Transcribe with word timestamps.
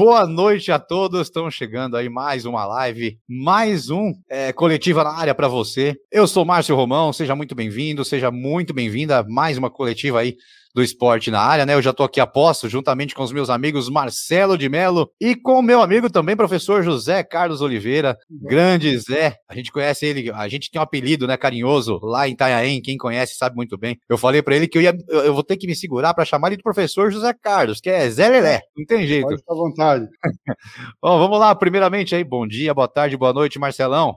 Boa 0.00 0.26
noite 0.26 0.72
a 0.72 0.78
todos. 0.78 1.20
Estamos 1.20 1.54
chegando 1.54 1.94
aí 1.94 2.08
mais 2.08 2.46
uma 2.46 2.64
live, 2.64 3.18
mais 3.28 3.90
um 3.90 4.14
é, 4.30 4.50
coletiva 4.50 5.04
na 5.04 5.10
área 5.10 5.34
para 5.34 5.46
você. 5.46 5.94
Eu 6.10 6.26
sou 6.26 6.42
Márcio 6.42 6.74
Romão, 6.74 7.12
seja 7.12 7.36
muito 7.36 7.54
bem-vindo, 7.54 8.02
seja 8.02 8.30
muito 8.30 8.72
bem-vinda. 8.72 9.22
Mais 9.28 9.58
uma 9.58 9.68
coletiva 9.68 10.20
aí 10.20 10.38
do 10.74 10.82
esporte 10.82 11.30
na 11.30 11.40
área, 11.40 11.66
né? 11.66 11.74
Eu 11.74 11.82
já 11.82 11.90
estou 11.90 12.06
aqui 12.06 12.20
a 12.20 12.26
posto, 12.26 12.68
juntamente 12.68 13.14
com 13.14 13.22
os 13.22 13.32
meus 13.32 13.50
amigos 13.50 13.88
Marcelo 13.88 14.56
de 14.56 14.68
Melo 14.68 15.10
e 15.20 15.34
com 15.34 15.58
o 15.58 15.62
meu 15.62 15.82
amigo 15.82 16.08
também, 16.08 16.36
professor 16.36 16.82
José 16.82 17.22
Carlos 17.22 17.60
Oliveira, 17.60 18.16
grande 18.30 18.96
Zé. 18.98 19.36
A 19.48 19.54
gente 19.54 19.72
conhece 19.72 20.06
ele, 20.06 20.30
a 20.30 20.48
gente 20.48 20.70
tem 20.70 20.80
um 20.80 20.84
apelido, 20.84 21.26
né, 21.26 21.36
carinhoso, 21.36 21.98
lá 22.02 22.28
em 22.28 22.32
Itanhaém, 22.32 22.80
quem 22.80 22.96
conhece 22.96 23.34
sabe 23.34 23.56
muito 23.56 23.76
bem. 23.76 23.98
Eu 24.08 24.16
falei 24.16 24.42
para 24.42 24.56
ele 24.56 24.68
que 24.68 24.78
eu 24.78 24.82
ia, 24.82 24.96
eu 25.08 25.34
vou 25.34 25.42
ter 25.42 25.56
que 25.56 25.66
me 25.66 25.74
segurar 25.74 26.14
para 26.14 26.24
chamar 26.24 26.48
ele 26.48 26.56
de 26.56 26.62
professor 26.62 27.10
José 27.10 27.34
Carlos, 27.42 27.80
que 27.80 27.90
é 27.90 28.08
Zé 28.08 28.28
Lelé, 28.28 28.60
não 28.76 28.84
tem 28.84 29.06
jeito. 29.06 29.26
Pode 29.26 29.38
ficar 29.38 29.52
à 29.52 29.56
vontade. 29.56 30.06
Bom, 31.02 31.18
vamos 31.18 31.38
lá, 31.38 31.54
primeiramente 31.54 32.14
aí, 32.14 32.24
bom 32.24 32.46
dia, 32.46 32.72
boa 32.74 32.88
tarde, 32.88 33.16
boa 33.16 33.32
noite, 33.32 33.58
Marcelão. 33.58 34.16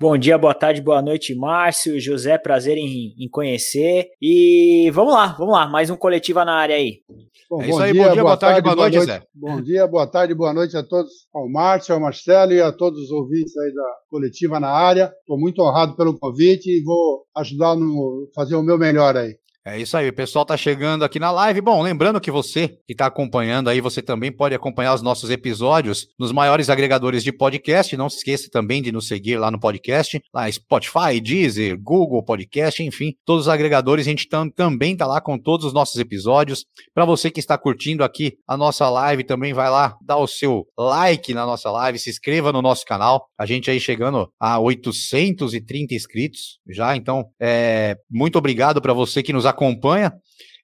Bom 0.00 0.18
dia, 0.18 0.36
boa 0.36 0.52
tarde, 0.52 0.80
boa 0.80 1.00
noite, 1.00 1.36
Márcio, 1.36 2.00
José, 2.00 2.36
prazer 2.36 2.76
em, 2.76 3.14
em 3.16 3.28
conhecer. 3.28 4.08
E 4.20 4.90
vamos 4.92 5.14
lá, 5.14 5.28
vamos 5.38 5.54
lá, 5.54 5.68
mais 5.68 5.88
um 5.88 5.96
coletiva 5.96 6.44
na 6.44 6.52
área 6.52 6.74
aí. 6.74 7.02
Bom, 7.48 7.62
é 7.62 7.68
isso 7.68 7.80
aí, 7.80 7.92
dia, 7.92 8.02
bom 8.02 8.12
dia, 8.12 8.22
boa, 8.22 8.24
boa 8.24 8.36
tarde, 8.36 8.62
boa 8.62 8.74
noite, 8.74 8.96
noite, 8.96 9.06
Zé. 9.06 9.22
Bom 9.32 9.62
dia, 9.62 9.86
boa 9.86 10.06
tarde, 10.08 10.34
boa 10.34 10.52
noite 10.52 10.76
a 10.76 10.82
todos, 10.82 11.12
ao 11.32 11.48
Márcio, 11.48 11.94
ao 11.94 12.00
Marcelo 12.00 12.52
e 12.52 12.60
a 12.60 12.72
todos 12.72 13.04
os 13.04 13.10
ouvintes 13.12 13.56
aí 13.56 13.72
da 13.72 13.94
coletiva 14.10 14.58
na 14.58 14.68
área. 14.68 15.12
Estou 15.20 15.38
muito 15.38 15.62
honrado 15.62 15.94
pelo 15.94 16.18
convite 16.18 16.68
e 16.70 16.82
vou 16.82 17.24
ajudar 17.36 17.76
no 17.76 18.28
fazer 18.34 18.56
o 18.56 18.64
meu 18.64 18.76
melhor 18.76 19.16
aí. 19.16 19.36
É 19.66 19.80
isso 19.80 19.96
aí, 19.96 20.06
o 20.10 20.12
pessoal 20.12 20.44
tá 20.44 20.58
chegando 20.58 21.06
aqui 21.06 21.18
na 21.18 21.30
live. 21.30 21.62
Bom, 21.62 21.80
lembrando 21.80 22.20
que 22.20 22.30
você 22.30 22.68
que 22.86 22.92
está 22.92 23.06
acompanhando 23.06 23.70
aí, 23.70 23.80
você 23.80 24.02
também 24.02 24.30
pode 24.30 24.54
acompanhar 24.54 24.92
os 24.92 25.00
nossos 25.00 25.30
episódios 25.30 26.06
nos 26.18 26.32
maiores 26.32 26.68
agregadores 26.68 27.24
de 27.24 27.32
podcast. 27.32 27.96
Não 27.96 28.10
se 28.10 28.18
esqueça 28.18 28.50
também 28.52 28.82
de 28.82 28.92
nos 28.92 29.08
seguir 29.08 29.38
lá 29.38 29.50
no 29.50 29.58
podcast, 29.58 30.20
lá 30.34 30.52
Spotify, 30.52 31.18
Deezer, 31.18 31.80
Google 31.80 32.22
Podcast, 32.22 32.82
enfim, 32.82 33.14
todos 33.24 33.46
os 33.46 33.48
agregadores. 33.48 34.06
A 34.06 34.10
gente 34.10 34.28
tam, 34.28 34.50
também 34.50 34.94
tá 34.94 35.06
lá 35.06 35.18
com 35.18 35.38
todos 35.38 35.64
os 35.64 35.72
nossos 35.72 35.98
episódios. 35.98 36.66
Para 36.92 37.06
você 37.06 37.30
que 37.30 37.40
está 37.40 37.56
curtindo 37.56 38.04
aqui 38.04 38.34
a 38.46 38.58
nossa 38.58 38.90
live, 38.90 39.24
também 39.24 39.54
vai 39.54 39.70
lá 39.70 39.96
dar 40.04 40.18
o 40.18 40.26
seu 40.26 40.66
like 40.78 41.32
na 41.32 41.46
nossa 41.46 41.70
live, 41.70 41.98
se 41.98 42.10
inscreva 42.10 42.52
no 42.52 42.60
nosso 42.60 42.84
canal. 42.84 43.24
A 43.38 43.46
gente 43.46 43.70
aí 43.70 43.80
chegando 43.80 44.28
a 44.38 44.58
830 44.58 45.94
inscritos 45.94 46.58
já, 46.68 46.94
então 46.94 47.24
é 47.40 47.96
muito 48.10 48.36
obrigado 48.36 48.82
para 48.82 48.92
você 48.92 49.22
que 49.22 49.32
nos 49.32 49.46
acompanha. 49.46 49.53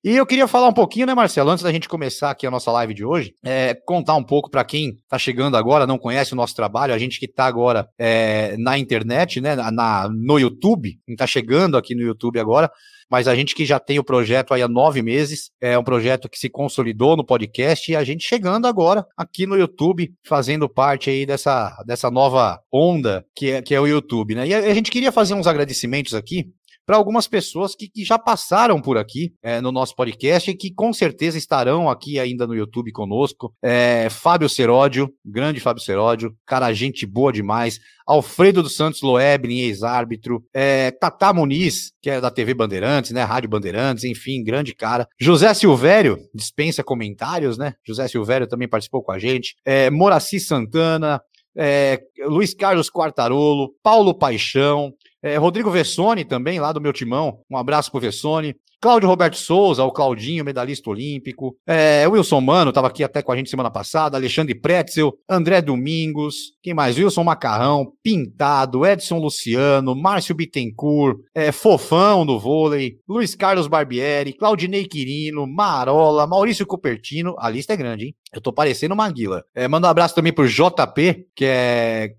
E 0.03 0.17
eu 0.17 0.25
queria 0.25 0.49
falar 0.49 0.67
um 0.67 0.73
pouquinho, 0.73 1.07
né, 1.07 1.15
Marcelo, 1.15 1.51
antes 1.51 1.63
da 1.63 1.71
gente 1.71 1.87
começar 1.87 2.31
aqui 2.31 2.47
a 2.47 2.51
nossa 2.51 2.73
live 2.73 2.95
de 2.95 3.05
hoje, 3.05 3.35
é, 3.45 3.75
contar 3.85 4.15
um 4.15 4.25
pouco 4.25 4.51
para 4.51 4.65
quem 4.65 4.93
está 4.93 5.19
chegando 5.19 5.59
agora, 5.59 5.87
não 5.87 5.99
conhece 5.99 6.33
o 6.33 6.37
nosso 6.37 6.55
trabalho, 6.55 6.95
a 6.95 6.99
gente 6.99 7.21
que 7.21 7.27
está 7.27 7.45
agora 7.45 7.87
é, 7.99 8.57
na 8.57 8.79
internet, 8.79 9.43
né, 9.43 9.55
na, 9.55 10.09
no 10.09 10.39
YouTube, 10.39 10.99
quem 11.05 11.13
está 11.13 11.27
chegando 11.27 11.77
aqui 11.77 11.95
no 11.95 12.01
YouTube 12.01 12.41
agora, 12.41 12.71
mas 13.11 13.27
a 13.27 13.35
gente 13.35 13.55
que 13.55 13.67
já 13.67 13.81
tem 13.81 13.99
o 13.99 14.05
projeto 14.05 14.55
aí 14.55 14.63
há 14.63 14.69
nove 14.69 15.03
meses, 15.03 15.51
é 15.61 15.77
um 15.77 15.83
projeto 15.83 16.29
que 16.29 16.39
se 16.39 16.49
consolidou 16.49 17.17
no 17.17 17.27
podcast 17.27 17.91
e 17.91 17.97
a 17.97 18.05
gente 18.05 18.25
chegando 18.25 18.67
agora 18.67 19.05
aqui 19.17 19.47
no 19.47 19.59
YouTube, 19.59 20.13
fazendo 20.25 20.69
parte 20.69 21.11
aí 21.11 21.27
dessa, 21.27 21.77
dessa 21.85 22.09
nova 22.09 22.61
onda 22.73 23.25
que 23.35 23.51
é, 23.51 23.63
que 23.63 23.75
é 23.75 23.81
o 23.81 23.87
YouTube, 23.87 24.37
né? 24.37 24.47
E 24.47 24.55
a, 24.55 24.59
a 24.61 24.75
gente 24.75 24.93
queria 24.93 25.11
fazer 25.11 25.35
uns 25.35 25.49
agradecimentos 25.49 26.15
aqui 26.15 26.47
para 26.91 26.97
algumas 26.97 27.29
pessoas 27.29 27.77
que, 27.77 27.89
que, 27.89 28.05
já 28.05 28.19
passaram 28.19 28.83
por 28.83 28.99
aqui 28.99 29.33
é, 29.45 29.61
no 29.61 29.71
nosso 29.71 29.95
podcast 29.95 30.51
e 30.51 30.57
que 30.57 30.75
com 30.75 30.93
certeza 30.93 31.39
estarão 31.39 31.89
aqui 31.89 32.19
ainda 32.19 32.49
no 32.49 32.53
YouTube 32.53 32.91
conosco. 32.91 33.55
É, 33.63 34.09
Fábio 34.11 34.49
Seródio, 34.49 35.09
grande 35.25 35.61
Fábio 35.61 35.81
Seródio, 35.81 36.35
cara, 36.45 36.73
gente 36.73 37.07
boa 37.07 37.33
demais. 37.33 37.79
Alfredo 38.05 38.61
dos 38.61 38.75
Santos 38.75 39.03
Loebrin, 39.03 39.59
ex-árbitro. 39.61 40.45
É, 40.53 40.91
Tata 40.91 41.33
Muniz, 41.33 41.93
que 42.03 42.11
é 42.11 42.21
da 42.21 42.29
TV 42.29 42.55
Bandeirantes, 42.55 43.13
né? 43.13 43.23
Rádio 43.23 43.49
Bandeirantes, 43.49 44.03
enfim, 44.03 44.43
grande 44.43 44.75
cara. 44.75 45.07
José 45.17 45.55
Silvério, 45.55 46.19
dispensa 46.35 46.83
comentários, 46.83 47.57
né? 47.57 47.75
José 47.87 48.09
Silvério 48.09 48.49
também 48.49 48.67
participou 48.67 49.01
com 49.01 49.13
a 49.13 49.19
gente. 49.21 49.55
É, 49.65 49.91
Moraci 49.91 50.41
Santana, 50.41 51.23
é, 51.57 52.01
Luiz 52.27 52.53
Carlos 52.53 52.91
Quartarolo, 52.91 53.75
Paulo 53.81 54.13
Paixão, 54.13 54.93
é, 55.23 55.37
Rodrigo 55.37 55.71
Vessone 55.71 56.25
também, 56.25 56.59
lá 56.61 56.73
do 56.73 56.81
meu 56.81 56.93
timão. 56.93 57.41
Um 57.51 57.57
abraço 57.57 57.91
pro 57.91 58.01
Vessone. 58.01 58.57
Cláudio 58.81 59.09
Roberto 59.09 59.37
Souza, 59.37 59.85
o 59.85 59.93
Claudinho, 59.93 60.45
medalhista 60.45 60.89
olímpico. 60.89 61.55
É, 61.67 62.09
Wilson 62.09 62.41
Mano, 62.41 62.71
estava 62.71 62.87
aqui 62.87 63.05
até 63.05 63.21
com 63.21 63.31
a 63.31 63.37
gente 63.37 63.51
semana 63.51 63.71
passada. 63.71 64.17
Alexandre 64.17 64.55
Pretzel, 64.55 65.13
André 65.29 65.61
Domingos. 65.61 66.53
Quem 66.63 66.73
mais? 66.73 66.97
Wilson 66.97 67.23
Macarrão, 67.23 67.93
Pintado, 68.03 68.87
Edson 68.87 69.19
Luciano, 69.19 69.95
Márcio 69.95 70.35
Bittencourt, 70.35 71.19
é, 71.35 71.53
Fofão 71.53 72.25
do 72.25 72.39
vôlei, 72.39 72.97
Luiz 73.07 73.35
Carlos 73.35 73.67
Barbieri, 73.67 74.33
Claudinei 74.33 74.87
Quirino, 74.87 75.47
Marola, 75.47 76.27
Maurício 76.27 76.67
Cupertino. 76.67 77.35
A 77.39 77.51
lista 77.51 77.75
é 77.75 77.77
grande, 77.77 78.07
hein? 78.07 78.15
Eu 78.33 78.41
tô 78.41 78.53
parecendo 78.53 78.95
uma 78.95 79.11
guila. 79.11 79.43
É, 79.55 79.67
manda 79.67 79.89
um 79.89 79.91
abraço 79.91 80.15
também 80.15 80.33
pro 80.33 80.47
JP, 80.47 81.27
que 81.35 81.45
é 81.45 82.13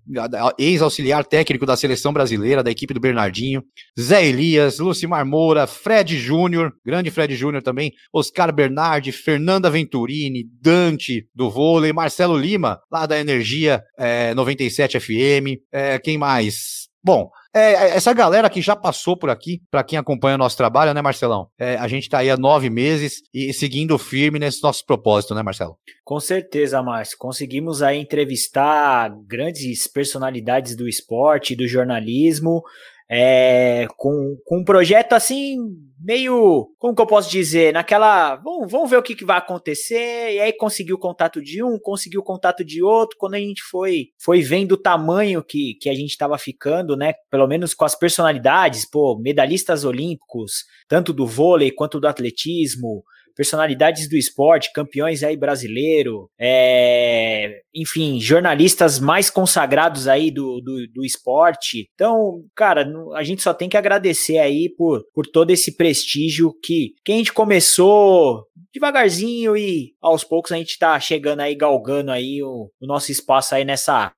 ex-auxiliar 0.58 1.24
técnico 1.24 1.64
da 1.64 1.74
seleção 1.74 2.12
brasileira, 2.12 2.62
da 2.62 2.70
equipe 2.70 2.92
do 2.92 3.00
Bernardinho. 3.00 3.64
Zé 3.98 4.26
Elias, 4.26 4.78
Lucimar 4.78 5.24
Moura, 5.24 5.66
Fred 5.66 6.18
Júnior, 6.18 6.51
grande 6.84 7.10
Fred 7.10 7.34
Júnior 7.34 7.62
também. 7.62 7.92
Oscar 8.12 8.52
Bernardi, 8.52 9.12
Fernanda 9.12 9.70
Venturini, 9.70 10.44
Dante 10.60 11.26
do 11.34 11.50
vôlei, 11.50 11.92
Marcelo 11.92 12.36
Lima, 12.36 12.80
lá 12.90 13.06
da 13.06 13.18
Energia 13.18 13.82
é, 13.98 14.34
97 14.34 14.98
FM. 15.00 15.60
É, 15.70 15.98
quem 15.98 16.18
mais? 16.18 16.82
Bom, 17.04 17.30
é, 17.52 17.96
essa 17.96 18.14
galera 18.14 18.48
que 18.48 18.62
já 18.62 18.76
passou 18.76 19.16
por 19.16 19.28
aqui, 19.28 19.60
para 19.70 19.82
quem 19.82 19.98
acompanha 19.98 20.36
o 20.36 20.38
nosso 20.38 20.56
trabalho, 20.56 20.94
né, 20.94 21.02
Marcelão? 21.02 21.48
É, 21.58 21.74
a 21.76 21.88
gente 21.88 22.04
está 22.04 22.18
aí 22.18 22.30
há 22.30 22.36
nove 22.36 22.70
meses 22.70 23.22
e 23.34 23.52
seguindo 23.52 23.98
firme 23.98 24.38
nesse 24.38 24.62
nosso 24.62 24.86
propósito, 24.86 25.34
né, 25.34 25.42
Marcelo? 25.42 25.76
Com 26.04 26.20
certeza, 26.20 26.80
Márcio. 26.80 27.18
Conseguimos 27.18 27.82
aí 27.82 27.98
entrevistar 27.98 29.12
grandes 29.26 29.88
personalidades 29.88 30.76
do 30.76 30.88
esporte, 30.88 31.56
do 31.56 31.66
jornalismo, 31.66 32.62
é, 33.10 33.86
com, 33.96 34.36
com 34.44 34.58
um 34.58 34.64
projeto 34.64 35.12
assim, 35.12 35.56
meio, 36.00 36.68
como 36.78 36.94
que 36.94 37.02
eu 37.02 37.06
posso 37.06 37.30
dizer, 37.30 37.72
naquela, 37.72 38.36
vamos, 38.36 38.70
vamos 38.70 38.90
ver 38.90 38.96
o 38.96 39.02
que, 39.02 39.14
que 39.14 39.24
vai 39.24 39.38
acontecer, 39.38 40.34
e 40.34 40.40
aí 40.40 40.52
conseguiu 40.52 40.96
o 40.96 40.98
contato 40.98 41.40
de 41.40 41.62
um, 41.62 41.78
conseguiu 41.78 42.20
o 42.20 42.24
contato 42.24 42.64
de 42.64 42.82
outro, 42.82 43.16
quando 43.18 43.34
a 43.34 43.38
gente 43.38 43.62
foi, 43.62 44.08
foi 44.18 44.40
vendo 44.40 44.72
o 44.72 44.76
tamanho 44.76 45.42
que, 45.42 45.74
que 45.80 45.88
a 45.88 45.94
gente 45.94 46.10
estava 46.10 46.36
ficando, 46.38 46.96
né, 46.96 47.14
pelo 47.30 47.46
menos 47.46 47.74
com 47.74 47.84
as 47.84 47.94
personalidades, 47.94 48.88
pô, 48.88 49.18
medalhistas 49.18 49.84
olímpicos, 49.84 50.64
tanto 50.88 51.12
do 51.12 51.26
vôlei 51.26 51.70
quanto 51.70 52.00
do 52.00 52.08
atletismo, 52.08 53.04
personalidades 53.34 54.08
do 54.08 54.16
esporte, 54.16 54.72
campeões 54.72 55.22
aí 55.22 55.36
brasileiro, 55.36 56.30
é, 56.38 57.60
enfim, 57.74 58.20
jornalistas 58.20 58.98
mais 58.98 59.30
consagrados 59.30 60.08
aí 60.08 60.30
do, 60.30 60.60
do, 60.60 60.86
do, 60.88 61.04
esporte. 61.04 61.88
Então, 61.94 62.44
cara, 62.54 62.86
a 63.14 63.22
gente 63.22 63.42
só 63.42 63.52
tem 63.52 63.68
que 63.68 63.76
agradecer 63.76 64.38
aí 64.38 64.68
por, 64.76 65.04
por 65.14 65.26
todo 65.26 65.50
esse 65.50 65.76
prestígio 65.76 66.52
que, 66.62 66.94
que 67.04 67.12
a 67.12 67.16
gente 67.16 67.32
começou 67.32 68.44
devagarzinho 68.72 69.56
e 69.56 69.94
aos 70.00 70.24
poucos 70.24 70.50
a 70.52 70.56
gente 70.56 70.78
tá 70.78 70.98
chegando 70.98 71.40
aí, 71.40 71.54
galgando 71.54 72.10
aí 72.10 72.42
o, 72.42 72.70
o 72.80 72.86
nosso 72.86 73.12
espaço 73.12 73.54
aí 73.54 73.64
nessa 73.64 74.12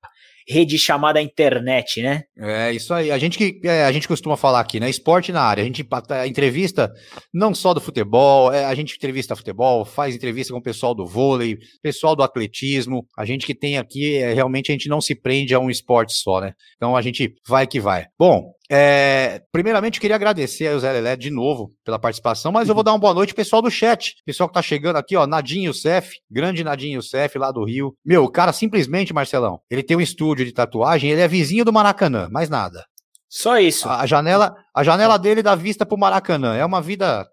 rede 0.47 0.77
chamada 0.77 1.21
internet, 1.21 2.01
né? 2.01 2.23
É, 2.37 2.71
isso 2.71 2.93
aí. 2.93 3.11
A 3.11 3.17
gente 3.17 3.37
que 3.37 3.67
é, 3.67 3.85
a 3.85 3.91
gente 3.91 4.07
costuma 4.07 4.37
falar 4.37 4.59
aqui, 4.59 4.79
né? 4.79 4.89
Esporte 4.89 5.31
na 5.31 5.41
área. 5.41 5.61
A 5.61 5.65
gente 5.65 5.85
a 6.09 6.27
entrevista 6.27 6.91
não 7.33 7.53
só 7.53 7.73
do 7.73 7.81
futebol, 7.81 8.53
é, 8.53 8.65
a 8.65 8.75
gente 8.75 8.95
entrevista 8.95 9.35
futebol, 9.35 9.83
faz 9.83 10.15
entrevista 10.15 10.53
com 10.53 10.59
o 10.59 10.63
pessoal 10.63 10.93
do 10.93 11.05
vôlei, 11.05 11.57
pessoal 11.81 12.15
do 12.15 12.23
atletismo. 12.23 13.05
A 13.17 13.25
gente 13.25 13.45
que 13.45 13.55
tem 13.55 13.77
aqui, 13.77 14.17
é, 14.17 14.33
realmente 14.33 14.71
a 14.71 14.73
gente 14.73 14.87
não 14.87 15.01
se 15.01 15.15
prende 15.15 15.53
a 15.53 15.59
um 15.59 15.69
esporte 15.69 16.13
só, 16.13 16.39
né? 16.39 16.53
Então 16.75 16.95
a 16.95 17.01
gente 17.01 17.33
vai 17.47 17.65
que 17.65 17.79
vai. 17.79 18.05
Bom, 18.17 18.53
É, 18.69 19.41
primeiramente, 19.51 19.99
queria 19.99 20.15
agradecer 20.15 20.67
ao 20.67 20.79
Zé 20.79 20.91
Lelé 20.91 21.15
de 21.15 21.29
novo 21.29 21.71
pela 21.83 21.99
participação, 21.99 22.51
mas 22.51 22.67
eu 22.67 22.75
vou 22.75 22.83
dar 22.83 22.93
uma 22.93 22.99
boa 22.99 23.13
noite 23.13 23.33
pro 23.33 23.43
pessoal 23.43 23.61
do 23.61 23.69
chat. 23.69 24.15
Pessoal 24.25 24.49
que 24.49 24.53
tá 24.53 24.61
chegando 24.61 24.97
aqui, 24.97 25.15
ó, 25.15 25.27
Nadinho 25.27 25.73
Cef, 25.73 26.15
grande 26.29 26.63
Nadinho 26.63 27.01
Cef 27.01 27.37
lá 27.37 27.51
do 27.51 27.63
Rio. 27.63 27.95
Meu, 28.03 28.23
o 28.23 28.31
cara 28.31 28.51
simplesmente, 28.51 29.13
Marcelão, 29.13 29.59
ele 29.69 29.83
tem 29.83 29.95
um 29.95 30.01
estúdio 30.01 30.45
de 30.45 30.51
tatuagem, 30.51 31.11
ele 31.11 31.21
é 31.21 31.27
vizinho 31.27 31.65
do 31.65 31.73
Maracanã, 31.73 32.27
mais 32.31 32.49
nada. 32.49 32.83
Só 33.29 33.59
isso. 33.59 33.89
A 33.89 34.05
janela, 34.05 34.55
a 34.73 34.83
janela 34.83 35.17
dele 35.17 35.41
dá 35.41 35.55
vista 35.55 35.85
pro 35.85 35.97
Maracanã. 35.97 36.55
É 36.55 36.63
uma 36.63 36.81
vida, 36.81 37.27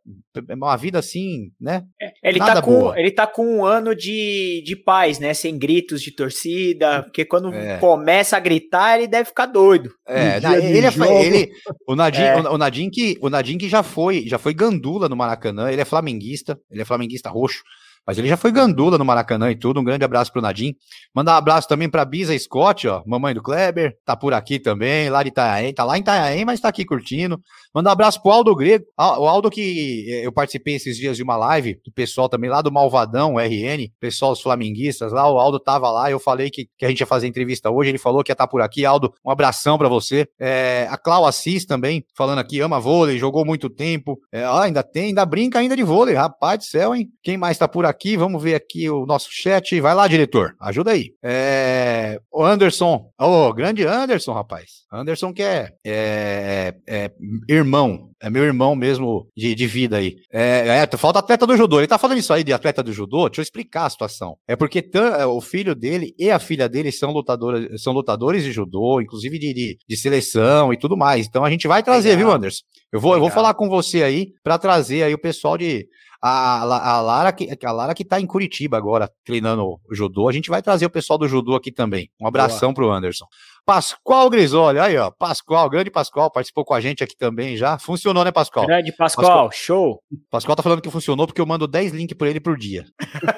é 0.49 0.55
uma 0.55 0.77
vida 0.77 0.99
assim, 0.99 1.53
né? 1.61 1.85
É, 2.01 2.31
ele, 2.31 2.39
tá 2.39 2.63
com, 2.63 2.97
ele 2.97 3.11
tá 3.11 3.27
com 3.27 3.59
um 3.59 3.65
ano 3.65 3.95
de, 3.95 4.63
de 4.65 4.75
paz, 4.75 5.19
né? 5.19 5.35
Sem 5.35 5.59
gritos 5.59 6.03
de 6.03 6.11
torcida, 6.11 7.03
porque 7.03 7.25
quando 7.25 7.53
é. 7.55 7.79
começa 7.79 8.37
a 8.37 8.41
gritar, 8.41 8.99
ele 8.99 9.07
deve 9.07 9.27
ficar 9.27 9.47
doido. 9.47 9.91
É, 10.07 10.41
na, 10.41 10.57
ele, 10.57 10.87
é, 10.87 11.25
ele, 11.25 11.53
o 11.87 11.95
Nadim, 11.95 12.23
é. 12.23 12.37
o, 12.41 12.55
o 12.55 12.59
Nadim 12.59 12.91
que, 12.91 13.19
o 13.21 13.31
Nadim 13.31 13.59
que 13.59 13.69
já 13.69 13.83
foi, 13.83 14.27
já 14.27 14.39
foi 14.39 14.55
gandula 14.55 15.09
no 15.09 15.17
Maracanã, 15.17 15.71
ele 15.71 15.83
é 15.83 15.85
flamenguista, 15.85 16.59
ele 16.71 16.83
é 16.83 16.85
flamenguista 16.85 17.29
roxo. 17.29 17.63
Mas 18.07 18.19
ele 18.19 18.29
já 18.29 18.37
foi 18.37 18.51
gandula 18.51 18.99
no 18.99 19.05
Maracanã 19.05 19.51
e 19.51 19.57
tudo. 19.57 19.81
Um 19.81 19.85
grande 19.85 20.05
abraço 20.05 20.33
pro 20.33 20.43
Nadim. 20.43 20.75
Mandar 21.15 21.35
um 21.35 21.37
abraço 21.37 21.69
também 21.69 21.89
pra 21.89 22.05
Bisa 22.05 22.37
Scott, 22.39 22.89
ó, 22.89 23.03
mamãe 23.07 23.35
do 23.35 23.43
Kleber, 23.43 23.97
tá 24.05 24.17
por 24.17 24.33
aqui 24.35 24.59
também, 24.59 25.09
lá 25.11 25.23
de 25.23 25.29
Itanhaém, 25.29 25.75
tá 25.75 25.85
lá 25.85 25.97
em 25.97 26.01
Itanhaém, 26.01 26.45
mas 26.45 26.61
tá 26.61 26.69
aqui 26.69 26.85
curtindo. 26.85 27.41
Mandar 27.75 27.91
um 27.91 27.93
abraço 27.93 28.23
pro 28.23 28.33
Aldo 28.33 28.55
Grego, 28.55 28.85
o 28.99 29.27
Aldo 29.27 29.51
que 29.51 30.07
eh, 30.09 30.27
eu 30.27 30.33
participei 30.33 30.77
esses 30.77 30.97
dias 30.97 31.17
de 31.17 31.23
uma 31.23 31.37
live, 31.37 31.79
do 31.85 31.93
pessoal 31.93 32.29
também 32.29 32.51
lá 32.51 32.63
do 32.63 32.73
Malvadão, 32.73 33.37
RN, 33.37 33.89
pessoal 34.01 34.33
os 34.33 34.41
flamenguistas 34.41 35.13
lá, 35.13 35.31
o 35.31 35.39
Aldo 35.39 35.61
tava 35.61 35.91
lá, 35.91 36.11
eu 36.11 36.19
falei 36.19 36.51
que, 36.51 36.67
que 36.77 36.85
a 36.85 36.89
gente 36.89 37.01
ia 37.01 37.07
fazer 37.07 37.27
entrevista 37.27 37.71
hoje, 37.71 37.91
ele 37.91 37.99
falou 37.99 38.23
que 38.25 38.31
ia 38.31 38.35
estar 38.35 38.47
tá 38.47 38.51
por 38.51 38.61
aqui. 38.63 38.85
Aldo, 38.85 39.13
um 39.25 39.31
abração 39.31 39.79
para 39.79 39.89
você. 39.89 40.27
É, 40.41 40.87
a 40.91 40.97
Clau 40.97 41.25
Assis 41.27 41.65
também, 41.65 42.05
falando 42.17 42.39
aqui, 42.39 42.61
ama 42.61 42.81
vôlei, 42.81 43.19
jogou 43.19 43.45
muito 43.45 43.71
tempo. 43.71 44.19
É, 44.33 44.47
ó, 44.47 44.61
ainda 44.61 44.83
tem, 44.83 45.07
ainda 45.07 45.25
brinca 45.25 45.59
ainda 45.59 45.77
de 45.77 45.83
vôlei, 45.83 46.15
rapaz 46.15 46.59
do 46.59 46.65
céu, 46.65 46.95
hein? 46.95 47.09
Quem 47.23 47.37
mais 47.37 47.59
tá 47.59 47.69
por 47.69 47.87
aqui? 47.87 47.92
Vamos 48.17 48.43
ver 48.43 48.55
aqui 48.55 48.89
o 48.89 49.07
nosso 49.07 49.29
chat. 49.31 49.81
Vai 49.81 49.95
lá, 49.95 50.07
diretor, 50.09 50.55
ajuda 50.61 50.93
aí. 50.93 51.13
É, 51.23 52.21
o 52.31 52.45
Anderson, 52.45 53.11
ô, 53.21 53.49
oh, 53.49 53.53
grande 53.53 53.85
Anderson, 53.85 54.33
rapaz. 54.33 54.83
Anderson 54.93 55.33
que 55.33 55.43
é, 55.43 55.73
é, 55.85 56.75
é, 56.87 57.11
irmão, 57.49 58.11
é 58.21 58.31
meu 58.31 58.45
irmão 58.45 58.77
mesmo 58.77 59.29
de, 59.37 59.55
de 59.55 59.67
vida 59.67 59.97
aí. 59.97 60.17
É, 60.33 60.85
é, 60.93 60.97
falta 60.97 61.19
atleta 61.19 61.47
do 61.47 61.57
judô. 61.57 61.81
Ele 61.81 61.87
tá 61.87 61.99
falando 61.99 62.19
isso 62.19 62.33
aí 62.33 62.45
de 62.45 62.53
atleta 62.53 62.83
do 62.83 62.93
judô. 62.93 63.29
Deixa 63.29 63.41
eu 63.41 63.43
explicar 63.43 63.87
a 63.87 63.91
situação. 63.91 64.37
É 64.47 64.55
porque 64.55 64.89
é, 64.95 65.27
o 65.27 65.41
filho 65.41 65.75
dele 65.75 66.15
e 66.19 66.31
a 66.31 66.39
filha 66.39 66.69
dele 66.69 66.93
são 66.93 67.11
lutadores, 67.11 67.83
são 67.83 67.93
lutadores 67.93 68.45
de 68.45 68.53
judô, 68.53 69.01
inclusive 69.01 69.39
de, 69.39 69.53
de, 69.53 69.79
de 69.89 69.97
seleção 69.97 70.73
e 70.73 70.79
tudo 70.79 70.97
mais. 70.97 71.27
Então 71.27 71.45
a 71.45 71.51
gente 71.51 71.67
vai 71.67 71.83
trazer, 71.83 72.11
Legal. 72.11 72.27
viu, 72.27 72.37
Anderson? 72.37 72.63
Eu 72.93 73.01
vou, 73.01 73.15
eu 73.15 73.21
vou 73.21 73.31
falar 73.31 73.55
com 73.55 73.69
você 73.69 74.03
aí 74.03 74.33
para 74.45 74.59
trazer 74.59 75.03
aí 75.03 75.15
o 75.15 75.19
pessoal 75.19 75.57
de 75.57 75.89
a, 76.23 76.61
a, 76.97 77.01
Lara 77.01 77.33
que, 77.33 77.49
a 77.65 77.73
Lara 77.73 77.95
que 77.95 78.05
tá 78.05 78.21
em 78.21 78.27
Curitiba 78.27 78.77
agora 78.77 79.11
treinando 79.25 79.65
o 79.65 79.81
judô, 79.95 80.29
a 80.29 80.33
gente 80.33 80.49
vai 80.49 80.63
trazer 80.63 80.87
o 80.87 80.91
pessoal 80.91 81.19
do 81.19 81.27
judô 81.27 81.57
aqui 81.57 81.73
também. 81.73 82.09
Um 82.21 82.29
abração 82.29 82.73
Boa. 82.73 82.87
pro 82.87 82.93
Anderson. 82.93 83.27
Pascoal 83.67 84.31
Grisoli, 84.31 84.79
aí 84.79 84.97
ó, 84.97 85.11
Pascoal, 85.11 85.69
grande 85.69 85.91
Pascoal, 85.91 86.31
participou 86.31 86.65
com 86.65 86.75
a 86.75 86.81
gente 86.81 87.03
aqui 87.03 87.17
também 87.17 87.57
já. 87.57 87.77
Funcionou, 87.77 88.25
né, 88.25 88.31
Pascoal? 88.31 88.67
Grande 88.67 88.93
Pascoal, 88.93 89.27
Pascoal 89.27 89.51
show. 89.53 90.01
Pascoal 90.31 90.55
tá 90.55 90.63
falando 90.63 90.81
que 90.81 90.91
funcionou 90.91 91.27
porque 91.27 91.41
eu 91.41 91.47
mando 91.47 91.67
10 91.67 91.93
links 91.93 92.17
por 92.17 92.29
ele 92.29 92.41
por 92.41 92.57
dia. 92.57 92.85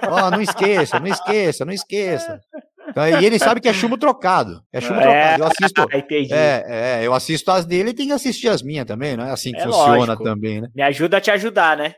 Ó, 0.07 0.27
oh, 0.27 0.31
não 0.31 0.43
esqueça, 0.43 1.01
não 1.01 1.07
esqueça, 1.07 1.65
não 1.65 1.73
esqueça. 1.73 2.39
Então, 2.87 3.09
e 3.09 3.25
ele 3.25 3.39
sabe 3.39 3.63
que 3.63 3.69
é 3.69 3.73
chumbo 3.73 3.97
trocado. 3.97 4.63
É 4.71 4.81
chumbo 4.81 5.01
é, 5.01 5.03
trocado. 5.03 5.43
Eu 5.43 5.47
assisto. 5.47 5.85
É, 6.31 6.65
é, 6.69 7.07
eu 7.07 7.15
assisto 7.15 7.51
as 7.51 7.65
dele 7.65 7.91
e 7.91 7.95
tem 7.95 8.07
que 8.07 8.13
assistir 8.13 8.49
as 8.49 8.63
minhas 8.63 8.85
também, 8.85 9.17
não 9.17 9.25
é 9.25 9.31
assim 9.31 9.53
que 9.53 9.61
é 9.61 9.65
funciona 9.65 9.97
lógico. 9.97 10.23
também, 10.23 10.61
né? 10.61 10.69
Me 10.75 10.83
ajuda 10.83 11.17
a 11.17 11.21
te 11.21 11.31
ajudar, 11.31 11.77
né? 11.77 11.95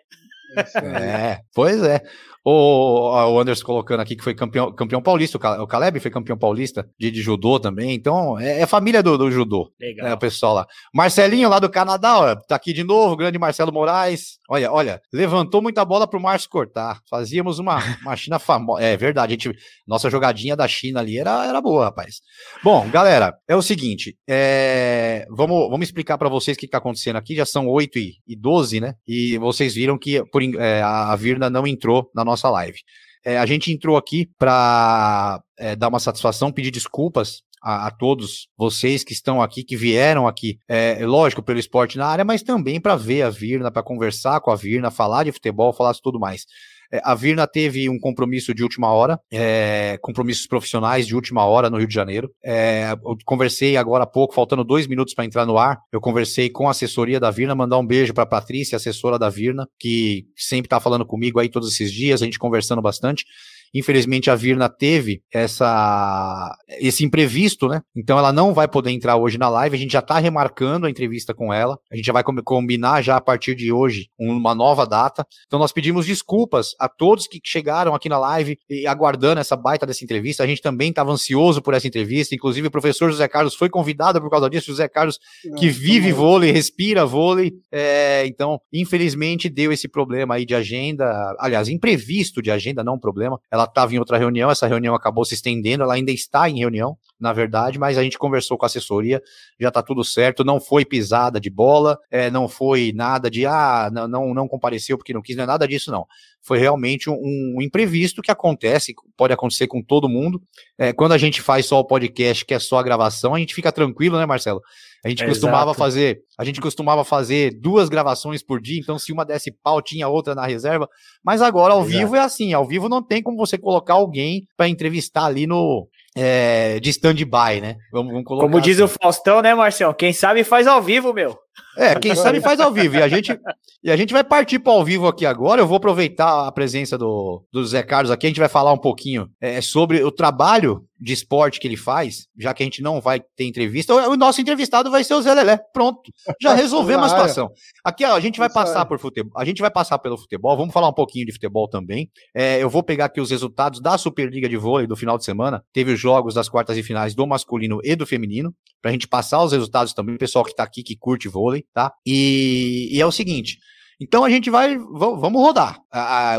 É, 0.57 1.41
pois 1.55 1.83
é. 1.83 2.01
O, 2.49 3.11
o 3.11 3.41
Anderson 3.41 3.67
colocando 3.67 3.99
aqui 3.99 4.15
que 4.15 4.23
foi 4.23 4.33
campeão, 4.33 4.73
campeão 4.73 5.03
paulista, 5.03 5.37
o 5.61 5.67
Caleb 5.67 5.99
foi 5.99 6.13
campeão 6.13 6.39
paulista 6.39 6.89
de, 6.97 7.11
de 7.11 7.21
judô 7.21 7.59
também, 7.59 7.93
então 7.93 8.39
é, 8.39 8.61
é 8.61 8.67
família 8.67 9.03
do, 9.03 9.19
do 9.19 9.33
judô. 9.33 9.73
Legal. 9.81 10.07
É, 10.07 10.15
o 10.15 10.17
pessoal 10.19 10.55
lá. 10.55 10.67
Marcelinho 10.95 11.49
lá 11.49 11.59
do 11.59 11.69
Canadá, 11.69 12.21
ó, 12.21 12.37
tá 12.37 12.55
aqui 12.55 12.73
de 12.73 12.85
novo, 12.85 13.17
grande 13.17 13.37
Marcelo 13.37 13.73
Moraes. 13.73 14.39
Olha, 14.49 14.71
olha, 14.71 15.03
levantou 15.13 15.61
muita 15.61 15.85
bola 15.85 16.07
pro 16.07 16.21
Márcio 16.21 16.49
cortar. 16.49 17.01
Fazíamos 17.11 17.59
uma, 17.59 17.79
uma 18.03 18.15
China 18.15 18.39
famosa. 18.39 18.81
É 18.81 18.97
verdade, 18.97 19.33
a 19.33 19.35
gente, 19.35 19.59
nossa 19.85 20.09
jogadinha 20.09 20.55
da 20.55 20.69
China 20.69 21.01
ali 21.01 21.19
era, 21.19 21.47
era 21.47 21.61
boa, 21.61 21.87
rapaz. 21.87 22.21
Bom, 22.63 22.89
galera, 22.91 23.37
é 23.49 23.57
o 23.57 23.63
seguinte, 23.63 24.17
é, 24.25 25.27
vamos, 25.31 25.69
vamos 25.69 25.89
explicar 25.89 26.17
para 26.17 26.29
vocês 26.29 26.57
o 26.57 26.61
que, 26.61 26.67
que 26.67 26.71
tá 26.71 26.79
acontecendo 26.79 27.17
aqui. 27.17 27.35
Já 27.35 27.45
são 27.45 27.67
8 27.67 27.99
e, 27.99 28.13
e 28.25 28.37
12, 28.37 28.79
né? 28.79 28.95
E 29.05 29.37
vocês 29.39 29.75
viram 29.75 29.99
que 29.99 30.25
por, 30.27 30.41
é, 30.45 30.81
a 30.81 31.17
Virna 31.17 31.51
não 31.51 31.67
entrou 31.67 32.09
na 32.15 32.25
nossa 32.25 32.36
nossa 32.37 32.51
live. 32.51 32.79
É, 33.25 33.39
a 33.39 33.47
gente 33.47 33.73
entrou 33.73 33.97
aqui 33.97 34.31
para 34.39 35.43
é, 35.59 35.75
dar 35.75 35.89
uma 35.89 35.99
satisfação, 35.99 36.53
pedir 36.53 36.71
desculpas 36.71 37.43
a, 37.61 37.89
a, 37.89 37.91
todos 37.91 38.49
vocês 38.57 39.03
que 39.03 39.13
estão 39.13 39.43
aqui, 39.43 39.65
que 39.65 39.77
vieram 39.77 40.29
aqui, 40.29 40.61
é, 40.69 41.05
lógico, 41.05 41.43
pelo 41.43 41.59
esporte 41.59 41.99
na 41.99 42.07
área, 42.07 42.25
mas 42.25 42.43
também 42.43 42.81
para 42.81 42.95
ver 42.95 43.23
a 43.23 43.31
Virna, 43.31 43.71
para 43.71 43.83
conversar 43.83 44.41
com 44.41 44.53
a 44.53 44.57
Virna, 44.57 44.93
falar 44.93 45.25
de 45.25 45.33
futebol, 45.33 45.73
falar 45.73 45.93
de 45.93 46.01
tudo 46.01 46.21
mais. 46.21 46.47
É, 46.93 47.01
a 47.05 47.15
Virna 47.15 47.47
teve 47.47 47.89
um 47.89 47.99
compromisso 47.99 48.55
de 48.55 48.63
última 48.63 48.93
hora, 48.93 49.19
é, 49.33 49.99
compromissos 50.01 50.47
profissionais 50.47 51.07
de 51.07 51.15
última 51.15 51.45
hora 51.45 51.71
no 51.71 51.79
Rio 51.79 51.89
de 51.89 51.95
Janeiro. 51.95 52.31
É, 52.45 52.93
eu 52.93 53.17
conversei 53.25 53.77
agora 53.77 54.05
há 54.05 54.07
pouco, 54.07 54.35
faltando 54.35 54.65
dois 54.65 54.87
minutos 54.87 55.15
para 55.15 55.25
entrar 55.25 55.47
no 55.47 55.59
ar. 55.59 55.79
Eu 55.93 56.01
conversei 56.01 56.51
com 56.51 56.69
a 56.69 56.71
assessoria 56.71 57.21
da 57.21 57.31
Virna, 57.31 57.55
mandar 57.55 57.79
um 57.79 57.87
beijo 57.87 58.15
para 58.15 58.27
Patrícia, 58.27 58.77
assessora 58.77 59.19
da 59.19 59.29
Virna, 59.29 59.69
que 59.79 60.27
sempre 60.37 60.67
está 60.67 60.81
falando 60.81 61.05
comigo 61.05 61.41
aí 61.41 61.49
todos 61.49 61.73
esses 61.73 61.93
dias, 61.93 62.23
a 62.23 62.25
gente 62.25 62.39
conversando 62.39 62.83
bastante. 62.83 63.25
Infelizmente, 63.75 64.31
a 64.31 64.35
Virna 64.35 64.69
teve 64.69 65.23
essa, 65.33 66.57
esse 66.79 67.05
imprevisto, 67.05 67.69
né? 67.69 67.83
Então 67.95 68.19
ela 68.19 68.33
não 68.33 68.55
vai 68.55 68.69
poder 68.69 68.91
entrar 68.91 69.17
hoje 69.17 69.39
na 69.39 69.49
live. 69.49 69.77
A 69.77 69.79
gente 69.79 69.93
já 69.93 70.01
está 70.01 70.19
remarcando 70.19 70.87
a 70.87 70.91
entrevista 70.91 71.35
com 71.35 71.53
ela. 71.53 71.79
A 71.91 71.97
gente 71.97 72.07
já 72.07 72.13
vai 72.13 72.23
combinar 72.23 73.03
já 73.03 73.17
a 73.17 73.21
partir 73.21 73.55
de 73.55 73.73
hoje 73.73 74.09
uma 74.19 74.55
nova 74.55 74.87
data. 74.87 75.27
Então 75.47 75.59
nós 75.59 75.73
pedimos 75.73 76.07
desculpas 76.07 76.75
a 76.79 76.89
todos 76.89 77.27
que 77.27 77.41
chegaram 77.45 77.95
aqui 77.95 78.09
na 78.09 78.19
live 78.19 78.59
e 78.69 78.87
aguardando 78.87 79.41
essa 79.41 79.57
baita 79.57 79.87
dessa 79.87 80.05
entrevista. 80.05 80.43
A 80.43 80.47
gente 80.47 80.63
também 80.63 80.91
estava 80.91 81.11
ansioso 81.11 81.63
por 81.63 81.75
essa 81.75 81.87
entrevista. 81.87 82.35
Inclusive, 82.35 82.69
o 82.69 82.71
professor 82.71 83.11
José 83.11 83.29
Carlos 83.29 83.55
foi 83.55 83.69
convidado 83.69 84.21
por 84.21 84.31
causa 84.31 84.49
disso. 84.49 84.67
José 84.67 84.89
Carlos, 84.89 85.19
que 85.59 85.69
vive 85.69 86.13
vôlei, 86.13 86.51
respira 86.51 87.05
vôlei. 87.05 87.53
É, 87.71 88.27
então, 88.27 88.61
infelizmente, 88.73 89.49
deu 89.49 89.73
esse 89.73 89.89
problema 89.89 90.35
aí 90.35 90.45
de 90.45 90.55
agenda. 90.55 91.35
Aliás, 91.39 91.69
imprevisto 91.69 92.43
de 92.43 92.51
agenda, 92.51 92.85
não 92.85 92.95
um 92.95 93.01
problema. 93.01 93.39
Ela 93.57 93.65
estava 93.65 93.95
em 93.95 93.99
outra 93.99 94.19
reunião, 94.19 94.51
essa 94.51 94.67
reunião 94.67 94.95
acabou 94.95 95.25
se 95.25 95.35
estendendo, 95.35 95.83
ela 95.83 95.95
ainda 95.95 96.13
está 96.13 96.49
em 96.49 96.59
reunião, 96.59 96.97
na 97.19 97.33
verdade, 97.33 97.79
mas 97.79 97.97
a 97.97 98.03
gente 98.03 98.19
conversou 98.19 98.59
com 98.59 98.65
a 98.65 98.69
assessoria, 98.69 99.23
já 99.59 99.69
está 99.69 99.83
tudo 99.83 100.05
certo, 100.05 100.45
não 100.45 100.61
foi 100.61 100.85
pisada 100.85 101.41
de 101.41 101.49
bola, 101.49 101.99
é, 102.11 102.31
não 102.31 102.49
foi 102.49 102.93
nada 102.95 103.31
de, 103.31 103.47
ah, 103.47 103.91
não, 103.91 104.07
não, 104.07 104.35
não 104.35 104.47
compareceu 104.47 104.99
porque 104.99 105.15
não 105.15 105.23
quis, 105.23 105.35
não 105.35 105.45
é 105.45 105.47
nada 105.47 105.67
disso, 105.67 105.91
não. 105.91 106.07
Foi 106.43 106.59
realmente 106.59 107.09
um, 107.11 107.17
um 107.57 107.63
imprevisto 107.63 108.23
que 108.23 108.31
acontece, 108.31 108.95
pode 109.17 109.33
acontecer 109.33 109.67
com 109.67 109.83
todo 109.83 110.09
mundo. 110.09 110.41
É, 110.79 110.93
quando 110.93 111.13
a 111.13 111.19
gente 111.19 111.41
faz 111.41 111.67
só 111.67 111.81
o 111.81 111.85
podcast, 111.85 112.45
que 112.45 112.55
é 112.55 112.59
só 112.59 112.79
a 112.79 112.83
gravação, 112.83 113.35
a 113.35 113.39
gente 113.39 113.55
fica 113.55 113.73
tranquilo, 113.73 114.19
né, 114.19 114.27
Marcelo? 114.27 114.61
A 115.07 115.09
gente 115.09 115.23
é 115.23 115.29
costumava 115.29 115.71
exato. 115.71 115.79
fazer, 115.79 116.19
a 116.37 116.45
gente 116.45 116.61
costumava 116.61 117.05
fazer 117.05 117.57
duas 117.61 117.89
gravações 117.89 118.43
por 118.43 118.61
dia, 118.61 118.81
então 118.81 118.99
se 118.99 119.13
uma 119.13 119.25
desse 119.25 119.53
pau, 119.63 119.81
tinha 119.81 120.09
outra 120.09 120.35
na 120.35 120.45
reserva. 120.45 120.89
Mas 121.25 121.41
agora 121.41 121.75
ao 121.75 121.83
exato. 121.83 121.97
vivo 121.97 122.17
é 122.17 122.21
assim, 122.21 122.53
ao 122.53 122.67
vivo 122.67 122.89
não 122.89 123.01
tem 123.01 123.23
como 123.23 123.37
você 123.37 123.57
colocar 123.57 123.95
alguém 123.95 124.49
para 124.57 124.69
entrevistar 124.69 125.27
ali 125.27 125.47
no 125.47 125.87
é, 126.17 126.81
de 126.81 126.91
stand-by, 126.91 127.61
né? 127.61 127.77
Vamos, 127.93 128.11
vamos 128.11 128.27
colocar 128.27 128.49
Como 128.49 128.61
diz 128.61 128.81
assim. 128.81 128.93
o 128.93 128.99
Faustão, 129.01 129.41
né, 129.41 129.55
Marcelo? 129.55 129.95
Quem 129.95 130.13
sabe 130.13 130.43
faz 130.43 130.67
ao 130.67 130.83
vivo, 130.83 131.13
meu. 131.13 131.39
É, 131.79 131.95
quem 131.95 132.15
sabe 132.15 132.41
faz 132.41 132.59
ao 132.59 132.73
vivo. 132.73 132.97
E 132.97 133.03
a 133.03 133.07
gente, 133.07 133.39
e 133.85 133.91
a 133.91 133.97
gente 133.97 134.13
vai 134.13 134.25
partir 134.25 134.59
para 134.59 134.73
ao 134.73 134.85
vivo 134.85 135.07
aqui 135.07 135.25
agora. 135.25 135.61
Eu 135.61 135.67
vou 135.67 135.77
aproveitar 135.77 136.49
a 136.49 136.51
presença 136.51 136.99
do, 136.99 137.45
do 137.53 137.65
Zé 137.65 137.83
Carlos 137.83 138.11
aqui. 138.11 138.27
A 138.27 138.31
gente 138.31 138.41
vai 138.41 138.49
falar 138.49 138.73
um 138.73 138.79
pouquinho 138.79 139.29
é, 139.41 139.61
sobre 139.61 140.03
o 140.03 140.11
trabalho 140.11 140.83
de 140.99 141.13
esporte 141.13 141.61
que 141.61 141.67
ele 141.67 141.77
faz, 141.77 142.27
já 142.39 142.55
que 142.55 142.63
a 142.63 142.67
gente 142.67 142.83
não 142.83 143.01
vai 143.01 143.21
ter 143.21 143.45
entrevista. 143.45 143.95
O 144.09 144.17
nosso 144.17 144.41
entrevistado 144.41 144.91
vai 144.91 145.05
ser 145.05 145.15
o 145.15 145.23
Zé 145.23 145.35
Lelé. 145.35 145.59
Pronto. 145.73 146.11
Já 146.41 146.55
resolvemos 146.55 147.07
a 147.07 147.09
situação. 147.11 147.51
Aqui, 147.85 148.05
ó, 148.05 148.15
a 148.15 148.21
gente 148.21 148.39
vai 148.39 148.51
passar 148.51 148.85
por 148.87 148.99
futebol. 148.99 149.33
A 149.37 149.45
gente 149.45 149.61
vai 149.61 149.71
passar 149.71 149.99
pelo 149.99 150.17
futebol. 150.17 150.57
Vamos 150.57 150.73
falar 150.73 150.89
um 150.89 150.95
pouquinho 150.95 151.27
de 151.27 151.33
futebol 151.33 151.69
também. 151.69 152.11
É, 152.35 152.63
eu 152.63 152.71
vou 152.71 152.83
pegar 152.83 153.07
aqui 153.07 153.21
os 153.21 153.31
resultados 153.31 153.81
da 153.81 153.99
Superliga 153.99 154.49
de 154.49 154.57
Vôlei 154.57 154.87
do 154.87 154.97
final 154.97 155.19
de 155.19 155.25
semana. 155.25 155.63
Teve 155.73 155.93
os 155.93 156.01
jogos 156.01 156.35
das 156.35 156.49
quartas 156.49 156.77
e 156.77 156.83
finais 156.83 157.15
do 157.15 157.27
masculino 157.27 157.81
e 157.85 157.95
do 157.95 158.07
feminino. 158.07 158.55
Pra 158.81 158.93
gente 158.93 159.09
passar 159.09 159.43
os 159.43 159.53
resultados 159.53 159.93
também, 159.93 160.15
o 160.15 160.19
pessoal 160.19 160.45
que 160.45 160.55
tá 160.55 160.63
aqui 160.63 160.83
que 160.83 160.97
curte 160.97 161.29
vôlei, 161.29 161.65
tá? 161.75 161.93
E, 162.07 162.89
e 162.93 163.01
é 163.01 163.07
o 163.07 163.13
seguinte. 163.13 163.59
Então 164.01 164.25
a 164.25 164.31
gente 164.31 164.51
vai, 164.51 164.77
vamos 164.77 165.41
rodar. 165.41 165.79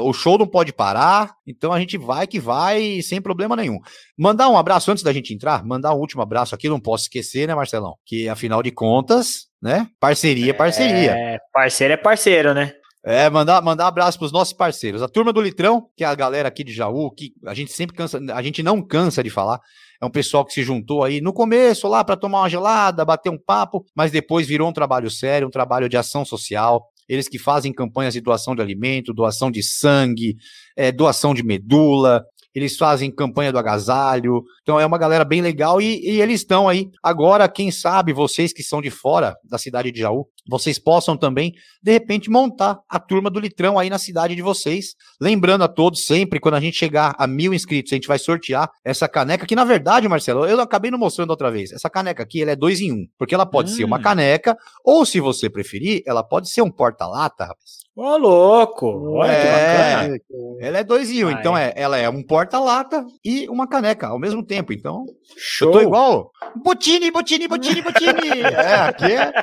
o 0.01 0.13
show 0.13 0.37
não 0.37 0.45
pode 0.45 0.71
parar, 0.71 1.33
então 1.45 1.73
a 1.73 1.79
gente 1.79 1.97
vai 1.97 2.27
que 2.27 2.39
vai 2.39 3.01
sem 3.01 3.19
problema 3.19 3.55
nenhum. 3.55 3.79
Mandar 4.17 4.47
um 4.49 4.57
abraço 4.57 4.91
antes 4.91 5.03
da 5.03 5.11
gente 5.11 5.33
entrar, 5.33 5.65
mandar 5.65 5.93
um 5.95 5.99
último 5.99 6.21
abraço 6.21 6.53
aqui, 6.53 6.69
não 6.69 6.79
posso 6.79 7.05
esquecer, 7.05 7.47
né, 7.47 7.55
Marcelão? 7.55 7.95
Que 8.05 8.29
afinal 8.29 8.61
de 8.61 8.71
contas, 8.71 9.47
né? 9.61 9.87
Parceria 9.99 10.51
é 10.51 10.53
parceria. 10.53 11.11
É, 11.11 11.39
parceiro 11.51 11.93
é 11.93 11.97
parceiro, 11.97 12.53
né? 12.53 12.73
É, 13.09 13.29
mandar, 13.29 13.61
mandar 13.61 13.87
abraço 13.87 14.19
pros 14.19 14.33
nossos 14.33 14.53
parceiros. 14.53 15.01
A 15.01 15.07
turma 15.07 15.31
do 15.31 15.41
Litrão, 15.41 15.87
que 15.95 16.03
é 16.03 16.07
a 16.07 16.13
galera 16.13 16.49
aqui 16.49 16.63
de 16.63 16.73
Jaú, 16.73 17.09
que 17.09 17.31
a 17.45 17.53
gente 17.53 17.71
sempre 17.71 17.95
cansa, 17.95 18.19
a 18.33 18.41
gente 18.41 18.61
não 18.61 18.81
cansa 18.81 19.23
de 19.23 19.29
falar. 19.29 19.61
É 20.01 20.05
um 20.05 20.11
pessoal 20.11 20.43
que 20.45 20.51
se 20.51 20.61
juntou 20.61 21.03
aí 21.03 21.21
no 21.21 21.31
começo 21.33 21.87
lá 21.87 22.03
para 22.03 22.17
tomar 22.17 22.41
uma 22.41 22.49
gelada, 22.49 23.05
bater 23.05 23.29
um 23.29 23.37
papo, 23.37 23.85
mas 23.95 24.11
depois 24.11 24.45
virou 24.45 24.67
um 24.67 24.73
trabalho 24.73 25.09
sério, 25.09 25.47
um 25.47 25.51
trabalho 25.51 25.87
de 25.87 25.95
ação 25.95 26.25
social. 26.25 26.85
Eles 27.07 27.27
que 27.27 27.39
fazem 27.39 27.73
campanhas 27.73 28.13
de 28.13 28.21
doação 28.21 28.55
de 28.55 28.61
alimento, 28.61 29.13
doação 29.13 29.49
de 29.49 29.63
sangue, 29.63 30.35
é, 30.75 30.91
doação 30.91 31.33
de 31.33 31.43
medula, 31.43 32.23
eles 32.57 32.77
fazem 32.77 33.11
campanha 33.11 33.51
do 33.51 33.59
agasalho. 33.59 34.43
Então 34.61 34.79
é 34.79 34.85
uma 34.85 34.97
galera 34.97 35.23
bem 35.23 35.41
legal 35.41 35.81
e, 35.81 35.99
e 36.03 36.21
eles 36.21 36.41
estão 36.41 36.67
aí. 36.67 36.89
Agora, 37.03 37.47
quem 37.47 37.71
sabe, 37.71 38.13
vocês 38.13 38.53
que 38.53 38.63
são 38.63 38.81
de 38.81 38.89
fora 38.89 39.35
da 39.43 39.57
cidade 39.57 39.91
de 39.91 39.99
Jaú, 39.99 40.27
vocês 40.49 40.79
possam 40.79 41.17
também, 41.17 41.53
de 41.83 41.91
repente, 41.91 42.29
montar 42.29 42.79
a 42.89 42.99
turma 42.99 43.29
do 43.29 43.39
Litrão 43.39 43.77
aí 43.77 43.89
na 43.89 43.97
cidade 43.97 44.35
de 44.35 44.41
vocês. 44.41 44.95
Lembrando 45.19 45.63
a 45.63 45.67
todos, 45.67 46.05
sempre, 46.05 46.39
quando 46.39 46.55
a 46.55 46.59
gente 46.59 46.77
chegar 46.77 47.15
a 47.17 47.27
mil 47.27 47.53
inscritos, 47.53 47.91
a 47.91 47.95
gente 47.95 48.07
vai 48.07 48.17
sortear 48.17 48.69
essa 48.83 49.07
caneca, 49.07 49.45
que 49.45 49.55
na 49.55 49.65
verdade, 49.65 50.07
Marcelo, 50.07 50.45
eu 50.45 50.59
acabei 50.61 50.89
não 50.89 50.97
mostrando 50.97 51.31
outra 51.31 51.51
vez. 51.51 51.71
Essa 51.71 51.89
caneca 51.89 52.23
aqui, 52.23 52.41
ela 52.41 52.51
é 52.51 52.55
dois 52.55 52.79
em 52.79 52.91
um, 52.91 53.05
porque 53.17 53.35
ela 53.35 53.45
pode 53.45 53.71
hum. 53.71 53.75
ser 53.75 53.83
uma 53.83 53.97
hum. 53.97 54.01
caneca, 54.01 54.57
ou 54.83 55.05
se 55.05 55.19
você 55.19 55.49
preferir, 55.49 56.01
ela 56.05 56.23
pode 56.23 56.49
ser 56.49 56.61
um 56.61 56.71
porta-lata, 56.71 57.43
rapaz. 57.43 57.86
Ô, 57.99 58.15
louco! 58.15 58.85
Olha 59.15 59.31
é, 59.31 59.41
que 59.41 59.47
bacana. 59.47 60.19
Ela 60.61 60.77
é 60.77 60.83
dois 60.83 61.09
em 61.09 61.25
um, 61.25 61.31
então 61.31 61.57
é, 61.57 61.73
ela 61.75 61.97
é 61.97 62.07
um 62.07 62.21
porta-lata 62.21 63.03
e 63.25 63.49
uma 63.49 63.67
caneca 63.67 64.05
ao 64.05 64.19
mesmo 64.19 64.45
tempo. 64.45 64.71
Então, 64.71 65.03
Show. 65.35 65.69
eu 65.69 65.71
tô 65.71 65.81
igual. 65.81 66.31
Botini, 66.63 67.09
Botini, 67.09 67.47
Botini, 67.47 67.81
Botini! 67.81 68.29
é, 68.53 68.75
aqui 68.75 69.05
é. 69.05 69.33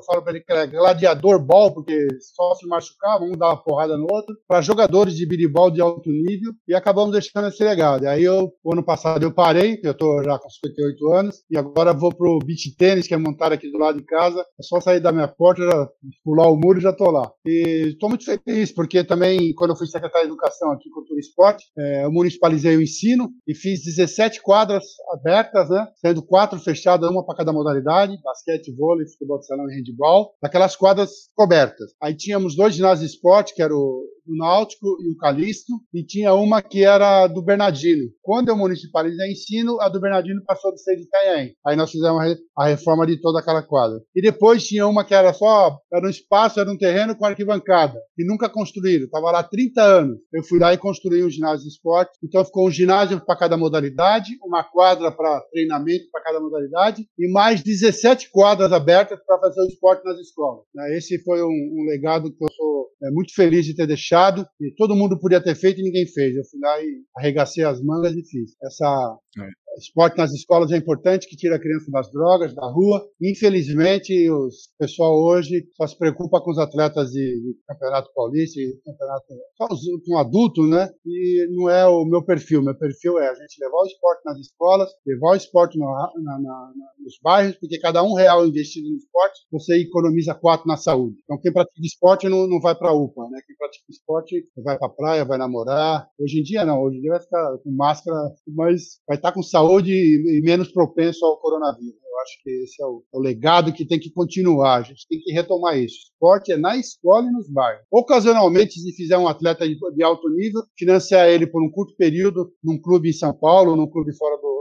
eu 0.00 0.02
falo 0.04 0.22
para 0.22 0.32
ele 0.32 0.44
que 0.44 0.52
era 0.52 0.66
gladiador 0.66 1.38
ball, 1.44 1.72
porque 1.72 2.08
só 2.34 2.54
se 2.54 2.66
machucavam, 2.66 3.28
um 3.28 3.36
dava 3.36 3.56
porrada 3.58 3.96
no 3.96 4.06
outro, 4.10 4.36
para 4.48 4.62
jogadores 4.62 5.14
de 5.14 5.26
biribol 5.26 5.70
de 5.70 5.80
alto 5.80 6.10
nível, 6.10 6.52
e 6.66 6.74
acabamos 6.74 7.12
deixando 7.12 7.48
esse 7.48 7.62
legado. 7.62 8.04
E 8.04 8.06
aí 8.06 8.24
eu, 8.24 8.52
ano 8.66 8.84
passado 8.84 9.22
eu 9.22 9.32
parei, 9.32 9.80
eu 9.82 9.92
estou 9.92 10.22
já 10.24 10.38
com 10.38 10.48
58 10.48 11.12
anos, 11.12 11.36
e 11.50 11.56
agora 11.56 11.92
vou 11.92 12.14
pro 12.14 12.38
beach 12.38 12.74
tênis, 12.76 13.06
que 13.06 13.14
é 13.14 13.16
montado 13.16 13.52
aqui 13.52 13.70
do 13.70 13.78
lado 13.78 13.98
de 13.98 14.04
casa, 14.04 14.40
é 14.40 14.62
só 14.62 14.80
sair 14.80 15.00
da 15.00 15.12
minha 15.12 15.28
porta, 15.28 15.62
já, 15.62 15.88
pular 16.24 16.48
o 16.48 16.56
muro 16.56 16.78
e 16.78 16.82
já 16.82 16.90
estou 16.90 17.10
lá. 17.10 17.30
E 17.44 17.90
estou 17.92 18.08
muito 18.08 18.24
feliz, 18.24 18.72
porque 18.72 19.04
também 19.04 19.49
quando 19.54 19.70
eu 19.70 19.76
fui 19.76 19.86
secretário 19.86 20.26
de 20.26 20.32
Educação 20.32 20.70
aqui, 20.72 20.90
Cultura 20.90 21.18
e 21.18 21.20
Esporte, 21.20 21.64
é, 21.76 22.04
eu 22.04 22.12
municipalizei 22.12 22.76
o 22.76 22.82
ensino 22.82 23.30
e 23.46 23.54
fiz 23.54 23.84
17 23.84 24.42
quadras 24.42 24.84
abertas, 25.12 25.68
né? 25.68 25.88
Sendo 25.96 26.22
quatro 26.22 26.58
fechadas, 26.58 27.10
uma 27.10 27.24
para 27.24 27.36
cada 27.36 27.52
modalidade, 27.52 28.18
basquete, 28.22 28.74
vôlei, 28.74 29.06
futebol 29.06 29.38
de 29.38 29.46
salão 29.46 29.70
e 29.70 29.74
handball, 29.74 30.34
daquelas 30.42 30.76
quadras 30.76 31.10
cobertas. 31.34 31.92
Aí 32.02 32.16
tínhamos 32.16 32.56
dois 32.56 32.74
ginásios 32.74 33.08
de 33.08 33.14
esporte, 33.14 33.54
que 33.54 33.62
era 33.62 33.74
o 33.74 34.04
o 34.30 34.36
Náutico 34.36 34.86
e 35.02 35.10
o 35.10 35.16
Calixto, 35.16 35.72
e 35.92 36.04
tinha 36.04 36.32
uma 36.34 36.62
que 36.62 36.84
era 36.84 37.26
do 37.26 37.42
Bernardino. 37.42 38.04
Quando 38.22 38.48
eu 38.48 38.56
municipalizei 38.56 39.32
ensino, 39.32 39.80
a 39.80 39.88
do 39.88 40.00
Bernardino 40.00 40.42
passou 40.46 40.72
de 40.72 40.82
ser 40.82 40.96
de 40.96 41.02
Itanhaém. 41.02 41.54
Aí 41.66 41.76
nós 41.76 41.90
fizemos 41.90 42.20
a 42.56 42.66
reforma 42.66 43.06
de 43.06 43.20
toda 43.20 43.40
aquela 43.40 43.62
quadra. 43.62 43.98
E 44.14 44.22
depois 44.22 44.64
tinha 44.64 44.86
uma 44.86 45.04
que 45.04 45.14
era 45.14 45.32
só, 45.32 45.78
era 45.92 46.06
um 46.06 46.10
espaço, 46.10 46.60
era 46.60 46.70
um 46.70 46.78
terreno 46.78 47.16
com 47.16 47.24
arquibancada, 47.24 47.98
que 48.14 48.24
nunca 48.24 48.48
construíram, 48.48 49.06
estava 49.06 49.30
lá 49.32 49.40
há 49.40 49.44
30 49.44 49.82
anos. 49.82 50.18
Eu 50.32 50.44
fui 50.44 50.60
lá 50.60 50.72
e 50.72 50.78
construí 50.78 51.24
um 51.24 51.30
ginásio 51.30 51.64
de 51.64 51.72
esporte, 51.72 52.12
então 52.22 52.44
ficou 52.44 52.68
um 52.68 52.70
ginásio 52.70 53.20
para 53.24 53.36
cada 53.36 53.56
modalidade, 53.56 54.36
uma 54.44 54.62
quadra 54.62 55.10
para 55.10 55.40
treinamento 55.52 56.04
para 56.12 56.22
cada 56.22 56.40
modalidade, 56.40 57.06
e 57.18 57.30
mais 57.32 57.62
17 57.62 58.30
quadras 58.30 58.72
abertas 58.72 59.18
para 59.26 59.38
fazer 59.38 59.60
o 59.62 59.66
esporte 59.66 60.04
nas 60.04 60.18
escolas. 60.18 60.64
Né, 60.74 60.96
esse 60.96 61.22
foi 61.24 61.42
um, 61.42 61.46
um 61.46 61.84
legado 61.88 62.30
que 62.32 62.44
eu 62.44 62.48
sou 62.52 62.80
é, 63.02 63.10
muito 63.10 63.34
feliz 63.34 63.64
de 63.64 63.74
ter 63.74 63.86
deixado, 63.86 64.19
e 64.60 64.74
todo 64.76 64.96
mundo 64.96 65.18
podia 65.18 65.42
ter 65.42 65.54
feito 65.54 65.80
e 65.80 65.84
ninguém 65.84 66.06
fez. 66.06 66.36
Eu 66.36 66.44
fui 66.44 66.60
lá 66.60 66.80
e 66.82 67.02
arregacei 67.16 67.64
as 67.64 67.82
mangas 67.82 68.12
e 68.12 68.22
fiz. 68.22 68.56
Essa, 68.62 69.18
é. 69.38 69.48
Esporte 69.78 70.18
nas 70.18 70.32
escolas 70.32 70.72
é 70.72 70.76
importante, 70.76 71.28
que 71.28 71.36
tira 71.36 71.56
a 71.56 71.60
criança 71.60 71.90
das 71.90 72.10
drogas, 72.10 72.54
da 72.54 72.66
rua. 72.66 73.02
Infelizmente, 73.22 74.28
o 74.30 74.48
pessoal 74.78 75.14
hoje 75.22 75.66
só 75.76 75.86
se 75.86 75.96
preocupa 75.96 76.40
com 76.40 76.50
os 76.50 76.58
atletas 76.58 77.10
de, 77.10 77.40
de 77.40 77.56
campeonato 77.66 78.10
paulista, 78.14 78.60
de 78.60 78.76
campeonato 78.84 79.26
só 79.56 79.66
os, 79.70 79.80
com 80.04 80.18
adulto, 80.18 80.66
né? 80.66 80.88
E 81.06 81.46
não 81.52 81.68
é 81.70 81.86
o 81.86 82.04
meu 82.04 82.22
perfil. 82.22 82.62
Meu 82.62 82.76
perfil 82.76 83.18
é 83.18 83.28
a 83.28 83.34
gente 83.34 83.60
levar 83.60 83.78
o 83.78 83.86
esporte 83.86 84.22
nas 84.24 84.38
escolas, 84.38 84.90
levar 85.06 85.30
o 85.30 85.36
esporte 85.36 85.78
no, 85.78 85.86
na, 85.86 86.38
na, 86.38 86.72
nos 86.98 87.18
bairros, 87.22 87.56
porque 87.56 87.78
cada 87.78 88.02
um 88.02 88.14
real 88.14 88.46
investido 88.46 88.88
no 88.88 88.96
esporte, 88.96 89.40
você 89.52 89.80
economiza 89.80 90.34
quatro 90.34 90.66
na 90.66 90.76
saúde. 90.76 91.16
Então, 91.24 91.38
quem 91.40 91.52
pratica 91.52 91.80
esporte 91.80 92.28
não, 92.28 92.46
não 92.46 92.60
vai 92.60 92.74
para 92.74 92.92
UPA, 92.92 93.28
né? 93.30 93.40
Quem 93.46 93.56
pratica 93.56 93.84
esporte 93.88 94.44
vai 94.64 94.78
para 94.78 94.88
praia, 94.88 95.24
vai 95.24 95.38
namorar. 95.38 96.08
Hoje 96.18 96.40
em 96.40 96.42
dia, 96.42 96.64
não. 96.64 96.82
Hoje 96.82 96.98
em 96.98 97.00
dia 97.00 97.12
vai 97.12 97.20
ficar 97.20 97.58
com 97.58 97.70
máscara, 97.70 98.16
mas 98.48 99.00
vai 99.06 99.16
estar 99.16 99.32
com 99.32 99.42
saúde 99.42 99.59
saúde 99.60 99.92
e 99.92 100.40
menos 100.42 100.72
propenso 100.72 101.24
ao 101.24 101.38
coronavírus. 101.38 101.94
Eu 101.94 102.18
acho 102.22 102.42
que 102.42 102.50
esse 102.64 102.82
é 102.82 102.86
o, 102.86 103.04
é 103.14 103.18
o, 103.18 103.20
legado 103.20 103.72
que 103.72 103.86
tem 103.86 103.98
que 103.98 104.10
continuar. 104.10 104.76
A 104.76 104.82
gente 104.82 105.06
tem 105.08 105.20
que 105.20 105.32
retomar 105.32 105.78
isso. 105.78 105.96
esporte 106.12 106.52
é 106.52 106.56
na 106.56 106.76
escola 106.76 107.26
e 107.26 107.30
nos 107.30 107.48
bairros. 107.50 107.84
Ocasionalmente, 107.90 108.80
se 108.80 108.92
fizer 108.94 109.18
um 109.18 109.28
atleta 109.28 109.68
de, 109.68 109.76
de 109.78 110.02
alto 110.02 110.28
nível, 110.30 110.62
financiar 110.78 111.28
ele 111.28 111.46
por 111.46 111.62
um 111.62 111.70
curto 111.70 111.94
período 111.96 112.52
num 112.62 112.80
clube 112.80 113.10
em 113.10 113.12
São 113.12 113.32
Paulo, 113.32 113.76
num 113.76 113.86
clube 113.86 114.16
fora 114.16 114.36
do, 114.36 114.59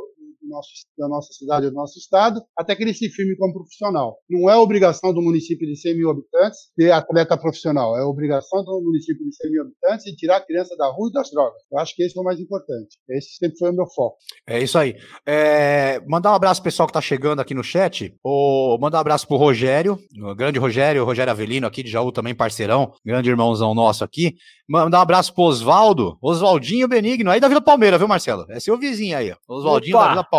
nosso, 0.49 0.69
da 0.97 1.07
nossa 1.07 1.31
cidade, 1.33 1.69
do 1.69 1.75
nosso 1.75 1.97
estado, 1.97 2.41
até 2.57 2.75
que 2.75 2.83
ele 2.83 2.93
se 2.93 3.09
firme 3.09 3.37
como 3.37 3.53
profissional. 3.53 4.17
Não 4.29 4.49
é 4.49 4.55
obrigação 4.55 5.13
do 5.13 5.21
município 5.21 5.67
de 5.67 5.75
100 5.75 5.97
mil 5.97 6.09
habitantes 6.09 6.59
ter 6.75 6.91
atleta 6.91 7.37
profissional, 7.37 7.97
é 7.97 8.03
obrigação 8.03 8.63
do 8.63 8.81
município 8.81 9.25
de 9.25 9.35
100 9.35 9.51
mil 9.51 9.61
habitantes 9.61 10.05
de 10.05 10.15
tirar 10.15 10.37
a 10.37 10.45
criança 10.45 10.75
da 10.75 10.87
rua 10.87 11.09
e 11.09 11.13
das 11.13 11.29
drogas. 11.31 11.61
Eu 11.71 11.79
acho 11.79 11.95
que 11.95 12.03
esse 12.03 12.17
é 12.17 12.21
o 12.21 12.23
mais 12.23 12.39
importante. 12.39 12.97
Esse 13.09 13.35
sempre 13.37 13.57
foi 13.57 13.69
o 13.69 13.73
meu 13.73 13.87
foco. 13.87 14.17
É 14.47 14.61
isso 14.61 14.77
aí. 14.77 14.95
É, 15.25 16.01
mandar 16.07 16.31
um 16.31 16.35
abraço 16.35 16.61
pro 16.61 16.69
pessoal 16.69 16.87
que 16.87 16.91
está 16.91 17.01
chegando 17.01 17.39
aqui 17.39 17.53
no 17.53 17.63
chat. 17.63 18.13
O, 18.23 18.77
mandar 18.79 18.97
um 18.97 19.01
abraço 19.01 19.27
pro 19.27 19.37
Rogério, 19.37 19.99
o 20.21 20.35
grande 20.35 20.59
Rogério, 20.59 21.05
Rogério 21.05 21.31
Avelino 21.31 21.67
aqui 21.67 21.83
de 21.83 21.89
Jaú 21.89 22.11
também, 22.11 22.35
parceirão, 22.35 22.93
grande 23.05 23.29
irmãozão 23.29 23.73
nosso 23.73 24.03
aqui. 24.03 24.35
Mandar 24.67 24.99
um 24.99 25.01
abraço 25.01 25.33
pro 25.33 25.45
Oswaldo, 25.45 26.17
Oswaldinho 26.21 26.87
Benigno, 26.87 27.31
aí 27.31 27.39
da 27.39 27.47
Vila 27.47 27.61
Palmeira, 27.61 27.97
viu, 27.97 28.07
Marcelo? 28.07 28.45
É 28.49 28.59
seu 28.59 28.77
vizinho 28.77 29.17
aí, 29.17 29.31
ó. 29.31 29.35
Oswaldinho 29.47 29.97
da 29.97 30.09
Vila 30.09 30.23
Palmeira. 30.23 30.38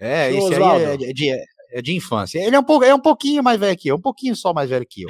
É, 0.00 0.30
esse 0.32 0.54
aí 0.54 0.62
é, 0.62 1.28
é, 1.28 1.30
é 1.30 1.44
de 1.80 1.94
infância. 1.94 2.38
Ele 2.38 2.56
é 2.56 2.58
um, 2.58 2.64
pouco, 2.64 2.84
é 2.84 2.94
um 2.94 3.00
pouquinho 3.00 3.42
mais 3.42 3.58
velho 3.58 3.76
que 3.76 3.88
eu, 3.88 3.96
um 3.96 4.00
pouquinho 4.00 4.34
só 4.34 4.52
mais 4.52 4.68
velho 4.68 4.86
que 4.88 5.02
eu. 5.02 5.08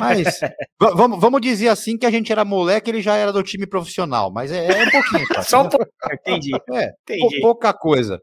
Mas 0.00 0.40
vamos, 0.80 1.20
vamos 1.20 1.40
dizer 1.40 1.68
assim 1.68 1.96
que 1.96 2.06
a 2.06 2.10
gente 2.10 2.32
era 2.32 2.44
moleque, 2.44 2.90
ele 2.90 3.02
já 3.02 3.16
era 3.16 3.32
do 3.32 3.42
time 3.42 3.66
profissional, 3.66 4.32
mas 4.32 4.50
é, 4.50 4.66
é 4.66 4.86
um 4.86 4.90
pouquinho. 4.90 5.28
Tá? 5.28 5.42
só 5.42 5.62
um 5.62 5.68
pouquinho, 5.68 5.92
entendi. 6.12 6.50
É, 6.72 6.90
entendi. 7.02 7.40
pouca 7.40 7.72
coisa. 7.72 8.18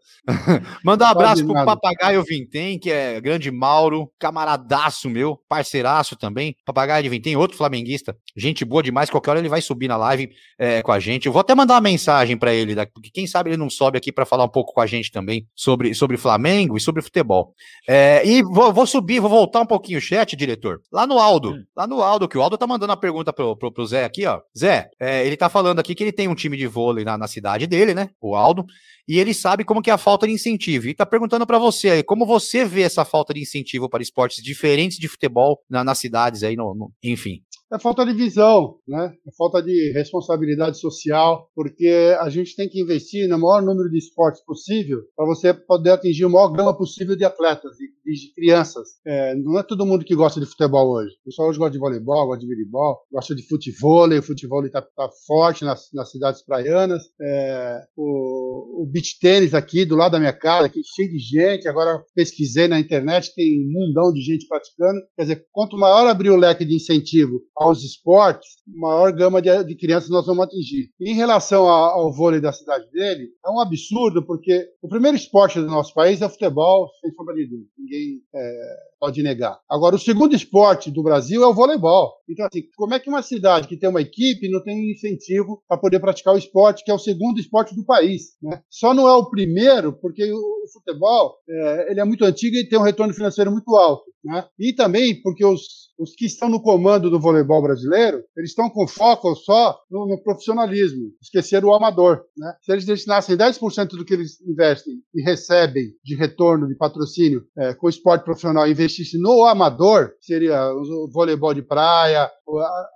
Mandar 0.83 1.07
um 1.07 1.09
abraço 1.09 1.45
pro 1.45 1.53
Papagaio 1.53 2.24
Vintém, 2.24 2.79
que 2.79 2.89
é 2.89 3.21
grande 3.21 3.51
Mauro, 3.51 4.12
camaradaço 4.17 5.09
meu, 5.09 5.39
parceiraço 5.48 6.15
também. 6.15 6.55
Papagaio 6.65 7.03
de 7.03 7.09
Vintém, 7.09 7.36
outro 7.36 7.57
flamenguista, 7.57 8.15
gente 8.36 8.65
boa 8.65 8.81
demais. 8.81 9.09
Qualquer 9.09 9.31
hora 9.31 9.39
ele 9.39 9.50
vai 9.50 9.62
subir 9.62 9.88
na 9.88 9.98
live 9.98 10.29
é, 10.57 10.81
com 10.81 10.91
a 10.91 11.00
gente. 11.00 11.27
Eu 11.27 11.31
vou 11.31 11.41
até 11.41 11.53
mandar 11.53 11.75
uma 11.75 11.81
mensagem 11.81 12.38
para 12.38 12.53
ele, 12.53 12.75
porque 12.88 13.09
quem 13.12 13.27
sabe 13.27 13.51
ele 13.51 13.57
não 13.57 13.69
sobe 13.69 13.98
aqui 13.98 14.12
para 14.12 14.25
falar 14.25 14.45
um 14.45 14.50
pouco 14.50 14.74
com 14.74 14.81
a 14.81 14.88
gente 14.88 15.12
também 15.12 15.48
sobre, 15.55 15.93
sobre 15.93 16.17
Flamengo 16.17 16.77
e 16.77 16.81
sobre 16.81 17.01
futebol. 17.01 17.53
É, 17.88 18.25
e 18.25 18.43
vou, 18.43 18.71
vou, 18.71 18.85
subir, 18.85 19.19
vou 19.19 19.29
voltar 19.29 19.61
um 19.61 19.65
pouquinho 19.65 19.97
o 19.97 20.01
chat, 20.01 20.35
diretor. 20.35 20.81
Lá 20.91 21.07
no 21.07 21.17
Aldo, 21.17 21.51
hum. 21.51 21.63
lá 21.75 21.88
no 21.88 22.01
Aldo, 22.01 22.27
que 22.27 22.38
o 22.38 22.41
Aldo 22.41 22.57
tá 22.57 22.67
mandando 22.67 22.93
a 22.93 22.97
pergunta 22.97 23.33
pro, 23.33 23.55
pro, 23.57 23.71
pro 23.71 23.85
Zé 23.85 24.05
aqui, 24.05 24.25
ó. 24.25 24.39
Zé, 24.57 24.89
é, 24.99 25.25
ele 25.25 25.35
tá 25.35 25.49
falando 25.49 25.79
aqui 25.79 25.95
que 25.95 26.03
ele 26.03 26.11
tem 26.11 26.27
um 26.27 26.35
time 26.35 26.55
de 26.55 26.67
vôlei 26.67 27.03
na, 27.03 27.17
na 27.17 27.27
cidade 27.27 27.65
dele, 27.65 27.93
né? 27.93 28.09
O 28.21 28.35
Aldo 28.35 28.65
e 29.09 29.17
ele 29.17 29.33
sabe 29.33 29.65
como 29.65 29.81
que 29.81 29.89
é 29.89 29.93
a 29.93 29.97
falta 29.97 30.27
de 30.27 30.33
incentivo. 30.33 30.85
E 30.85 30.91
está 30.91 31.03
perguntando 31.03 31.48
para 31.48 31.57
você 31.57 31.89
aí, 31.89 32.03
como 32.03 32.27
você 32.27 32.63
vê 32.63 32.83
essa 32.83 33.03
falta 33.03 33.33
de 33.33 33.41
incentivo 33.41 33.89
para 33.89 34.03
esportes 34.03 34.44
diferentes 34.44 35.00
de 35.00 35.07
futebol 35.07 35.59
na, 35.67 35.83
nas 35.83 35.98
cidades 35.98 36.44
aí, 36.44 36.55
no, 36.55 36.75
no, 36.75 36.94
enfim. 37.03 37.41
É 37.72 37.77
falta 37.77 38.03
de 38.03 38.14
visão, 38.14 38.77
né? 38.88 39.14
É 39.27 39.32
falta 39.38 39.62
de 39.62 39.92
responsabilidade 39.94 40.79
social, 40.79 41.48
porque 41.53 42.16
a 42.20 42.27
gente 42.27 42.55
tem 42.55 42.68
que 42.68 42.82
investir 42.82 43.29
no 43.29 43.38
maior 43.38 43.62
número 43.62 43.92
de 43.92 44.00
esportes 44.00 44.44
possível 44.44 45.01
para 45.16 45.27
você 45.27 45.53
poder 45.53 45.92
atingir 45.92 46.25
o 46.25 46.32
maior 46.32 46.50
gama 46.50 46.75
possível 46.75 47.16
de 47.16 47.24
atletas, 47.24 47.77
de, 47.77 47.88
de 47.88 48.34
crianças. 48.34 48.90
É, 49.05 49.36
não 49.36 49.60
é 49.60 49.62
todo 49.62 49.86
mundo 49.86 50.03
que 50.03 50.16
gosta 50.16 50.40
de 50.40 50.48
futebol 50.48 50.96
hoje. 50.96 51.14
O 51.22 51.25
pessoal 51.25 51.50
hoje 51.50 51.60
gosta 51.60 51.74
de 51.74 51.79
voleibol, 51.79 52.25
gosta 52.25 52.42
de 52.42 52.48
voleibol, 52.48 52.98
gosta 53.12 53.36
de 53.36 53.48
futebol, 53.48 54.10
o 54.10 54.24
futebol 54.24 54.66
está 54.66 54.82
tá 54.82 55.08
forte 55.27 55.64
nas, 55.64 55.90
nas 55.94 56.10
cidades 56.10 56.44
praianas. 56.44 57.03
É, 57.22 57.82
o, 57.96 58.82
o 58.82 58.86
beach 58.92 59.20
tênis 59.22 59.53
aqui 59.53 59.86
do 59.86 59.96
lado 59.96 60.14
da 60.14 60.20
minha 60.20 60.34
casa, 60.34 60.66
aqui 60.66 60.82
cheio 60.84 61.12
de 61.12 61.20
gente. 61.20 61.68
Agora 61.68 62.03
pesquisei 62.16 62.68
na 62.68 62.79
internet, 62.79 63.32
tem 63.36 63.62
um 63.62 63.72
mundão 63.72 64.12
de 64.12 64.22
gente 64.22 64.48
praticando. 64.48 65.00
Quer 65.16 65.22
dizer, 65.22 65.46
quanto 65.51 65.77
maior 65.77 66.08
abrir 66.08 66.32
o 66.32 66.36
leque 66.36 66.66
de 66.66 66.75
incentivo 66.75 67.40
aos 67.59 67.83
esportes, 67.83 68.48
maior 68.65 69.11
gama 69.11 69.41
de, 69.41 69.63
de 69.65 69.75
crianças 69.75 70.09
nós 70.09 70.25
vamos 70.25 70.45
atingir. 70.45 70.89
Em 71.00 71.13
relação 71.13 71.67
ao, 71.67 72.00
ao 72.00 72.13
vôlei 72.13 72.39
da 72.39 72.53
cidade 72.53 72.89
dele, 72.89 73.27
é 73.45 73.50
um 73.50 73.59
absurdo, 73.59 74.25
porque 74.25 74.65
o 74.81 74.87
primeiro 74.87 75.17
esporte 75.17 75.59
do 75.59 75.67
nosso 75.67 75.93
país 75.93 76.22
é 76.22 76.25
o 76.25 76.29
futebol, 76.29 76.89
sem 77.01 77.11
sombra 77.11 77.35
de 77.35 77.48
dúvida. 77.48 77.69
Ninguém 77.77 78.22
é, 78.33 78.75
pode 79.00 79.22
negar. 79.22 79.59
Agora, 79.69 79.95
o 79.95 80.00
segundo 80.00 80.33
esporte 80.33 80.89
do 80.89 81.03
Brasil 81.03 81.43
é 81.43 81.48
o 81.48 81.53
voleibol. 81.53 82.13
Então, 82.29 82.45
assim, 82.45 82.63
como 82.77 82.93
é 82.93 83.00
que 83.00 83.09
uma 83.09 83.22
cidade 83.22 83.67
que 83.67 83.75
tem 83.75 83.89
uma 83.89 84.01
equipe 84.01 84.50
não 84.50 84.63
tem 84.63 84.91
incentivo 84.91 85.61
para 85.67 85.77
poder 85.77 86.00
praticar 86.00 86.35
o 86.35 86.37
esporte, 86.37 86.83
que 86.83 86.91
é 86.91 86.93
o 86.93 87.00
segundo 87.00 87.39
esporte 87.39 87.75
do 87.75 87.85
país? 87.85 88.37
Né? 88.41 88.61
Só 88.69 88.93
não 88.93 89.07
é 89.07 89.13
o 89.13 89.29
primeiro, 89.29 89.91
porque 89.93 90.31
o 90.31 90.67
futebol 90.72 91.35
é, 91.50 91.91
ele 91.91 92.00
é 92.00 92.05
muito 92.05 92.24
antigo 92.24 92.55
e 92.55 92.67
tem 92.67 92.79
um 92.79 92.83
retorno 92.83 93.13
financeiro 93.13 93.51
muito 93.51 93.75
alto. 93.75 94.03
Né? 94.24 94.45
E 94.59 94.74
também 94.74 95.22
porque 95.22 95.45
os, 95.45 95.89
os 95.98 96.13
que 96.13 96.25
estão 96.25 96.50
no 96.50 96.61
comando 96.61 97.09
do 97.09 97.19
voleibol 97.19 97.49
brasileiro, 97.62 98.24
eles 98.38 98.51
estão 98.51 98.70
com 98.70 98.88
foco 98.88 99.33
só 99.35 99.79
no, 99.90 100.07
no 100.07 100.22
profissionalismo, 100.22 101.12
esqueceram 101.22 101.70
o 101.70 101.74
amador. 101.74 102.24
Né? 102.38 102.53
Se 102.62 102.72
eles 102.72 102.85
destinassem 102.85 103.38
10% 103.38 103.90
do 103.90 104.05
que 104.05 104.14
eles 104.14 104.40
investem 104.42 104.94
e 105.14 105.22
recebem 105.22 105.85
de 106.03 106.16
retorno, 106.16 106.68
de 106.68 106.75
patrocínio 106.75 107.44
é, 107.57 107.74
com 107.74 107.88
o 107.88 107.90
esporte 107.90 108.24
profissional, 108.24 108.68
investisse 108.68 109.18
no 109.20 109.46
amador, 109.46 110.12
seria 110.20 110.72
o 110.72 111.09
voleibol 111.12 111.53
de 111.53 111.62
praia, 111.62 112.29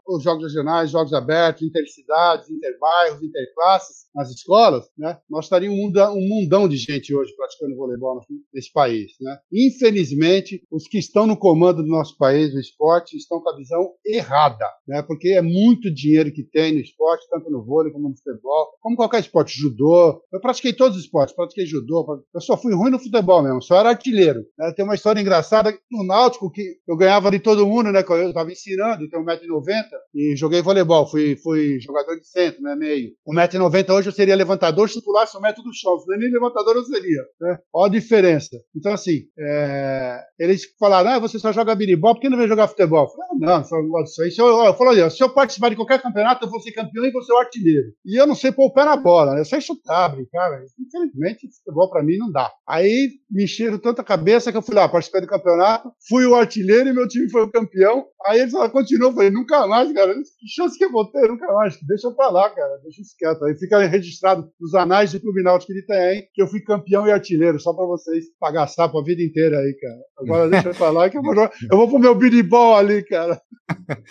os 0.07 0.23
jogos 0.23 0.43
regionais, 0.43 0.91
jogos 0.91 1.13
abertos, 1.13 1.63
intercidades, 1.63 2.49
interbairros, 2.49 3.21
interclasses 3.21 4.07
nas 4.13 4.29
escolas, 4.29 4.85
né? 4.97 5.17
nós 5.29 5.45
estaríamos 5.45 5.79
um 5.79 6.27
mundão, 6.27 6.67
de 6.67 6.77
gente 6.77 7.13
hoje 7.13 7.35
praticando 7.35 7.75
voleibol 7.75 8.21
nesse 8.53 8.71
país. 8.71 9.11
Né? 9.19 9.37
Infelizmente, 9.51 10.63
os 10.71 10.87
que 10.87 10.97
estão 10.97 11.25
no 11.25 11.37
comando 11.37 11.83
do 11.83 11.89
nosso 11.89 12.17
país, 12.17 12.51
do 12.51 12.59
esporte, 12.59 13.17
estão 13.17 13.41
com 13.41 13.49
a 13.49 13.55
visão 13.55 13.91
errada, 14.05 14.65
né? 14.87 15.01
porque 15.01 15.29
é 15.29 15.41
muito 15.41 15.93
dinheiro 15.93 16.31
que 16.31 16.43
tem 16.43 16.73
no 16.73 16.79
esporte, 16.79 17.27
tanto 17.29 17.49
no 17.49 17.63
vôlei 17.65 17.91
como 17.91 18.09
no 18.09 18.15
futebol, 18.15 18.77
como 18.79 18.95
qualquer 18.95 19.19
esporte, 19.19 19.59
judô. 19.59 20.21
Eu 20.31 20.39
pratiquei 20.39 20.73
todos 20.73 20.97
os 20.97 21.03
esportes, 21.03 21.35
pratiquei 21.35 21.65
judô, 21.65 22.23
eu 22.33 22.41
só 22.41 22.55
fui 22.55 22.73
ruim 22.73 22.91
no 22.91 22.99
futebol 22.99 23.41
mesmo, 23.41 23.61
só 23.61 23.77
era 23.77 23.89
artilheiro. 23.89 24.45
Né? 24.57 24.71
Tem 24.75 24.85
uma 24.85 24.95
história 24.95 25.19
engraçada 25.19 25.77
no 25.91 26.03
Náutico 26.05 26.51
que 26.51 26.77
eu 26.87 26.95
ganhava 26.95 27.31
de 27.31 27.39
todo 27.39 27.67
mundo, 27.67 27.91
né? 27.91 28.03
Eu 28.07 28.27
estava 28.29 28.51
ensinando, 28.51 29.09
tenho 29.09 29.23
1,90m 29.47 29.83
e 30.13 30.35
joguei 30.35 30.61
voleibol, 30.61 31.09
fui, 31.09 31.35
fui 31.37 31.79
jogador 31.79 32.19
de 32.19 32.27
centro, 32.27 32.61
né? 32.61 32.75
Meio. 32.75 33.11
1,90m 33.27 33.89
hoje 33.93 34.09
eu 34.09 34.13
seria 34.13 34.35
levantador, 34.35 34.89
pulasse 35.03 35.37
um 35.37 35.41
metro 35.41 35.63
do 35.63 35.73
chão, 35.73 35.97
nem 36.07 36.31
levantador 36.31 36.75
eu 36.75 36.83
seria. 36.83 37.23
Né? 37.41 37.57
Olha 37.73 37.89
a 37.89 37.91
diferença. 37.91 38.57
Então, 38.75 38.93
assim, 38.93 39.23
é... 39.37 40.19
eles 40.39 40.63
falaram, 40.79 41.11
ah, 41.11 41.19
você 41.19 41.39
só 41.39 41.51
joga 41.51 41.75
biribol, 41.75 42.13
por 42.13 42.21
que 42.21 42.29
não 42.29 42.37
vem 42.37 42.47
jogar 42.47 42.67
futebol? 42.67 43.05
Eu 43.05 43.09
falei, 43.09 43.27
ah, 43.31 43.57
não, 43.57 43.63
só 43.63 43.81
gosto 43.81 44.05
disso 44.05 44.21
aí. 44.21 44.31
Se 44.31 44.41
eu, 44.41 44.47
eu 44.47 44.73
falei, 44.73 45.09
se 45.09 45.23
eu 45.23 45.29
participar 45.29 45.69
de 45.69 45.75
qualquer 45.75 46.01
campeonato, 46.01 46.45
eu 46.45 46.49
vou 46.49 46.59
ser 46.59 46.71
campeão 46.71 47.05
e 47.05 47.11
vou 47.11 47.21
ser 47.21 47.33
o 47.33 47.37
artilheiro. 47.37 47.87
E 48.05 48.19
eu 48.19 48.27
não 48.27 48.35
sei 48.35 48.51
pôr 48.51 48.67
o 48.67 48.73
pé 48.73 48.85
na 48.85 48.95
bola, 48.95 49.33
né? 49.33 49.41
Eu 49.41 49.45
sei 49.45 49.61
chutar, 49.61 50.09
brincar. 50.09 50.61
Infelizmente, 50.79 51.49
futebol 51.57 51.89
para 51.89 52.03
mim 52.03 52.17
não 52.17 52.31
dá. 52.31 52.51
Aí 52.67 53.09
me 53.29 53.43
encheram 53.43 53.77
tanta 53.77 54.03
cabeça 54.03 54.51
que 54.51 54.57
eu 54.57 54.61
fui 54.61 54.75
lá, 54.75 54.87
participei 54.87 55.21
do 55.21 55.27
campeonato, 55.27 55.91
fui 56.07 56.25
o 56.25 56.35
artilheiro 56.35 56.89
e 56.89 56.93
meu 56.93 57.07
time 57.07 57.29
foi 57.29 57.43
o 57.43 57.51
campeão. 57.51 58.05
Aí 58.25 58.39
eles 58.39 58.51
falaram, 58.51 58.71
continuou. 58.71 59.11
Eu 59.11 59.15
falei, 59.15 59.31
nunca 59.33 59.67
mais, 59.67 59.91
cara. 59.91 60.13
Que 60.13 60.47
chance 60.47 60.77
que 60.77 60.85
eu 60.85 60.91
vou 60.91 61.05
ter, 61.11 61.27
nunca 61.27 61.51
mais. 61.53 61.77
Deixa 61.87 62.11
pra 62.11 62.29
lá, 62.29 62.49
cara. 62.49 62.77
Deixa 62.83 63.01
isso 63.01 63.15
quieto. 63.17 63.43
Aí 63.43 63.55
fica 63.55 63.79
registrado 63.85 64.47
nos 64.59 64.73
anais 64.75 65.11
de 65.11 65.19
Clube 65.19 65.43
Náutico 65.43 65.73
de 65.73 65.79
Itaém 65.79 66.27
que 66.33 66.41
eu 66.41 66.47
fui 66.47 66.61
campeão 66.61 67.07
e 67.07 67.11
artilheiro, 67.11 67.59
só 67.59 67.73
pra 67.73 67.85
vocês 67.85 68.25
pagar 68.39 68.67
sapo 68.67 68.99
a 68.99 69.03
vida 69.03 69.21
inteira 69.21 69.57
aí, 69.57 69.73
cara. 69.73 69.99
Agora 70.19 70.49
deixa 70.49 70.73
pra 70.73 70.89
lá 70.89 71.09
que 71.09 71.17
eu 71.17 71.21
vou, 71.21 71.33
eu 71.71 71.77
vou 71.77 71.89
pro 71.89 71.99
meu 71.99 72.15
biribol 72.15 72.75
ali, 72.75 73.03
cara. 73.03 73.41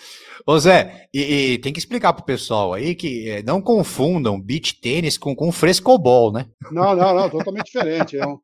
Ô 0.45 0.57
Zé, 0.59 1.07
e, 1.13 1.53
e, 1.53 1.57
tem 1.59 1.71
que 1.71 1.79
explicar 1.79 2.13
pro 2.13 2.25
pessoal 2.25 2.73
aí 2.73 2.95
que 2.95 3.29
é, 3.29 3.43
não 3.43 3.61
confundam 3.61 4.41
beach 4.41 4.79
tênis 4.81 5.17
com, 5.17 5.35
com 5.35 5.51
frescobol, 5.51 6.31
né? 6.31 6.47
Não, 6.71 6.95
não, 6.95 7.15
não, 7.15 7.29
totalmente 7.29 7.65
diferente. 7.65 8.17
É 8.17 8.25
um, 8.25 8.37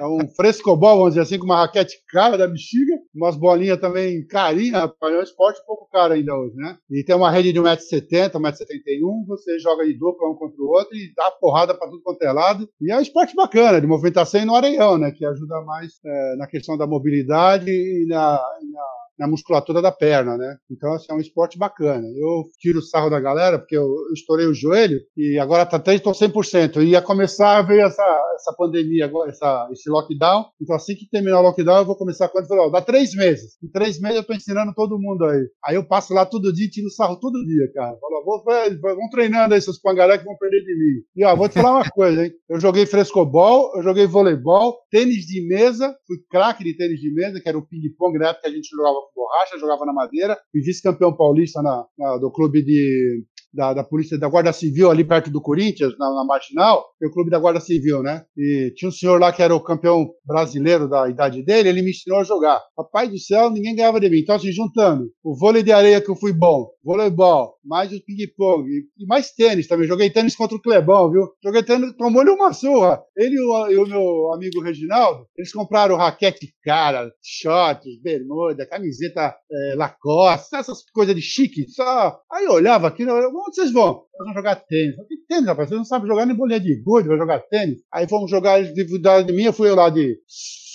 é 0.00 0.06
um 0.06 0.28
frescobol, 0.34 0.98
vamos 0.98 1.14
dizer 1.14 1.22
assim, 1.22 1.38
com 1.38 1.46
uma 1.46 1.62
raquete 1.62 1.96
cara 2.08 2.36
da 2.36 2.46
bexiga, 2.46 2.92
umas 3.14 3.36
bolinhas 3.36 3.80
também 3.80 4.26
carinhas, 4.26 4.80
rapaz. 4.80 5.14
É 5.14 5.18
um 5.18 5.22
esporte 5.22 5.60
um 5.62 5.66
pouco 5.66 5.88
caro 5.90 6.12
ainda 6.14 6.34
hoje, 6.34 6.56
né? 6.56 6.76
E 6.90 7.02
tem 7.02 7.16
uma 7.16 7.30
rede 7.30 7.52
de 7.52 7.60
1,70m, 7.60 8.32
1,71m, 8.32 9.26
você 9.26 9.58
joga 9.58 9.84
de 9.84 9.94
dupla 9.94 10.28
um 10.28 10.34
contra 10.34 10.62
o 10.62 10.68
outro 10.68 10.94
e 10.94 11.12
dá 11.14 11.30
porrada 11.30 11.74
para 11.74 11.88
tudo 11.88 12.02
quanto 12.02 12.22
é 12.22 12.32
lado. 12.32 12.68
E 12.80 12.90
é 12.92 12.96
um 12.96 13.00
esporte 13.00 13.34
bacana, 13.34 13.80
de 13.80 13.86
movimentação 13.86 14.40
e 14.40 14.44
no 14.44 14.54
areião, 14.54 14.98
né? 14.98 15.10
Que 15.10 15.24
ajuda 15.24 15.60
mais 15.62 15.92
é, 16.04 16.36
na 16.36 16.46
questão 16.46 16.76
da 16.76 16.86
mobilidade 16.86 17.70
e 17.70 18.06
na, 18.06 18.32
na 18.36 18.95
na 19.18 19.26
musculatura 19.26 19.80
da 19.80 19.90
perna, 19.90 20.36
né? 20.36 20.56
Então, 20.70 20.92
assim, 20.92 21.06
é 21.10 21.14
um 21.14 21.20
esporte 21.20 21.58
bacana. 21.58 22.06
Eu 22.16 22.44
tiro 22.58 22.78
o 22.78 22.82
sarro 22.82 23.10
da 23.10 23.20
galera, 23.20 23.58
porque 23.58 23.76
eu, 23.76 23.86
estourei 24.12 24.46
o 24.46 24.54
joelho 24.54 25.00
e 25.16 25.38
agora 25.38 25.66
tá 25.66 25.76
até 25.76 25.94
estou 25.94 26.12
100%. 26.12 26.82
E 26.82 26.90
ia 26.90 27.02
começar 27.02 27.62
ver 27.62 27.80
essa, 27.80 28.04
essa 28.34 28.54
pandemia, 28.56 29.04
agora, 29.04 29.30
essa, 29.30 29.68
esse 29.72 29.88
lockdown. 29.88 30.46
Então, 30.60 30.76
assim 30.76 30.94
que 30.94 31.08
terminar 31.08 31.40
o 31.40 31.42
lockdown, 31.42 31.78
eu 31.78 31.84
vou 31.84 31.96
começar 31.96 32.28
quando 32.28 32.46
falar, 32.46 32.68
dá 32.68 32.80
três 32.80 33.14
meses. 33.14 33.56
Em 33.62 33.68
três 33.68 34.00
meses 34.00 34.18
eu 34.18 34.24
tô 34.24 34.34
ensinando 34.34 34.74
todo 34.74 34.98
mundo 34.98 35.24
aí. 35.24 35.46
Aí 35.64 35.74
eu 35.76 35.86
passo 35.86 36.12
lá 36.12 36.26
todo 36.26 36.52
dia, 36.52 36.68
tiro 36.68 36.88
o 36.88 36.90
sarro 36.90 37.18
todo 37.18 37.44
dia, 37.44 37.70
cara. 37.74 37.96
Falo, 37.98 38.24
vou, 38.24 39.10
treinando 39.10 39.54
aí, 39.54 39.60
seus 39.60 39.78
pangaré 39.80 40.18
que 40.18 40.24
vão 40.24 40.36
perder 40.36 40.60
de 40.60 40.74
mim. 40.74 41.02
E 41.16 41.24
ó, 41.24 41.34
vou 41.34 41.48
te 41.48 41.54
falar 41.54 41.80
uma 41.80 41.88
coisa, 41.90 42.24
hein? 42.24 42.32
Eu 42.48 42.60
joguei 42.60 42.86
frescobol, 42.86 43.72
eu 43.76 43.82
joguei 43.82 44.06
voleibol, 44.06 44.76
tênis 44.90 45.24
de 45.26 45.46
mesa, 45.46 45.94
fui 46.06 46.18
craque 46.30 46.64
de 46.64 46.76
tênis 46.76 47.00
de 47.00 47.12
mesa, 47.12 47.40
que 47.40 47.48
era 47.48 47.58
o 47.58 47.66
ping-pong, 47.66 48.18
na 48.18 48.28
época 48.28 48.42
que 48.42 48.48
a 48.48 48.54
gente 48.54 48.68
jogava 48.68 49.05
borracha, 49.14 49.58
jogava 49.58 49.84
na 49.84 49.92
madeira, 49.92 50.38
e 50.54 50.60
vice-campeão 50.60 51.16
paulista 51.16 51.62
na, 51.62 51.84
na, 51.98 52.16
do 52.18 52.30
clube 52.30 52.62
de 52.64 53.24
da, 53.56 53.72
da 53.72 53.82
polícia, 53.82 54.18
da 54.18 54.28
Guarda 54.28 54.52
Civil 54.52 54.90
ali 54.90 55.02
perto 55.02 55.30
do 55.30 55.40
Corinthians, 55.40 55.94
na, 55.98 56.10
na 56.14 56.24
Marginal, 56.24 56.84
tem 57.00 57.08
o 57.08 57.12
clube 57.12 57.30
da 57.30 57.38
Guarda 57.38 57.58
Civil, 57.58 58.02
né? 58.02 58.24
E 58.36 58.72
tinha 58.76 58.90
um 58.90 58.92
senhor 58.92 59.18
lá 59.18 59.32
que 59.32 59.42
era 59.42 59.54
o 59.54 59.62
campeão 59.62 60.06
brasileiro 60.24 60.86
da 60.88 61.08
idade 61.08 61.42
dele, 61.42 61.70
ele 61.70 61.82
me 61.82 61.90
ensinou 61.90 62.20
a 62.20 62.24
jogar. 62.24 62.60
Papai 62.76 63.08
do 63.08 63.18
céu, 63.18 63.50
ninguém 63.50 63.74
ganhava 63.74 63.98
de 63.98 64.10
mim. 64.10 64.18
Então, 64.18 64.36
assim, 64.36 64.52
juntando 64.52 65.10
o 65.24 65.34
vôlei 65.34 65.62
de 65.62 65.72
areia 65.72 66.00
que 66.00 66.10
eu 66.10 66.16
fui 66.16 66.34
bom, 66.34 66.68
voleibol, 66.84 67.55
mais 67.66 67.92
o 67.92 68.04
ping-pong 68.04 68.68
e, 68.68 69.06
mais 69.06 69.32
tênis 69.32 69.66
também. 69.66 69.86
Joguei 69.86 70.10
tênis 70.10 70.36
contra 70.36 70.56
o 70.56 70.60
Clebão, 70.60 71.10
viu? 71.10 71.28
Joguei 71.42 71.62
tênis, 71.62 71.94
tomou-lhe 71.96 72.30
uma 72.30 72.52
surra. 72.52 73.02
Ele 73.16 73.36
e 73.36 73.40
o, 73.40 73.70
e 73.70 73.76
o, 73.76 73.86
meu 73.86 74.32
amigo 74.34 74.62
Reginaldo, 74.62 75.26
eles 75.36 75.52
compraram 75.52 75.96
raquete 75.96 76.54
cara, 76.62 77.12
shorts, 77.22 78.00
bermuda, 78.02 78.66
camiseta 78.66 79.34
é, 79.50 79.74
Lacoste, 79.76 80.56
essas 80.56 80.82
coisas 80.90 81.14
de 81.14 81.22
chique. 81.22 81.68
Só... 81.68 82.18
Aí 82.30 82.44
eu 82.44 82.52
olhava 82.52 82.88
aqui, 82.88 83.02
eu, 83.02 83.14
onde 83.14 83.54
vocês 83.54 83.72
vão? 83.72 83.86
Nós 83.86 84.20
vamos 84.20 84.34
jogar 84.34 84.56
tênis. 84.56 84.96
Que 85.08 85.16
tênis, 85.28 85.46
rapaz? 85.46 85.68
Você 85.68 85.74
não 85.74 85.84
sabe 85.84 86.06
jogar 86.06 86.26
nem 86.26 86.36
bolinha 86.36 86.60
de 86.60 86.82
gude, 86.82 87.08
vai 87.08 87.18
jogar 87.18 87.40
tênis. 87.40 87.80
Aí 87.92 88.08
fomos 88.08 88.30
jogar 88.30 88.62
de, 88.62 88.84
de 88.84 89.32
mim, 89.32 89.44
eu 89.44 89.52
fui 89.52 89.70
lá 89.70 89.90
de 89.90 90.18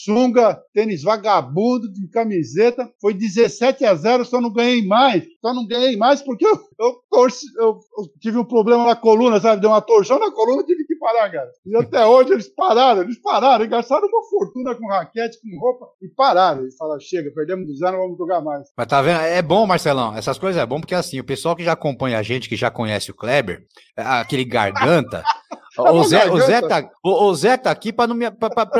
sunga, 0.03 0.61
tênis 0.73 1.03
vagabundo, 1.03 1.91
de 1.91 2.07
camiseta. 2.07 2.91
Foi 2.99 3.13
17 3.13 3.85
a 3.85 3.95
0, 3.95 4.25
só 4.25 4.41
não 4.41 4.51
ganhei 4.51 4.85
mais. 4.85 5.23
Só 5.41 5.53
não 5.53 5.65
ganhei 5.65 5.97
mais 5.97 6.21
porque 6.21 6.45
eu, 6.45 6.59
eu, 6.79 7.01
torci, 7.09 7.45
eu, 7.57 7.79
eu 7.97 8.07
tive 8.19 8.37
um 8.37 8.45
problema 8.45 8.85
na 8.85 8.95
coluna, 8.95 9.39
sabe? 9.39 9.61
Deu 9.61 9.69
uma 9.69 9.81
torção 9.81 10.19
na 10.19 10.31
coluna, 10.31 10.63
tive 10.63 10.85
que 10.85 10.95
parar, 10.95 11.31
cara. 11.31 11.49
E 11.65 11.75
até 11.75 12.05
hoje 12.05 12.33
eles 12.33 12.47
pararam, 12.47 13.01
eles 13.01 13.19
pararam, 13.21 13.67
gastaram 13.67 14.07
uma 14.07 14.23
fortuna 14.29 14.75
com 14.75 14.87
raquete, 14.87 15.39
com 15.41 15.59
roupa 15.59 15.87
e 16.01 16.07
pararam. 16.07 16.61
Eles 16.61 16.75
falaram: 16.77 16.99
chega, 16.99 17.31
perdemos 17.31 17.67
dos 17.67 17.81
anos, 17.81 17.99
vamos 17.99 18.17
jogar 18.17 18.41
mais. 18.41 18.69
Mas 18.77 18.87
tá 18.87 19.01
vendo? 19.01 19.19
É 19.21 19.41
bom, 19.41 19.65
Marcelão. 19.65 20.15
Essas 20.15 20.37
coisas 20.37 20.61
é 20.61 20.65
bom 20.65 20.79
porque 20.79 20.95
assim, 20.95 21.19
o 21.19 21.23
pessoal 21.23 21.55
que 21.55 21.63
já 21.63 21.73
acompanha 21.73 22.19
a 22.19 22.23
gente, 22.23 22.47
que 22.47 22.55
já 22.55 22.69
conhece 22.69 23.11
o 23.11 23.15
Kleber, 23.15 23.63
é, 23.97 24.01
aquele 24.03 24.45
garganta. 24.45 25.23
O 25.77 26.03
Zé, 26.03 26.29
o, 26.29 26.37
Zé 26.41 26.61
tá, 26.61 26.89
o, 27.01 27.33
Zé 27.33 27.55
tá 27.55 27.71
aqui 27.71 27.93
para 27.93 28.13
me, 28.13 28.25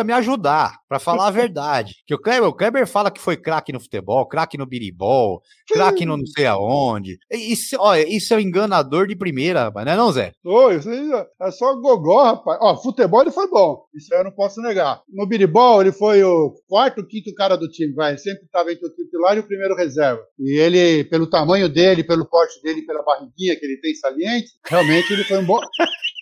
me 0.06 0.14
ajudar, 0.14 0.74
para 0.90 1.00
falar 1.00 1.28
a 1.28 1.32
verdade. 1.32 1.96
Que 2.06 2.14
o 2.14 2.20
Kleber, 2.20 2.50
o 2.50 2.54
Kleber 2.54 2.86
fala 2.86 3.10
que 3.10 3.22
foi 3.22 3.38
craque 3.38 3.72
no 3.72 3.80
futebol, 3.80 4.28
craque 4.28 4.58
no 4.58 4.66
biribol, 4.66 5.42
craque 5.72 6.06
no 6.06 6.18
não 6.18 6.26
sei 6.26 6.46
aonde. 6.48 7.18
Isso, 7.32 7.78
olha, 7.80 8.06
isso 8.08 8.34
é 8.34 8.38
um 8.38 8.42
enganador 8.42 9.08
de 9.08 9.16
primeira, 9.16 9.64
rapaz, 9.64 9.86
não 9.86 9.94
é 9.94 9.96
não, 9.96 10.12
Zé? 10.12 10.34
Oi, 10.44 10.76
isso 10.76 10.90
aí 10.90 11.10
é 11.42 11.52
só 11.52 11.74
gogó, 11.76 12.24
rapaz. 12.24 12.60
Ó, 12.62 12.76
futebol 12.76 13.22
ele 13.22 13.32
foi 13.32 13.50
bom, 13.50 13.86
isso 13.96 14.14
aí 14.14 14.20
eu 14.20 14.26
não 14.26 14.32
posso 14.32 14.62
negar. 14.62 15.02
No 15.08 15.26
biribol 15.26 15.82
ele 15.82 15.94
foi 15.94 16.22
o 16.24 16.54
quarto, 16.68 17.08
quinto 17.08 17.34
cara 17.36 17.56
do 17.56 17.70
time, 17.70 17.94
vai. 17.94 18.12
Ele 18.12 18.18
sempre 18.18 18.44
estava 18.44 18.72
entre 18.72 18.86
o 18.86 18.94
titular 18.94 19.38
e 19.38 19.40
o 19.40 19.48
primeiro 19.48 19.76
reserva. 19.76 20.22
E 20.38 20.60
ele, 20.60 21.06
pelo 21.06 21.30
tamanho 21.30 21.70
dele, 21.70 22.04
pelo 22.04 22.26
porte 22.26 22.62
dele, 22.62 22.82
pela 22.82 23.02
barriguinha 23.02 23.56
que 23.56 23.66
ele 23.66 23.80
tem 23.80 23.96
saliente, 23.96 24.50
realmente 24.68 25.14
ele 25.14 25.24
foi 25.24 25.38
um 25.38 25.46
bom... 25.46 25.60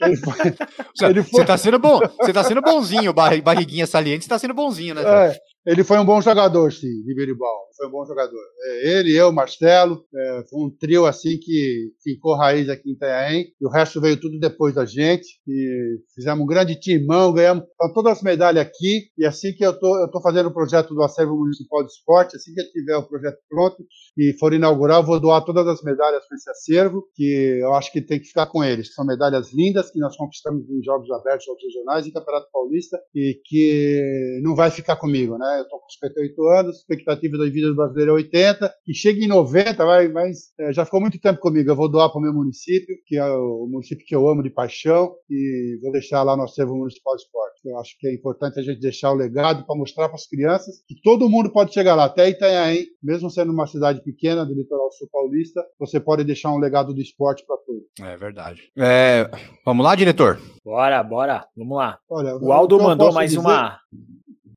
Ele 0.01 0.17
foi, 0.17 0.35
ele 1.09 1.23
foi... 1.23 1.41
Você 1.41 1.45
tá 1.45 1.57
sendo 1.57 1.79
bom, 1.79 1.99
você 2.19 2.33
tá 2.33 2.43
sendo 2.43 2.61
bonzinho, 2.61 3.13
barriguinha 3.13 3.85
saliente, 3.85 4.23
você 4.23 4.29
tá 4.29 4.39
sendo 4.39 4.53
bonzinho, 4.53 4.95
né? 4.95 5.01
É, 5.05 5.39
ele 5.69 5.83
foi 5.83 5.99
um 5.99 6.05
bom 6.05 6.19
jogador, 6.19 6.73
sim, 6.73 7.03
de 7.03 7.13
Beribal. 7.13 7.69
Foi 7.77 7.87
um 7.87 7.91
bom 7.91 8.03
jogador. 8.03 8.41
É, 8.63 8.99
ele, 8.99 9.15
eu, 9.15 9.31
Marcelo, 9.31 10.03
é, 10.13 10.43
foi 10.49 10.61
um 10.63 10.69
trio 10.69 11.05
assim 11.05 11.37
que 11.37 11.91
ficou 12.03 12.35
raiz 12.35 12.67
aqui 12.67 12.89
em 12.89 12.93
Itanhaém. 12.93 13.53
E 13.61 13.65
o 13.67 13.69
resto 13.69 14.01
veio 14.01 14.19
tudo 14.19 14.39
depois 14.39 14.73
da 14.73 14.83
gente. 14.83 15.39
E 15.47 15.99
fizemos 16.15 16.43
um 16.43 16.47
grande 16.47 16.73
timão, 16.79 17.31
ganhamos 17.31 17.65
todas 17.93 18.17
as 18.17 18.23
medalhas 18.23 18.65
aqui. 18.65 19.11
E 19.15 19.23
assim 19.23 19.53
que 19.53 19.63
eu 19.63 19.77
tô, 19.79 19.95
eu 20.01 20.09
tô 20.09 20.19
fazendo 20.21 20.49
o 20.49 20.53
projeto 20.53 20.95
do 20.95 21.03
Acervo 21.03 21.37
Municipal 21.37 21.85
de 21.85 21.91
Esporte, 21.91 22.35
assim 22.35 22.51
que 22.51 22.61
eu 22.61 22.71
tiver 22.71 22.97
o 22.97 23.07
projeto 23.07 23.37
pronto 23.47 23.85
e 24.17 24.35
for 24.39 24.51
inaugurar, 24.53 24.97
eu 24.97 25.05
vou 25.05 25.19
doar 25.19 25.45
todas 25.45 25.67
as 25.67 25.83
medalhas 25.83 26.27
para 26.27 26.35
esse 26.35 26.49
acervo, 26.49 27.05
que 27.13 27.59
eu 27.61 27.73
acho 27.75 27.91
que 27.91 28.01
tem 28.01 28.19
que 28.19 28.25
ficar 28.25 28.47
com 28.47 28.63
eles. 28.63 28.93
São 28.95 29.05
medalhas 29.05 29.53
lindas 29.53 29.91
que 29.91 29.99
nós 29.99 30.17
conquistamos 30.17 30.67
em 30.67 30.83
Jogos 30.83 31.09
Abertos, 31.11 31.45
Jogos 31.45 31.63
Regionais 31.63 32.07
e 32.07 32.11
Campeonato 32.11 32.47
Paulista 32.51 32.99
e 33.13 33.39
que 33.45 34.41
não 34.43 34.55
vai 34.55 34.71
ficar 34.71 34.95
comigo, 34.95 35.37
né? 35.37 35.58
Eu 35.59 35.63
estou 35.63 35.79
com 35.79 35.89
58 35.89 36.47
anos, 36.47 36.77
expectativa 36.77 37.37
da 37.37 37.45
vida 37.45 37.67
do 37.67 37.75
brasileiro 37.75 38.11
é 38.11 38.15
80, 38.15 38.73
e 38.87 38.93
chega 38.93 39.23
em 39.23 39.27
90, 39.27 39.85
vai, 39.85 40.07
mas 40.07 40.51
é, 40.59 40.71
já 40.71 40.85
ficou 40.85 41.01
muito 41.01 41.19
tempo 41.19 41.39
comigo. 41.39 41.69
Eu 41.69 41.75
vou 41.75 41.89
doar 41.89 42.09
para 42.09 42.19
o 42.19 42.21
meu 42.21 42.33
município, 42.33 42.95
que 43.05 43.17
é 43.17 43.25
o 43.25 43.67
município 43.69 44.05
que 44.05 44.15
eu 44.15 44.27
amo 44.27 44.41
de 44.41 44.49
paixão, 44.49 45.13
e 45.29 45.77
vou 45.81 45.91
deixar 45.91 46.23
lá 46.23 46.35
no 46.35 46.43
acervo 46.43 46.75
municipal 46.75 47.15
de 47.15 47.23
esporte. 47.23 47.59
Eu 47.65 47.77
acho 47.77 47.97
que 47.99 48.07
é 48.07 48.13
importante 48.13 48.59
a 48.59 48.63
gente 48.63 48.79
deixar 48.79 49.11
o 49.11 49.15
legado 49.15 49.65
para 49.65 49.75
mostrar 49.75 50.07
para 50.07 50.15
as 50.15 50.27
crianças 50.27 50.81
que 50.87 51.01
todo 51.01 51.29
mundo 51.29 51.51
pode 51.51 51.73
chegar 51.73 51.95
lá, 51.95 52.05
até 52.05 52.29
Itanhaém, 52.29 52.87
mesmo 53.03 53.29
sendo 53.29 53.51
uma 53.51 53.67
cidade 53.67 54.01
pequena 54.01 54.45
do 54.45 54.53
litoral 54.53 54.91
sul 54.93 55.09
paulista, 55.11 55.65
você 55.77 55.99
pode 55.99 56.23
deixar 56.23 56.51
um 56.51 56.59
legado 56.59 56.93
do 56.93 57.01
esporte 57.01 57.45
para 57.45 57.57
todos. 57.57 57.83
É 58.01 58.17
verdade. 58.17 58.71
É, 58.77 59.29
vamos 59.65 59.85
lá, 59.85 59.95
diretor? 59.95 60.39
Bora, 60.63 61.03
bora, 61.03 61.45
vamos 61.55 61.77
lá. 61.77 61.99
Olha, 62.09 62.35
o 62.37 62.51
Aldo 62.51 62.81
mandou 62.81 63.11
mais 63.11 63.31
dizer... 63.31 63.41
uma 63.41 63.79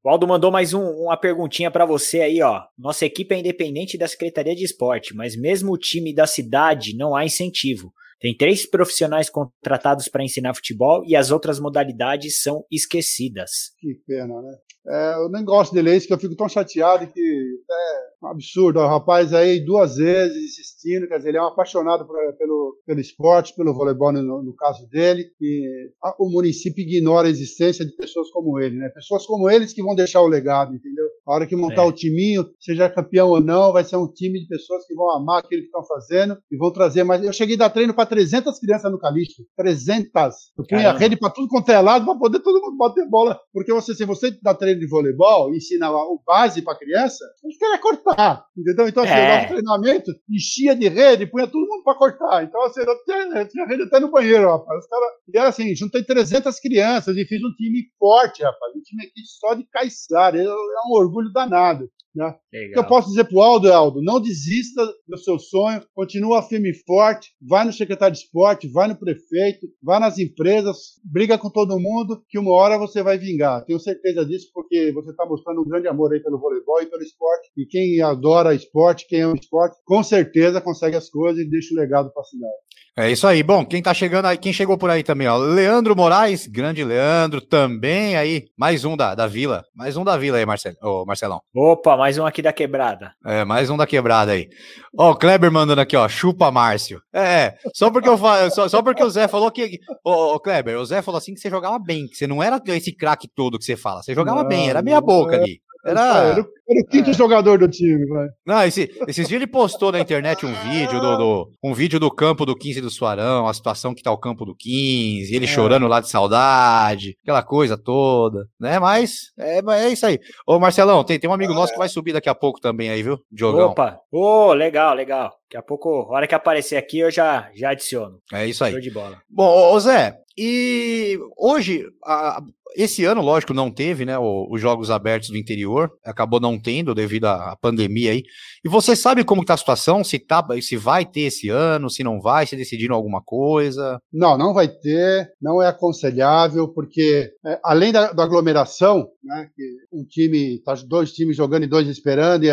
o 0.05 0.09
Aldo 0.09 0.27
mandou 0.27 0.51
mais 0.51 0.75
um, 0.75 0.83
uma 0.83 1.17
perguntinha 1.17 1.71
para 1.71 1.87
você 1.87 2.21
aí, 2.21 2.43
ó. 2.43 2.63
Nossa 2.77 3.07
equipe 3.07 3.35
é 3.35 3.39
independente 3.39 3.97
da 3.97 4.09
Secretaria 4.09 4.55
de 4.55 4.65
Esporte, 4.65 5.15
mas 5.15 5.37
mesmo 5.37 5.73
o 5.73 5.79
time 5.79 6.13
da 6.13 6.27
cidade 6.27 6.97
não 6.97 7.15
há 7.15 7.25
incentivo. 7.25 7.93
Tem 8.21 8.37
três 8.37 8.65
profissionais 8.65 9.29
contratados 9.29 10.09
para 10.09 10.25
ensinar 10.25 10.55
futebol 10.55 11.05
e 11.07 11.17
as 11.17 11.31
outras 11.31 11.59
modalidades 11.59 12.41
são 12.41 12.65
esquecidas. 12.71 13.73
Que 13.79 13.95
pena, 14.07 14.41
né? 14.41 14.57
É, 14.87 15.15
eu 15.15 15.29
nem 15.29 15.45
gosto 15.45 15.73
de 15.73 15.81
ler 15.81 15.97
isso, 15.97 16.07
que 16.07 16.13
eu 16.13 16.19
fico 16.19 16.35
tão 16.35 16.49
chateado 16.49 17.07
que 17.07 17.21
é 17.21 18.27
um 18.27 18.29
absurdo. 18.29 18.81
O 18.81 18.87
rapaz 18.87 19.33
aí 19.33 19.65
duas 19.65 19.97
vezes 19.97 20.37
insistindo, 20.37 21.07
quer 21.07 21.19
dizer, 21.19 21.31
ele 21.31 21.39
é 21.39 21.43
um 21.43 21.47
apaixonado 21.47 22.07
por, 22.07 22.17
pelo, 22.37 22.77
pelo 22.85 23.01
esporte, 23.01 23.55
pelo 23.55 23.75
voleibol 23.75 24.13
no, 24.13 24.43
no 24.43 24.55
caso 24.55 24.89
dele, 24.89 25.27
e 25.41 25.91
a, 26.03 26.15
o 26.19 26.29
município 26.29 26.83
ignora 26.83 27.29
a 27.29 27.31
existência 27.31 27.85
de 27.85 27.95
pessoas 27.95 28.31
como 28.31 28.59
ele, 28.59 28.77
né? 28.77 28.89
Pessoas 28.89 29.25
como 29.25 29.49
eles 29.49 29.73
que 29.73 29.83
vão 29.83 29.95
deixar 29.95 30.21
o 30.21 30.27
legado, 30.27 30.75
entendeu? 30.75 31.07
A 31.27 31.35
hora 31.35 31.47
que 31.47 31.55
montar 31.55 31.83
é. 31.83 31.87
o 31.87 31.93
timinho, 31.93 32.45
seja 32.59 32.91
campeão 32.91 33.29
ou 33.29 33.41
não, 33.41 33.73
vai 33.73 33.85
ser 33.85 33.97
um 33.97 34.09
time 34.09 34.41
de 34.41 34.49
pessoas 34.49 34.85
que 34.87 34.95
vão 34.95 35.11
amar 35.15 35.39
aquilo 35.39 35.63
que 35.63 35.67
estão 35.67 35.85
fazendo 35.85 36.37
e 36.51 36.57
vão 36.57 36.73
trazer 36.73 37.05
mais. 37.05 37.25
Eu 37.25 37.33
cheguei 37.33 37.55
a 37.55 37.61
dar 37.61 37.71
treino 37.71 37.95
para 37.95 38.07
300 38.07 38.59
crianças 38.59 38.91
no 38.91 38.99
Calixto, 38.99 39.45
300. 39.57 40.13
Eu 40.59 40.67
punha 40.67 40.91
a 40.91 40.99
rede 40.99 41.17
para 41.17 41.31
tudo 41.31 41.49
quanto 41.49 41.71
é 41.71 41.81
lado 41.81 42.05
para 42.05 42.19
poder 42.19 42.41
todo 42.41 42.61
mundo 42.61 42.77
bater 42.77 43.09
bola, 43.09 43.39
porque 43.53 43.73
você 43.73 43.95
se 43.95 44.05
você 44.05 44.33
dá 44.43 44.55
treino 44.55 44.72
treino 44.73 44.81
de 44.81 44.87
voleibol, 44.87 45.55
ensina 45.55 45.91
o 45.91 46.21
base 46.27 46.63
para 46.63 46.79
criança, 46.79 47.25
a 47.25 47.49
gente 47.49 47.59
queria 47.59 47.79
cortar, 47.79 48.47
entendeu? 48.57 48.89
Então, 48.89 49.03
assim, 49.05 49.13
é. 49.13 49.45
o 49.45 49.49
treinamento 49.49 50.11
enchia 50.29 50.75
de 50.75 50.89
rede, 50.89 51.27
punha 51.27 51.47
todo 51.47 51.69
mundo 51.69 51.85
para 51.85 51.99
cortar. 51.99 52.45
Então, 52.45 52.63
assim, 52.63 52.81
eu 52.81 53.05
tinha, 53.05 53.45
tinha 53.47 53.67
rede 53.67 53.83
até 53.83 54.01
no 54.01 54.11
banheiro, 54.11 54.51
rapaz. 54.51 54.85
Os 54.85 54.89
e 55.29 55.39
era 55.39 55.49
assim, 55.49 55.75
juntei 55.75 56.03
300 56.03 56.59
crianças 56.59 57.17
e 57.17 57.25
fiz 57.25 57.43
um 57.43 57.53
time 57.55 57.85
forte, 57.99 58.43
rapaz. 58.43 58.75
Um 58.75 58.81
time 58.81 59.05
aqui 59.05 59.21
só 59.39 59.55
de 59.55 59.65
caiçara. 59.65 60.41
É 60.43 60.49
um 60.49 60.93
orgulho 60.93 61.33
danado. 61.33 61.89
Né? 62.15 62.29
O 62.29 62.73
que 62.73 62.79
eu 62.79 62.87
posso 62.87 63.09
dizer 63.09 63.25
para 63.25 63.37
o 63.37 63.43
Aldo, 63.43 63.73
Aldo, 63.73 64.03
não 64.03 64.21
desista 64.21 64.85
do 65.09 65.17
seu 65.17 65.39
sonho, 65.39 65.83
continua 65.95 66.43
firme 66.43 66.71
e 66.71 66.85
forte, 66.85 67.31
vai 67.41 67.65
no 67.65 67.73
secretário 67.73 68.15
de 68.15 68.21
esporte, 68.21 68.69
vai 68.69 68.89
no 68.89 68.99
prefeito, 68.99 69.67
vai 69.83 69.99
nas 69.99 70.19
empresas, 70.19 71.01
briga 71.05 71.39
com 71.39 71.49
todo 71.49 71.81
mundo, 71.81 72.23
que 72.29 72.39
uma 72.39 72.53
hora 72.53 72.79
você 72.79 73.03
vai 73.03 73.17
vingar. 73.17 73.65
Tenho 73.65 73.81
certeza 73.81 74.27
disso, 74.27 74.51
porque 74.53 74.93
você 74.93 75.11
está 75.11 75.25
mostrando 75.25 75.63
um 75.63 75.69
grande 75.69 75.89
amor 75.89 76.13
aí 76.13 76.21
pelo 76.21 76.39
voleibol 76.39 76.83
e 76.83 76.87
pelo 76.87 77.03
esporte. 77.03 77.51
E 77.57 77.65
quem 77.67 78.01
adora 78.03 78.55
esporte, 78.55 79.07
quem 79.09 79.23
ama 79.23 79.37
esporte, 79.37 79.77
com 79.85 80.03
certeza 80.03 80.61
consegue 80.61 80.97
as 80.97 81.09
coisas 81.09 81.43
e 81.43 81.49
deixa 81.49 81.75
o 81.75 81.79
legado 81.79 82.13
para 82.13 82.23
a 82.23 82.27
cidade. 82.27 82.53
É 82.95 83.11
isso 83.11 83.27
aí. 83.27 83.43
Bom, 83.43 83.65
quem 83.65 83.83
tá 83.83 83.95
chegando 83.95 84.27
aí, 84.27 84.37
quem 84.37 84.53
chegou 84.53 84.77
por 84.77 84.91
aí 84.91 85.03
também, 85.03 85.27
ó. 85.27 85.39
Leandro 85.39 85.97
Moraes, 85.97 86.47
grande 86.47 86.85
Leandro, 86.85 87.41
também 87.41 88.17
aí. 88.17 88.45
Mais 88.55 88.85
um 88.85 88.95
da, 88.95 89.15
da 89.15 89.27
Vila. 89.27 89.65
Mais 89.75 89.97
um 89.97 90.05
da 90.05 90.19
Vila 90.19 90.37
aí, 90.37 90.45
Marcelo. 90.45 91.07
Marcelão. 91.07 91.41
Opa, 91.55 91.97
mais 91.97 92.19
um 92.19 92.27
aqui 92.27 92.43
da 92.43 92.53
quebrada. 92.53 93.15
É, 93.25 93.47
mais 93.47 93.71
um 93.71 93.79
da 93.79 93.87
quebrada 93.87 94.33
aí. 94.33 94.47
Ó, 94.95 95.13
o 95.13 95.17
Kleber 95.17 95.51
mandando 95.51 95.81
aqui, 95.81 95.97
ó. 95.97 96.07
Chupa 96.07 96.51
Márcio. 96.51 97.01
É, 97.15 97.55
só 97.73 97.91
porque 97.91 98.11
eu 98.11 98.19
falo, 98.19 98.51
só, 98.51 98.69
só 98.69 98.83
porque 98.83 99.03
o 99.03 99.09
Zé 99.09 99.27
falou 99.27 99.51
que. 99.51 99.79
Ô, 100.05 100.35
ô, 100.35 100.39
Kleber, 100.39 100.77
o 100.79 100.85
Zé 100.85 101.01
falou 101.01 101.17
assim 101.17 101.33
que 101.33 101.41
você 101.41 101.49
jogava 101.49 101.79
bem, 101.79 102.07
que 102.07 102.17
você 102.17 102.27
não 102.27 102.43
era 102.43 102.61
esse 102.67 102.95
craque 102.95 103.27
todo 103.27 103.59
que 103.59 103.65
você 103.65 103.75
fala. 103.75 104.03
Você 104.03 104.15
jogava 104.15 104.43
não, 104.43 104.49
bem, 104.49 104.69
era 104.69 104.83
meia 104.83 105.01
boca 105.01 105.37
ali. 105.37 105.63
Era, 105.85 106.01
era, 106.01 106.29
era 106.29 106.41
o 106.41 106.87
quinto 106.87 107.11
é. 107.11 107.13
jogador 107.13 107.59
do 107.59 107.69
time, 107.69 108.07
vai. 108.07 108.29
Não, 108.47 108.65
esse, 108.65 108.91
esses 109.09 109.27
dias 109.27 109.43
ele 109.43 109.51
postou 109.51 109.91
na 109.91 109.99
internet 109.99 110.47
um 110.47 110.55
vídeo 110.71 111.01
do, 111.01 111.17
do, 111.17 111.51
um 111.63 111.75
vídeo 111.75 111.99
do 111.99 112.11
campo 112.11 112.47
do 112.47 112.57
15 112.57 112.81
do 112.81 112.91
Suarão, 112.91 113.49
a 113.49 113.55
situação 113.55 113.95
que 113.95 114.03
tá 114.03 114.13
o 114.13 114.19
campo 114.19 114.45
do 114.45 114.55
15, 114.55 115.35
ele 115.35 115.45
é. 115.45 115.49
chorando 115.49 115.89
lá 115.89 116.01
de 116.01 116.09
saudade, 116.09 117.17
aquela 117.23 117.43
coisa 117.43 117.77
toda, 117.77 118.47
né? 118.61 118.79
Mas 118.79 119.33
é, 119.39 119.59
é 119.59 119.89
isso 119.89 120.07
aí. 120.07 120.19
Ô, 120.47 120.61
Marcelão, 120.61 121.03
tem, 121.03 121.19
tem 121.19 121.29
um 121.29 121.35
amigo 121.35 121.53
nosso 121.53 121.73
que 121.73 121.79
vai 121.79 121.89
subir 121.89 122.13
daqui 122.13 122.29
a 122.29 122.35
pouco 122.35 122.61
também 122.61 122.89
aí, 122.89 123.03
viu? 123.03 123.19
Diogão. 123.31 123.71
Opa, 123.71 123.99
ô, 124.11 124.49
oh, 124.49 124.53
legal, 124.53 124.95
legal. 124.95 125.33
Daqui 125.53 125.59
a 125.59 125.63
pouco, 125.63 125.91
a 125.91 126.17
hora 126.17 126.27
que 126.27 126.35
aparecer 126.35 126.77
aqui, 126.77 127.01
eu 127.01 127.11
já, 127.11 127.51
já 127.55 127.71
adiciono. 127.71 128.19
É 128.33 128.47
isso 128.47 128.65
aí. 128.65 128.73
Show 128.73 128.81
de 128.81 128.91
bola. 128.91 129.21
Bom, 129.29 129.75
ô 129.75 129.79
Zé, 129.79 130.17
e 130.37 131.19
hoje, 131.37 131.85
a, 132.03 132.43
esse 132.75 133.05
ano, 133.05 133.21
lógico, 133.21 133.53
não 133.53 133.71
teve, 133.71 134.07
né, 134.07 134.19
os 134.19 134.59
Jogos 134.59 134.91
Abertos 134.91 135.29
do 135.29 135.37
interior, 135.37 135.91
acabou 136.05 136.41
não 136.41 136.59
tendo 136.59 136.95
devido 136.95 137.27
à 137.27 137.55
pandemia 137.61 138.13
aí. 138.13 138.23
E 138.65 138.69
você 138.69 138.97
sabe 138.97 139.25
como 139.25 139.43
está 139.43 139.53
a 139.53 139.59
situação? 139.59 140.03
Se, 140.03 140.19
tá, 140.19 140.43
se 140.63 140.75
vai 140.77 141.05
ter 141.05 141.23
esse 141.23 141.51
ano, 141.51 141.91
se 141.91 142.03
não 142.03 142.19
vai, 142.19 142.47
se 142.47 142.57
decidiram 142.57 142.97
alguma 142.97 143.23
coisa? 143.23 144.01
Não, 144.11 144.39
não 144.39 144.55
vai 144.55 144.69
ter, 144.69 145.31
não 145.41 145.63
é 145.63 145.69
aconselhável, 145.69 146.69
porque 146.69 147.31
é, 147.45 147.61
além 147.63 147.93
da, 147.93 148.13
da, 148.13 148.23
aglomeração, 148.23 149.07
né, 149.23 149.49
que 149.55 149.63
um 149.93 150.05
time, 150.05 150.61
tá 150.65 150.75
dois 150.87 151.13
times 151.13 151.37
jogando 151.37 151.65
e 151.65 151.69
dois 151.69 151.87
esperando, 151.89 152.45
e, 152.45 152.51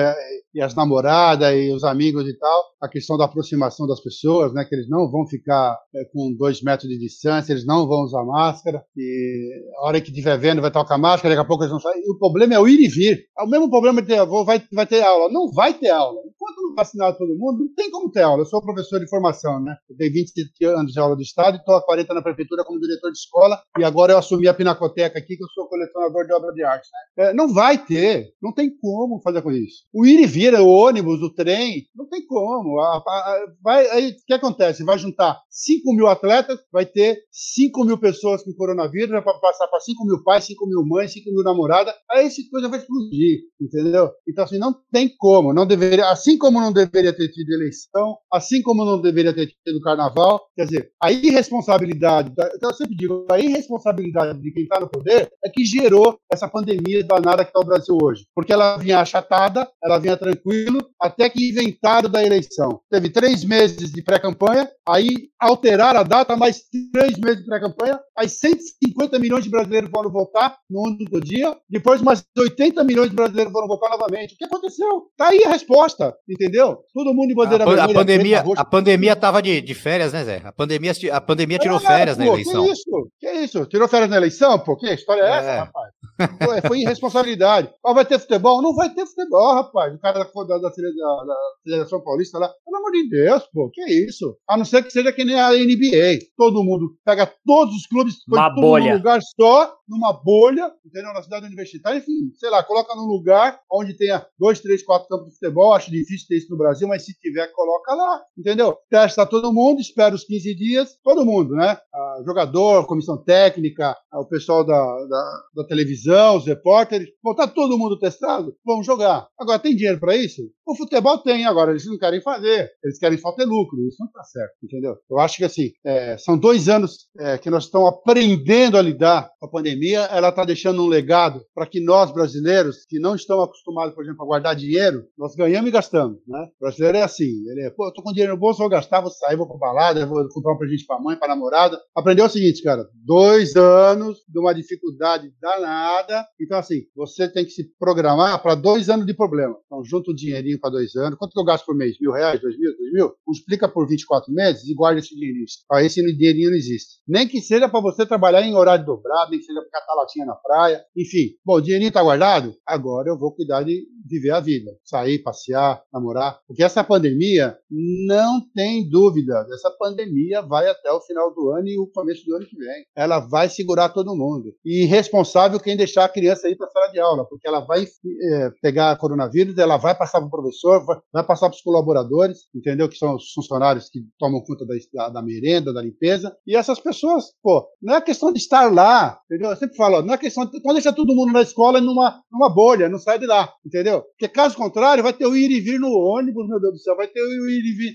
e 0.54 0.62
as 0.62 0.76
namoradas 0.76 1.54
e 1.56 1.72
os 1.72 1.84
amigos 1.84 2.28
e 2.28 2.38
tal, 2.38 2.64
a 2.82 2.89
questão 2.90 3.18
da 3.18 3.26
aproximação 3.26 3.88
das 3.88 4.02
pessoas, 4.02 4.54
né, 4.54 4.66
que 4.66 4.76
eles 4.76 4.90
não 4.90 5.10
vão 5.10 5.26
ficar 5.28 5.78
é, 5.96 6.04
com 6.12 6.36
dois 6.38 6.62
metros 6.62 6.90
de 6.90 6.98
distância, 6.98 7.54
eles 7.54 7.66
não 7.66 7.88
vão 7.88 8.04
usar 8.04 8.24
máscara, 8.24 8.84
e 8.98 9.50
a 9.78 9.88
hora 9.88 10.02
que 10.02 10.10
estiver 10.10 10.38
vendo 10.38 10.62
vai 10.62 10.72
a 10.94 10.98
máscara, 10.98 11.36
daqui 11.36 11.46
a 11.46 11.48
pouco 11.48 11.64
eles 11.64 11.72
vão 11.72 11.80
sair. 11.80 12.02
E 12.04 12.12
o 12.12 12.18
problema 12.18 12.54
é 12.54 12.60
o 12.60 12.68
ir 12.68 12.80
e 12.80 12.88
vir. 12.88 13.26
É 13.38 13.44
o 13.44 13.48
mesmo 13.48 13.70
problema 13.70 14.02
de 14.02 14.08
ter, 14.08 14.26
vai, 14.26 14.62
vai 14.74 14.86
ter 14.86 15.04
aula. 15.04 15.32
Não 15.32 15.52
vai 15.52 15.74
ter 15.74 15.90
aula. 15.90 16.20
Enquanto 16.50 16.62
não 16.62 16.76
vacinar 16.76 17.18
todo 17.18 17.36
mundo, 17.36 17.60
não 17.60 17.74
tem 17.76 17.92
como 17.92 18.12
ter 18.12 18.22
aula. 18.22 18.42
Eu 18.42 18.46
sou 18.46 18.62
professor 18.62 19.00
de 19.00 19.10
formação, 19.10 19.62
né? 19.62 19.76
Eu 19.90 19.96
tenho 19.96 20.14
20 20.14 20.66
anos 20.66 20.92
de 20.92 21.00
aula 21.00 21.16
do 21.16 21.22
Estado 21.22 21.56
e 21.56 21.60
estou 21.60 21.76
há 21.76 21.86
40 21.86 22.14
na 22.14 22.22
prefeitura 22.22 22.64
como 22.64 22.80
diretor 22.80 23.12
de 23.12 23.18
escola, 23.18 23.62
e 23.78 23.84
agora 23.84 24.14
eu 24.14 24.18
assumi 24.18 24.48
a 24.48 24.54
Pinacoteca 24.54 25.20
aqui, 25.20 25.38
que 25.38 25.44
eu 25.44 25.48
sou 25.54 25.68
colecionador 25.68 26.26
de 26.26 26.34
obra 26.34 26.52
de 26.54 26.64
arte, 26.64 26.88
né? 27.18 27.30
É, 27.30 27.34
não 27.34 27.54
vai 27.54 27.78
ter. 27.78 28.30
Não 28.42 28.54
tem 28.54 28.76
como 28.80 29.22
fazer 29.22 29.42
com 29.42 29.52
isso. 29.52 29.84
O 29.94 30.06
ir 30.06 30.20
e 30.22 30.26
vir, 30.26 30.54
o 30.56 30.68
ônibus, 30.68 31.22
o 31.22 31.34
trem, 31.34 31.86
não 31.96 32.08
tem 32.08 32.26
como. 32.26 32.80
A, 32.80 32.98
a, 32.98 33.46
vai, 33.62 33.88
aí, 33.90 34.10
o 34.10 34.16
que 34.26 34.34
acontece? 34.34 34.84
Vai 34.84 34.98
juntar 34.98 35.40
5 35.50 35.94
mil 35.94 36.08
atletas, 36.08 36.60
vai 36.72 36.86
ter 36.86 37.20
5 37.32 37.84
mil 37.86 37.98
pessoas 37.98 38.44
com 38.44 38.54
coronavírus, 38.54 39.12
vai 39.12 39.22
passar 39.22 39.68
para 39.68 39.80
5 39.80 40.06
mil 40.06 40.24
pais, 40.24 40.46
5 40.46 40.68
mil 40.68 40.84
mães, 40.86 41.14
5 41.14 41.32
mil 41.32 41.44
namoradas, 41.44 41.94
aí 42.10 42.26
essa 42.26 42.42
coisa 42.50 42.68
vai 42.68 42.80
explodir, 42.80 43.42
entendeu? 43.60 44.10
Então, 44.28 44.44
assim, 44.44 44.58
não 44.58 44.74
tem 44.92 45.10
como, 45.18 45.54
não 45.54 45.66
deveria, 45.66 46.10
assim 46.10 46.39
como 46.40 46.60
não 46.60 46.74
deveria 46.74 47.14
ter 47.14 47.28
tido 47.30 47.54
eleição, 47.54 48.18
assim 48.34 48.64
como 48.64 48.84
não 48.84 49.00
deveria 49.00 49.34
ter 49.34 49.48
tido 49.48 49.82
carnaval, 49.82 50.42
quer 50.56 50.66
dizer, 50.66 50.92
a 51.02 51.12
irresponsabilidade, 51.12 52.32
então 52.32 52.72
eu 52.72 52.76
sempre 52.76 52.96
digo, 52.96 53.28
a 53.30 53.40
irresponsabilidade 53.40 54.42
de 54.42 54.52
quem 54.52 54.64
está 54.64 54.80
no 54.80 54.90
poder 54.90 55.30
é 55.46 55.50
que 55.50 55.64
gerou 55.66 56.18
essa 56.32 56.48
pandemia 56.48 57.04
danada 57.04 57.44
que 57.44 57.50
está 57.50 57.60
o 57.60 57.66
Brasil 57.66 57.98
hoje, 58.02 58.26
porque 58.34 58.54
ela 58.54 58.78
vinha 58.78 59.00
achatada, 59.00 59.70
ela 59.84 60.00
vinha 60.00 60.18
tranquilo, 60.18 60.80
até 61.00 61.30
que 61.30 61.50
inventaram 61.50 62.10
da 62.10 62.26
eleição. 62.26 62.82
Teve 62.90 63.10
três 63.10 63.44
meses 63.44 63.92
de 63.92 64.02
pré-campanha, 64.02 64.70
aí 64.88 65.30
alteraram 65.40 66.00
a 66.00 66.04
data, 66.04 66.36
mais 66.36 66.64
três 66.94 67.18
meses 67.18 67.40
de 67.40 67.46
pré-campanha, 67.46 68.00
aí 68.18 68.30
150 68.30 69.20
milhões 69.20 69.44
de 69.44 69.50
brasileiros 69.50 69.90
foram 69.90 70.10
votar 70.10 70.58
no 70.70 70.84
único 70.84 71.20
dia, 71.20 71.56
depois 71.70 72.02
mais 72.02 72.24
80 72.38 72.84
milhões 72.84 73.10
de 73.10 73.16
brasileiros 73.16 73.52
foram 73.52 73.68
votar 73.68 73.90
novamente. 73.92 74.34
O 74.34 74.38
que 74.38 74.46
aconteceu? 74.46 75.10
Tá 75.18 75.30
aí 75.30 75.44
a 75.44 75.50
resposta, 75.50 76.16
entendeu? 76.30 76.78
Todo 76.94 77.14
mundo 77.14 77.32
em 77.32 77.36
bandeira 77.36 77.64
a, 77.64 77.68
vermelha. 77.68 77.92
A 77.92 77.94
pandemia, 77.94 78.44
a 78.58 78.66
pandemia 78.66 79.16
tava 79.16 79.42
de, 79.42 79.62
de 79.62 79.74
férias, 79.74 80.14
né, 80.14 80.24
Zé? 80.24 80.42
A 80.44 80.52
pandemia, 80.52 80.92
a 81.12 81.22
pandemia 81.22 81.58
tirou 81.58 81.78
é, 81.78 81.82
férias 81.82 82.18
pô, 82.18 82.24
na 82.24 82.30
eleição. 82.30 82.66
Que 82.66 82.72
isso? 82.72 83.12
Que 83.20 83.32
isso? 83.32 83.66
Tirou 83.66 83.88
férias 83.88 84.10
na 84.10 84.18
eleição? 84.18 84.60
Pô, 84.60 84.76
que 84.76 84.88
história 84.94 85.22
é, 85.22 85.26
é. 85.26 85.38
essa, 85.38 85.56
rapaz? 85.64 85.94
Pô, 86.38 86.54
é, 86.54 86.62
foi 86.62 86.80
irresponsabilidade. 86.80 87.70
Ah, 87.90 87.94
vai 87.94 88.06
ter 88.06 88.20
futebol? 88.20 88.62
Não 88.62 88.76
vai 88.76 88.94
ter 88.94 89.06
futebol, 89.08 89.54
rapaz. 89.56 89.94
O 89.96 90.00
cara 90.00 90.20
da, 90.20 90.26
da, 90.26 90.58
da, 90.58 90.70
da 90.70 91.36
Federação 91.64 92.04
Paulista 92.04 92.38
lá, 92.38 92.48
pelo 92.64 92.78
amor 92.78 92.92
de 92.92 93.10
Deus, 93.10 93.44
pô, 93.52 93.70
que 93.74 93.82
isso? 93.82 94.38
A 94.48 94.56
não 94.56 94.64
ser 94.64 94.84
que 94.84 94.92
seja 94.92 95.12
que 95.12 95.26
nem 95.26 95.40
a 95.40 95.50
NBA. 95.50 96.20
Todo 96.38 96.64
mundo 96.64 96.92
pega 97.04 97.32
todos 97.46 97.74
os 97.74 97.88
clubes, 97.88 98.16
põe 98.28 98.40
tudo 98.54 98.80
num 98.80 98.94
lugar 98.94 99.20
só, 99.40 99.74
numa 99.90 100.14
bolha, 100.14 100.72
entendeu? 100.86 101.14
Na 101.14 101.24
cidade 101.24 101.48
universitária, 101.48 101.98
enfim, 101.98 102.32
sei 102.36 102.50
lá, 102.50 102.64
coloca 102.64 102.96
num 102.96 103.06
lugar 103.06 103.60
onde 103.72 103.98
tenha 103.98 104.26
dois, 104.38 104.60
três, 104.60 104.84
quatro 104.84 105.08
campos 105.08 105.28
de 105.28 105.34
futebol. 105.34 105.74
Acho 105.74 105.92
difícil 105.92 106.28
ter 106.28 106.38
isso 106.38 106.52
no 106.52 106.58
Brasil, 106.58 106.88
mas 106.88 107.06
se 107.06 107.14
tiver, 107.20 107.48
coloca 107.48 107.94
lá, 107.94 108.22
entendeu? 108.38 108.78
Testa 108.90 109.26
todo 109.26 109.54
mundo, 109.54 109.82
espera 109.82 110.14
os 110.14 110.24
15 110.24 110.56
dias, 110.56 110.98
todo 111.04 111.26
mundo, 111.26 111.56
né? 111.56 111.78
Ah, 111.94 112.22
jogador, 112.26 112.86
comissão 112.86 113.18
técnica, 113.24 113.96
ah, 114.12 114.22
o 114.22 114.28
pessoal 114.28 114.66
da, 114.66 114.76
da, 114.76 115.42
da 115.56 115.64
televisão, 115.66 116.38
os 116.38 116.46
repórteres, 116.46 117.10
bom, 117.24 117.34
tá 117.34 117.48
todo 117.48 117.78
mundo 117.78 118.00
testado, 118.00 118.56
vamos 118.66 118.86
jogar. 118.86 119.28
Agora, 119.40 119.60
tem 119.60 119.76
dinheiro 119.76 120.00
para 120.00 120.16
isso? 120.16 120.42
O 120.66 120.76
futebol 120.76 121.18
tem, 121.18 121.46
agora 121.46 121.72
eles 121.72 121.86
não 121.86 121.98
querem 121.98 122.22
fazer, 122.22 122.70
eles 122.84 123.00
querem 123.00 123.18
só 123.18 123.32
ter 123.32 123.46
lucro, 123.46 123.88
isso 123.88 123.98
não 124.00 124.12
tá 124.12 124.24
certo, 124.24 124.54
entendeu? 124.64 124.96
Eu 125.10 125.18
acho 125.18 125.38
que 125.38 125.44
assim, 125.44 125.72
é, 125.84 126.16
são 126.18 126.38
dois 126.38 126.70
anos 126.70 127.08
é, 127.20 127.38
que 127.40 127.50
nós 127.50 127.66
estamos 127.66 127.90
aprendendo 127.90 128.78
a 128.78 128.82
lidar 128.82 129.32
com 129.40 129.48
a 129.48 129.50
pandemia, 129.50 129.79
ela 129.96 130.30
está 130.30 130.44
deixando 130.44 130.84
um 130.84 130.88
legado 130.88 131.42
para 131.54 131.66
que 131.66 131.84
nós, 131.84 132.12
brasileiros, 132.12 132.86
que 132.88 133.00
não 133.00 133.16
estamos 133.16 133.46
acostumados, 133.46 133.94
por 133.94 134.04
exemplo, 134.04 134.24
a 134.24 134.28
guardar 134.28 134.56
dinheiro, 134.56 135.06
nós 135.18 135.36
ganhamos 135.36 135.70
e 135.70 135.72
gastamos, 135.72 136.20
né? 136.28 136.48
O 136.60 136.66
brasileiro 136.66 136.98
é 136.98 137.04
assim, 137.04 137.50
ele 137.50 137.66
é, 137.66 137.70
pô, 137.70 137.88
eu 137.88 137.94
tô 137.94 138.02
com 138.02 138.12
dinheiro 138.12 138.34
no 138.34 138.40
bolso, 138.40 138.60
vou 138.60 138.70
gastar, 138.70 139.02
vou 139.02 139.12
sair, 139.12 139.36
vou 139.36 139.48
pra 139.48 139.58
balada, 139.58 140.06
vou 140.06 140.28
comprar 140.30 140.54
um 140.54 140.58
presente 140.58 140.86
pra 140.86 141.00
mãe, 141.00 141.18
pra 141.18 141.28
namorada. 141.28 141.80
Aprendeu 141.96 142.26
o 142.26 142.30
seguinte, 142.30 142.62
cara, 142.64 142.86
dois 143.06 143.56
anos 143.56 144.20
de 144.28 144.40
uma 144.40 144.54
dificuldade 144.54 145.32
danada, 145.42 146.26
então 146.40 146.58
assim, 146.58 146.82
você 146.96 147.28
tem 147.28 147.46
que 147.46 147.52
se 147.52 147.64
programar 147.78 148.42
para 148.42 148.56
dois 148.56 148.90
anos 148.90 149.06
de 149.06 149.14
problema. 149.14 149.56
Então, 149.66 149.84
junta 149.84 150.12
o 150.12 150.16
dinheirinho 150.16 150.60
para 150.60 150.72
dois 150.72 150.96
anos, 150.96 151.18
quanto 151.18 151.34
que 151.34 151.40
eu 151.40 151.46
gasto 151.46 151.66
por 151.66 151.76
mês? 151.76 151.98
Mil 152.00 152.12
reais, 152.12 152.40
dois 152.42 152.58
mil, 152.58 152.72
dois 152.78 152.94
mil? 152.94 153.14
Multiplica 153.28 153.68
por 153.68 153.88
24 153.88 154.34
meses 154.34 154.68
e 154.68 154.74
guarda 154.74 155.00
esse 155.00 155.16
dinheirinho. 155.16 155.46
Ah, 155.72 155.84
esse 155.84 156.02
dinheirinho 156.02 156.50
não 156.50 156.58
existe. 156.58 157.00
Nem 157.08 157.28
que 157.28 157.42
seja 157.42 157.70
para 157.70 157.82
você 157.82 158.06
trabalhar 158.06 158.42
em 158.42 158.56
horário 158.56 158.86
dobrado, 158.86 159.32
nem 159.32 159.40
que 159.40 159.46
seja 159.46 159.62
catar 159.70 159.94
latinha 159.96 160.26
na 160.26 160.36
praia, 160.36 160.84
enfim. 160.96 161.36
Bom, 161.46 161.56
o 161.56 161.62
dinheirinho 161.62 161.92
tá 161.92 162.02
guardado? 162.02 162.56
Agora 162.66 163.10
eu 163.10 163.18
vou 163.18 163.34
cuidar 163.34 163.64
de 163.64 163.88
viver 164.08 164.32
a 164.32 164.40
vida. 164.40 164.72
Sair, 164.84 165.20
passear, 165.20 165.82
namorar. 165.94 166.40
Porque 166.48 166.64
essa 166.64 166.84
pandemia, 166.84 167.58
não 167.70 168.42
tem 168.54 168.90
dúvida, 168.90 169.46
essa 169.54 169.72
pandemia 169.72 170.42
vai 170.42 170.68
até 170.68 170.92
o 170.92 171.02
final 171.02 171.34
do 171.34 171.52
ano 171.52 171.68
e 171.68 171.80
o 171.80 171.88
começo 171.88 172.26
do 172.26 172.36
ano 172.36 172.46
que 172.46 172.58
vem. 172.58 172.86
Ela 172.96 173.20
vai 173.20 173.50
segurar 173.50 173.90
todo 173.90 174.16
mundo. 174.16 174.54
E 174.66 174.86
responsável 174.86 175.60
quem 175.60 175.78
deixar 175.78 176.06
a 176.06 176.10
criança 176.10 176.50
ir 176.50 176.56
para 176.56 176.70
sala 176.70 176.88
de 176.92 177.00
aula, 177.00 177.26
porque 177.26 177.48
ela 177.48 177.60
vai 177.60 177.84
é, 177.84 178.52
pegar 178.62 178.98
coronavírus, 178.98 179.58
ela 179.58 179.78
vai 179.78 179.96
passar 179.96 180.20
para 180.20 180.28
o 180.28 180.32
professor, 180.32 180.86
vai, 180.86 181.24
passar 181.24 181.50
para 181.50 181.56
os 181.56 181.62
colaboradores, 181.62 182.40
entendeu? 182.54 182.90
Que 182.90 182.98
são 182.98 183.16
os 183.16 183.32
funcionários 183.34 183.90
que 183.90 184.00
tomam 184.18 184.42
conta 184.42 184.66
da, 184.66 184.74
da, 184.94 185.10
da, 185.10 185.22
merenda, 185.22 185.74
da 185.74 185.82
limpeza. 185.82 186.36
E 186.46 186.56
essas 186.56 186.80
pessoas, 186.80 187.26
pô, 187.42 187.68
não 187.82 187.96
é 187.96 188.02
questão 188.02 188.32
de 188.32 188.40
estar 188.40 188.72
lá, 188.72 189.20
entendeu? 189.26 189.52
Sempre 189.60 189.76
falo, 189.76 190.02
não 190.02 190.14
é 190.14 190.18
questão 190.18 190.46
de. 190.46 190.58
Então 190.58 190.74
deixa 190.74 190.94
todo 190.94 191.14
mundo 191.14 191.34
na 191.34 191.42
escola 191.42 191.82
numa, 191.82 192.22
numa 192.32 192.50
bolha, 192.50 192.90
não 192.90 192.98
sai 192.98 193.20
de 193.20 193.26
lá, 193.26 193.54
entendeu? 193.66 194.02
Porque 194.02 194.28
caso 194.28 194.56
contrário, 194.56 195.04
vai 195.04 195.14
ter 195.14 195.26
o 195.26 195.36
ir 195.36 195.52
e 195.52 195.60
vir 195.60 195.80
no 195.80 195.90
ônibus, 195.90 196.48
meu 196.48 196.60
Deus 196.60 196.74
do 196.74 196.80
céu, 196.80 196.96
vai 196.96 197.08
ter 197.08 197.22
o 197.22 197.50
ir 197.50 197.66
e 197.66 197.76
vir 197.76 197.94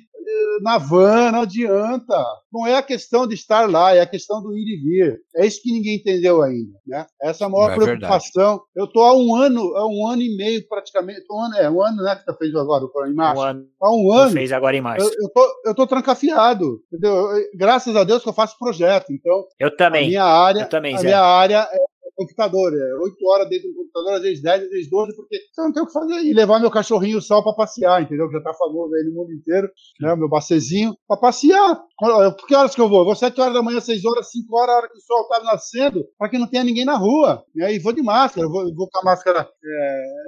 na 0.63 0.79
van, 0.79 1.33
não 1.33 1.43
adianta. 1.43 2.25
Não 2.53 2.67
é 2.67 2.77
a 2.77 2.83
questão 2.83 3.27
de 3.27 3.35
estar 3.35 3.69
lá, 3.69 3.95
é 3.95 4.01
a 4.01 4.07
questão 4.07 4.43
do 4.43 4.57
ir 4.57 4.65
e 4.65 4.77
vir. 4.77 5.21
É 5.37 5.47
isso 5.47 5.61
que 5.63 5.73
ninguém 5.73 5.97
entendeu 5.97 6.43
ainda, 6.43 6.79
né? 6.87 7.07
Essa 7.21 7.45
é 7.45 7.47
a 7.47 7.51
maior 7.51 7.73
é 7.73 7.75
preocupação. 7.75 8.51
Verdade. 8.51 8.71
Eu 8.77 8.85
estou 8.85 9.03
há 9.03 9.17
um 9.17 9.35
ano, 9.35 9.77
há 9.77 9.87
um 9.87 10.07
ano 10.07 10.23
e 10.23 10.37
meio 10.37 10.67
praticamente, 10.69 11.23
um 11.31 11.41
ano, 11.41 11.57
é 11.57 11.71
um 11.71 11.83
ano, 11.83 12.03
né, 12.03 12.17
que 12.17 12.25
você 12.25 12.39
fez 12.39 12.55
agora, 12.55 12.85
em 13.09 13.15
março. 13.15 13.43
Um 13.43 13.45
ano. 13.45 13.67
Há 13.81 13.95
um 13.95 14.13
ano. 14.13 14.31
Fez 14.31 14.53
agora 14.53 14.77
em 14.77 14.81
março. 14.81 15.07
Eu, 15.07 15.13
eu, 15.23 15.29
tô, 15.31 15.63
eu 15.67 15.75
tô 15.75 15.87
trancafiado, 15.87 16.81
entendeu? 16.93 17.29
Graças 17.55 17.95
a 17.97 18.05
Deus 18.05 18.23
que 18.23 18.29
eu 18.29 18.35
faço 18.35 18.59
projeto, 18.59 19.13
então. 19.13 19.45
Eu 19.59 19.77
também. 19.77 20.05
A 20.05 20.09
minha 20.09 20.25
área, 20.25 20.61
eu 20.61 20.69
também, 20.69 20.97
a 20.97 21.01
minha 21.01 21.21
área 21.21 21.69
é 21.71 21.94
computador, 22.15 22.73
é 22.73 22.95
8 23.03 23.17
horas 23.27 23.49
dentro 23.49 23.69
do 23.69 23.75
computador, 23.75 24.15
às 24.15 24.23
vezes 24.23 24.43
10, 24.43 24.63
às 24.63 24.71
vezes 24.71 24.91
12, 24.91 25.17
porque 25.17 25.39
não 25.59 25.73
tem 25.73 25.83
o 25.83 25.87
que 25.87 25.93
fazer. 25.93 26.21
E 26.23 26.33
levar 26.33 26.61
meu 26.61 26.71
cachorrinho 26.71 27.21
só 27.21 27.43
para 27.43 27.55
passear, 27.55 28.03
entendeu? 28.03 28.29
Que 28.29 28.35
já 28.35 28.43
tá 28.43 28.55
famoso 28.55 28.95
aí 28.95 29.05
no 29.05 29.15
mundo 29.15 29.33
inteiro, 29.33 29.69
né? 30.01 30.15
Meu 30.17 30.29
bacezinho, 30.29 30.95
para 31.07 31.21
passear. 31.21 31.83
Por 31.99 32.47
que 32.47 32.55
horas 32.55 32.75
que 32.75 32.81
eu 32.81 32.89
vou? 32.89 33.01
Eu 33.01 33.05
vou 33.05 33.15
7 33.15 33.41
horas 33.41 33.55
da 33.55 33.63
manhã, 33.63 33.81
6 33.81 34.05
horas, 34.05 34.31
5 34.31 34.57
horas, 34.57 34.75
a 34.75 34.79
hora 34.79 34.89
que 34.89 34.99
o 34.99 35.01
sol 35.01 35.29
tá 35.29 35.43
nascendo, 35.43 36.05
para 36.19 36.29
que 36.29 36.39
não 36.39 36.47
tenha 36.47 36.65
ninguém 36.65 36.85
na 36.85 36.97
rua. 36.97 37.45
Né? 37.55 37.75
E 37.75 37.79
vou 37.79 37.93
de 37.93 38.03
máscara, 38.03 38.49
vou, 38.49 38.65
vou 38.75 38.89
com 38.91 38.99
a 39.01 39.05
máscara 39.05 39.49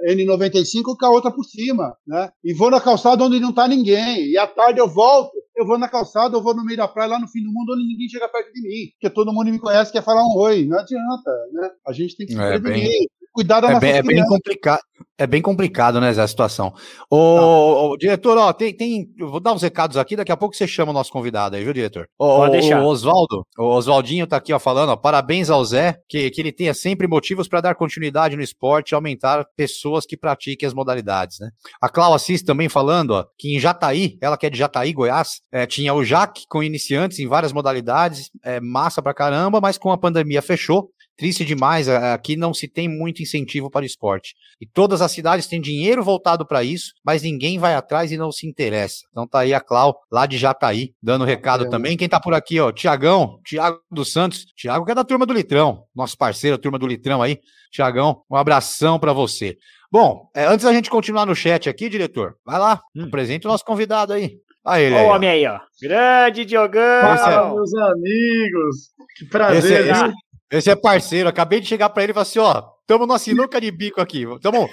é, 0.05 0.13
N95 0.13 0.95
com 0.97 1.05
a 1.05 1.09
outra 1.09 1.31
por 1.31 1.43
cima, 1.43 1.95
né? 2.05 2.29
E 2.43 2.53
vou 2.53 2.71
na 2.71 2.81
calçada 2.81 3.23
onde 3.23 3.39
não 3.39 3.53
tá 3.53 3.67
ninguém. 3.67 4.31
E 4.31 4.37
à 4.37 4.47
tarde 4.47 4.79
eu 4.79 4.87
volto, 4.87 5.31
eu 5.57 5.65
vou 5.65 5.77
na 5.77 5.89
calçada, 5.89 6.37
eu 6.37 6.41
vou 6.41 6.55
no 6.55 6.63
meio 6.63 6.77
da 6.77 6.87
praia, 6.87 7.09
lá 7.09 7.19
no 7.19 7.27
fim 7.27 7.43
do 7.43 7.51
mundo, 7.51 7.73
onde 7.73 7.87
ninguém 7.87 8.07
chega 8.07 8.29
perto 8.29 8.53
de 8.53 8.61
mim. 8.61 8.91
Porque 8.91 9.09
todo 9.09 9.33
mundo 9.33 9.51
me 9.51 9.59
conhece, 9.59 9.91
quer 9.91 10.03
falar 10.03 10.23
um 10.23 10.37
oi. 10.37 10.65
Não 10.65 10.77
adianta, 10.77 11.31
né? 11.51 11.71
A 11.85 11.91
gente 11.91 12.15
tem 12.15 12.27
que 12.27 12.33
se 12.33 12.39
é, 12.39 12.59
prevenir. 12.59 12.87
Bem 12.87 13.07
cuidar 13.37 13.61
da 13.61 13.71
é 13.71 13.79
bem, 13.79 13.91
é 13.91 14.01
bem 14.01 14.25
complicado. 14.25 14.81
É 15.19 15.27
bem 15.27 15.41
complicado, 15.41 15.99
né, 15.99 16.09
essa 16.09 16.27
situação. 16.27 16.73
Ô, 17.09 17.91
tá. 17.91 17.97
diretor, 17.99 18.37
ó, 18.37 18.53
tem, 18.53 18.75
tem. 18.75 19.07
vou 19.19 19.39
dar 19.39 19.53
uns 19.53 19.61
recados 19.61 19.97
aqui, 19.97 20.15
daqui 20.15 20.31
a 20.31 20.37
pouco 20.37 20.55
você 20.55 20.67
chama 20.67 20.91
o 20.91 20.93
nosso 20.93 21.11
convidado 21.11 21.55
aí, 21.55 21.63
viu, 21.63 21.73
diretor? 21.73 22.07
Ô, 22.17 22.37
Pode 22.37 22.53
deixar. 22.53 22.81
O 22.81 22.85
Oswaldo, 22.85 23.45
o 23.57 23.63
Oswaldinho 23.63 24.27
tá 24.27 24.37
aqui, 24.37 24.53
ó, 24.53 24.59
falando, 24.59 24.89
ó, 24.89 24.95
parabéns 24.95 25.49
ao 25.49 25.63
Zé, 25.63 25.97
que, 26.07 26.29
que 26.29 26.41
ele 26.41 26.51
tenha 26.51 26.73
sempre 26.73 27.07
motivos 27.07 27.47
para 27.47 27.61
dar 27.61 27.75
continuidade 27.75 28.35
no 28.35 28.43
esporte 28.43 28.91
e 28.91 28.95
aumentar 28.95 29.45
pessoas 29.55 30.05
que 30.05 30.17
pratiquem 30.17 30.67
as 30.67 30.73
modalidades, 30.73 31.39
né? 31.39 31.49
A 31.81 31.89
Clau 31.89 32.13
Assis 32.13 32.43
também 32.43 32.69
falando, 32.69 33.11
ó, 33.11 33.25
que 33.37 33.55
em 33.55 33.59
Jataí, 33.59 34.17
ela 34.21 34.37
que 34.37 34.45
é 34.45 34.49
de 34.49 34.57
Jataí, 34.57 34.93
Goiás, 34.93 35.41
é, 35.51 35.65
tinha 35.65 35.93
o 35.93 36.03
Jaque 36.03 36.43
com 36.47 36.61
iniciantes 36.61 37.19
em 37.19 37.27
várias 37.27 37.53
modalidades, 37.53 38.29
é 38.43 38.59
massa 38.59 39.01
pra 39.01 39.13
caramba, 39.13 39.59
mas 39.59 39.77
com 39.77 39.91
a 39.91 39.97
pandemia 39.97 40.41
fechou. 40.41 40.91
Triste 41.17 41.43
demais, 41.43 41.89
aqui 41.89 42.37
não 42.37 42.53
se 42.53 42.67
tem 42.67 42.87
muito 42.87 43.23
incentivo 43.23 43.71
para 43.71 43.81
o 43.81 43.85
esporte. 43.85 44.35
E 44.61 44.67
todas 44.67 45.01
as 45.01 45.11
cidades 45.11 45.47
têm 45.47 45.59
dinheiro 45.59 46.03
voltado 46.03 46.45
para 46.45 46.63
isso, 46.63 46.93
mas 47.03 47.23
ninguém 47.23 47.57
vai 47.57 47.73
atrás 47.73 48.11
e 48.11 48.17
não 48.17 48.31
se 48.31 48.47
interessa. 48.47 48.97
Então 49.09 49.27
tá 49.27 49.39
aí 49.39 49.51
a 49.51 49.59
Clau, 49.59 49.99
lá 50.11 50.27
de 50.27 50.37
Jataí, 50.37 50.93
dando 51.01 51.25
recado 51.25 51.65
é. 51.65 51.69
também. 51.69 51.97
Quem 51.97 52.07
tá 52.07 52.19
por 52.19 52.35
aqui, 52.35 52.59
ó, 52.59 52.71
Tiagão, 52.71 53.39
Tiago 53.43 53.79
dos 53.89 54.13
Santos. 54.13 54.45
Tiago 54.55 54.85
que 54.85 54.91
é 54.91 54.95
da 54.95 55.03
turma 55.03 55.25
do 55.25 55.33
Litrão, 55.33 55.83
nosso 55.95 56.15
parceiro, 56.15 56.55
a 56.55 56.59
turma 56.59 56.77
do 56.77 56.85
Litrão 56.85 57.19
aí. 57.19 57.39
Tiagão, 57.71 58.21
um 58.29 58.35
abração 58.35 58.99
para 58.99 59.11
você. 59.11 59.57
Bom, 59.91 60.29
é, 60.35 60.45
antes 60.45 60.65
da 60.65 60.73
gente 60.73 60.89
continuar 60.89 61.25
no 61.25 61.35
chat 61.35 61.67
aqui, 61.67 61.89
diretor, 61.89 62.35
vai 62.45 62.59
lá, 62.59 62.79
hum. 62.95 63.05
apresente 63.05 63.47
o 63.47 63.49
nosso 63.49 63.65
convidado 63.65 64.13
aí. 64.13 64.37
Olha 64.67 64.81
ele 64.81 64.95
aí. 64.97 65.05
O 65.05 65.09
homem 65.09 65.29
aí, 65.29 65.47
ó. 65.47 65.59
Grande 65.81 66.43
Diogão! 66.43 67.01
Fala, 67.01 67.53
meus 67.53 67.73
amigos! 67.73 68.91
Que 69.17 69.25
prazer, 69.25 69.87
esse, 69.87 69.91
esse, 69.91 70.13
esse 70.49 70.69
é 70.69 70.75
parceiro. 70.75 71.27
Acabei 71.27 71.59
de 71.59 71.67
chegar 71.67 71.89
para 71.89 72.03
ele 72.03 72.11
e 72.11 72.13
falar 72.13 72.23
assim: 72.23 72.39
ó, 72.39 72.63
estamos 72.81 73.07
na 73.07 73.19
sinuca 73.19 73.59
de 73.59 73.69
bico 73.69 73.99
aqui. 73.99 74.23
Estamos 74.23 74.69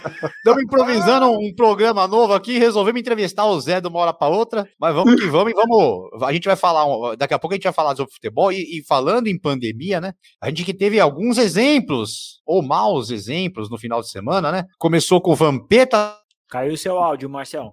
improvisando 0.62 1.32
um 1.32 1.52
programa 1.54 2.06
novo 2.06 2.32
aqui. 2.32 2.58
Resolvemos 2.58 3.00
entrevistar 3.00 3.44
o 3.46 3.60
Zé 3.60 3.80
de 3.80 3.88
uma 3.88 3.98
hora 3.98 4.12
para 4.12 4.32
outra. 4.32 4.68
Mas 4.78 4.94
vamos 4.94 5.20
que 5.20 5.26
vamos 5.26 5.52
e 5.52 5.54
vamos. 5.54 6.22
A 6.22 6.32
gente 6.32 6.46
vai 6.46 6.56
falar. 6.56 7.16
Daqui 7.16 7.34
a 7.34 7.38
pouco 7.38 7.54
a 7.54 7.56
gente 7.56 7.64
vai 7.64 7.72
falar 7.72 7.96
sobre 7.96 8.12
futebol. 8.12 8.52
E, 8.52 8.78
e 8.78 8.84
falando 8.84 9.26
em 9.26 9.38
pandemia, 9.38 10.00
né? 10.00 10.12
A 10.40 10.48
gente 10.48 10.64
que 10.64 10.74
teve 10.74 11.00
alguns 11.00 11.38
exemplos, 11.38 12.40
ou 12.46 12.62
maus 12.62 13.10
exemplos, 13.10 13.68
no 13.68 13.76
final 13.76 14.00
de 14.00 14.10
semana, 14.10 14.52
né? 14.52 14.64
Começou 14.78 15.20
com 15.20 15.32
o 15.32 15.36
Vampeta. 15.36 16.16
Caiu 16.48 16.74
o 16.74 16.78
seu 16.78 16.98
áudio, 16.98 17.28
Marcelo. 17.28 17.72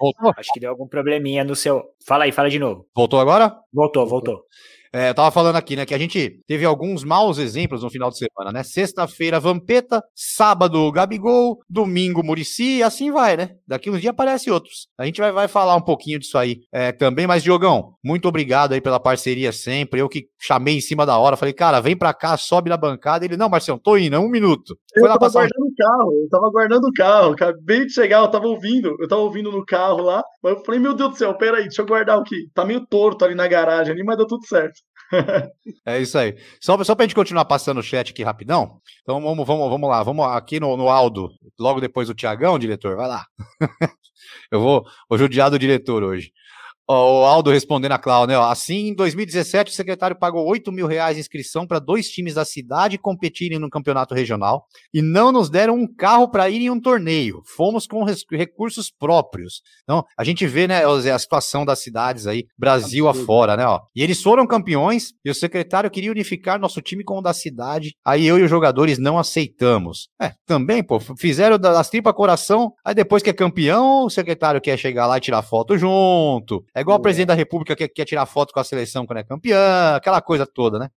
Voltou? 0.00 0.32
Acho 0.36 0.52
que 0.52 0.60
deu 0.60 0.70
algum 0.70 0.86
probleminha 0.86 1.44
no 1.44 1.56
seu. 1.56 1.82
Fala 2.06 2.24
aí, 2.24 2.32
fala 2.32 2.48
de 2.48 2.58
novo. 2.58 2.86
Voltou 2.94 3.20
agora? 3.20 3.54
Voltou, 3.72 4.06
voltou. 4.06 4.44
É, 4.92 5.10
eu 5.10 5.14
tava 5.14 5.30
falando 5.30 5.56
aqui, 5.56 5.76
né, 5.76 5.84
que 5.84 5.94
a 5.94 5.98
gente 5.98 6.40
teve 6.46 6.64
alguns 6.64 7.04
maus 7.04 7.38
exemplos 7.38 7.82
no 7.82 7.90
final 7.90 8.10
de 8.10 8.18
semana, 8.18 8.52
né? 8.52 8.62
Sexta-feira, 8.62 9.40
Vampeta, 9.40 10.02
sábado, 10.14 10.90
Gabigol, 10.90 11.60
domingo, 11.68 12.22
Murici, 12.24 12.78
e 12.78 12.82
assim 12.82 13.10
vai, 13.10 13.36
né? 13.36 13.50
Daqui 13.66 13.90
uns 13.90 14.00
dias 14.00 14.10
aparecem 14.10 14.52
outros. 14.52 14.88
A 14.96 15.04
gente 15.04 15.20
vai, 15.20 15.32
vai 15.32 15.48
falar 15.48 15.76
um 15.76 15.80
pouquinho 15.80 16.18
disso 16.18 16.38
aí 16.38 16.60
é, 16.72 16.92
também, 16.92 17.26
mas, 17.26 17.42
Diogão, 17.42 17.94
muito 18.02 18.28
obrigado 18.28 18.72
aí 18.72 18.80
pela 18.80 19.00
parceria 19.00 19.52
sempre. 19.52 20.00
Eu 20.00 20.08
que 20.08 20.28
chamei 20.38 20.76
em 20.76 20.80
cima 20.80 21.04
da 21.04 21.18
hora, 21.18 21.36
falei, 21.36 21.52
cara, 21.52 21.80
vem 21.80 21.96
pra 21.96 22.14
cá, 22.14 22.36
sobe 22.36 22.70
na 22.70 22.76
bancada. 22.76 23.24
Ele, 23.24 23.36
não, 23.36 23.48
Marcelo, 23.48 23.78
tô 23.78 23.96
indo, 23.96 24.16
é 24.16 24.18
um 24.18 24.28
minuto. 24.28 24.78
Foi 24.98 25.08
eu 25.08 25.18
guardando 25.18 25.50
o 25.58 25.67
carro, 25.78 26.12
eu 26.12 26.28
tava 26.28 26.50
guardando 26.50 26.84
o 26.84 26.92
carro, 26.92 27.32
acabei 27.32 27.86
de 27.86 27.92
chegar, 27.92 28.20
eu 28.20 28.30
tava 28.30 28.46
ouvindo, 28.46 28.96
eu 29.00 29.08
tava 29.08 29.22
ouvindo 29.22 29.50
no 29.52 29.64
carro 29.64 30.02
lá, 30.02 30.22
mas 30.42 30.54
eu 30.54 30.64
falei, 30.64 30.80
meu 30.80 30.94
Deus 30.94 31.10
do 31.10 31.16
céu, 31.16 31.34
peraí, 31.34 31.62
deixa 31.62 31.82
eu 31.82 31.86
guardar 31.86 32.18
o 32.18 32.24
que 32.24 32.48
tá 32.52 32.64
meio 32.64 32.84
torto 32.86 33.24
ali 33.24 33.34
na 33.34 33.46
garagem 33.46 33.92
ali, 33.92 34.02
mas 34.04 34.16
deu 34.16 34.26
tudo 34.26 34.44
certo. 34.46 34.80
é 35.86 36.00
isso 36.00 36.18
aí. 36.18 36.36
Só, 36.60 36.82
só 36.84 36.94
pra 36.94 37.04
gente 37.04 37.14
continuar 37.14 37.44
passando 37.46 37.78
o 37.78 37.82
chat 37.82 38.10
aqui 38.10 38.22
rapidão. 38.22 38.80
Então 39.02 39.20
vamos, 39.22 39.46
vamos, 39.46 39.70
vamos 39.70 39.88
lá. 39.88 40.02
Vamos 40.02 40.26
aqui 40.26 40.60
no, 40.60 40.76
no 40.76 40.88
Aldo, 40.88 41.30
logo 41.58 41.80
depois 41.80 42.08
do 42.08 42.14
Tiagão, 42.14 42.58
diretor. 42.58 42.96
Vai 42.96 43.08
lá. 43.08 43.24
Eu 44.52 44.60
vou, 44.60 44.84
vou 45.08 45.18
judiar 45.18 45.50
do 45.50 45.58
diretor 45.58 46.02
hoje. 46.02 46.30
O 46.90 47.26
Aldo 47.26 47.50
respondendo 47.50 47.92
a 47.92 47.98
Cláudia, 47.98 48.38
né? 48.38 48.44
Assim, 48.46 48.88
em 48.88 48.94
2017, 48.94 49.70
o 49.70 49.74
secretário 49.74 50.16
pagou 50.16 50.46
8 50.46 50.72
mil 50.72 50.86
reais 50.86 51.16
de 51.16 51.20
inscrição 51.20 51.66
para 51.66 51.78
dois 51.78 52.08
times 52.08 52.32
da 52.32 52.46
cidade 52.46 52.96
competirem 52.96 53.58
no 53.58 53.68
campeonato 53.68 54.14
regional 54.14 54.64
e 54.92 55.02
não 55.02 55.30
nos 55.30 55.50
deram 55.50 55.74
um 55.74 55.86
carro 55.86 56.30
para 56.30 56.48
ir 56.48 56.62
em 56.62 56.70
um 56.70 56.80
torneio. 56.80 57.42
Fomos 57.44 57.86
com 57.86 58.02
recursos 58.32 58.90
próprios. 58.90 59.60
Então, 59.82 60.02
a 60.16 60.24
gente 60.24 60.46
vê, 60.46 60.66
né, 60.66 60.82
a 60.84 61.18
situação 61.18 61.66
das 61.66 61.80
cidades 61.80 62.26
aí, 62.26 62.46
Brasil 62.56 63.06
Absurdo. 63.06 63.22
afora, 63.22 63.54
né? 63.54 63.66
Ó. 63.66 63.80
E 63.94 64.02
eles 64.02 64.22
foram 64.22 64.46
campeões 64.46 65.12
e 65.22 65.30
o 65.30 65.34
secretário 65.34 65.90
queria 65.90 66.10
unificar 66.10 66.58
nosso 66.58 66.80
time 66.80 67.04
com 67.04 67.18
o 67.18 67.22
da 67.22 67.34
cidade. 67.34 67.94
Aí 68.02 68.26
eu 68.26 68.38
e 68.38 68.42
os 68.42 68.48
jogadores 68.48 68.96
não 68.96 69.18
aceitamos. 69.18 70.08
É, 70.18 70.32
também, 70.46 70.82
pô, 70.82 70.98
fizeram 71.18 71.58
das 71.58 71.90
tripas 71.90 72.14
coração. 72.14 72.72
Aí 72.82 72.94
depois 72.94 73.22
que 73.22 73.28
é 73.28 73.34
campeão, 73.34 74.06
o 74.06 74.10
secretário 74.10 74.58
quer 74.58 74.78
chegar 74.78 75.06
lá 75.06 75.18
e 75.18 75.20
tirar 75.20 75.42
foto 75.42 75.76
junto. 75.76 76.64
É 76.78 76.80
igual 76.80 76.96
o 76.96 77.02
presidente 77.02 77.26
da 77.26 77.34
República 77.34 77.74
que 77.74 77.88
quer 77.88 78.04
tirar 78.04 78.24
foto 78.24 78.52
com 78.52 78.60
a 78.60 78.64
seleção 78.64 79.04
quando 79.04 79.18
é 79.18 79.24
campeã, 79.24 79.96
aquela 79.96 80.20
coisa 80.20 80.46
toda, 80.46 80.78
né? 80.78 80.88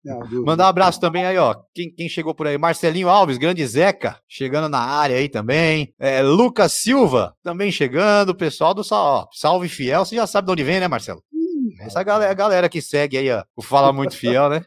Mandar 0.44 0.66
um 0.66 0.68
abraço 0.68 1.00
também 1.00 1.24
aí, 1.24 1.38
ó. 1.38 1.54
Quem, 1.74 1.90
quem, 1.90 2.06
chegou 2.06 2.34
por 2.34 2.46
aí? 2.46 2.58
Marcelinho 2.58 3.08
Alves, 3.08 3.38
grande 3.38 3.66
Zeca, 3.66 4.18
chegando 4.28 4.68
na 4.68 4.78
área 4.78 5.16
aí 5.16 5.28
também. 5.28 5.94
É, 5.98 6.20
Lucas 6.22 6.74
Silva, 6.74 7.34
também 7.42 7.72
chegando. 7.72 8.34
Pessoal 8.34 8.74
do 8.74 8.82
ó, 8.90 9.26
Salve 9.32 9.68
Fiel, 9.68 10.04
você 10.04 10.16
já 10.16 10.26
sabe 10.26 10.46
de 10.46 10.52
onde 10.52 10.64
vem, 10.64 10.80
né, 10.80 10.88
Marcelo? 10.88 11.22
Essa 11.80 12.02
galera, 12.02 12.34
galera 12.34 12.68
que 12.68 12.82
segue 12.82 13.16
aí, 13.16 13.30
ó, 13.32 13.42
o 13.56 13.62
Fala 13.62 13.90
Muito 13.90 14.14
Fiel, 14.14 14.50
né? 14.50 14.62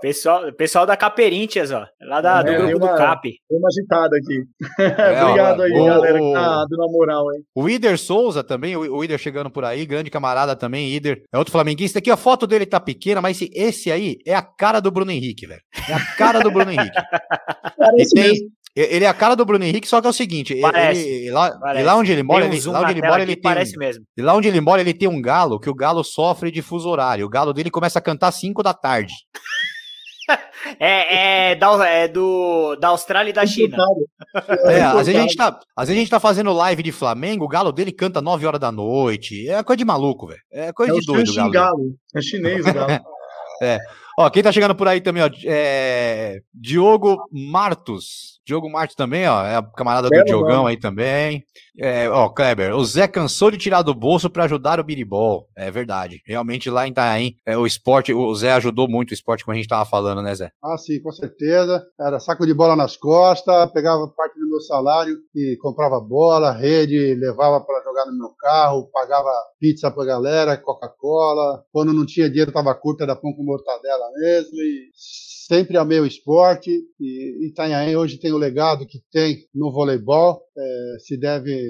Pessoal, 0.00 0.52
pessoal 0.52 0.86
da 0.86 0.96
Caperíntias, 0.96 1.70
ó. 1.70 1.86
Lá 2.00 2.20
da, 2.20 2.40
é, 2.40 2.44
do 2.44 2.66
grupo 2.66 2.84
uma, 2.84 2.92
do 2.92 2.98
CAP. 2.98 3.34
Deu 3.48 3.58
uma 3.58 3.68
agitada 3.68 4.16
aqui. 4.16 4.44
É, 4.78 5.22
Obrigado 5.22 5.60
ó, 5.60 5.62
aí, 5.62 5.72
o, 5.72 5.84
galera, 5.84 6.18
que 6.18 6.32
tá 6.32 6.66
dando 6.68 6.82
a 6.82 6.92
moral 6.92 7.28
aí. 7.30 7.42
O 7.54 7.68
Ider 7.68 7.98
Souza 7.98 8.42
também, 8.42 8.76
o, 8.76 8.80
o 8.96 9.04
Ider 9.04 9.18
chegando 9.18 9.50
por 9.50 9.64
aí, 9.64 9.84
grande 9.84 10.10
camarada 10.10 10.56
também, 10.56 10.90
Ider. 10.94 11.22
É 11.32 11.38
outro 11.38 11.52
flamenguista 11.52 11.98
aqui, 11.98 12.10
a 12.10 12.16
foto 12.16 12.46
dele 12.46 12.66
tá 12.66 12.80
pequena, 12.80 13.20
mas 13.20 13.36
esse, 13.40 13.50
esse 13.54 13.92
aí 13.92 14.18
é 14.26 14.34
a 14.34 14.42
cara 14.42 14.80
do 14.80 14.90
Bruno 14.90 15.10
Henrique, 15.10 15.46
velho. 15.46 15.62
É 15.88 15.94
a 15.94 16.04
cara 16.16 16.40
do 16.40 16.50
Bruno 16.50 16.70
Henrique. 16.70 16.96
Parece 17.76 18.14
tem, 18.14 18.24
mesmo. 18.24 18.50
Ele 18.74 19.04
é 19.04 19.08
a 19.08 19.14
cara 19.14 19.34
do 19.34 19.44
Bruno 19.44 19.64
Henrique, 19.64 19.88
só 19.88 20.00
que 20.00 20.06
é 20.06 20.10
o 20.10 20.12
seguinte, 20.12 20.54
parece, 20.60 21.00
ele, 21.00 21.30
lá, 21.32 21.50
parece. 21.58 21.84
lá 21.84 21.96
onde 21.96 22.12
ele 22.12 22.22
mora, 22.22 22.44
um 22.44 22.48
ele, 22.48 22.60
lá 22.66 22.80
onde 22.80 22.92
ele 22.92 23.02
mora, 23.02 23.22
ele 23.22 23.34
tem 23.34 23.42
parece 23.42 23.76
mesmo. 23.76 24.04
Lá 24.16 24.34
onde 24.34 24.46
ele 24.46 24.60
mora, 24.60 24.80
ele 24.80 24.94
tem 24.94 25.08
um 25.08 25.20
galo, 25.20 25.58
que 25.58 25.68
o 25.68 25.74
galo 25.74 26.04
sofre 26.04 26.52
de 26.52 26.62
fuso 26.62 26.88
horário. 26.88 27.26
O 27.26 27.28
galo 27.28 27.52
dele 27.52 27.70
começa 27.70 27.98
a 27.98 28.02
cantar 28.02 28.30
5 28.30 28.62
da 28.62 28.72
tarde. 28.72 29.12
É, 30.78 31.52
é, 31.52 31.54
da, 31.54 31.88
é 31.88 32.06
do, 32.06 32.76
da 32.76 32.88
Austrália 32.88 33.30
e 33.30 33.32
da 33.32 33.46
China. 33.46 33.78
É, 34.66 34.82
às, 34.82 35.06
vezes 35.06 35.16
a 35.16 35.22
gente 35.22 35.36
tá, 35.36 35.58
às 35.74 35.88
vezes 35.88 35.98
a 35.98 36.00
gente 36.02 36.10
tá 36.10 36.20
fazendo 36.20 36.52
live 36.52 36.82
de 36.82 36.92
Flamengo, 36.92 37.44
o 37.44 37.48
galo 37.48 37.72
dele 37.72 37.90
canta 37.90 38.20
9 38.20 38.46
horas 38.46 38.60
da 38.60 38.70
noite. 38.70 39.48
É 39.48 39.62
coisa 39.62 39.78
de 39.78 39.84
maluco, 39.84 40.26
velho. 40.26 40.40
É 40.52 40.72
coisa 40.72 40.92
é 40.92 40.98
de 40.98 41.06
doido, 41.06 41.34
galo. 41.34 41.50
galo. 41.50 41.94
É 42.14 42.20
chinês 42.20 42.66
o 42.66 42.72
galo. 42.72 42.92
é. 43.62 43.78
Ó, 44.18 44.28
quem 44.28 44.42
tá 44.42 44.52
chegando 44.52 44.74
por 44.74 44.86
aí 44.86 45.00
também, 45.00 45.22
ó, 45.22 45.30
é 45.46 46.40
Diogo 46.52 47.16
Martos. 47.32 48.38
Diogo 48.44 48.70
Martos 48.70 48.94
também, 48.94 49.26
ó, 49.26 49.44
é 49.44 49.56
a 49.56 49.62
camarada 49.62 50.10
do 50.10 50.24
Diogão 50.24 50.66
aí 50.66 50.76
também. 50.76 51.42
É, 51.80 52.10
ó, 52.10 52.28
Kleber, 52.28 52.76
o 52.76 52.84
Zé 52.84 53.08
cansou 53.08 53.50
de 53.50 53.56
tirar 53.56 53.80
do 53.80 53.94
bolso 53.94 54.28
para 54.28 54.44
ajudar 54.44 54.78
o 54.78 54.84
biribol. 54.84 55.48
É 55.56 55.70
verdade. 55.70 56.20
Realmente 56.26 56.68
lá 56.68 56.86
em 56.86 56.90
Itaim, 56.90 57.34
é, 57.46 57.56
o 57.56 57.66
esporte, 57.66 58.12
o 58.12 58.34
Zé 58.34 58.52
ajudou 58.52 58.86
muito 58.86 59.12
o 59.12 59.14
esporte 59.14 59.44
como 59.44 59.54
a 59.54 59.56
gente 59.56 59.68
tava 59.68 59.88
falando, 59.88 60.20
né, 60.20 60.34
Zé? 60.34 60.50
Ah, 60.62 60.76
sim, 60.76 61.00
com 61.00 61.10
certeza. 61.10 61.82
Era 61.98 62.20
saco 62.20 62.44
de 62.44 62.52
bola 62.52 62.76
nas 62.76 62.98
costas, 62.98 63.72
pegava 63.72 64.06
parte 64.08 64.38
do 64.38 64.46
meu 64.46 64.60
salário 64.60 65.16
e 65.34 65.56
comprava 65.62 65.98
bola, 65.98 66.52
rede, 66.52 67.14
levava 67.14 67.64
para 67.64 67.82
jogar 67.82 68.04
no 68.06 68.18
meu 68.18 68.30
carro, 68.38 68.90
pagava 68.92 69.30
pizza 69.58 69.90
pra 69.90 70.04
galera, 70.04 70.58
Coca-Cola. 70.58 71.64
Quando 71.72 71.94
não 71.94 72.04
tinha 72.04 72.28
dinheiro, 72.28 72.52
tava 72.52 72.74
curta, 72.74 73.04
era 73.04 73.16
pão 73.16 73.32
com 73.32 73.42
mortadela 73.42 74.10
mesmo. 74.18 74.54
E 74.54 74.90
sempre 75.50 75.76
amei 75.76 75.98
o 75.98 76.06
esporte 76.06 76.70
e 77.00 77.48
Itanhaém 77.48 77.96
hoje 77.96 78.20
tem 78.20 78.32
o 78.32 78.38
legado 78.38 78.86
que 78.86 79.00
tem 79.10 79.38
no 79.52 79.72
voleibol, 79.72 80.40
é, 80.56 80.96
se 81.00 81.18
deve 81.18 81.69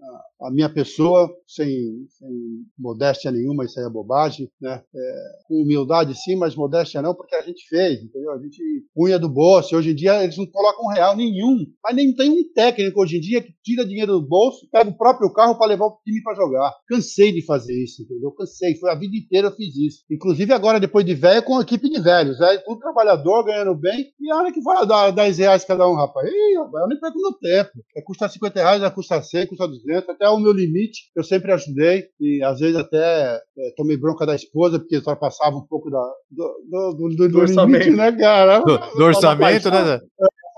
a, 0.41 0.51
minha 0.51 0.69
pessoa, 0.69 1.29
sem, 1.47 1.67
sem, 2.09 2.29
modéstia 2.77 3.31
nenhuma, 3.31 3.65
isso 3.65 3.79
aí 3.79 3.85
é 3.85 3.89
bobagem, 3.89 4.49
né? 4.59 4.81
É, 4.93 5.13
com 5.47 5.61
humildade 5.61 6.15
sim, 6.15 6.35
mas 6.35 6.55
modéstia 6.55 7.01
não, 7.01 7.13
porque 7.13 7.35
a 7.35 7.41
gente 7.41 7.67
fez, 7.67 8.01
entendeu? 8.01 8.31
A 8.31 8.39
gente 8.39 8.61
punha 8.93 9.19
do 9.19 9.29
bolso, 9.29 9.75
hoje 9.75 9.91
em 9.91 9.95
dia 9.95 10.23
eles 10.23 10.37
não 10.37 10.45
colocam 10.47 10.87
real 10.87 11.15
nenhum, 11.15 11.65
mas 11.83 11.95
nem 11.95 12.13
tem 12.15 12.29
um 12.29 12.43
técnico 12.53 13.01
hoje 13.01 13.17
em 13.17 13.21
dia 13.21 13.41
que 13.41 13.53
tira 13.63 13.85
dinheiro 13.85 14.13
do 14.13 14.27
bolso, 14.27 14.67
pega 14.71 14.89
o 14.89 14.97
próprio 14.97 15.31
carro 15.31 15.57
para 15.57 15.67
levar 15.67 15.85
o 15.85 15.97
time 16.03 16.21
para 16.23 16.35
jogar. 16.35 16.73
Cansei 16.87 17.31
de 17.31 17.45
fazer 17.45 17.73
isso, 17.83 18.01
entendeu? 18.01 18.31
Cansei, 18.31 18.75
foi 18.75 18.91
a 18.91 18.95
vida 18.95 19.15
inteira 19.15 19.47
eu 19.47 19.55
fiz 19.55 19.75
isso. 19.75 20.03
Inclusive 20.09 20.51
agora, 20.53 20.79
depois 20.79 21.05
de 21.05 21.13
velho, 21.13 21.43
com 21.43 21.57
a 21.57 21.61
equipe 21.61 21.89
de 21.89 22.01
velhos, 22.01 22.39
velho, 22.39 22.61
tudo 22.65 22.79
trabalhador, 22.79 23.43
ganhando 23.43 23.75
bem, 23.75 24.11
e 24.19 24.31
a 24.31 24.37
hora 24.37 24.51
que 24.51 24.61
vai 24.61 24.85
dar 24.85 25.11
10 25.11 25.37
reais 25.37 25.65
cada 25.65 25.87
um, 25.87 25.93
rapaz, 25.93 26.27
Ih, 26.27 26.57
rapaz 26.57 26.83
eu 26.83 26.87
nem 26.87 26.99
perco 26.99 27.19
meu 27.19 27.33
tempo. 27.33 27.71
É 27.95 28.01
custar 28.01 28.29
50 28.29 28.59
reais, 28.59 28.81
vai 28.81 28.91
custar 28.91 29.23
100, 29.23 29.47
custa 29.47 29.67
200, 29.67 29.90
até 29.97 30.29
o 30.29 30.39
meu 30.39 30.51
limite, 30.51 31.11
eu 31.15 31.23
sempre 31.23 31.51
ajudei, 31.51 32.05
e 32.19 32.43
às 32.43 32.59
vezes 32.59 32.75
até 32.75 33.35
é, 33.57 33.73
tomei 33.75 33.97
bronca 33.97 34.25
da 34.25 34.35
esposa, 34.35 34.79
porque 34.79 34.97
ultrapassava 34.97 35.55
um 35.55 35.65
pouco 35.67 35.89
da, 35.89 36.11
do, 36.29 36.93
do, 36.93 37.15
do, 37.15 37.29
do, 37.29 37.45
limite, 37.45 37.89
né, 37.91 38.11
cara? 38.11 38.59
Do, 38.59 38.77
do 38.77 39.03
orçamento, 39.03 39.69
né? 39.69 39.99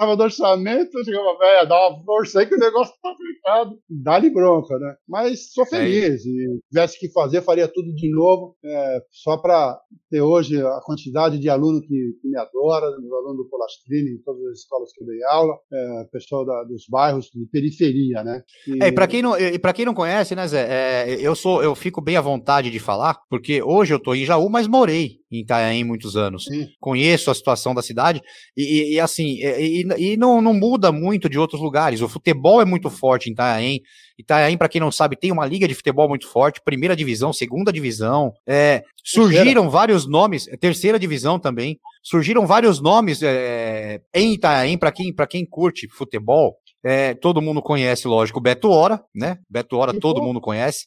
Tava 0.04 0.18
do 0.18 0.24
orçamento, 0.24 1.06
chegava, 1.06 1.38
velho, 1.38 1.70
dá 1.70 1.88
uma 1.88 2.04
força 2.04 2.42
aí 2.42 2.46
que 2.46 2.56
o 2.56 2.60
negócio 2.60 2.94
tá 3.02 3.10
aplicado. 3.10 3.80
Dá-lhe 3.90 4.30
bronca, 4.30 4.78
né? 4.78 4.96
Mas 5.08 5.54
sou 5.54 5.64
é 5.64 5.68
feliz. 5.68 6.26
É 6.26 6.30
e 6.30 6.60
tivesse 6.70 7.00
que 7.00 7.10
fazer, 7.14 7.42
faria 7.42 7.70
tudo 7.70 7.96
de 7.96 8.12
novo, 8.12 8.54
é, 8.66 9.02
só 9.10 9.38
para 9.38 9.80
ter 10.10 10.20
hoje 10.20 10.62
a 10.62 10.82
quantidade 10.84 11.40
de 11.40 11.50
aluno 11.50 11.80
que, 11.80 11.88
que 11.88 12.28
me 12.28 12.38
adora, 12.38 12.86
os 12.88 13.14
alunos 13.14 13.38
do 13.38 13.50
Polastrini, 13.50 14.12
em 14.12 14.22
todas 14.26 14.46
as 14.48 14.60
escolas 14.60 14.92
que 14.92 15.02
eu 15.02 15.08
dei 15.08 15.24
aula, 15.24 15.58
é, 15.72 16.04
pessoal 16.12 16.46
da, 16.46 16.66
dos 16.66 16.86
bairros 16.90 17.30
de 17.34 17.46
periferia, 17.50 18.26
né? 18.26 18.44
E, 18.68 18.84
é, 18.84 18.88
e 18.90 18.92
para 18.92 19.08
quem 19.08 19.22
não, 19.22 19.40
e 19.40 19.58
quem 19.74 19.86
não 19.86 19.94
conhece, 19.94 20.36
né, 20.36 20.46
Zé, 20.46 20.68
é, 20.70 21.16
eu 21.22 21.34
sou, 21.34 21.64
eu 21.64 21.74
fico 21.76 22.02
bem 22.02 22.18
à 22.18 22.22
vontade 22.22 22.70
de 22.70 22.80
falar, 22.80 23.22
porque 23.30 23.64
hoje 23.64 23.94
eu 23.94 24.00
tô 24.00 24.14
em 24.14 24.26
Jaú, 24.26 24.50
mas 24.50 24.68
morei 24.68 25.23
em 25.38 25.42
Itanhaém 25.42 25.84
muitos 25.84 26.16
anos. 26.16 26.46
Sim. 26.46 26.68
Conheço 26.80 27.32
a 27.32 27.36
situação 27.36 27.74
da 27.74 27.82
cidade 27.82 28.22
e, 28.56 28.94
e 28.94 29.00
assim, 29.00 29.38
e, 29.42 29.86
e, 29.98 30.18
não, 30.18 30.42
não 30.42 30.54
muda 30.54 30.92
muito 30.92 31.28
de 31.28 31.40
outros 31.40 31.62
lugares. 31.62 32.02
O 32.02 32.10
futebol 32.10 32.62
é 32.62 32.66
muito 32.66 32.90
forte 32.90 33.30
em 33.30 33.34
Itanhaém. 33.34 33.82
Itanhaém, 34.18 34.58
para 34.58 34.70
quem 34.70 34.80
não 34.80 34.92
sabe, 34.92 35.16
tem 35.16 35.32
uma 35.32 35.46
liga 35.46 35.68
de 35.68 35.74
futebol 35.74 36.08
muito 36.08 36.28
forte, 36.28 36.62
primeira 36.64 36.96
divisão, 36.96 37.34
segunda 37.34 37.74
divisão. 37.74 38.32
É, 38.48 38.84
surgiram 39.04 39.70
vários 39.70 40.08
nomes, 40.08 40.46
terceira 40.60 41.00
divisão 41.00 41.40
também. 41.40 41.80
Surgiram 42.04 42.46
vários 42.46 42.80
nomes 42.80 43.24
é, 43.24 44.02
em 44.14 44.34
Itanhaém, 44.34 44.78
para 44.78 44.92
quem, 44.92 45.14
quem 45.30 45.46
curte 45.46 45.88
futebol. 45.90 46.58
É, 46.86 47.14
todo 47.14 47.42
mundo 47.42 47.62
conhece, 47.62 48.08
lógico, 48.08 48.40
o 48.40 48.42
Beto 48.42 48.70
Hora, 48.70 49.02
né? 49.16 49.38
Beto 49.50 49.78
Hora 49.78 49.98
todo 49.98 50.22
mundo 50.22 50.42
conhece 50.42 50.86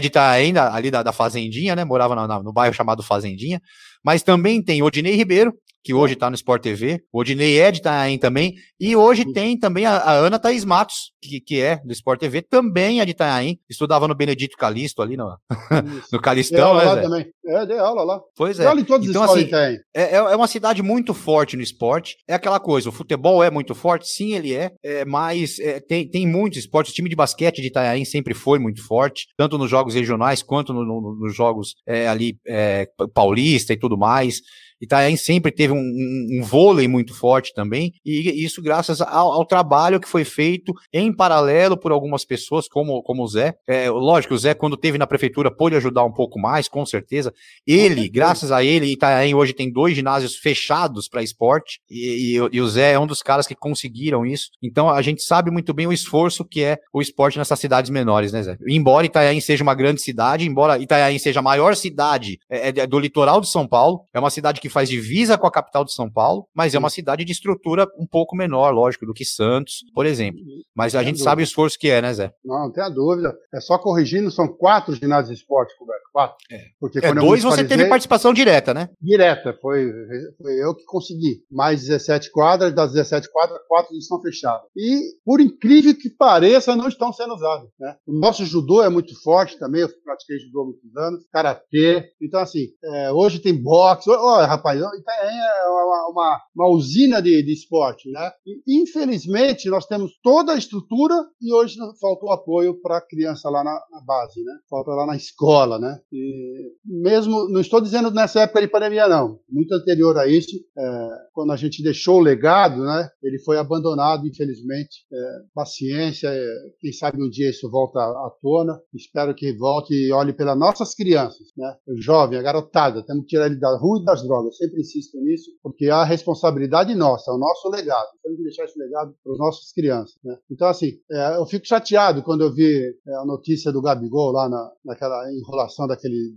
de 0.00 0.08
estar 0.08 0.30
ainda 0.30 0.72
ali 0.72 0.90
da, 0.90 1.02
da 1.02 1.12
Fazendinha, 1.12 1.76
né? 1.76 1.84
Morava 1.84 2.14
na, 2.14 2.28
na, 2.28 2.42
no 2.42 2.52
bairro 2.52 2.74
chamado 2.74 3.02
Fazendinha. 3.02 3.60
Mas 4.04 4.22
também 4.22 4.62
tem 4.62 4.82
Odinei 4.82 5.14
Ribeiro, 5.14 5.52
que 5.82 5.92
hoje 5.92 6.14
está 6.14 6.30
no 6.30 6.36
Sport 6.36 6.62
TV. 6.62 7.02
O 7.12 7.20
Odinei 7.20 7.58
é 7.58 7.70
de 7.70 7.78
Itaém 7.78 8.18
também. 8.18 8.54
E 8.78 8.94
hoje 8.94 9.24
tem 9.32 9.58
também 9.58 9.84
a, 9.84 9.96
a 9.96 10.12
Ana 10.12 10.38
Thaís 10.38 10.64
Matos, 10.64 11.12
que, 11.20 11.40
que 11.40 11.60
é 11.60 11.76
do 11.84 11.92
Sport 11.92 12.20
TV, 12.20 12.42
também 12.42 13.00
é 13.00 13.04
de 13.04 13.10
Itaém. 13.10 13.58
Estudava 13.68 14.06
no 14.06 14.14
Benedito 14.14 14.56
Calixto 14.56 15.02
ali 15.02 15.16
no, 15.16 15.36
no 16.12 16.20
Calistão. 16.20 16.76
Né, 16.76 16.84
lá 16.84 17.00
também. 17.00 17.26
É, 17.44 17.66
dei 17.66 17.78
aula 17.78 18.04
lá. 18.04 18.20
Pois 18.36 18.58
é. 18.60 18.72
em 18.72 18.84
todas 18.84 19.08
então, 19.08 19.24
assim, 19.24 19.48
é, 19.52 19.80
é, 19.94 20.14
é 20.14 20.36
uma 20.36 20.46
cidade 20.46 20.82
muito 20.82 21.12
forte 21.12 21.56
no 21.56 21.62
esporte. 21.62 22.16
É 22.28 22.34
aquela 22.34 22.60
coisa, 22.60 22.88
o 22.88 22.92
futebol 22.92 23.42
é 23.42 23.50
muito 23.50 23.74
forte? 23.74 24.08
Sim, 24.08 24.34
ele 24.34 24.54
é. 24.54 24.72
é 24.82 25.04
mas 25.04 25.58
é, 25.58 25.80
tem, 25.80 26.08
tem 26.08 26.26
muitos 26.26 26.60
esportes. 26.60 26.92
O 26.92 26.94
time 26.94 27.08
de 27.08 27.16
basquete 27.16 27.60
de 27.60 27.68
Itaém 27.68 28.04
sempre 28.04 28.34
foi 28.34 28.58
muito 28.58 28.84
forte, 28.86 29.26
tanto 29.36 29.58
nos 29.58 29.70
jogos 29.70 29.94
regionais 29.94 30.42
quanto 30.42 30.72
no, 30.72 30.84
no, 30.84 31.16
nos 31.20 31.34
jogos 31.34 31.74
é, 31.86 32.06
ali 32.08 32.36
é, 32.46 32.86
paulista 33.12 33.72
e 33.72 33.76
tudo 33.76 33.98
mais. 33.98 34.40
Itaém 34.82 35.16
sempre 35.16 35.52
teve 35.52 35.72
um, 35.72 35.76
um, 35.76 36.26
um, 36.32 36.42
vôlei 36.42 36.88
muito 36.88 37.14
forte 37.14 37.54
também, 37.54 37.92
e 38.04 38.44
isso 38.44 38.60
graças 38.60 39.00
ao, 39.00 39.32
ao, 39.32 39.44
trabalho 39.44 40.00
que 40.00 40.08
foi 40.08 40.24
feito 40.24 40.74
em 40.92 41.14
paralelo 41.14 41.76
por 41.76 41.92
algumas 41.92 42.24
pessoas, 42.24 42.66
como, 42.66 43.00
como 43.02 43.22
o 43.22 43.28
Zé. 43.28 43.54
É, 43.66 43.88
lógico, 43.88 44.34
o 44.34 44.38
Zé, 44.38 44.54
quando 44.54 44.76
teve 44.76 44.98
na 44.98 45.06
prefeitura, 45.06 45.54
pôde 45.54 45.76
ajudar 45.76 46.04
um 46.04 46.12
pouco 46.12 46.40
mais, 46.40 46.66
com 46.66 46.84
certeza. 46.84 47.32
Ele, 47.64 48.08
graças 48.08 48.50
a 48.50 48.64
ele, 48.64 48.86
Itaém 48.86 49.34
hoje 49.34 49.52
tem 49.52 49.70
dois 49.70 49.94
ginásios 49.94 50.34
fechados 50.34 51.08
para 51.08 51.22
esporte, 51.22 51.80
e, 51.88 52.36
e, 52.36 52.56
e, 52.56 52.60
o 52.60 52.68
Zé 52.68 52.92
é 52.92 52.98
um 52.98 53.06
dos 53.06 53.22
caras 53.22 53.46
que 53.46 53.54
conseguiram 53.54 54.26
isso. 54.26 54.50
Então 54.60 54.90
a 54.90 55.00
gente 55.00 55.22
sabe 55.22 55.50
muito 55.50 55.72
bem 55.72 55.86
o 55.86 55.92
esforço 55.92 56.44
que 56.44 56.60
é 56.64 56.78
o 56.92 57.00
esporte 57.00 57.38
nessas 57.38 57.60
cidades 57.60 57.90
menores, 57.90 58.32
né, 58.32 58.42
Zé? 58.42 58.56
Embora 58.66 59.06
Itaém 59.06 59.40
seja 59.40 59.62
uma 59.62 59.74
grande 59.74 60.02
cidade, 60.02 60.44
embora 60.44 60.78
Itaém 60.78 61.20
seja 61.20 61.38
a 61.38 61.42
maior 61.42 61.76
cidade 61.76 62.40
é, 62.50 62.68
é 62.80 62.86
do 62.86 62.98
litoral 62.98 63.40
de 63.40 63.48
São 63.48 63.66
Paulo, 63.66 64.00
é 64.12 64.18
uma 64.18 64.30
cidade 64.30 64.60
que 64.60 64.71
faz 64.72 64.88
divisa 64.88 65.38
com 65.38 65.46
a 65.46 65.50
capital 65.50 65.84
de 65.84 65.92
São 65.92 66.10
Paulo, 66.10 66.46
mas 66.54 66.74
é 66.74 66.78
uma 66.78 66.90
cidade 66.90 67.24
de 67.24 67.32
estrutura 67.32 67.86
um 67.98 68.06
pouco 68.06 68.36
menor, 68.36 68.70
lógico, 68.70 69.06
do 69.06 69.14
que 69.14 69.24
Santos, 69.24 69.84
por 69.94 70.06
exemplo. 70.06 70.40
Mas 70.74 70.94
a 70.94 71.02
gente 71.02 71.14
dúvida. 71.14 71.24
sabe 71.24 71.42
o 71.42 71.44
esforço 71.44 71.78
que 71.78 71.88
é, 71.88 72.00
né, 72.02 72.12
Zé? 72.12 72.32
Não, 72.44 72.58
não 72.64 72.72
tem 72.72 72.82
a 72.82 72.88
dúvida. 72.88 73.34
É 73.54 73.60
só 73.60 73.78
corrigindo, 73.78 74.30
são 74.30 74.48
quatro 74.48 74.94
ginásios 74.94 75.28
de 75.28 75.42
esporte 75.42 75.76
cobertos. 75.78 76.02
Quatro. 76.12 76.36
É. 76.50 76.58
Porque 76.78 76.98
é, 76.98 77.14
dois 77.14 77.42
você 77.42 77.64
teve 77.64 77.86
participação 77.86 78.34
direta, 78.34 78.74
né? 78.74 78.90
Direta, 79.00 79.56
foi, 79.62 79.90
foi 80.36 80.62
eu 80.62 80.74
que 80.74 80.84
consegui. 80.84 81.42
Mais 81.50 81.80
17 81.80 82.30
quadras, 82.30 82.74
das 82.74 82.92
17 82.92 83.32
quadras, 83.32 83.58
quatro 83.66 83.96
estão 83.96 84.20
fechadas. 84.20 84.66
E, 84.76 85.00
por 85.24 85.40
incrível 85.40 85.94
que 85.96 86.10
pareça, 86.10 86.76
não 86.76 86.88
estão 86.88 87.12
sendo 87.12 87.34
usadas. 87.34 87.68
Né? 87.80 87.96
O 88.06 88.12
nosso 88.12 88.44
judô 88.44 88.82
é 88.82 88.90
muito 88.90 89.14
forte 89.22 89.58
também, 89.58 89.80
eu 89.80 89.88
pratiquei 90.04 90.38
judô 90.38 90.60
há 90.60 90.64
muitos 90.64 90.96
anos, 90.96 91.26
karatê. 91.32 92.10
Então, 92.20 92.40
assim, 92.40 92.68
é, 92.84 93.12
hoje 93.12 93.38
tem 93.38 93.54
boxe. 93.54 94.10
Olha, 94.10 94.46
rapaz, 94.62 94.80
Itaém 94.80 95.38
é 95.38 95.68
uma, 95.68 96.08
uma, 96.10 96.40
uma 96.54 96.68
usina 96.68 97.20
de, 97.20 97.42
de, 97.42 97.52
esporte, 97.52 98.08
né? 98.10 98.30
E, 98.46 98.80
infelizmente, 98.80 99.68
nós 99.68 99.86
temos 99.86 100.12
toda 100.22 100.52
a 100.52 100.56
estrutura 100.56 101.14
e 101.40 101.52
hoje 101.52 101.76
faltou 102.00 102.30
apoio 102.30 102.80
para 102.80 102.98
a 102.98 103.06
criança 103.06 103.50
lá 103.50 103.64
na, 103.64 103.80
na, 103.90 104.00
base, 104.00 104.42
né? 104.42 104.52
Falta 104.70 104.92
lá 104.92 105.06
na 105.06 105.16
escola, 105.16 105.78
né? 105.78 105.98
E 106.12 106.72
mesmo, 106.84 107.48
não 107.48 107.60
estou 107.60 107.80
dizendo 107.80 108.10
nessa 108.10 108.42
época 108.42 108.60
de 108.60 108.68
pandemia, 108.68 109.08
não. 109.08 109.40
Muito 109.50 109.74
anterior 109.74 110.16
a 110.16 110.26
isso, 110.26 110.56
é, 110.78 111.08
quando 111.32 111.52
a 111.52 111.56
gente 111.56 111.82
deixou 111.82 112.18
o 112.18 112.22
legado, 112.22 112.82
né? 112.82 113.08
Ele 113.22 113.38
foi 113.40 113.58
abandonado, 113.58 114.26
infelizmente. 114.26 115.04
É, 115.12 115.38
paciência, 115.54 116.28
é, 116.28 116.44
quem 116.80 116.92
sabe 116.92 117.22
um 117.22 117.28
dia 117.28 117.50
isso 117.50 117.70
volta 117.70 117.98
à, 117.98 118.04
à 118.04 118.32
tona. 118.40 118.80
Espero 118.94 119.34
que 119.34 119.52
volte 119.56 119.92
e 119.94 120.12
olhe 120.12 120.32
pelas 120.32 120.58
nossas 120.58 120.94
crianças, 120.94 121.48
né? 121.56 121.74
O 121.88 122.00
jovem, 122.00 122.38
a 122.38 122.42
garotada, 122.42 123.04
temos 123.04 123.22
que 123.22 123.28
tirar 123.28 123.46
ele 123.46 123.56
da 123.56 123.76
rua 123.76 124.00
e 124.00 124.04
das 124.04 124.22
drogas. 124.22 124.41
Sempre 124.50 124.80
insisto 124.80 125.20
nisso, 125.20 125.50
porque 125.62 125.88
a 125.88 126.04
responsabilidade 126.04 126.94
nossa, 126.94 127.30
é 127.30 127.34
o 127.34 127.38
nosso 127.38 127.68
legado. 127.68 128.08
Temos 128.22 128.38
que 128.38 128.44
deixar 128.44 128.64
esse 128.64 128.78
legado 128.78 129.14
para 129.22 129.32
as 129.32 129.38
nossas 129.38 129.72
crianças. 129.72 130.16
Né? 130.24 130.36
Então, 130.50 130.68
assim, 130.68 130.98
é, 131.10 131.36
eu 131.36 131.46
fico 131.46 131.66
chateado 131.66 132.22
quando 132.22 132.42
eu 132.42 132.52
vi 132.52 132.94
é, 133.06 133.14
a 133.16 133.24
notícia 133.24 133.70
do 133.70 133.82
Gabigol 133.82 134.32
lá 134.32 134.48
na, 134.48 134.72
naquela 134.84 135.30
enrolação 135.32 135.86
daquele 135.86 136.34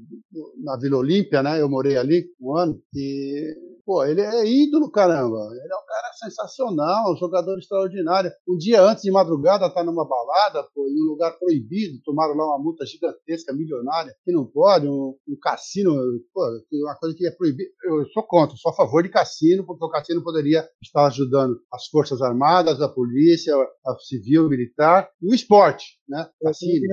na 0.64 0.78
Vila 0.78 0.98
Olímpia, 0.98 1.42
né? 1.42 1.62
Eu 1.62 1.70
morei 1.70 1.98
ali 1.98 2.26
um 2.42 2.56
ano 2.56 2.82
e 2.94 3.75
Pô, 3.86 4.04
ele 4.04 4.20
é 4.20 4.46
ídolo, 4.46 4.90
caramba. 4.90 5.38
Ele 5.52 5.72
é 5.72 5.78
um 5.78 5.86
cara 5.86 6.12
sensacional, 6.14 7.14
um 7.14 7.18
jogador 7.18 7.58
extraordinário. 7.60 8.32
Um 8.48 8.58
dia 8.58 8.82
antes 8.82 9.04
de 9.04 9.12
madrugada 9.12 9.70
tá 9.70 9.84
numa 9.84 10.08
balada, 10.08 10.64
pô, 10.74 10.88
em 10.88 11.04
um 11.04 11.12
lugar 11.12 11.38
proibido, 11.38 12.02
tomaram 12.04 12.36
lá 12.36 12.48
uma 12.48 12.64
multa 12.64 12.84
gigantesca, 12.84 13.54
milionária, 13.54 14.16
que 14.24 14.32
não 14.32 14.44
pode, 14.44 14.88
um, 14.88 15.16
um 15.28 15.38
cassino, 15.40 15.94
pô, 16.34 16.42
uma 16.74 16.96
coisa 16.96 17.16
que 17.16 17.28
é 17.28 17.32
proibida. 17.32 17.70
Eu 17.84 18.08
sou 18.10 18.24
contra, 18.24 18.58
sou 18.58 18.72
a 18.72 18.76
favor 18.76 19.04
de 19.04 19.10
cassino, 19.10 19.64
porque 19.64 19.86
o 19.86 19.90
cassino 19.90 20.24
poderia 20.24 20.68
estar 20.82 21.06
ajudando 21.06 21.60
as 21.72 21.86
Forças 21.86 22.24
Armadas, 22.24 22.82
a 22.82 22.90
polícia, 22.90 23.56
a 23.56 23.96
civil, 24.00 24.50
militar 24.50 25.08
e 25.22 25.32
o 25.32 25.36
esporte 25.36 25.86
né? 26.08 26.28
Cassino, 26.42 26.88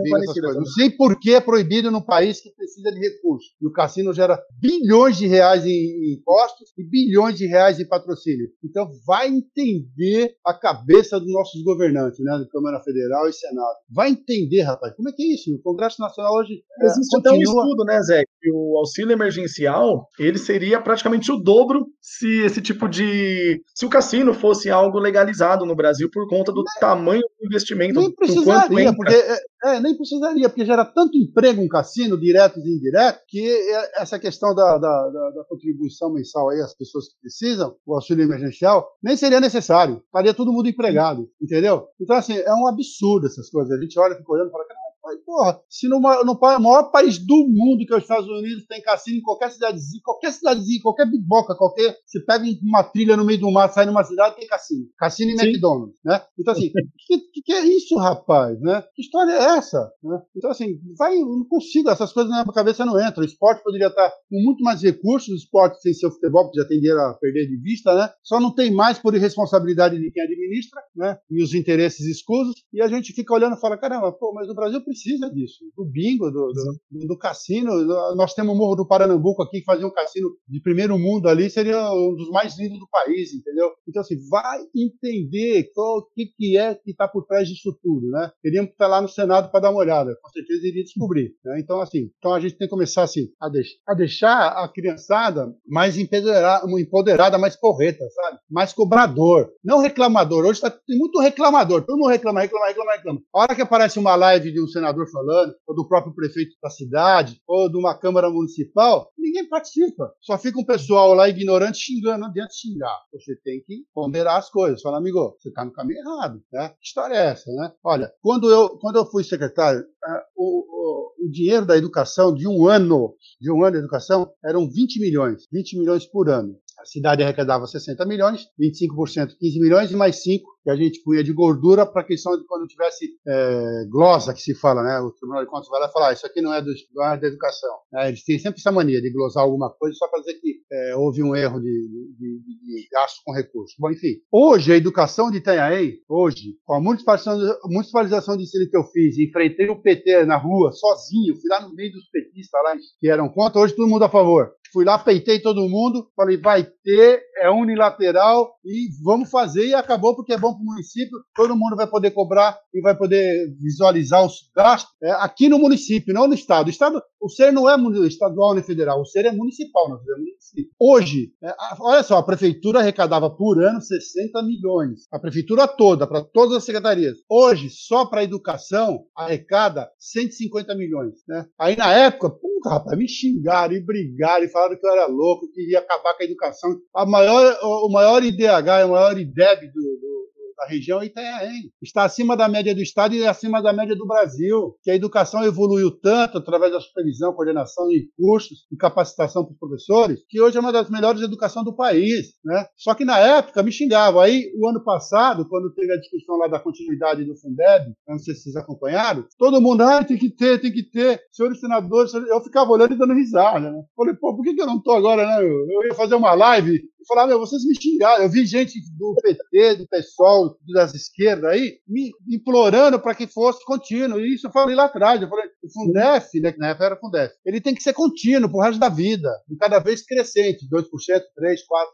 não 0.54 0.64
sei 0.66 0.90
por 0.90 1.18
que 1.20 1.34
é 1.34 1.40
proibido 1.40 1.90
num 1.90 2.00
país 2.00 2.40
que 2.40 2.50
precisa 2.50 2.90
de 2.90 2.98
recursos. 2.98 3.50
E 3.60 3.66
o 3.66 3.72
cassino 3.72 4.12
gera 4.12 4.42
bilhões 4.58 5.16
de 5.16 5.26
reais 5.26 5.66
em 5.66 6.14
impostos 6.14 6.72
e 6.82 6.88
bilhões 6.88 7.36
de 7.36 7.46
reais 7.46 7.78
em 7.78 7.86
patrocínio. 7.86 8.48
Então 8.64 8.90
vai 9.06 9.28
entender 9.28 10.34
a 10.44 10.52
cabeça 10.52 11.18
dos 11.18 11.32
nossos 11.32 11.62
governantes, 11.62 12.18
né, 12.20 12.32
da 12.38 12.46
Câmara 12.48 12.80
Federal 12.80 13.28
e 13.28 13.32
Senado. 13.32 13.76
Vai 13.90 14.10
entender, 14.10 14.62
rapaz, 14.62 14.94
como 14.94 15.08
é 15.08 15.12
que 15.12 15.22
é 15.22 15.34
isso? 15.34 15.54
O 15.54 15.62
Congresso 15.62 16.00
Nacional 16.00 16.34
hoje 16.34 16.62
é, 16.80 16.86
existe 16.86 17.16
continua... 17.16 17.34
até 17.34 17.38
um 17.38 17.42
estudo, 17.42 17.84
né, 17.84 18.02
Zé, 18.02 18.24
que 18.40 18.50
o 18.52 18.76
auxílio 18.78 19.12
emergencial 19.12 20.08
ele 20.18 20.38
seria 20.38 20.80
praticamente 20.80 21.30
o 21.30 21.36
dobro 21.36 21.86
se 22.00 22.42
esse 22.44 22.60
tipo 22.60 22.88
de 22.88 23.62
se 23.74 23.86
o 23.86 23.90
cassino 23.90 24.34
fosse 24.34 24.70
algo 24.70 24.98
legalizado 24.98 25.64
no 25.64 25.76
Brasil 25.76 26.08
por 26.10 26.28
conta 26.28 26.52
do 26.52 26.64
tamanho 26.80 27.22
do 27.40 27.46
investimento. 27.46 28.00
Nem 28.00 28.14
precisaria, 28.14 28.94
porque 28.94 29.14
é, 29.14 29.38
é, 29.64 29.80
nem 29.80 29.96
precisaria, 29.96 30.48
porque 30.48 30.64
gera 30.64 30.84
tanto 30.84 31.16
emprego 31.16 31.62
um 31.62 31.68
cassino, 31.68 32.18
diretos 32.18 32.64
e 32.64 32.76
indiretos, 32.76 33.22
que 33.28 33.40
é, 33.40 34.02
essa 34.02 34.18
questão 34.18 34.54
da, 34.54 34.78
da, 34.78 35.08
da, 35.08 35.30
da 35.30 35.44
contribuição 35.48 36.12
mensal 36.12 36.50
aí 36.50 36.60
às 36.72 36.76
pessoas 36.76 37.08
que 37.08 37.20
precisam, 37.20 37.76
o 37.86 37.94
auxílio 37.94 38.24
emergencial, 38.24 38.88
nem 39.02 39.16
seria 39.16 39.40
necessário. 39.40 40.02
Estaria 40.04 40.34
todo 40.34 40.52
mundo 40.52 40.68
empregado, 40.68 41.30
entendeu? 41.40 41.86
Então, 42.00 42.16
assim, 42.16 42.34
é 42.34 42.52
um 42.54 42.66
absurdo 42.66 43.26
essas 43.26 43.50
coisas. 43.50 43.70
A 43.78 43.80
gente 43.80 43.98
olha, 43.98 44.16
fica 44.16 44.32
olhando 44.32 44.48
e 44.48 44.52
fala, 44.52 44.64
Aí, 45.04 45.18
porra, 45.26 45.60
se 45.68 45.88
no, 45.88 45.98
no, 45.98 46.38
maior 46.60 46.90
país 46.92 47.18
do 47.18 47.46
mundo, 47.48 47.84
que 47.84 47.92
é 47.92 47.96
os 47.96 48.02
Estados 48.02 48.28
Unidos, 48.28 48.66
tem 48.66 48.80
cassino 48.80 49.18
em 49.18 49.22
qualquer 49.22 49.50
cidadezinha, 49.50 50.00
qualquer 50.04 50.32
cidadezinha, 50.32 50.80
qualquer 50.80 51.10
biboca, 51.10 51.56
qualquer. 51.56 51.96
Você 52.06 52.20
pega 52.20 52.44
uma 52.62 52.84
trilha 52.84 53.16
no 53.16 53.24
meio 53.24 53.40
do 53.40 53.50
mar, 53.50 53.68
sai 53.72 53.84
numa 53.84 54.04
cidade, 54.04 54.36
tem 54.36 54.46
cassino. 54.46 54.86
Cassino 54.96 55.32
e 55.32 55.38
Sim. 55.38 55.46
McDonald's, 55.46 55.98
né? 56.04 56.22
Então, 56.38 56.52
assim, 56.52 56.68
o 56.68 56.72
que, 57.06 57.18
que, 57.18 57.42
que, 57.42 57.52
é 57.52 57.64
isso, 57.66 57.96
rapaz? 57.96 58.60
Né? 58.60 58.84
Que 58.94 59.02
história 59.02 59.32
é 59.32 59.58
essa? 59.58 59.90
Né? 60.04 60.22
Então, 60.36 60.50
assim, 60.50 60.78
vai, 60.96 61.16
não 61.18 61.44
consigo, 61.48 61.90
essas 61.90 62.12
coisas 62.12 62.30
na 62.30 62.44
minha 62.44 62.54
cabeça 62.54 62.84
não 62.84 63.00
entram. 63.00 63.24
O 63.24 63.26
esporte 63.26 63.62
poderia 63.64 63.88
estar 63.88 64.08
com 64.08 64.40
muito 64.44 64.62
mais 64.62 64.82
recursos, 64.82 65.28
o 65.28 65.36
esporte 65.36 65.80
sem 65.80 65.92
ser 65.92 66.06
o 66.06 66.12
futebol, 66.12 66.48
que 66.48 66.60
já 66.60 66.68
tenderam 66.68 67.00
a 67.00 67.14
perder 67.14 67.48
de 67.48 67.56
vista, 67.56 67.92
né? 67.92 68.08
Só 68.22 68.38
não 68.38 68.54
tem 68.54 68.72
mais 68.72 69.00
por 69.00 69.16
irresponsabilidade 69.16 69.98
de 69.98 70.10
quem 70.12 70.22
administra, 70.22 70.80
né? 70.94 71.18
E 71.28 71.42
os 71.42 71.54
interesses 71.54 72.06
escusos, 72.06 72.54
e 72.72 72.80
a 72.80 72.86
gente 72.86 73.12
fica 73.12 73.34
olhando 73.34 73.56
e 73.56 73.60
fala, 73.60 73.76
caramba, 73.76 74.12
pô, 74.12 74.32
mas 74.32 74.48
o 74.48 74.54
Brasil 74.54 74.80
precisa 74.92 75.30
disso, 75.30 75.64
do 75.76 75.84
bingo, 75.84 76.30
do, 76.30 76.52
do, 76.52 77.06
do 77.06 77.18
cassino. 77.18 77.72
Nós 78.14 78.34
temos 78.34 78.54
o 78.54 78.58
Morro 78.58 78.76
do 78.76 78.86
Paranambuco 78.86 79.42
aqui, 79.42 79.60
que 79.60 79.64
fazia 79.64 79.86
um 79.86 79.92
cassino 79.92 80.28
de 80.46 80.60
primeiro 80.60 80.98
mundo 80.98 81.28
ali, 81.28 81.50
seria 81.50 81.90
um 81.92 82.14
dos 82.14 82.28
mais 82.30 82.58
lindos 82.58 82.78
do 82.78 82.88
país, 82.88 83.32
entendeu? 83.34 83.70
Então, 83.88 84.02
assim, 84.02 84.16
vai 84.28 84.60
entender 84.74 85.70
o 85.76 86.02
que, 86.14 86.26
que 86.36 86.56
é 86.56 86.74
que 86.74 86.90
está 86.90 87.08
por 87.08 87.24
trás 87.24 87.48
disso 87.48 87.76
tudo, 87.82 88.08
né? 88.10 88.30
Teríamos 88.42 88.68
que 88.68 88.74
estar 88.74 88.86
lá 88.86 89.00
no 89.00 89.08
Senado 89.08 89.50
para 89.50 89.60
dar 89.60 89.70
uma 89.70 89.80
olhada, 89.80 90.16
com 90.22 90.28
certeza 90.30 90.66
iria 90.66 90.84
descobrir. 90.84 91.34
Né? 91.44 91.60
Então, 91.60 91.80
assim, 91.80 92.10
então 92.18 92.34
a 92.34 92.40
gente 92.40 92.56
tem 92.56 92.66
que 92.66 92.70
começar 92.70 93.02
assim, 93.02 93.28
a, 93.40 93.48
deix 93.48 93.68
a 93.88 93.94
deixar 93.94 94.48
a 94.48 94.68
criançada 94.68 95.52
mais 95.66 95.96
empoderada, 95.96 96.80
empoderada, 96.80 97.38
mais 97.38 97.56
correta, 97.56 98.04
sabe? 98.10 98.38
Mais 98.50 98.72
cobrador, 98.72 99.50
não 99.64 99.78
reclamador. 99.78 100.44
Hoje 100.44 100.60
tá, 100.60 100.70
tem 100.70 100.98
muito 100.98 101.20
reclamador, 101.20 101.82
todo 101.82 101.98
mundo 101.98 102.10
reclama, 102.10 102.40
reclama, 102.40 102.66
reclama, 102.66 102.92
reclama. 102.92 103.20
A 103.34 103.40
hora 103.40 103.54
que 103.54 103.62
aparece 103.62 103.98
uma 103.98 104.14
live 104.14 104.52
de 104.52 104.62
um 104.62 104.66
senador 104.66 104.81
falando, 104.82 105.32
falando, 105.32 105.54
ou 105.66 105.74
do 105.74 105.86
próprio 105.86 106.14
prefeito 106.14 106.56
da 106.62 106.70
cidade, 106.70 107.40
ou 107.46 107.70
de 107.70 107.76
uma 107.76 107.96
Câmara 107.96 108.28
Municipal, 108.28 109.10
ninguém 109.16 109.48
participa. 109.48 110.12
Só 110.20 110.36
fica 110.36 110.58
um 110.58 110.64
pessoal 110.64 111.14
lá 111.14 111.28
ignorante 111.28 111.78
xingando, 111.78 112.20
não 112.20 112.28
adianta 112.28 112.52
xingar. 112.52 112.98
Você 113.12 113.36
tem 113.36 113.62
que 113.64 113.84
ponderar 113.94 114.38
as 114.38 114.50
coisas. 114.50 114.82
Fala, 114.82 114.98
amigo, 114.98 115.36
você 115.38 115.48
está 115.48 115.64
no 115.64 115.72
caminho 115.72 116.00
errado. 116.00 116.42
Né? 116.52 116.68
Que 116.70 116.86
história 116.86 117.14
é 117.14 117.26
essa? 117.26 117.50
Né? 117.52 117.72
Olha, 117.84 118.12
quando 118.20 118.50
eu, 118.50 118.70
quando 118.78 118.96
eu 118.96 119.06
fui 119.06 119.24
secretário, 119.24 119.80
uh, 119.80 120.22
o, 120.36 121.24
o, 121.24 121.26
o 121.26 121.30
dinheiro 121.30 121.66
da 121.66 121.76
educação 121.76 122.34
de 122.34 122.48
um 122.48 122.66
ano, 122.66 123.14
de 123.40 123.50
um 123.50 123.62
ano 123.62 123.72
de 123.72 123.78
educação, 123.78 124.32
eram 124.44 124.68
20 124.68 125.00
milhões, 125.00 125.46
20 125.52 125.78
milhões 125.78 126.06
por 126.06 126.28
ano. 126.28 126.56
A 126.82 126.84
cidade 126.84 127.22
arrecadava 127.22 127.64
60 127.64 128.04
milhões, 128.06 128.48
25% 128.60 129.36
15 129.38 129.60
milhões 129.60 129.90
e 129.92 129.96
mais 129.96 130.20
5 130.20 130.52
que 130.64 130.70
a 130.70 130.76
gente 130.76 131.00
punha 131.02 131.22
de 131.22 131.32
gordura 131.32 131.86
para 131.86 132.06
de 132.06 132.16
quando 132.46 132.66
tivesse 132.66 133.08
é, 133.26 133.84
glosa, 133.88 134.34
que 134.34 134.40
se 134.40 134.54
fala, 134.54 134.82
né? 134.82 134.98
O 135.00 135.12
Tribunal 135.12 135.44
de 135.44 135.50
Contas 135.50 135.68
vai 135.68 135.80
lá 135.80 135.88
falar, 135.88 136.08
ah, 136.08 136.12
isso 136.12 136.26
aqui 136.26 136.40
não 136.40 136.52
é, 136.52 136.60
do, 136.60 136.70
não 136.94 137.04
é 137.06 137.16
da 137.18 137.26
educação. 137.28 137.70
É, 137.94 138.08
eles 138.08 138.24
têm 138.24 138.38
sempre 138.38 138.60
essa 138.60 138.72
mania 138.72 139.00
de 139.00 139.12
glosar 139.12 139.44
alguma 139.44 139.70
coisa 139.70 139.94
só 139.96 140.08
para 140.08 140.20
dizer 140.20 140.34
que 140.34 140.60
é, 140.72 140.96
houve 140.96 141.22
um 141.22 141.34
erro 141.34 141.60
de, 141.60 141.88
de, 142.18 142.40
de, 142.40 142.82
de, 142.82 142.88
gasto 142.90 143.22
com 143.24 143.32
recursos. 143.32 143.76
Bom, 143.78 143.90
enfim, 143.90 144.16
hoje 144.30 144.72
a 144.72 144.76
educação 144.76 145.30
de 145.30 145.38
Itanhaém, 145.38 145.98
hoje, 146.08 146.56
com 146.64 146.74
a 146.74 146.80
municipalização, 146.80 147.58
municipalização 147.64 148.36
de 148.36 148.42
ensino 148.42 148.68
que 148.68 148.76
eu 148.76 148.84
fiz, 148.84 149.18
enfrentei 149.18 149.68
o 149.68 149.80
PT 149.80 150.24
na 150.26 150.36
rua, 150.36 150.72
sozinho, 150.72 151.36
fui 151.40 151.48
lá 151.48 151.60
no 151.60 151.74
meio 151.74 151.92
dos 151.92 152.08
petistas 152.08 152.60
lá, 152.62 152.74
que 153.00 153.08
eram 153.08 153.28
contra, 153.28 153.60
hoje 153.60 153.74
todo 153.74 153.88
mundo 153.88 154.04
a 154.04 154.08
favor. 154.08 154.52
Fui 154.72 154.84
lá, 154.84 154.98
peitei 154.98 155.38
todo 155.38 155.68
mundo, 155.68 156.08
falei, 156.16 156.38
vai 156.38 156.64
ter, 156.64 157.22
é 157.38 157.50
unilateral 157.50 158.54
e 158.64 158.88
vamos 159.02 159.28
fazer. 159.28 159.66
E 159.66 159.74
acabou 159.74 160.16
porque 160.16 160.32
é 160.32 160.38
bom 160.38 160.54
para 160.54 160.62
o 160.62 160.64
município, 160.64 161.18
todo 161.34 161.56
mundo 161.56 161.76
vai 161.76 161.86
poder 161.86 162.12
cobrar 162.12 162.58
e 162.72 162.80
vai 162.80 162.96
poder 162.96 163.54
visualizar 163.60 164.24
os 164.24 164.50
gastos 164.56 164.92
é, 165.02 165.10
aqui 165.12 165.48
no 165.48 165.58
município, 165.58 166.14
não 166.14 166.26
no 166.26 166.34
estado. 166.34 166.68
O 166.68 166.70
estado, 166.70 167.02
o 167.20 167.28
ser 167.28 167.52
não 167.52 167.68
é 167.68 167.76
estadual 168.06 168.54
nem 168.54 168.62
federal, 168.62 169.00
o 169.00 169.04
ser 169.04 169.26
é 169.26 169.32
municipal, 169.32 169.88
nós 169.88 170.00
é 170.00 170.18
município. 170.18 170.72
Hoje, 170.80 171.32
é, 171.42 171.54
olha 171.80 172.02
só, 172.02 172.16
a 172.16 172.22
prefeitura 172.22 172.80
arrecadava 172.80 173.28
por 173.28 173.62
ano 173.62 173.80
60 173.80 174.42
milhões. 174.42 175.06
A 175.12 175.18
prefeitura 175.18 175.68
toda, 175.68 176.06
para 176.06 176.22
todas 176.22 176.56
as 176.56 176.64
secretarias. 176.64 177.18
Hoje, 177.28 177.68
só 177.70 178.06
para 178.06 178.20
a 178.20 178.24
educação, 178.24 179.04
arrecada 179.16 179.90
150 179.98 180.74
milhões. 180.74 181.14
Né? 181.28 181.46
Aí 181.58 181.76
na 181.76 181.92
época, 181.92 182.30
puta, 182.30 182.70
rapaz, 182.70 182.96
me 182.96 183.08
xingaram 183.08 183.74
e 183.74 183.84
brigaram 183.84 184.44
e 184.44 184.48
falaram 184.48 184.61
que 184.70 184.86
eu 184.86 184.90
era 184.90 185.06
louco, 185.06 185.50
que 185.52 185.70
ia 185.70 185.78
acabar 185.78 186.14
com 186.14 186.22
a 186.22 186.26
educação. 186.26 186.80
A 186.94 187.06
maior, 187.06 187.58
o 187.62 187.88
maior 187.90 188.22
IDH, 188.22 188.86
o 188.86 188.92
maior 188.92 189.18
IDEB 189.18 189.68
do, 189.68 189.82
do 190.00 190.31
a 190.60 190.68
região 190.68 191.02
Itanhaém. 191.02 191.70
Está 191.82 192.04
acima 192.04 192.36
da 192.36 192.48
média 192.48 192.74
do 192.74 192.82
Estado 192.82 193.14
e 193.14 193.26
acima 193.26 193.62
da 193.62 193.72
média 193.72 193.96
do 193.96 194.06
Brasil, 194.06 194.76
que 194.82 194.90
a 194.90 194.94
educação 194.94 195.44
evoluiu 195.44 195.90
tanto 195.90 196.38
através 196.38 196.72
da 196.72 196.80
supervisão, 196.80 197.32
coordenação 197.32 197.90
e 197.90 198.08
cursos 198.16 198.66
e 198.70 198.76
capacitação 198.76 199.44
para 199.44 199.52
os 199.52 199.58
professores, 199.58 200.20
que 200.28 200.40
hoje 200.40 200.56
é 200.56 200.60
uma 200.60 200.72
das 200.72 200.90
melhores 200.90 201.22
educações 201.22 201.64
do 201.64 201.74
país. 201.74 202.34
Né? 202.44 202.66
Só 202.76 202.94
que 202.94 203.04
na 203.04 203.18
época 203.18 203.62
me 203.62 203.72
xingavam. 203.72 204.20
Aí, 204.20 204.52
o 204.58 204.68
ano 204.68 204.82
passado, 204.82 205.48
quando 205.48 205.72
teve 205.74 205.92
a 205.92 205.98
discussão 205.98 206.36
lá 206.36 206.48
da 206.48 206.60
continuidade 206.60 207.24
do 207.24 207.36
Fundeb, 207.36 207.92
não 208.06 208.18
sei 208.18 208.34
se 208.34 208.42
vocês 208.42 208.56
acompanharam, 208.56 209.24
todo 209.38 209.60
mundo, 209.60 209.82
ah, 209.82 210.04
tem 210.04 210.18
que 210.18 210.30
ter, 210.30 210.60
tem 210.60 210.72
que 210.72 210.82
ter. 210.82 211.20
Senhores 211.30 211.60
senadores, 211.60 212.12
eu 212.14 212.40
ficava 212.40 212.70
olhando 212.70 212.94
e 212.94 212.98
dando 212.98 213.14
risada. 213.14 213.70
Né? 213.70 213.82
Falei, 213.96 214.14
pô, 214.14 214.36
por 214.36 214.42
que, 214.42 214.54
que 214.54 214.62
eu 214.62 214.66
não 214.66 214.76
estou 214.76 214.94
agora, 214.94 215.26
né? 215.26 215.42
Eu 215.42 215.84
ia 215.86 215.94
fazer 215.94 216.14
uma 216.14 216.34
live 216.34 216.82
e 217.02 217.06
falar, 217.06 217.26
meu, 217.26 217.38
vocês 217.38 217.64
me 217.64 217.74
xingaram. 217.74 218.22
Eu 218.22 218.30
vi 218.30 218.46
gente 218.46 218.74
do 218.96 219.14
PT, 219.22 219.76
do 219.76 219.88
PSOL, 219.88 220.56
das 220.72 220.94
esquerdas 220.94 221.50
aí, 221.50 221.78
me 221.86 222.10
implorando 222.30 223.00
para 223.00 223.14
que 223.14 223.26
fosse 223.26 223.64
contínuo. 223.64 224.20
E 224.20 224.34
isso 224.34 224.46
eu 224.46 224.52
falei 224.52 224.74
lá 224.74 224.84
atrás. 224.84 225.20
Eu 225.20 225.28
falei, 225.28 225.46
o 225.62 225.72
Fundef, 225.72 226.40
né, 226.40 226.52
que 226.52 226.58
na 226.58 226.68
época 226.68 226.86
era 226.86 226.96
Fundef, 226.96 227.32
ele 227.44 227.60
tem 227.60 227.74
que 227.74 227.82
ser 227.82 227.92
contínuo 227.92 228.50
pro 228.50 228.60
resto 228.60 228.78
da 228.78 228.88
vida, 228.88 229.30
e 229.50 229.56
cada 229.56 229.78
vez 229.78 230.04
crescente, 230.04 230.68
2%, 230.68 230.82
3%, 230.82 230.82
4%, 230.82 231.22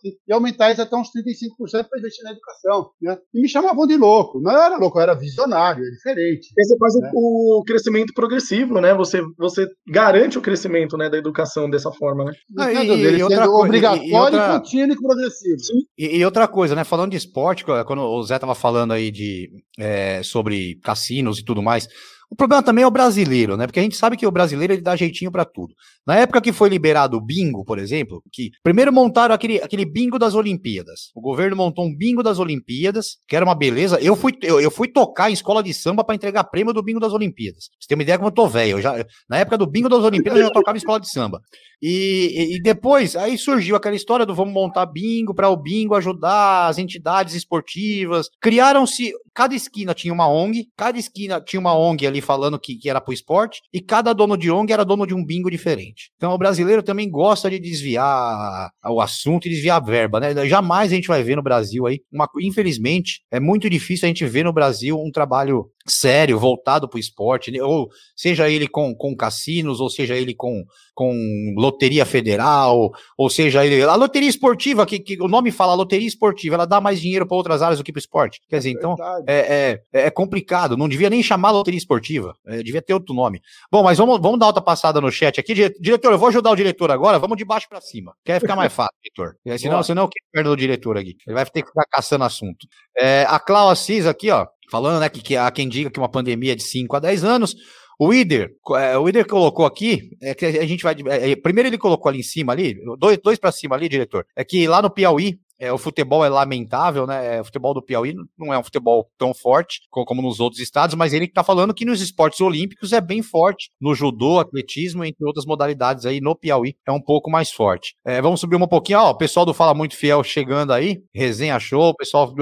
5%, 0.05 0.15
e 0.27 0.33
aumentar 0.33 0.71
isso 0.73 0.83
até 0.83 0.97
uns 0.97 1.09
35% 1.09 1.89
para 1.89 1.99
investir 1.99 2.25
na 2.25 2.33
educação. 2.33 2.91
Né? 3.01 3.19
E 3.35 3.41
me 3.41 3.49
chamavam 3.49 3.87
de 3.87 3.97
louco. 3.97 4.41
Não 4.41 4.51
era 4.51 4.77
louco, 4.77 4.99
eu 4.99 5.03
era 5.03 5.15
visionário, 5.15 5.85
é 5.85 5.91
diferente. 5.91 6.49
E 6.57 6.65
você 6.65 6.77
faz 6.79 6.95
né? 6.95 7.11
o 7.15 7.63
crescimento 7.67 8.13
progressivo, 8.15 8.81
né? 8.81 8.95
Você, 8.95 9.23
você 9.39 9.69
garante 9.89 10.39
o 10.39 10.43
crescimento 10.43 10.97
né, 10.97 11.09
da 11.09 11.19
educação 11.19 11.69
dessa 11.69 11.91
forma, 11.93 12.25
né? 12.25 12.33
Ah, 12.59 12.73
e, 12.73 12.87
e, 12.87 13.19
e 13.19 13.23
outra 13.23 13.47
coisa, 13.47 13.65
obrigatório 13.65 14.09
e, 14.09 14.15
outra... 14.15 14.57
e 14.57 14.59
contínuo 14.59 14.97
e 14.99 15.03
progressivo. 15.03 15.57
E, 15.96 16.24
outra 16.24 16.49
coisa, 16.49 16.74
né? 16.74 16.84
Falando 16.84 17.11
de 17.12 17.16
esporte, 17.16 17.64
quando 17.64 18.03
o 18.03 18.22
Zé 18.22 18.38
tava 18.38 18.55
falando 18.55 18.92
aí 18.92 19.11
de, 19.11 19.51
é, 19.78 20.22
sobre 20.22 20.76
cassinos 20.82 21.38
e 21.38 21.44
tudo 21.44 21.62
mais. 21.62 21.88
O 22.31 22.37
problema 22.37 22.62
também 22.62 22.85
é 22.85 22.87
o 22.87 22.91
brasileiro, 22.91 23.57
né? 23.57 23.66
Porque 23.66 23.81
a 23.81 23.83
gente 23.83 23.97
sabe 23.97 24.16
que 24.16 24.26
o 24.26 24.31
brasileiro 24.31 24.74
ele 24.74 24.83
dá 24.83 24.95
jeitinho 24.95 25.33
para 25.33 25.47
tudo. 25.47 25.74
Na 26.07 26.16
época 26.16 26.43
que 26.43 26.53
foi 26.53 26.68
liberado 26.68 27.16
o 27.16 27.20
bingo, 27.20 27.64
por 27.64 27.79
exemplo, 27.79 28.22
que 28.31 28.51
primeiro 28.62 28.93
montaram 28.93 29.35
aquele, 29.35 29.62
aquele 29.62 29.87
bingo 29.87 30.18
das 30.18 30.35
Olimpíadas. 30.35 31.11
O 31.14 31.22
governo 31.22 31.57
montou 31.57 31.87
um 31.87 31.95
bingo 31.95 32.22
das 32.22 32.39
Olimpíadas, 32.39 33.18
que 33.26 33.35
era 33.35 33.45
uma 33.45 33.55
beleza. 33.55 33.99
Eu 34.01 34.14
fui, 34.14 34.33
eu, 34.43 34.61
eu 34.61 34.70
fui 34.70 34.89
tocar 34.89 35.31
em 35.31 35.33
escola 35.33 35.62
de 35.62 35.72
samba 35.72 36.05
para 36.05 36.14
entregar 36.14 36.45
prêmio 36.45 36.74
do 36.74 36.83
bingo 36.83 37.01
das 37.01 37.12
Olimpíadas. 37.14 37.70
Você 37.81 37.89
tem 37.89 37.97
uma 37.97 38.03
ideia 38.03 38.18
como 38.18 38.29
eu 38.29 38.35
tô 38.35 38.47
velho. 38.47 38.81
Já, 38.81 39.05
na 39.29 39.39
época 39.39 39.57
do 39.57 39.66
bingo 39.66 39.89
das 39.89 40.05
Olimpíadas 40.05 40.41
eu 40.41 40.47
já 40.49 40.53
tocava 40.53 40.76
em 40.76 40.81
escola 40.81 41.01
de 41.01 41.11
samba. 41.11 41.41
E, 41.81 42.57
e, 42.57 42.62
depois, 42.62 43.14
aí 43.14 43.39
surgiu 43.39 43.76
aquela 43.76 43.95
história 43.95 44.26
do 44.26 44.35
vamos 44.35 44.53
montar 44.53 44.85
bingo 44.87 45.33
para 45.33 45.49
o 45.49 45.57
bingo 45.57 45.95
ajudar 45.95 46.66
as 46.66 46.76
entidades 46.76 47.35
esportivas. 47.35 48.26
Criaram-se, 48.41 49.12
cada 49.33 49.55
esquina 49.55 49.95
tinha 49.95 50.12
uma 50.12 50.29
ONG, 50.29 50.68
cada 50.76 50.99
esquina 50.99 51.41
tinha 51.41 51.61
uma 51.61 51.79
ONG 51.79 52.07
ali 52.07 52.18
falando 52.21 52.59
que, 52.59 52.77
que 52.77 52.89
era 52.89 53.01
pro 53.01 53.12
esporte, 53.12 53.61
e 53.73 53.81
cada 53.81 54.12
dono 54.12 54.37
de 54.37 54.51
ONG 54.51 54.73
era 54.73 54.85
dono 54.85 55.07
de 55.07 55.14
um 55.14 55.25
bingo 55.25 55.51
diferente. 55.51 56.11
Então 56.16 56.33
o 56.33 56.39
brasileiro 56.39 56.83
também 56.83 57.11
gosta 57.11 57.51
de 57.51 57.59
desviar 57.59 58.71
o 58.87 59.01
assunto 59.01 59.47
e 59.47 59.51
desviar 59.51 59.77
a 59.81 59.85
verba, 59.85 60.21
né? 60.21 60.47
Jamais 60.47 60.93
a 60.93 60.95
gente 60.95 61.09
vai 61.09 61.23
ver 61.23 61.37
no 61.37 61.43
Brasil 61.43 61.87
aí, 61.87 62.01
uma, 62.12 62.29
infelizmente, 62.41 63.23
é 63.31 63.41
muito 63.41 63.69
difícil 63.69 64.07
a 64.07 64.09
gente 64.09 64.25
ver 64.27 64.45
no 64.45 64.53
Brasil 64.53 64.99
um 64.99 65.11
trabalho 65.11 65.71
sério, 65.93 66.39
voltado 66.39 66.89
para 66.89 66.97
o 66.97 67.01
esporte, 67.01 67.51
né? 67.51 67.62
ou 67.62 67.89
seja 68.14 68.49
ele 68.49 68.68
com, 68.68 68.95
com 68.95 69.16
cassinos, 69.16 69.80
ou 69.80 69.89
seja 69.89 70.16
ele 70.16 70.34
com, 70.34 70.64
com 70.95 71.55
loteria 71.57 72.05
federal, 72.05 72.91
ou 73.16 73.30
seja 73.30 73.64
ele. 73.64 73.82
A 73.82 73.95
loteria 73.95 74.28
esportiva, 74.28 74.84
que, 74.84 74.99
que 74.99 75.20
o 75.20 75.28
nome 75.28 75.51
fala 75.51 75.74
loteria 75.74 76.09
esportiva, 76.09 76.57
ela 76.57 76.66
dá 76.66 76.80
mais 76.80 77.01
dinheiro 77.01 77.26
para 77.26 77.36
outras 77.36 77.62
áreas 77.62 77.78
do 77.78 77.84
que 77.84 77.93
para 77.93 77.99
o 77.99 78.01
esporte. 78.01 78.41
Quer 78.49 78.59
dizer, 78.59 78.70
então 78.70 78.97
é, 79.26 79.80
é, 79.93 80.07
é, 80.07 80.11
complicado, 80.11 80.76
não 80.76 80.89
devia 80.89 81.11
nem 81.11 81.22
chamar 81.22 81.51
loteria 81.51 81.78
esportiva, 81.78 82.34
é, 82.47 82.62
devia 82.62 82.82
ter 82.82 82.95
outro 82.95 83.14
nome. 83.14 83.41
Bom, 83.70 83.82
mas 83.82 83.99
vamos, 83.99 84.20
vamos 84.20 84.39
dar 84.39 84.47
outra 84.47 84.62
passada 84.62 85.01
no 85.01 85.11
chat 85.11 85.39
aqui. 85.39 85.55
Diretor, 85.55 86.12
eu 86.12 86.18
vou 86.18 86.28
ajudar 86.28 86.51
o 86.51 86.57
diretor 86.57 86.91
agora, 86.91 87.18
vamos 87.18 87.36
de 87.36 87.45
baixo 87.45 87.68
para 87.68 87.80
cima. 87.80 88.14
Quer 88.24 88.41
ficar 88.41 88.57
mais 88.57 88.72
fácil, 88.72 88.95
diretor. 89.03 89.36
Senão, 89.59 89.82
senão 89.82 90.03
eu 90.05 90.09
quero 90.09 90.26
perder 90.32 90.51
o 90.51 90.57
diretor 90.57 90.97
aqui. 90.97 91.16
Ele 91.26 91.34
vai 91.34 91.45
ter 91.47 91.62
que 91.62 91.68
ficar 91.68 91.84
caçando 91.91 92.24
assunto. 92.24 92.66
É, 92.97 93.24
a 93.28 93.39
Clau 93.39 93.70
Assis 93.70 94.07
aqui, 94.07 94.30
ó, 94.30 94.47
falando, 94.71 95.01
né, 95.01 95.09
que, 95.09 95.21
que 95.21 95.37
há 95.37 95.51
quem 95.51 95.69
diga 95.69 95.91
que 95.91 95.99
uma 95.99 96.09
pandemia 96.09 96.55
de 96.55 96.62
5 96.62 96.97
a 96.97 97.01
10 97.01 97.25
anos. 97.25 97.55
O 98.01 98.14
Ider, 98.14 98.51
é, 98.77 98.97
o 98.97 99.09
Ider 99.09 99.27
colocou 99.27 99.66
aqui, 99.66 100.11
é 100.23 100.33
que 100.33 100.47
a 100.47 100.66
gente 100.66 100.85
vai. 100.85 100.95
É, 101.09 101.35
primeiro 101.35 101.69
ele 101.69 101.77
colocou 101.77 102.09
ali 102.09 102.21
em 102.21 102.23
cima, 102.23 102.53
ali, 102.53 102.77
dois, 102.97 103.19
dois 103.19 103.39
para 103.41 103.51
cima 103.51 103.75
ali, 103.75 103.89
diretor. 103.89 104.25
É 104.37 104.45
que 104.45 104.69
lá 104.69 104.81
no 104.81 104.89
Piauí, 104.89 105.41
é, 105.59 105.73
o 105.73 105.79
futebol 105.79 106.25
é 106.25 106.29
lamentável, 106.29 107.07
né? 107.07 107.37
É, 107.37 107.41
o 107.41 107.45
futebol 107.45 107.75
do 107.75 107.83
Piauí 107.83 108.15
não 108.39 108.53
é 108.53 108.59
um 108.59 108.63
futebol 108.63 109.11
tão 109.19 109.35
forte 109.35 109.81
como, 109.91 110.23
nos 110.23 110.41
outros 110.41 110.61
estados, 110.61 110.95
mas 110.95 111.13
ele 111.13 111.25
está 111.25 111.43
falando 111.43 111.75
que 111.75 111.85
nos 111.85 112.01
esportes 112.01 112.41
olímpicos 112.41 112.93
é 112.93 113.01
bem 113.01 113.23
forte. 113.23 113.71
No 113.81 113.95
judô, 113.95 114.39
atletismo, 114.39 115.05
entre 115.05 115.25
outras 115.25 115.45
modalidades 115.45 116.07
aí, 116.07 116.21
no 116.21 116.37
Piauí 116.37 116.77
é 116.87 116.93
um 116.93 117.01
pouco 117.01 117.31
mais 117.31 117.51
forte. 117.51 117.97
É, 118.05 118.23
vamos 118.23 118.41
subir 118.41 118.57
um 118.57 118.67
pouquinho, 118.67 119.01
ó, 119.01 119.11
o 119.11 119.17
pessoal 119.17 119.45
do 119.45 119.55
Fala 119.55 119.75
Muito 119.75 119.97
Fiel 119.97 120.23
chegando 120.23 120.73
aí, 120.73 121.03
resenha 121.15 121.59
show, 121.59 121.95
pessoal. 121.95 122.33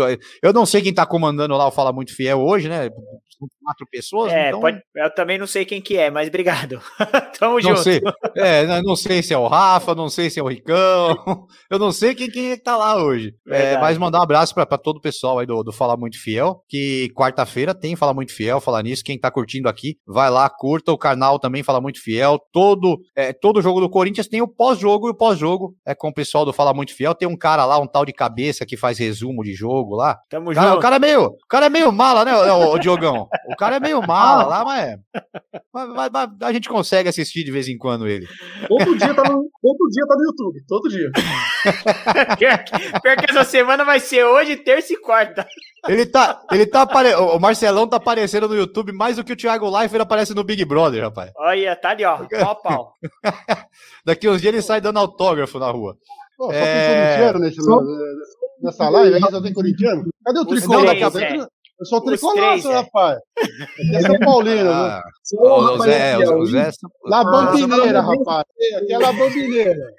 Eu 0.43 0.53
não 0.53 0.67
sei 0.67 0.83
quem 0.83 0.91
está 0.91 1.07
comandando 1.07 1.57
lá 1.57 1.67
o 1.67 1.73
Fala 1.73 1.93
Muito 1.93 2.15
Fiel 2.15 2.41
hoje, 2.41 2.69
né? 2.69 2.91
quatro 3.63 3.87
pessoas. 3.91 4.33
É, 4.33 4.49
então... 4.49 4.61
pode, 4.61 4.81
eu 4.95 5.15
também 5.15 5.39
não 5.39 5.47
sei 5.47 5.65
quem 5.65 5.81
que 5.81 5.97
é, 5.97 6.11
mas 6.11 6.29
obrigado. 6.29 6.81
Tamo 7.39 7.55
não 7.55 7.61
junto. 7.61 7.83
Sei, 7.83 8.01
é, 8.37 8.83
não 8.83 8.97
sei 8.97 9.23
se 9.23 9.35
é 9.35 9.39
o 9.39 9.47
Rafa, 9.47 9.95
não 9.95 10.09
sei 10.09 10.31
se 10.31 10.39
é 10.39 10.43
o 10.43 10.49
Ricão, 10.49 11.17
eu 11.71 11.79
não 11.79 11.93
sei 11.93 12.15
quem, 12.15 12.31
quem 12.31 12.53
é 12.53 12.57
que 12.57 12.63
tá 12.63 12.77
lá 12.77 12.97
hoje. 12.97 13.06
É, 13.49 13.79
mas 13.79 13.99
mandar 13.99 14.21
um 14.21 14.23
abraço 14.23 14.55
para 14.55 14.79
todo 14.79 14.97
o 14.97 15.01
pessoal 15.01 15.39
aí 15.39 15.47
do, 15.47 15.63
do 15.63 15.73
Fala 15.73 15.97
Muito 15.97 16.21
Fiel, 16.21 16.63
que 16.69 17.11
quarta-feira 17.15 17.75
tem 17.75 17.97
Fala 17.97 18.15
Muito 18.15 18.33
Fiel, 18.33 18.61
falar 18.61 18.83
nisso, 18.83 19.05
quem 19.05 19.19
tá 19.19 19.31
curtindo 19.31 19.69
aqui, 19.69 19.97
vai 20.07 20.31
lá, 20.31 20.49
curta 20.49 20.93
o 20.93 20.99
canal 20.99 21.39
também 21.39 21.63
Fala 21.63 21.81
Muito 21.81 22.03
Fiel, 22.03 22.39
todo, 22.53 22.99
é, 23.15 23.33
todo 23.33 23.63
jogo 23.63 23.81
do 23.81 23.91
Corinthians 23.91 24.29
tem 24.29 24.43
o 24.43 24.49
pós-jogo, 24.49 25.09
e 25.09 25.11
o 25.11 25.15
pós-jogo 25.15 25.75
é 25.87 25.95
com 25.95 26.09
o 26.09 26.15
pessoal 26.15 26.45
do 26.45 26.53
Fala 26.53 26.75
Muito 26.75 26.95
Fiel, 26.95 27.15
tem 27.15 27.29
um 27.29 27.37
cara 27.37 27.65
lá, 27.65 27.79
um 27.79 27.87
tal 27.87 28.05
de 28.05 28.13
cabeça 28.13 28.67
que 28.67 28.77
faz 28.77 28.99
resumo 28.99 29.43
de 29.43 29.53
jogo 29.53 29.95
lá. 29.95 30.19
Tamo 30.29 30.53
cara, 30.53 30.69
junto. 30.69 30.79
O 30.79 30.83
cara 30.83 30.97
é 30.97 30.99
meio, 30.99 31.25
o 31.25 31.47
cara 31.49 31.67
é 31.67 31.71
meio 31.71 31.93
mala, 31.93 32.25
né, 32.25 32.35
o, 32.35 32.75
o 32.75 32.79
Diogão? 32.79 33.29
O 33.49 33.57
cara 33.57 33.77
é 33.77 33.81
meio 33.81 34.01
mala 34.07 34.45
lá, 34.45 34.65
mas, 34.65 34.99
mas, 35.73 36.11
mas, 36.13 36.29
a 36.43 36.53
gente 36.53 36.69
consegue 36.69 37.09
assistir 37.09 37.45
de 37.45 37.51
vez 37.51 37.69
em 37.69 37.79
quando 37.79 38.07
ele. 38.07 38.27
Todo 38.69 38.97
dia 38.97 39.15
tá 39.15 39.23
no, 39.23 39.49
todo 39.63 39.91
dia 39.91 40.07
tá 40.07 40.15
no 40.17 40.25
YouTube, 40.25 40.65
todo 40.67 40.89
dia. 40.89 41.11
pior, 42.39 43.17
que 43.17 43.31
essa 43.31 43.45
semana 43.45 43.85
vai 43.85 44.01
ser 44.01 44.25
hoje, 44.25 44.57
terça 44.57 44.93
e 44.93 44.97
quarta. 44.97 45.47
Ele 45.89 46.07
tá, 46.07 46.43
ele 46.51 46.67
tá 46.67 46.83
apare... 46.83 47.15
O 47.15 47.39
Marcelão 47.39 47.87
tá 47.87 47.97
aparecendo 47.97 48.49
no 48.49 48.57
YouTube 48.57 48.93
mais 48.93 49.17
do 49.17 49.25
que 49.25 49.33
o 49.33 49.37
Thiago 49.37 49.71
Leifert 49.71 50.03
aparece 50.03 50.35
no 50.35 50.45
Big 50.45 50.65
Brother, 50.65 51.05
rapaz. 51.05 51.31
Olha, 51.37 51.77
tá 51.77 51.91
ali, 51.91 52.05
ó, 52.05 52.19
pau 52.19 52.51
a 52.51 52.55
pau. 52.55 52.93
Daqui 54.05 54.29
uns 54.29 54.41
dias 54.41 54.53
ele 54.53 54.63
sai 54.63 54.81
dando 54.81 54.99
autógrafo 54.99 55.59
na 55.59 55.71
rua. 55.71 55.97
Pô, 56.37 56.47
só 56.47 56.53
é... 56.53 57.33
tem 57.33 57.41
nesse, 57.41 57.61
nessa 58.61 58.89
live, 58.89 59.21
só 59.21 59.41
tem 59.41 59.53
corintiano. 59.53 60.05
Cadê 60.25 60.39
o 60.41 60.45
tricolor? 60.45 61.49
Eu 61.79 61.85
sou 61.85 62.01
tricolaço, 62.01 62.71
é. 62.71 62.75
rapaz. 62.75 63.19
Aqui 63.37 63.97
é 63.97 64.01
São 64.01 64.19
Paulino, 64.19 64.71
ah, 64.71 65.03
né? 65.03 65.11
O 65.37 65.79
Zé, 65.79 66.17
o 66.35 66.47
Zé, 66.47 66.71
La 67.05 67.23
Bambineira, 67.23 68.01
rapaz. 68.01 68.47
Aqui 68.79 68.93
é 68.93 68.99
La 68.99 69.13
Bambineira. 69.13 69.93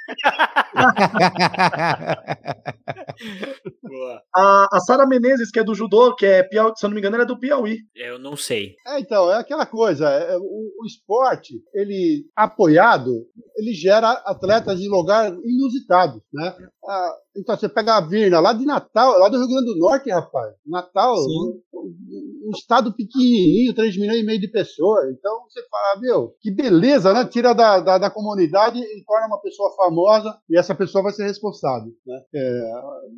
a, 4.36 4.68
a 4.72 4.80
Sara 4.80 5.06
Menezes, 5.06 5.52
que 5.52 5.60
é 5.60 5.64
do 5.64 5.76
judô, 5.76 6.16
que 6.16 6.26
é 6.26 6.44
Piauí, 6.44 6.74
se 6.76 6.86
eu 6.86 6.90
não 6.90 6.96
me 6.96 7.00
engano, 7.00 7.16
ela 7.16 7.26
é 7.26 7.28
do 7.28 7.40
Piauí. 7.40 7.78
Eu 7.96 8.18
não 8.18 8.36
sei. 8.36 8.74
É, 8.88 9.00
então, 9.00 9.32
é 9.32 9.38
aquela 9.38 9.66
coisa. 9.66 10.10
É, 10.10 10.36
o, 10.38 10.42
o, 10.42 10.86
esporte, 10.86 11.54
ele 11.74 12.26
apoiado, 12.36 13.12
ele 13.56 13.74
gera 13.74 14.12
atletas 14.26 14.80
em 14.80 14.90
lugar 14.90 15.32
inusitado, 15.46 16.22
né? 16.34 16.56
Ah, 16.88 17.14
então, 17.36 17.56
você 17.56 17.68
pega 17.68 17.98
a 17.98 18.02
Virna 18.02 18.40
lá 18.40 18.54
de 18.54 18.66
Natal, 18.66 19.20
lá 19.20 19.28
do 19.28 19.38
Rio 19.38 19.48
Grande 19.48 19.66
do 19.66 19.78
Norte, 19.78 20.10
rapaz. 20.10 20.54
Natal, 20.66 21.16
um, 21.16 21.62
um, 21.74 22.52
estado 22.52 22.94
pequenininho, 22.94 23.76
3 23.76 23.98
milhões 23.98 24.20
e 24.20 24.26
meio 24.26 24.40
de 24.40 24.48
pessoas. 24.48 25.12
Então, 25.12 25.44
você 25.50 25.62
fala, 25.70 26.00
meu, 26.00 26.34
que 26.40 26.50
beleza, 26.50 27.14
né? 27.14 27.26
Tira 27.26 27.54
da, 27.54 27.80
da, 27.82 27.98
da 27.98 28.10
comunidade 28.10 28.80
e 28.80 29.04
torna 29.06 29.28
uma 29.28 29.42
pessoa 29.42 29.76
famosa 29.76 30.36
e 30.50 30.58
essa 30.58 30.74
pessoa 30.74 31.04
vai 31.04 31.12
ser 31.12 31.26
responsável. 31.26 31.92
Né? 32.06 32.22
É, 32.34 32.72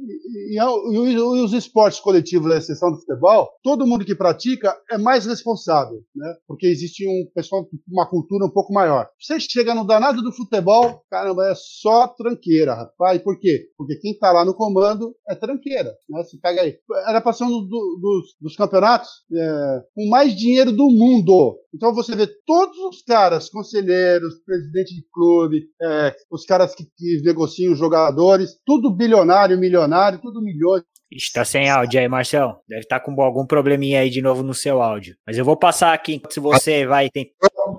e, 0.08 0.56
e, 0.56 0.60
e, 0.60 1.14
e, 1.14 1.20
os 1.20 1.54
esportes 1.54 2.00
coletivos, 2.00 2.52
a 2.52 2.58
exceção 2.58 2.92
do 2.92 2.98
futebol, 2.98 3.50
todo 3.64 3.86
mundo 3.86 4.04
que 4.04 4.16
pratica 4.16 4.76
é 4.92 4.98
mais 4.98 5.28
responsável, 5.28 6.02
né? 6.16 6.36
Porque 6.48 6.66
existe 6.66 7.08
um 7.08 7.32
pessoal, 7.34 7.68
uma 7.88 8.10
cultura 8.10 8.46
um 8.46 8.52
pouco 8.52 8.74
maior. 8.74 9.08
Você 9.20 9.40
chega 9.40 9.76
no 9.76 9.86
danado 9.86 10.22
do 10.22 10.34
futebol, 10.34 11.04
caramba, 11.10 11.50
é 11.50 11.54
só 11.56 12.08
tranqueira, 12.08 12.74
rapaz. 12.74 13.22
Por 13.22 13.40
quê? 13.40 13.59
Porque 13.78 13.96
quem 13.98 14.12
está 14.12 14.32
lá 14.32 14.46
no 14.46 14.54
comando 14.54 15.16
é 15.28 15.36
tranqueira. 15.36 15.96
Né? 16.10 16.24
Você 16.24 16.38
pega 16.38 16.62
aí. 16.62 16.78
Era 17.08 17.22
passando 17.22 17.62
do, 17.62 18.00
dos, 18.02 18.36
dos, 18.40 18.56
campeonatos 18.56 19.10
é, 19.34 19.82
com 19.96 20.10
mais 20.10 20.36
dinheiro 20.36 20.72
do 20.72 20.90
mundo. 20.90 21.58
Então 21.74 21.94
você 21.94 22.16
vê 22.16 22.28
todos 22.46 22.78
os 22.80 23.02
caras, 23.04 23.50
conselheiros, 23.50 24.40
presidente 24.46 24.96
de 24.96 25.06
clube, 25.12 25.68
é, 25.82 26.16
os 26.32 26.46
caras 26.46 26.74
que, 26.76 26.84
que 26.98 27.22
negociam 27.24 27.74
os 27.74 27.80
jogadores, 27.80 28.60
tudo 28.66 28.96
bilionário, 28.96 29.58
milionário, 29.58 30.20
tudo 30.22 30.42
milhões. 30.42 30.84
Está 31.12 31.44
sem 31.44 31.70
áudio 31.70 32.00
aí, 32.00 32.08
Marcelo. 32.08 32.58
Deve 32.68 32.82
estar 32.82 33.00
tá 33.00 33.06
com 33.06 33.20
algum 33.22 33.46
probleminha 33.46 34.02
aí 34.02 34.10
de 34.10 34.22
novo 34.22 34.44
no 34.44 34.54
seu 34.54 34.82
áudio. 34.82 35.16
Mas 35.26 35.38
eu 35.38 35.46
vou 35.46 35.58
passar 35.58 35.94
aqui 35.94 36.22
se 36.30 36.40
você 36.40 36.86
vai. 36.86 37.10
Tem... 37.10 37.32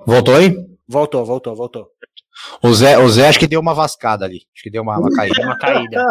Voltou 0.05 0.35
aí? 0.35 0.53
Voltou, 0.87 1.23
voltou, 1.23 1.55
voltou. 1.55 1.87
O 2.61 2.73
Zé, 2.73 2.97
o 2.97 3.09
Zé 3.09 3.27
acho 3.27 3.39
que 3.39 3.47
deu 3.47 3.59
uma 3.59 3.73
vascada 3.73 4.25
ali. 4.25 4.41
Acho 4.53 4.63
que 4.63 4.71
deu 4.71 4.81
uma, 4.81 4.97
uma 4.97 5.11
caída. 5.11 5.41
uma 5.41 5.57
caída. 5.57 6.05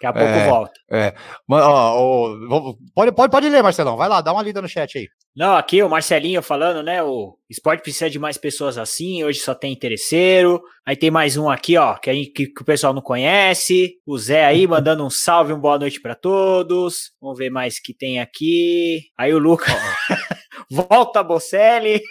Daqui 0.00 0.06
a 0.06 0.12
pouco 0.12 0.28
é, 0.28 0.48
volta. 0.48 0.72
É. 0.90 1.14
Ó, 1.50 2.36
ó, 2.48 2.74
pode, 2.94 3.12
pode, 3.12 3.30
pode 3.32 3.48
ler, 3.48 3.62
Marcelão. 3.62 3.96
Vai 3.96 4.08
lá, 4.08 4.20
dá 4.20 4.32
uma 4.32 4.42
lida 4.42 4.62
no 4.62 4.68
chat 4.68 4.96
aí. 4.96 5.08
Não, 5.34 5.56
aqui 5.56 5.82
o 5.82 5.88
Marcelinho 5.88 6.40
falando, 6.40 6.82
né? 6.82 7.02
O 7.02 7.36
esporte 7.50 7.82
precisa 7.82 8.08
de 8.08 8.18
mais 8.18 8.36
pessoas 8.36 8.78
assim. 8.78 9.24
Hoje 9.24 9.40
só 9.40 9.54
tem 9.54 9.72
interesseiro. 9.72 10.62
Aí 10.86 10.96
tem 10.96 11.10
mais 11.10 11.36
um 11.36 11.50
aqui, 11.50 11.76
ó, 11.76 11.94
que, 11.94 12.10
aí, 12.10 12.26
que, 12.26 12.46
que 12.46 12.62
o 12.62 12.64
pessoal 12.64 12.94
não 12.94 13.02
conhece. 13.02 13.94
O 14.06 14.16
Zé 14.16 14.44
aí 14.44 14.66
mandando 14.68 15.04
um 15.04 15.10
salve, 15.10 15.52
um 15.52 15.60
boa 15.60 15.78
noite 15.78 16.00
para 16.00 16.14
todos. 16.14 17.12
Vamos 17.20 17.36
ver 17.36 17.50
mais 17.50 17.80
que 17.80 17.92
tem 17.92 18.20
aqui. 18.20 19.00
Aí 19.18 19.34
o 19.34 19.38
Lucas. 19.38 19.74
Volta, 20.70 21.22
Bocelli. 21.22 22.02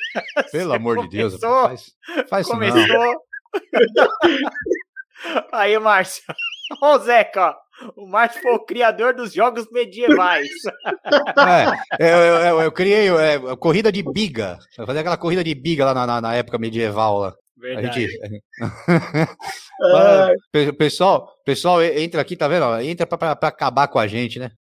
Pelo 0.52 0.74
amor 0.74 1.02
de 1.04 1.10
Deus, 1.10 1.39
faz, 1.39 1.91
faz 2.28 2.48
começou. 2.48 3.26
Aí, 5.51 5.78
Márcio. 5.80 6.24
Ô, 6.82 6.97
Zeca, 6.99 7.55
o 7.95 8.08
Márcio 8.08 8.41
foi 8.41 8.53
o 8.53 8.66
criador 8.66 9.14
dos 9.14 9.34
jogos 9.34 9.68
medievais. 9.72 10.49
É, 11.99 12.14
eu, 12.14 12.18
eu, 12.18 12.62
eu 12.62 12.72
criei 12.72 13.08
é, 13.10 13.39
corrida 13.58 13.91
de 13.91 14.03
biga. 14.03 14.58
Eu 14.78 14.86
fazia 14.86 15.01
aquela 15.01 15.18
corrida 15.18 15.43
de 15.43 15.55
biga 15.55 15.86
lá 15.86 15.93
na, 15.93 16.22
na 16.22 16.36
época 16.36 16.58
medieval. 16.58 17.20
Lá. 17.20 17.34
Verdade. 17.55 18.08
Gente... 18.08 18.41
é... 20.53 20.72
pessoal, 20.74 21.28
pessoal, 21.45 21.82
entra 21.82 22.22
aqui, 22.22 22.36
tá 22.36 22.47
vendo? 22.47 22.80
Entra 22.82 23.08
pra, 23.08 23.36
pra, 23.36 23.49
acabar 23.49 23.88
com 23.88 23.99
a 23.99 24.08
gente, 24.08 24.38
né? 24.38 24.51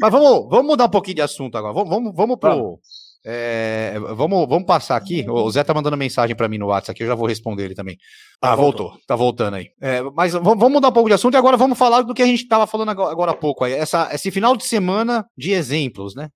Mas 0.00 0.10
vamos, 0.10 0.48
vamos 0.50 0.66
mudar 0.66 0.86
um 0.86 0.90
pouquinho 0.90 1.16
de 1.16 1.22
assunto 1.22 1.56
agora. 1.56 1.72
Vamos, 1.72 1.88
vamos, 1.88 2.12
vamos 2.14 2.38
pro. 2.38 2.50
Vamos. 2.50 2.80
É, 3.24 3.94
vamos, 4.16 4.48
vamos 4.48 4.66
passar 4.66 4.96
aqui. 4.96 5.24
O 5.28 5.48
Zé 5.50 5.62
tá 5.62 5.72
mandando 5.72 5.96
mensagem 5.96 6.34
para 6.34 6.48
mim 6.48 6.58
no 6.58 6.66
WhatsApp 6.66 6.90
aqui, 6.92 7.02
eu 7.04 7.08
já 7.08 7.14
vou 7.14 7.28
responder 7.28 7.64
ele 7.64 7.74
também. 7.74 7.96
Ah, 8.42 8.56
voltou. 8.56 8.88
voltou. 8.88 9.06
Tá 9.06 9.14
voltando 9.14 9.54
aí. 9.54 9.68
É, 9.80 10.02
mas 10.14 10.32
vamos 10.32 10.70
mudar 10.70 10.88
um 10.88 10.92
pouco 10.92 11.08
de 11.08 11.14
assunto 11.14 11.34
e 11.34 11.36
agora 11.36 11.56
vamos 11.56 11.78
falar 11.78 12.02
do 12.02 12.12
que 12.12 12.22
a 12.22 12.26
gente 12.26 12.42
estava 12.42 12.66
falando 12.66 12.88
agora, 12.88 13.12
agora 13.12 13.30
há 13.30 13.34
pouco. 13.34 13.64
Aí, 13.64 13.72
essa, 13.72 14.08
esse 14.12 14.30
final 14.32 14.56
de 14.56 14.64
semana 14.64 15.24
de 15.38 15.52
exemplos, 15.52 16.14
né? 16.16 16.28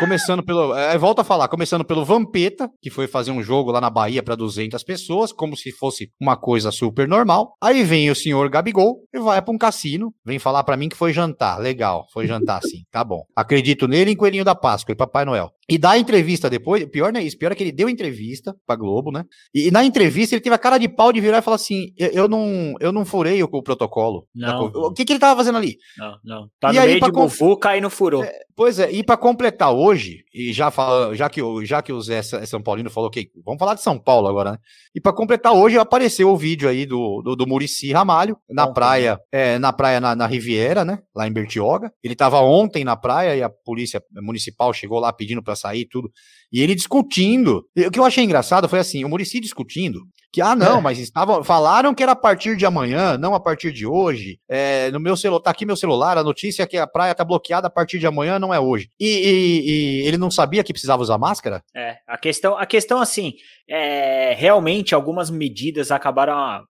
começando 0.00 0.42
pelo. 0.42 0.74
É, 0.74 0.98
volta 0.98 1.22
a 1.22 1.24
falar, 1.24 1.46
começando 1.46 1.84
pelo 1.84 2.04
Vampeta, 2.04 2.68
que 2.82 2.90
foi 2.90 3.06
fazer 3.06 3.30
um 3.30 3.42
jogo 3.42 3.70
lá 3.70 3.80
na 3.80 3.88
Bahia 3.88 4.22
para 4.22 4.34
200 4.34 4.82
pessoas, 4.82 5.32
como 5.32 5.56
se 5.56 5.70
fosse 5.70 6.10
uma 6.20 6.36
coisa 6.36 6.72
super 6.72 7.06
normal. 7.06 7.54
Aí 7.62 7.84
vem 7.84 8.10
o 8.10 8.16
senhor 8.16 8.48
Gabigol 8.48 9.04
e 9.14 9.20
vai 9.20 9.40
para 9.40 9.54
um 9.54 9.58
cassino, 9.58 10.12
vem 10.24 10.40
falar 10.40 10.64
para 10.64 10.76
mim 10.76 10.88
que 10.88 10.96
foi 10.96 11.12
jantar. 11.12 11.60
Legal, 11.60 12.06
foi 12.12 12.26
jantar 12.26 12.60
sim, 12.62 12.82
tá 12.90 13.04
bom. 13.04 13.22
Acredito 13.36 13.86
nele 13.86 14.10
em 14.10 14.16
Coelhinho 14.16 14.44
da 14.44 14.54
Páscoa 14.54 14.92
e 14.92 14.96
Papai 14.96 15.24
Noel. 15.24 15.52
E 15.68 15.78
dá 15.78 15.96
entrevista 15.96 16.50
depois, 16.50 16.84
pior 16.86 17.12
não 17.12 17.20
é 17.20 17.24
isso, 17.24 17.38
pior 17.38 17.52
é 17.52 17.54
que 17.54 17.62
ele 17.62 17.72
deu 17.72 17.88
entrevista 17.88 18.54
pra 18.66 18.76
Globo, 18.76 19.10
né? 19.10 19.24
E, 19.54 19.68
e 19.68 19.70
na 19.70 19.84
entrevista 19.84 20.34
ele 20.34 20.42
teve 20.42 20.54
a 20.54 20.58
cara 20.58 20.76
de 20.76 20.88
pau 20.88 21.12
de 21.12 21.20
virar 21.20 21.38
fala 21.44 21.54
assim: 21.56 21.92
eu, 21.96 22.26
não, 22.28 22.74
eu 22.80 22.90
não 22.92 23.04
furei 23.04 23.42
o, 23.42 23.48
o 23.52 23.62
protocolo. 23.62 24.26
Não. 24.34 24.64
O 24.66 24.92
que, 24.92 25.04
que 25.04 25.12
ele 25.12 25.20
tava 25.20 25.36
fazendo 25.36 25.58
ali? 25.58 25.76
Não, 25.96 26.18
não. 26.24 26.48
Tá 26.58 26.70
E 26.70 26.74
no 26.74 26.80
aí, 26.80 26.86
meio 26.88 27.00
de 27.00 27.12
con- 27.12 27.22
bufuca 27.22 27.76
e 27.76 27.80
não 27.80 27.90
furou. 27.90 28.24
Pois 28.56 28.78
é, 28.78 28.90
e 28.90 29.02
pra 29.02 29.16
completar 29.16 29.72
hoje, 29.74 30.24
e 30.32 30.52
já 30.52 30.70
fala, 30.70 31.14
já 31.14 31.28
que, 31.28 31.42
o- 31.42 31.64
já 31.64 31.82
que 31.82 31.92
o 31.92 32.00
Zé 32.00 32.22
São 32.22 32.62
Paulino 32.62 32.88
falou 32.88 33.10
que 33.10 33.28
vamos 33.44 33.58
falar 33.58 33.74
de 33.74 33.82
São 33.82 33.98
Paulo 33.98 34.28
agora, 34.28 34.52
né? 34.52 34.58
E 34.94 35.00
pra 35.00 35.12
completar 35.12 35.52
hoje 35.52 35.76
apareceu 35.76 36.28
o 36.30 36.36
vídeo 36.36 36.68
aí 36.68 36.86
do, 36.86 37.20
do, 37.22 37.34
do 37.36 37.46
Murici 37.46 37.92
Ramalho 37.92 38.36
na 38.48 38.66
Bom, 38.66 38.72
praia, 38.72 39.18
é, 39.32 39.58
na 39.58 39.72
praia 39.72 40.00
na, 40.00 40.14
na 40.14 40.26
Riviera, 40.26 40.84
né? 40.84 41.00
Lá 41.14 41.26
em 41.26 41.32
Bertioga. 41.32 41.92
Ele 42.02 42.14
tava 42.14 42.40
ontem 42.40 42.84
na 42.84 42.96
praia 42.96 43.36
e 43.36 43.42
a 43.42 43.50
polícia 43.50 44.00
municipal 44.22 44.72
chegou 44.72 45.00
lá 45.00 45.12
pedindo 45.12 45.42
pra 45.42 45.56
sair 45.56 45.80
e 45.80 45.88
tudo. 45.88 46.08
E 46.54 46.62
ele 46.62 46.74
discutindo. 46.74 47.66
E 47.74 47.84
o 47.86 47.90
que 47.90 47.98
eu 47.98 48.04
achei 48.04 48.22
engraçado 48.22 48.68
foi 48.68 48.78
assim, 48.78 49.04
o 49.04 49.08
Murici 49.08 49.40
discutindo 49.40 50.00
que, 50.32 50.40
ah, 50.40 50.56
não, 50.56 50.78
É. 50.78 50.80
mas 50.80 50.98
estavam, 50.98 51.44
falaram 51.44 51.94
que 51.94 52.02
era 52.02 52.10
a 52.10 52.16
partir 52.16 52.56
de 52.56 52.66
amanhã, 52.66 53.16
não 53.16 53.36
a 53.36 53.40
partir 53.40 53.70
de 53.72 53.86
hoje. 53.86 54.38
É, 54.48 54.90
no 54.90 54.98
meu 54.98 55.16
celular, 55.16 55.40
tá 55.40 55.50
aqui 55.50 55.64
meu 55.64 55.76
celular, 55.76 56.18
a 56.18 56.24
notícia 56.24 56.64
é 56.64 56.66
que 56.66 56.76
a 56.76 56.88
praia 56.88 57.14
tá 57.14 57.24
bloqueada 57.24 57.68
a 57.68 57.70
partir 57.70 58.00
de 58.00 58.06
amanhã, 58.06 58.36
não 58.38 58.52
é 58.52 58.58
hoje. 58.58 58.88
E, 58.98 59.06
e- 59.06 59.60
e 60.02 60.06
ele 60.08 60.16
não 60.16 60.32
sabia 60.32 60.64
que 60.64 60.72
precisava 60.72 61.02
usar 61.02 61.18
máscara? 61.18 61.62
É, 61.74 61.98
a 62.08 62.18
questão, 62.18 62.58
a 62.58 62.66
questão 62.66 63.00
assim, 63.00 63.34
é, 63.68 64.34
realmente 64.34 64.94
algumas 64.94 65.30
medidas 65.30 65.90
acabaram. 65.90 66.34
ah, 66.34 66.64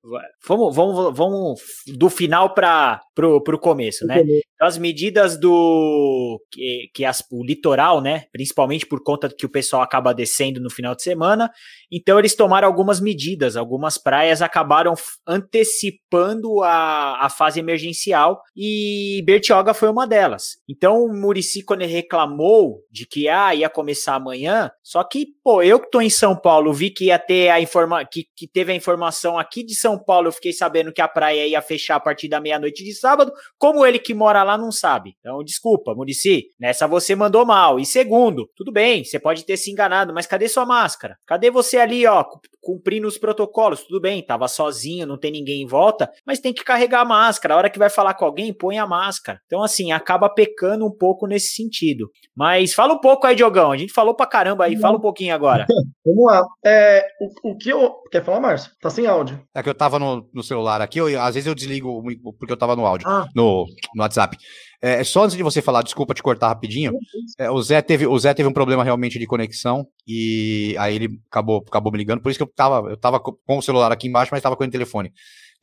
Vamos, 0.48 0.76
vamos, 0.76 1.18
vamos 1.18 1.62
do 1.88 2.10
final 2.10 2.54
para 2.54 3.02
pro, 3.16 3.42
pro 3.42 3.60
começo, 3.60 4.06
né? 4.06 4.22
Então, 4.22 4.68
as 4.68 4.78
medidas 4.78 5.38
do 5.38 6.40
que, 6.52 6.90
que 6.94 7.06
as, 7.06 7.24
o 7.32 7.44
litoral, 7.44 8.02
né? 8.02 8.26
Principalmente 8.32 8.86
por 8.86 9.04
conta 9.04 9.30
que 9.30 9.46
o 9.46 9.50
pessoal 9.50 9.82
acaba 9.82 10.14
descendo 10.14 10.62
no 10.62 10.70
final 10.70 10.96
de 10.96 11.04
semana. 11.04 11.52
Então 11.92 12.18
eles 12.18 12.36
tomaram 12.36 12.68
algumas 12.68 13.00
medidas, 13.00 13.56
algumas 13.56 13.98
praias 13.98 14.42
acabaram 14.42 14.96
antecipando 15.28 16.64
a, 16.64 17.26
a 17.26 17.30
fase 17.30 17.60
emergencial 17.60 18.42
e 18.56 19.22
Bertioga 19.26 19.74
foi 19.74 19.90
uma 19.90 20.08
delas. 20.08 20.58
Então 20.68 21.04
o 21.04 21.14
Murici, 21.14 21.64
quando 21.64 21.84
ele 21.84 21.94
reclamou 21.94 22.80
de 22.92 23.06
que 23.06 23.30
ah, 23.30 23.54
ia 23.54 23.70
começar 23.70 24.16
amanhã, 24.16 24.72
só 24.82 25.04
que, 25.04 25.28
pô, 25.44 25.62
eu 25.62 25.80
que 25.80 25.90
tô 25.92 26.02
em 26.02 26.10
São 26.10 26.36
Paulo, 26.36 26.74
vi 26.84 26.90
que 26.90 27.06
ia 27.06 27.18
ter 27.18 27.50
a 27.50 27.62
informa 27.62 28.04
que, 28.04 28.28
que 28.36 28.46
teve 28.46 28.74
a 28.74 28.76
informação 28.76 29.40
aqui 29.40 29.64
de 29.64 29.74
São 29.74 29.98
Paulo, 29.98 30.28
eu 30.28 30.32
fiquei 30.34 30.52
sabendo 30.52 30.92
que 30.92 31.02
a 31.02 31.08
praia 31.08 31.48
ia 31.48 31.62
fechar 31.62 31.96
a 31.96 32.00
partir 32.00 32.28
da 32.28 32.42
meia-noite 32.42 32.84
de 32.84 32.94
sábado, 32.94 33.32
como 33.58 33.86
ele 33.86 33.98
que 33.98 34.14
mora 34.14 34.44
lá 34.44 34.58
não 34.58 34.72
sabe. 34.72 35.16
Então, 35.20 35.42
desculpa, 35.44 35.96
Murici, 35.96 36.48
nessa 36.60 36.86
você 36.86 37.16
mandou 37.16 37.46
mal. 37.46 37.80
E 37.80 37.86
segundo, 37.86 38.50
tudo 38.56 38.72
bem, 38.72 39.06
você 39.06 39.18
pode 39.18 39.46
ter 39.46 39.56
se 39.56 39.72
enganado, 39.72 40.14
mas 40.14 40.28
cadê 40.28 40.50
sua 40.50 40.66
máscara? 40.66 41.18
Cadê 41.26 41.50
você 41.50 41.78
ali, 41.78 42.06
ó, 42.06 42.26
cumprindo 42.64 43.08
os 43.08 43.18
protocolos? 43.18 43.84
Tudo 43.84 44.00
bem, 44.02 44.26
tava 44.26 44.48
sozinho, 44.48 45.06
não 45.06 45.18
tem 45.20 45.32
ninguém 45.32 45.62
em 45.62 45.68
volta, 45.68 46.10
mas 46.26 46.40
tem 46.40 46.54
que 46.54 46.64
carregar 46.64 47.02
a 47.02 47.06
máscara. 47.06 47.54
A 47.54 47.58
hora 47.58 47.70
que 47.70 47.78
vai 47.78 47.90
falar 47.90 48.14
com 48.14 48.26
alguém, 48.26 48.54
põe 48.54 48.78
a 48.80 48.88
máscara. 48.88 49.40
Então, 49.46 49.62
assim, 49.62 49.92
acaba 49.92 50.30
pecando 50.30 50.86
um 50.86 50.92
pouco 50.92 51.28
nesse 51.28 51.54
sentido. 51.54 52.10
Mas 52.36 52.74
fala 52.74 52.94
um 52.94 53.00
pouco 53.00 53.28
aí, 53.28 53.36
Diogão. 53.36 53.72
A 53.72 53.78
gente 53.78 53.94
falou 53.94 54.16
pra 54.16 54.26
caramba 54.26 54.64
aí, 54.66 54.78
fala 54.78 54.98
um 54.98 55.02
pouquinho 55.02 55.36
agora. 55.36 55.66
Vamos 56.06 56.26
lá. 56.26 56.44
É, 56.66 57.06
o, 57.44 57.52
o 57.52 57.58
que 57.58 57.70
eu. 57.70 57.94
Quer 58.12 58.24
falar, 58.24 58.40
Márcio? 58.40 58.72
Tá 58.82 58.90
sem 58.90 59.06
áudio. 59.08 59.42
É 59.56 59.64
que 59.64 59.70
eu 59.70 59.74
tava 59.76 59.98
no, 60.00 60.30
no 60.34 60.44
celular 60.44 60.82
aqui, 60.82 61.00
eu- 61.00 61.22
às 61.22 61.34
vezes 61.36 61.48
eu 61.48 61.56
desligo 61.56 62.02
porque 62.38 62.52
eu 62.54 62.58
tava 62.58 62.76
no 62.76 62.86
áudio, 62.86 63.08
Ah. 63.08 63.26
no, 63.36 63.66
no 63.96 64.02
WhatsApp. 64.04 64.38
É, 64.86 65.02
só 65.04 65.24
antes 65.24 65.38
de 65.38 65.44
você 65.44 65.62
falar, 65.62 65.82
desculpa 65.82 66.14
te 66.14 66.22
cortar 66.22 66.50
rapidinho. 66.50 66.92
É, 67.40 67.50
o, 67.50 67.62
Zé 67.62 67.82
teve, 67.82 68.06
o 68.06 68.20
Zé 68.20 68.34
teve 68.34 68.50
um 68.50 68.54
problema 68.54 68.84
realmente 68.84 69.18
de 69.18 69.26
conexão 69.26 69.88
e 70.06 70.76
aí 70.78 70.96
ele 70.96 71.20
acabou, 71.32 71.64
acabou 71.66 71.90
me 71.92 71.98
ligando. 71.98 72.22
Por 72.22 72.30
isso 72.30 72.38
que 72.38 72.44
eu 72.44 72.52
tava, 72.54 72.90
eu 72.90 72.98
tava 72.98 73.18
co- 73.20 73.40
com 73.46 73.58
o 73.58 73.62
celular 73.62 73.94
aqui 73.94 74.08
embaixo, 74.10 74.32
mas 74.34 74.44
tava 74.44 74.58
com 74.58 74.66
o 74.66 74.70
telefone. 74.70 75.14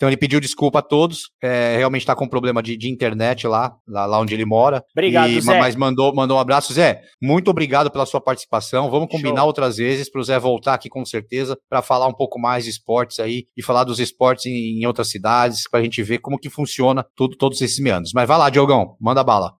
Então 0.01 0.09
ele 0.09 0.17
pediu 0.17 0.41
desculpa 0.41 0.79
a 0.79 0.83
todos. 0.83 1.31
é, 1.43 1.77
realmente 1.77 2.07
tá 2.07 2.17
com 2.17 2.27
problema 2.27 2.63
de, 2.63 2.75
de 2.75 2.89
internet 2.89 3.47
lá, 3.47 3.75
lá, 3.87 4.07
lá 4.07 4.19
onde 4.19 4.33
ele 4.33 4.47
mora. 4.47 4.83
Obrigado, 4.97 5.29
E- 5.29 5.41
Zé. 5.43 5.59
Mas 5.59 5.77
mandou, 5.77 6.15
mandou 6.15 6.39
um 6.39 6.41
abraço. 6.41 6.73
Zé, 6.73 7.03
muito 7.21 7.51
obrigado 7.51 7.91
pela 7.91 8.07
sua 8.07 8.19
participação. 8.19 8.91
Vamos 8.91 9.11
combinar 9.11 9.41
Show. 9.41 9.47
outras 9.49 9.77
vezes 9.77 10.11
para 10.11 10.19
o 10.23 10.25
Zé 10.25 10.39
voltar 10.39 10.73
aqui 10.73 10.89
com 10.89 11.05
certeza 11.05 11.55
para 11.69 11.83
falar 11.83 12.07
um 12.07 12.15
pouco 12.15 12.39
mais 12.41 12.65
de 12.65 12.71
esportes 12.71 13.21
aí 13.21 13.45
e 13.55 13.63
falar 13.63 13.85
dos 13.85 14.01
esportes 14.01 14.47
em, 14.47 14.81
em 14.81 14.87
outras 14.87 15.11
cidades 15.11 15.69
para 15.71 15.81
a 15.81 15.83
gente 15.83 16.03
ver 16.03 16.19
como 16.21 16.39
que 16.39 16.49
funciona 16.49 17.05
tudo, 17.15 17.37
todos 17.37 17.61
esses 17.61 17.79
meandros. 17.79 18.13
Mas 18.15 18.27
vai 18.27 18.39
lá, 18.39 18.49
Diogão, 18.49 18.97
manda 18.99 19.23
bala. 19.23 19.53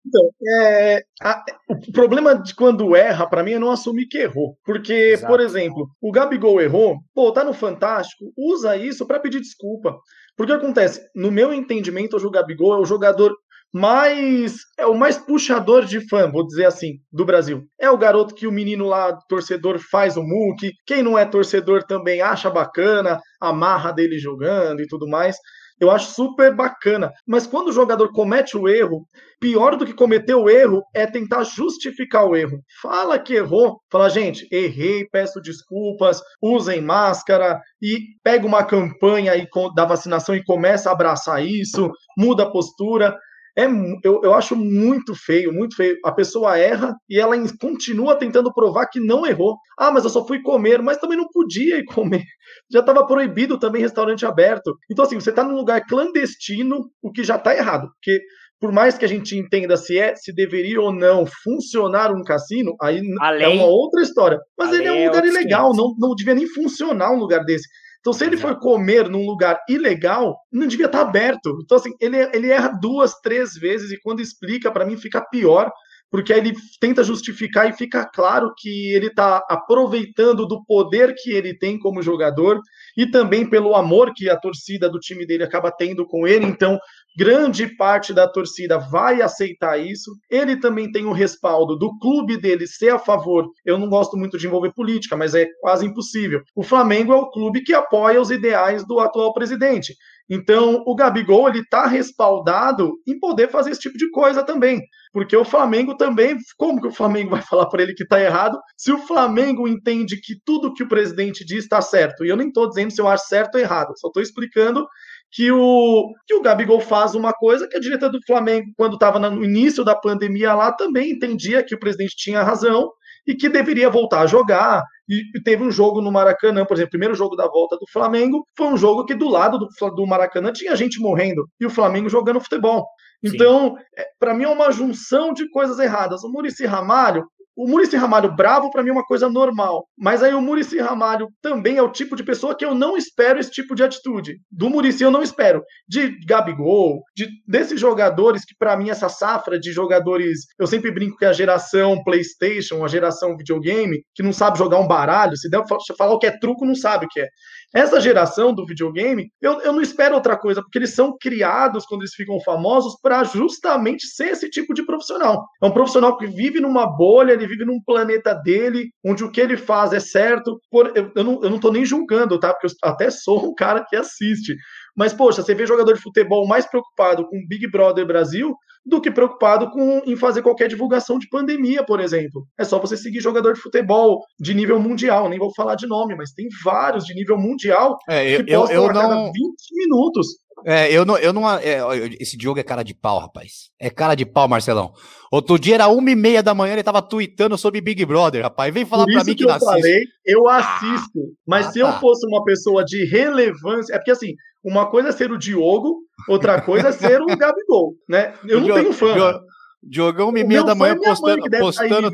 É, 0.63 1.03
a- 1.23 1.45
o 1.69 1.93
problema 1.93 2.35
de 2.35 2.55
quando 2.55 2.97
erra, 2.97 3.27
pra 3.29 3.43
mim, 3.43 3.53
é 3.53 3.59
não 3.59 3.71
assumir 3.71 4.07
que 4.07 4.17
errou. 4.19 4.57
Porque, 4.65 4.93
Exato. 4.93 5.31
por 5.31 5.41
exemplo, 5.41 5.87
o 6.01 6.11
Gabigol 6.11 6.61
errou, 6.63 6.97
pô, 7.15 7.31
tá 7.31 7.45
no 7.45 7.53
Fantástico, 7.53 8.33
usa 8.39 8.75
isso 8.77 9.07
pra 9.07 9.21
pedir 9.21 9.41
desculpa. 9.41 9.97
Porque 10.41 10.55
acontece, 10.55 11.07
no 11.15 11.31
meu 11.31 11.53
entendimento, 11.53 12.17
o 12.17 12.31
Gabigol 12.31 12.73
é 12.73 12.81
o 12.81 12.87
jogador 12.87 13.37
mais. 13.71 14.55
É 14.79 14.87
o 14.87 14.95
mais 14.95 15.19
puxador 15.19 15.85
de 15.85 16.01
fã, 16.09 16.31
vou 16.33 16.47
dizer 16.47 16.65
assim, 16.65 16.95
do 17.13 17.27
Brasil. 17.27 17.67
É 17.79 17.91
o 17.91 17.99
garoto 17.99 18.35
que 18.35 18.47
o 18.47 18.51
menino 18.51 18.87
lá, 18.87 19.15
torcedor, 19.29 19.79
faz 19.79 20.17
o 20.17 20.23
muque. 20.23 20.73
Quem 20.87 21.03
não 21.03 21.19
é 21.19 21.27
torcedor 21.27 21.83
também 21.83 22.23
acha 22.23 22.49
bacana, 22.49 23.21
a 23.39 23.53
marra 23.53 23.93
dele 23.93 24.19
jogando 24.19 24.81
e 24.81 24.87
tudo 24.87 25.07
mais. 25.07 25.37
Eu 25.81 25.91
acho 25.91 26.13
super 26.13 26.55
bacana. 26.55 27.11
Mas 27.27 27.47
quando 27.47 27.69
o 27.69 27.73
jogador 27.73 28.13
comete 28.13 28.57
o 28.57 28.69
erro, 28.69 29.07
pior 29.41 29.77
do 29.77 29.87
que 29.87 29.95
cometer 29.95 30.35
o 30.35 30.49
erro 30.51 30.83
é 30.95 31.07
tentar 31.07 31.43
justificar 31.45 32.27
o 32.27 32.37
erro. 32.37 32.61
Fala 32.83 33.19
que 33.19 33.35
errou, 33.35 33.81
fala, 33.91 34.11
gente, 34.11 34.47
errei, 34.53 35.09
peço 35.11 35.41
desculpas, 35.41 36.21
usem 36.43 36.83
máscara 36.83 37.59
e 37.81 37.99
pega 38.23 38.47
uma 38.47 38.63
campanha 38.63 39.33
da 39.75 39.87
vacinação 39.87 40.35
e 40.35 40.45
começa 40.45 40.91
a 40.91 40.93
abraçar 40.93 41.45
isso, 41.45 41.91
muda 42.17 42.43
a 42.43 42.51
postura. 42.51 43.17
É, 43.57 43.67
eu, 44.05 44.21
eu 44.23 44.35
acho 44.35 44.55
muito 44.57 45.15
feio, 45.15 45.53
muito 45.53 45.77
feio. 45.77 45.97
A 46.05 46.13
pessoa 46.13 46.59
erra 46.59 46.95
e 47.09 47.19
ela 47.19 47.37
in- 47.37 47.57
continua 47.59 48.17
tentando 48.17 48.53
provar 48.53 48.87
que 48.87 49.01
não 49.01 49.27
errou. 49.27 49.57
Ah, 49.79 49.91
mas 49.91 50.05
eu 50.05 50.11
só 50.11 50.27
fui 50.27 50.41
comer, 50.43 50.81
mas 50.83 50.99
também 50.99 51.17
não 51.19 51.29
podia 51.29 51.79
ir 51.79 51.85
comer. 51.85 52.23
Já 52.71 52.81
estava 52.81 53.07
proibido 53.07 53.59
também 53.59 53.83
restaurante 53.83 54.25
aberto. 54.25 54.77
Então, 54.91 55.05
assim, 55.05 55.19
você 55.19 55.31
está 55.31 55.43
num 55.43 55.57
lugar 55.57 55.85
clandestino, 55.87 56.89
o 57.03 57.11
que 57.11 57.25
já 57.25 57.37
está 57.37 57.55
errado. 57.55 57.89
Porque 57.95 58.21
por 58.61 58.73
mais 58.73 58.99
que 58.99 59.05
a 59.05 59.09
gente 59.09 59.37
entenda 59.37 59.77
se 59.77 59.99
é, 59.99 60.15
se 60.15 60.35
deveria 60.35 60.81
ou 60.81 60.93
não 60.93 61.25
funcionar 61.27 62.13
um 62.13 62.23
cassino, 62.23 62.75
aí 62.81 63.01
é 63.43 63.49
uma 63.49 63.65
outra 63.65 64.03
história. 64.03 64.39
Mas 64.57 64.71
ele 64.73 64.87
é 64.87 64.93
um 64.93 64.97
é 64.97 65.07
lugar 65.09 65.25
ilegal, 65.25 65.71
500. 65.71 65.77
não, 65.79 66.09
não 66.09 66.15
devia 66.15 66.35
nem 66.35 66.47
funcionar 66.47 67.11
um 67.11 67.19
lugar 67.19 67.43
desse. 67.45 67.67
Então, 68.01 68.13
se 68.13 68.25
ele 68.25 68.37
for 68.37 68.59
comer 68.59 69.09
num 69.09 69.27
lugar 69.27 69.61
ilegal, 69.69 70.39
não 70.51 70.67
devia 70.67 70.87
estar 70.87 71.03
aberto. 71.03 71.59
Então, 71.63 71.77
assim, 71.77 71.93
ele, 72.01 72.17
ele 72.35 72.51
erra 72.51 72.69
duas, 72.81 73.15
três 73.21 73.55
vezes 73.55 73.91
e 73.91 74.01
quando 74.01 74.21
explica, 74.21 74.71
para 74.73 74.87
mim, 74.87 74.97
fica 74.97 75.21
pior, 75.21 75.71
porque 76.11 76.33
aí 76.33 76.41
ele 76.41 76.55
tenta 76.81 77.05
justificar 77.05 77.69
e 77.69 77.73
fica 77.73 78.05
claro 78.05 78.53
que 78.59 78.93
ele 78.93 79.07
está 79.07 79.45
aproveitando 79.49 80.47
do 80.47 80.65
poder 80.65 81.15
que 81.15 81.31
ele 81.31 81.57
tem 81.57 81.79
como 81.79 82.03
jogador 82.03 82.59
e 82.97 83.09
também 83.09 83.49
pelo 83.49 83.77
amor 83.77 84.13
que 84.15 84.29
a 84.29 84.37
torcida 84.37 84.89
do 84.89 84.99
time 84.99 85.25
dele 85.25 85.45
acaba 85.45 85.71
tendo 85.71 86.05
com 86.05 86.27
ele. 86.27 86.47
Então, 86.47 86.79
grande 87.17 87.67
parte 87.77 88.13
da 88.13 88.29
torcida 88.29 88.79
vai 88.79 89.21
aceitar 89.23 89.79
isso. 89.79 90.13
Ele 90.31 90.59
também 90.59 90.91
tem 90.91 91.05
o 91.05 91.13
respaldo 91.13 91.77
do 91.77 91.97
clube 91.99 92.41
dele 92.41 92.67
ser 92.67 92.91
a 92.91 92.99
favor. 92.99 93.47
Eu 93.65 93.79
não 93.79 93.89
gosto 93.89 94.17
muito 94.17 94.39
de 94.39 94.47
envolver 94.47 94.73
política, 94.73 95.17
mas 95.17 95.35
é 95.35 95.47
quase 95.61 95.87
impossível. 95.87 96.41
O 96.55 96.63
Flamengo 96.63 97.13
é 97.13 97.17
o 97.17 97.31
clube 97.31 97.63
que 97.63 97.75
apoia 97.75 98.21
os 98.21 98.31
ideais 98.31 98.87
do 98.87 99.01
atual 99.01 99.33
presidente. 99.33 99.95
Então, 100.33 100.85
o 100.87 100.95
Gabigol 100.95 101.49
ele 101.49 101.59
está 101.59 101.87
respaldado 101.87 102.93
em 103.05 103.19
poder 103.19 103.51
fazer 103.51 103.73
esse 103.73 103.81
tipo 103.81 103.99
de 103.99 104.09
coisa 104.11 104.45
também, 104.45 104.81
porque 105.13 105.37
o 105.37 105.45
Flamengo 105.45 105.97
também, 105.97 106.37
como 106.57 106.81
que 106.81 106.87
o 106.87 106.93
Flamengo 106.93 107.31
vai 107.31 107.43
falar 107.43 107.67
para 107.67 107.83
ele 107.83 107.95
que 107.95 108.05
está 108.05 108.21
errado, 108.21 108.57
se 108.77 108.93
o 108.93 108.99
Flamengo 108.99 109.67
entende 109.67 110.21
que 110.21 110.37
tudo 110.45 110.73
que 110.73 110.85
o 110.85 110.89
presidente 110.89 111.45
diz 111.45 111.65
está 111.65 111.83
certo? 111.83 112.25
E 112.25 112.29
eu 112.29 112.37
nem 112.37 112.47
estou 112.47 112.69
dizendo 112.69 112.93
se 112.93 113.01
eu 113.01 113.09
acho 113.09 113.27
certo 113.27 113.57
ou 113.57 113.61
errado, 113.61 113.93
só 113.97 114.07
estou 114.07 114.23
explicando 114.23 114.87
que 115.33 115.51
o, 115.53 116.13
que 116.27 116.35
o 116.35 116.43
Gabigol 116.43 116.81
faz 116.81 117.15
uma 117.15 117.33
coisa 117.33 117.69
que 117.69 117.77
a 117.77 117.81
direita 117.81 118.09
do 118.09 118.19
Flamengo, 118.27 118.67
quando 118.77 118.95
estava 118.95 119.19
no 119.19 119.45
início 119.45 119.85
da 119.85 119.95
pandemia 119.95 120.55
lá, 120.55 120.73
também 120.73 121.13
entendia 121.13 121.63
que 121.63 121.75
o 121.75 121.79
presidente 121.79 122.17
tinha 122.17 122.43
razão 122.43 122.91
e 123.27 123.35
que 123.35 123.49
deveria 123.49 123.89
voltar 123.89 124.23
a 124.23 124.27
jogar. 124.27 124.83
E 125.09 125.41
teve 125.43 125.63
um 125.63 125.71
jogo 125.71 126.01
no 126.01 126.11
Maracanã, 126.11 126.65
por 126.65 126.75
exemplo, 126.75 126.89
o 126.89 126.91
primeiro 126.91 127.15
jogo 127.15 127.37
da 127.37 127.47
volta 127.47 127.77
do 127.77 127.87
Flamengo, 127.93 128.45
foi 128.57 128.67
um 128.69 128.77
jogo 128.77 129.05
que 129.05 129.15
do 129.15 129.29
lado 129.29 129.59
do, 129.59 129.69
do 129.91 130.07
Maracanã 130.07 130.53
tinha 130.53 130.77
gente 130.77 131.01
morrendo 131.01 131.49
e 131.61 131.67
o 131.67 131.71
Flamengo 131.71 132.09
jogando 132.09 132.41
futebol. 132.41 132.87
Então, 133.23 133.77
para 134.19 134.35
mim 134.35 134.45
é 134.45 134.49
uma 134.49 134.73
junção 134.73 135.33
de 135.33 135.49
coisas 135.51 135.79
erradas. 135.79 136.25
O 136.25 136.31
Murici 136.31 136.65
Ramalho, 136.65 137.25
o 137.57 137.69
Murici 137.69 137.97
Ramalho 137.97 138.35
bravo 138.35 138.71
para 138.71 138.83
mim 138.83 138.91
é 138.91 138.93
uma 138.93 139.05
coisa 139.05 139.29
normal, 139.29 139.87
mas 139.99 140.23
aí 140.23 140.35
o 140.35 140.41
Murici 140.41 140.79
Ramalho 140.79 141.29
também 141.43 141.77
é 141.77 141.83
o 141.83 141.93
tipo 141.93 142.17
de 142.17 142.23
pessoa 142.23 142.57
que 142.57 142.65
eu 142.65 142.75
não 142.75 142.97
espero 142.97 143.39
esse 143.39 143.51
tipo 143.51 143.75
de 143.75 143.83
atitude. 143.83 144.39
Do 144.51 144.71
Murici 144.71 145.03
eu 145.03 145.11
não 145.11 145.23
espero. 145.23 145.63
De 145.89 146.17
Gabigol, 146.27 147.03
de 147.17 147.29
desses 147.47 147.81
jogadores 147.81 148.45
que 148.45 148.55
para 148.59 148.77
mim 148.77 148.91
essa 148.91 149.09
safra 149.09 149.59
de 149.59 149.73
jogadores, 149.73 150.47
eu 150.59 150.67
sempre 150.67 150.91
brinco 150.91 151.17
que 151.17 151.25
é 151.25 151.29
a 151.29 151.33
geração 151.33 152.03
PlayStation, 152.03 152.85
a 152.85 152.89
geração 152.89 153.37
videogame, 153.37 154.03
que 154.15 154.23
não 154.23 154.33
sabe 154.33 154.59
jogar 154.59 154.79
um 154.79 154.89
baralho, 154.89 155.37
se 155.37 155.51
der 155.51 155.63
falar 155.99 156.15
o 156.15 156.19
que 156.19 156.27
é 156.27 156.39
truco, 156.39 156.65
não 156.65 156.75
sabe 156.75 157.07
o 157.07 157.09
que 157.09 157.21
é. 157.21 157.29
Essa 157.73 158.01
geração 158.01 158.53
do 158.53 158.67
videogame, 158.67 159.31
eu, 159.41 159.61
eu 159.61 159.73
não 159.73 159.81
espero 159.81 160.17
outra 160.17 160.37
coisa, 160.37 160.61
porque 160.61 160.79
eles 160.79 160.95
são 160.95 161.17
criados 161.17 161.87
quando 161.87 162.03
eles 162.03 162.15
ficam 162.15 162.41
famosos 162.41 162.97
para 163.01 163.23
justamente 163.23 164.09
ser 164.09 164.31
esse 164.31 164.51
tipo 164.51 164.75
de 164.75 164.85
profissional. 164.85 165.47
É 165.63 165.67
um 165.67 165.71
profissional 165.71 166.17
que 166.17 166.27
vive 166.27 166.61
numa 166.61 166.85
bolha, 166.85 167.33
ele 167.33 167.47
vive 167.47 167.65
num 167.65 167.81
planeta 167.81 168.35
dele, 168.35 168.91
onde 169.07 169.23
o 169.23 169.31
que 169.31 169.41
ele 169.41 169.57
faz 169.57 169.93
é 169.93 170.01
certo. 170.01 170.61
Por, 170.69 170.93
eu, 170.97 171.13
eu, 171.15 171.23
não, 171.23 171.45
eu 171.45 171.51
não 171.51 171.61
tô 171.61 171.71
nem 171.71 171.85
julgando, 171.85 172.41
tá? 172.41 172.53
Porque 172.53 172.67
eu 172.67 172.73
até 172.83 173.09
sou 173.09 173.49
um 173.49 173.55
cara 173.55 173.85
que 173.89 173.95
assiste. 173.95 174.57
Mas, 174.97 175.13
poxa, 175.13 175.41
você 175.41 175.55
vê 175.55 175.65
jogador 175.65 175.93
de 175.93 176.03
futebol 176.03 176.49
mais 176.49 176.67
preocupado 176.67 177.25
com 177.29 177.47
Big 177.49 177.71
Brother 177.71 178.05
Brasil 178.05 178.53
do 178.85 179.01
que 179.01 179.11
preocupado 179.11 179.71
com, 179.71 180.03
em 180.07 180.17
fazer 180.17 180.43
qualquer 180.43 180.69
divulgação 180.69 181.19
de 181.19 181.29
pandemia, 181.29 181.85
por 181.85 182.01
exemplo. 182.01 182.47
É 182.59 182.65
só 182.65 182.79
você 182.79 182.97
seguir 182.97 183.21
jogador 183.21 183.55
de 183.55 183.61
futebol 183.61 184.21
de 184.39 184.55
nível 184.55 184.81
mundial, 184.81 185.29
nem 185.29 185.39
vou 185.39 185.55
falar 185.55 185.75
de 185.75 185.87
nome, 185.87 186.15
mas 186.17 186.33
tem 186.33 186.49
vários 186.65 187.05
de 187.05 187.15
nível 187.15 187.39
mundial 187.39 187.99
é, 188.09 188.35
eu, 188.35 188.45
que 188.45 188.53
postam 188.53 188.77
eu, 188.77 188.83
eu 188.83 188.91
a 188.91 188.93
cada 188.93 189.15
não... 189.15 189.27
20 189.27 189.35
minutos. 189.73 190.27
É, 190.65 190.93
eu 190.93 191.05
não, 191.05 191.17
eu 191.17 191.33
não. 191.33 191.49
É, 191.59 191.81
esse 192.19 192.37
jogo 192.41 192.61
é 192.61 192.63
cara 192.63 192.83
de 192.83 192.95
pau, 192.95 193.19
rapaz. 193.19 193.71
É 193.81 193.89
cara 193.89 194.15
de 194.15 194.27
pau, 194.27 194.47
Marcelão. 194.47 194.93
Outro 195.31 195.59
dia 195.59 195.77
era 195.77 195.89
uma 195.89 196.11
e 196.11 196.17
meia 196.17 196.43
da 196.43 196.53
manhã, 196.53 196.75
ele 196.75 196.83
tava 196.83 197.01
tweetando 197.01 197.57
sobre 197.57 197.81
Big 197.81 198.05
Brother, 198.05 198.43
rapaz. 198.43 198.73
Vem 198.73 198.85
falar 198.85 199.07
pra 199.07 199.25
mim 199.25 199.35
que, 199.35 199.45
que 199.45 199.51
eu 199.51 199.59
falei, 199.59 200.03
eu 200.25 200.49
assisto. 200.49 201.21
Mas 201.47 201.69
ah, 201.69 201.71
se 201.71 201.81
tá. 201.81 201.87
eu 201.87 201.93
fosse 202.01 202.27
uma 202.27 202.45
pessoa 202.45 202.85
de 202.85 203.07
relevância. 203.07 203.95
É 203.95 203.99
porque 203.99 204.11
assim, 204.11 204.35
uma 204.63 204.91
coisa 204.91 205.09
é 205.09 205.13
ser 205.13 205.33
o 205.33 205.39
Diogo, 205.39 206.01
outra 206.29 206.61
coisa 206.61 206.89
é 206.89 206.93
ser 206.93 207.21
o 207.21 207.27
Gabigol, 207.27 207.95
né? 208.09 208.35
Eu 208.47 208.61
não 208.61 208.75
tenho 208.75 208.93
fã. 208.93 209.41
Diogão, 209.83 210.29
uma 210.29 210.39
e 210.39 210.45
meia 210.45 210.63
da 210.63 210.75
manhã 210.75 210.95
postando, 210.95 211.43
postando, 211.59 212.11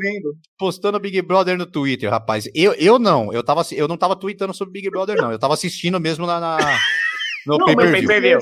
postando 0.57 0.99
Big 0.99 1.21
Brother 1.21 1.57
no 1.57 1.65
Twitter, 1.65 2.09
rapaz. 2.09 2.49
Eu, 2.55 2.73
eu 2.73 2.97
não, 2.97 3.33
eu, 3.33 3.43
tava, 3.43 3.61
eu 3.71 3.89
não 3.89 3.97
tava 3.97 4.15
tweetando 4.15 4.53
sobre 4.53 4.71
Big 4.71 4.89
Brother, 4.89 5.17
não. 5.17 5.33
Eu 5.33 5.39
tava 5.39 5.53
assistindo 5.53 5.99
mesmo 5.99 6.25
na, 6.25 6.39
na 6.39 6.57
no 7.47 7.57
não, 7.57 7.73
mas, 7.73 7.91
que 7.91 8.05
seja, 8.05 8.37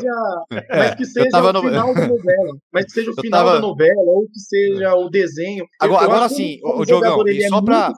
é, 0.51 0.77
mas 0.77 0.95
que 0.95 1.05
seja 1.05 1.29
o 1.37 1.53
no... 1.53 1.61
final 1.61 1.93
da 1.93 2.07
novela. 2.07 2.57
Mas 2.73 2.85
que 2.85 2.91
seja 2.91 3.11
o 3.11 3.21
final 3.21 3.45
tava... 3.45 3.53
da 3.53 3.59
novela, 3.61 4.01
ou 4.01 4.27
que 4.27 4.39
seja 4.39 4.95
o 4.95 5.09
desenho. 5.09 5.65
Agora, 5.79 6.05
agora 6.05 6.29
sim, 6.29 6.59
o, 6.63 6.81
o 6.81 6.85
Diogão, 6.85 7.27
e 7.27 7.43
é 7.43 7.47
só 7.47 7.59
é 7.59 7.61
para 7.61 7.93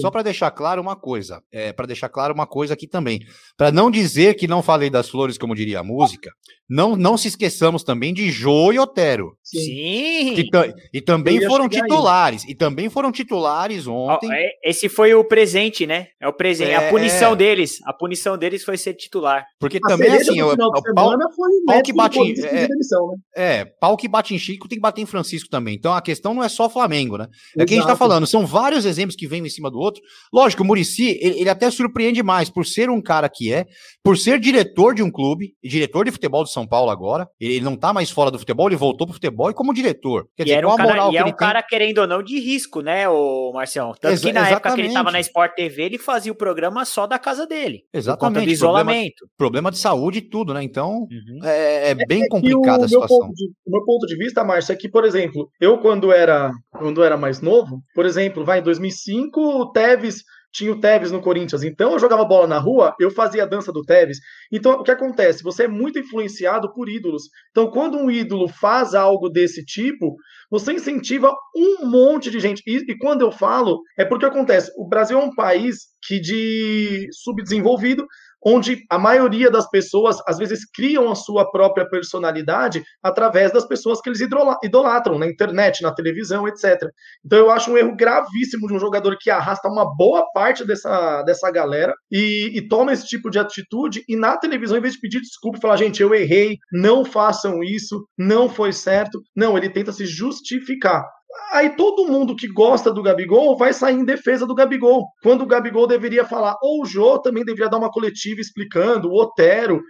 só 0.00 0.10
para 0.10 0.22
deixar 0.22 0.50
claro 0.52 0.80
uma 0.80 0.94
coisa, 0.94 1.42
é, 1.52 1.72
para 1.72 1.86
deixar 1.86 2.08
claro 2.08 2.32
uma 2.32 2.46
coisa 2.46 2.74
aqui 2.74 2.86
também, 2.86 3.20
para 3.56 3.72
não 3.72 3.90
dizer 3.90 4.34
que 4.34 4.46
não 4.46 4.62
falei 4.62 4.88
das 4.88 5.08
flores, 5.08 5.36
como 5.36 5.56
diria 5.56 5.80
a 5.80 5.84
música, 5.84 6.30
não, 6.68 6.96
não 6.96 7.18
se 7.18 7.28
esqueçamos 7.28 7.82
também 7.82 8.14
de 8.14 8.30
Jô 8.30 8.72
e 8.72 8.78
Otero. 8.78 9.36
Sim. 9.42 10.34
Que, 10.34 10.48
e 10.94 11.00
também 11.00 11.44
foram 11.46 11.68
titulares. 11.68 12.42
Aí. 12.44 12.52
E 12.52 12.54
também 12.54 12.88
foram 12.88 13.12
titulares 13.12 13.86
ontem. 13.86 14.30
É, 14.32 14.50
esse 14.64 14.88
foi 14.88 15.14
o 15.14 15.24
presente, 15.24 15.86
né? 15.86 16.08
É 16.20 16.26
o 16.26 16.32
presente. 16.32 16.70
É, 16.70 16.76
a 16.76 16.90
punição 16.90 17.32
é. 17.32 17.36
deles. 17.36 17.78
A 17.84 17.92
punição 17.92 18.38
deles 18.38 18.64
foi 18.64 18.78
ser 18.78 18.94
titular. 18.94 19.44
Porque 19.60 19.78
a 19.82 19.88
também 19.88 20.10
assim, 20.10 20.40
o, 20.44 20.52
o 20.52 20.94
pau, 20.94 21.18
pau 21.66 21.82
que 21.82 21.92
bate 21.92 22.18
em, 22.18 22.32
é, 22.44 22.68
demissão, 22.68 23.08
né? 23.08 23.16
é, 23.36 23.64
pau 23.64 23.96
que 23.96 24.08
bate 24.08 24.34
em 24.34 24.38
Chico 24.38 24.68
tem 24.68 24.78
que 24.78 24.82
bater 24.82 25.00
em 25.00 25.06
Francisco 25.06 25.48
também. 25.48 25.74
Então 25.74 25.92
a 25.92 26.02
questão 26.02 26.34
não 26.34 26.42
é 26.42 26.48
só 26.48 26.68
Flamengo, 26.68 27.18
né? 27.18 27.24
É 27.24 27.62
Exato. 27.62 27.66
que 27.66 27.74
a 27.74 27.76
gente 27.76 27.86
tá 27.86 27.96
falando, 27.96 28.26
são 28.26 28.46
vários 28.46 28.84
exemplos 28.84 29.16
que 29.16 29.26
vêm 29.26 29.42
um 29.42 29.46
em 29.46 29.50
cima 29.50 29.70
do 29.70 29.78
outro. 29.78 30.02
Lógico, 30.32 30.62
o 30.62 30.66
Murici, 30.66 31.18
ele, 31.20 31.40
ele 31.40 31.48
até 31.48 31.70
surpreende 31.70 32.22
mais 32.22 32.50
por 32.50 32.66
ser 32.66 32.90
um 32.90 33.00
cara 33.00 33.28
que 33.28 33.52
é, 33.52 33.66
por 34.02 34.16
ser 34.16 34.38
diretor 34.38 34.94
de 34.94 35.02
um 35.02 35.10
clube, 35.10 35.54
diretor 35.62 36.04
de 36.04 36.10
futebol 36.10 36.42
do 36.42 36.48
são 36.48 36.66
Paulo 36.66 36.90
agora. 36.90 37.28
Ele 37.40 37.60
não 37.60 37.76
tá 37.76 37.92
mais 37.92 38.10
fora 38.10 38.30
do 38.30 38.38
futebol, 38.38 38.68
ele 38.68 38.76
voltou 38.76 39.06
pro 39.06 39.14
futebol 39.14 39.50
e 39.50 39.54
como 39.54 39.72
diretor. 39.72 40.26
Quer 40.36 40.42
e 40.42 40.46
dizer, 40.46 40.58
era 40.58 40.68
um 40.68 40.76
cara, 40.76 41.10
e 41.10 41.16
é 41.16 41.22
um 41.22 41.26
tem... 41.26 41.36
cara, 41.36 41.62
querendo 41.62 41.98
ou 41.98 42.06
não, 42.06 42.22
de 42.22 42.38
risco, 42.38 42.80
né, 42.80 43.08
o 43.08 43.52
Marcião? 43.52 43.92
Tanto 44.00 44.12
Exa 44.12 44.26
que 44.26 44.32
na 44.32 44.40
exatamente. 44.40 44.56
época 44.56 44.74
que 44.74 44.80
ele 44.80 44.92
tava 44.92 45.10
na 45.10 45.20
Sport 45.20 45.54
TV, 45.54 45.82
ele 45.82 45.98
fazia 45.98 46.32
o 46.32 46.34
programa 46.34 46.84
só 46.84 47.06
da 47.06 47.18
casa 47.18 47.46
dele. 47.46 47.84
Exatamente. 47.92 48.44
Do 48.44 48.50
isolamento. 48.50 49.14
Problema, 49.36 49.36
problema, 49.36 49.70
de 49.70 49.78
saúde 49.78 50.20
tudo, 50.34 50.52
né? 50.52 50.64
Então, 50.64 51.06
uhum. 51.08 51.38
é, 51.44 51.90
é, 51.90 51.94
bem 51.94 52.24
é 52.24 52.28
complicada 52.28 52.86
a 52.86 52.88
situação. 52.88 53.20
Meu 53.20 53.32
de, 53.32 53.52
o 53.64 53.70
meu 53.70 53.84
ponto 53.84 54.04
de 54.04 54.16
vista, 54.16 54.42
Márcio, 54.42 54.72
é 54.72 54.76
que, 54.76 54.88
por 54.88 55.04
exemplo, 55.04 55.48
eu 55.60 55.78
quando 55.78 56.10
era, 56.10 56.50
quando 56.72 57.04
era 57.04 57.16
mais 57.16 57.40
novo, 57.40 57.80
por 57.94 58.04
exemplo, 58.04 58.44
vai 58.44 58.58
em 58.58 58.62
2005, 58.64 59.40
o 59.40 59.70
Tevez 59.70 60.24
tinha 60.52 60.72
o 60.72 60.80
Tevez 60.80 61.12
no 61.12 61.20
Corinthians. 61.20 61.62
Então 61.62 61.92
eu 61.92 62.00
jogava 62.00 62.24
bola 62.24 62.48
na 62.48 62.58
rua, 62.58 62.96
eu 62.98 63.12
fazia 63.12 63.44
a 63.44 63.46
dança 63.46 63.70
do 63.70 63.82
Tevez. 63.82 64.18
Então 64.52 64.72
o 64.72 64.82
que 64.82 64.90
acontece? 64.90 65.42
Você 65.44 65.64
é 65.64 65.68
muito 65.68 66.00
influenciado 66.00 66.72
por 66.72 66.88
ídolos. 66.88 67.24
Então 67.50 67.70
quando 67.70 67.96
um 67.96 68.10
ídolo 68.10 68.48
faz 68.48 68.92
algo 68.92 69.28
desse 69.28 69.64
tipo, 69.64 70.16
você 70.50 70.72
incentiva 70.72 71.32
um 71.56 71.86
monte 71.86 72.28
de 72.28 72.40
gente. 72.40 72.60
E, 72.66 72.76
e 72.76 72.98
quando 72.98 73.22
eu 73.22 73.30
falo, 73.30 73.80
é 73.96 74.04
porque 74.04 74.26
acontece. 74.26 74.72
O 74.76 74.88
Brasil 74.88 75.18
é 75.18 75.24
um 75.24 75.34
país 75.34 75.76
que 76.06 76.20
de 76.20 77.08
subdesenvolvido 77.12 78.04
onde 78.44 78.84
a 78.90 78.98
maioria 78.98 79.50
das 79.50 79.68
pessoas, 79.68 80.18
às 80.26 80.38
vezes, 80.38 80.64
criam 80.70 81.10
a 81.10 81.14
sua 81.14 81.50
própria 81.50 81.88
personalidade 81.88 82.82
através 83.02 83.52
das 83.52 83.66
pessoas 83.66 84.00
que 84.00 84.08
eles 84.08 84.20
idolatram 84.62 85.18
na 85.18 85.26
internet, 85.26 85.82
na 85.82 85.94
televisão, 85.94 86.46
etc. 86.46 86.88
Então, 87.24 87.38
eu 87.38 87.50
acho 87.50 87.70
um 87.70 87.78
erro 87.78 87.96
gravíssimo 87.96 88.66
de 88.66 88.74
um 88.74 88.78
jogador 88.78 89.16
que 89.18 89.30
arrasta 89.30 89.68
uma 89.68 89.84
boa 89.96 90.30
parte 90.32 90.64
dessa, 90.64 91.22
dessa 91.22 91.50
galera 91.50 91.94
e, 92.10 92.52
e 92.54 92.68
toma 92.68 92.92
esse 92.92 93.06
tipo 93.06 93.30
de 93.30 93.38
atitude 93.38 94.02
e 94.08 94.16
na 94.16 94.36
televisão, 94.36 94.76
em 94.76 94.80
vez 94.80 94.94
de 94.94 95.00
pedir 95.00 95.20
desculpa 95.20 95.58
e 95.58 95.60
falar, 95.60 95.76
gente, 95.76 96.02
eu 96.02 96.14
errei, 96.14 96.58
não 96.72 97.04
façam 97.04 97.62
isso, 97.62 98.06
não 98.18 98.48
foi 98.48 98.72
certo, 98.72 99.20
não, 99.34 99.56
ele 99.56 99.70
tenta 99.70 99.92
se 99.92 100.06
justificar 100.06 101.04
aí 101.52 101.76
todo 101.76 102.06
mundo 102.06 102.36
que 102.36 102.48
gosta 102.48 102.92
do 102.92 103.02
Gabigol 103.02 103.56
vai 103.56 103.72
sair 103.72 103.94
em 103.94 104.04
defesa 104.04 104.46
do 104.46 104.54
Gabigol. 104.54 105.04
Quando 105.22 105.42
o 105.42 105.46
Gabigol 105.46 105.86
deveria 105.86 106.24
falar, 106.24 106.56
ou 106.62 106.82
o 106.82 106.86
Jô 106.86 107.18
também 107.18 107.44
deveria 107.44 107.70
dar 107.70 107.78
uma 107.78 107.90
coletiva 107.90 108.40
explicando, 108.40 109.08
o 109.08 109.20
Otero, 109.20 109.80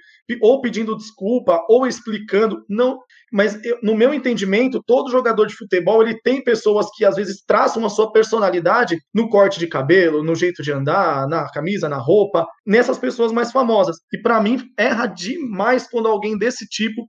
ou 0.41 0.61
pedindo 0.61 0.97
desculpa, 0.97 1.63
ou 1.69 1.87
explicando. 1.87 2.65
Não, 2.69 2.99
mas 3.33 3.63
eu, 3.65 3.79
no 3.83 3.95
meu 3.95 4.15
entendimento, 4.15 4.83
todo 4.87 5.11
jogador 5.11 5.47
de 5.47 5.55
futebol 5.55 6.03
ele 6.03 6.19
tem 6.23 6.43
pessoas 6.43 6.87
que 6.95 7.05
às 7.05 7.17
vezes 7.17 7.43
traçam 7.47 7.85
a 7.85 7.91
sua 7.91 8.11
personalidade 8.11 8.99
no 9.13 9.29
corte 9.29 9.59
de 9.59 9.67
cabelo, 9.67 10.23
no 10.23 10.35
jeito 10.35 10.63
de 10.63 10.73
andar, 10.73 11.27
na 11.29 11.51
camisa, 11.51 11.89
na 11.89 11.99
roupa, 11.99 12.47
nessas 12.67 12.99
pessoas 12.99 13.33
mais 13.33 13.53
famosas. 13.53 13.97
E 14.13 14.21
para 14.21 14.41
mim 14.41 14.63
erra 14.79 15.07
demais 15.07 15.89
quando 15.91 16.09
alguém 16.09 16.39
desse 16.39 16.67
tipo 16.67 17.09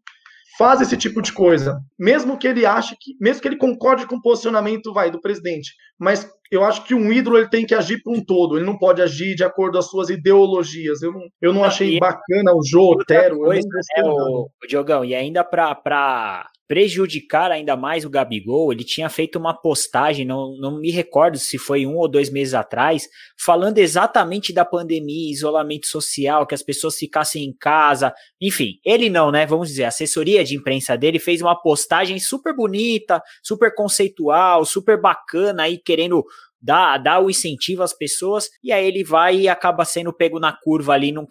faz 0.57 0.81
esse 0.81 0.95
tipo 0.95 1.21
de 1.21 1.33
coisa, 1.33 1.79
mesmo 1.99 2.37
que 2.37 2.47
ele 2.47 2.65
ache 2.65 2.95
que, 2.99 3.15
mesmo 3.19 3.41
que 3.41 3.47
ele 3.47 3.57
concorde 3.57 4.07
com 4.07 4.15
o 4.15 4.21
posicionamento 4.21 4.93
vai 4.93 5.11
do 5.11 5.21
presidente, 5.21 5.73
mas 5.99 6.29
eu 6.51 6.63
acho 6.63 6.83
que 6.83 6.93
um 6.93 7.11
ídolo 7.11 7.37
ele 7.37 7.49
tem 7.49 7.65
que 7.65 7.75
agir 7.75 8.01
por 8.03 8.15
um 8.15 8.23
todo, 8.23 8.57
ele 8.57 8.65
não 8.65 8.77
pode 8.77 9.01
agir 9.01 9.35
de 9.35 9.43
acordo 9.43 9.73
com 9.73 9.79
as 9.79 9.89
suas 9.89 10.09
ideologias. 10.09 11.01
Eu 11.01 11.11
não, 11.11 11.21
eu 11.41 11.53
não 11.53 11.63
achei 11.63 11.99
bacana 11.99 12.53
o 12.53 12.61
Jô 12.63 12.91
Otero, 12.91 13.39
coisa, 13.39 13.67
né, 13.67 14.03
o, 14.03 14.47
o 14.63 14.67
Diogão, 14.67 15.03
e 15.03 15.15
ainda 15.15 15.43
para 15.43 16.49
prejudicar 16.67 17.51
ainda 17.51 17.75
mais 17.75 18.05
o 18.05 18.09
Gabigol, 18.09 18.71
ele 18.71 18.83
tinha 18.83 19.09
feito 19.09 19.37
uma 19.37 19.53
postagem, 19.53 20.25
não, 20.25 20.57
não 20.57 20.79
me 20.79 20.91
recordo 20.91 21.37
se 21.37 21.57
foi 21.57 21.85
um 21.85 21.95
ou 21.95 22.09
dois 22.09 22.29
meses 22.29 22.53
atrás, 22.53 23.07
falando 23.37 23.77
exatamente 23.77 24.53
da 24.53 24.65
pandemia, 24.65 25.31
isolamento 25.31 25.87
social, 25.87 26.45
que 26.47 26.55
as 26.55 26.63
pessoas 26.63 26.95
ficassem 26.97 27.43
em 27.43 27.53
casa, 27.53 28.13
enfim, 28.41 28.79
ele 28.83 29.09
não, 29.09 29.31
né? 29.31 29.45
Vamos 29.45 29.69
dizer, 29.69 29.83
a 29.83 29.89
assessoria 29.89 30.43
de 30.43 30.55
imprensa 30.55 30.97
dele 30.97 31.19
fez 31.19 31.41
uma 31.41 31.55
postagem 31.55 32.19
super 32.19 32.55
bonita, 32.55 33.21
super 33.43 33.73
conceitual, 33.73 34.65
super 34.65 34.99
bacana 34.99 35.63
aí, 35.63 35.77
querendo 35.77 36.23
dá, 36.65 36.97
dá 36.97 37.19
o 37.19 37.29
incentivo 37.29 37.83
às 37.83 37.93
pessoas, 37.95 38.49
e 38.63 38.71
aí 38.71 38.85
ele 38.87 39.03
vai 39.03 39.37
e 39.37 39.47
acaba 39.47 39.85
sendo 39.85 40.11
pego 40.11 40.39
na 40.39 40.51
curva 40.51 40.93
ali, 40.93 41.11
num, 41.11 41.25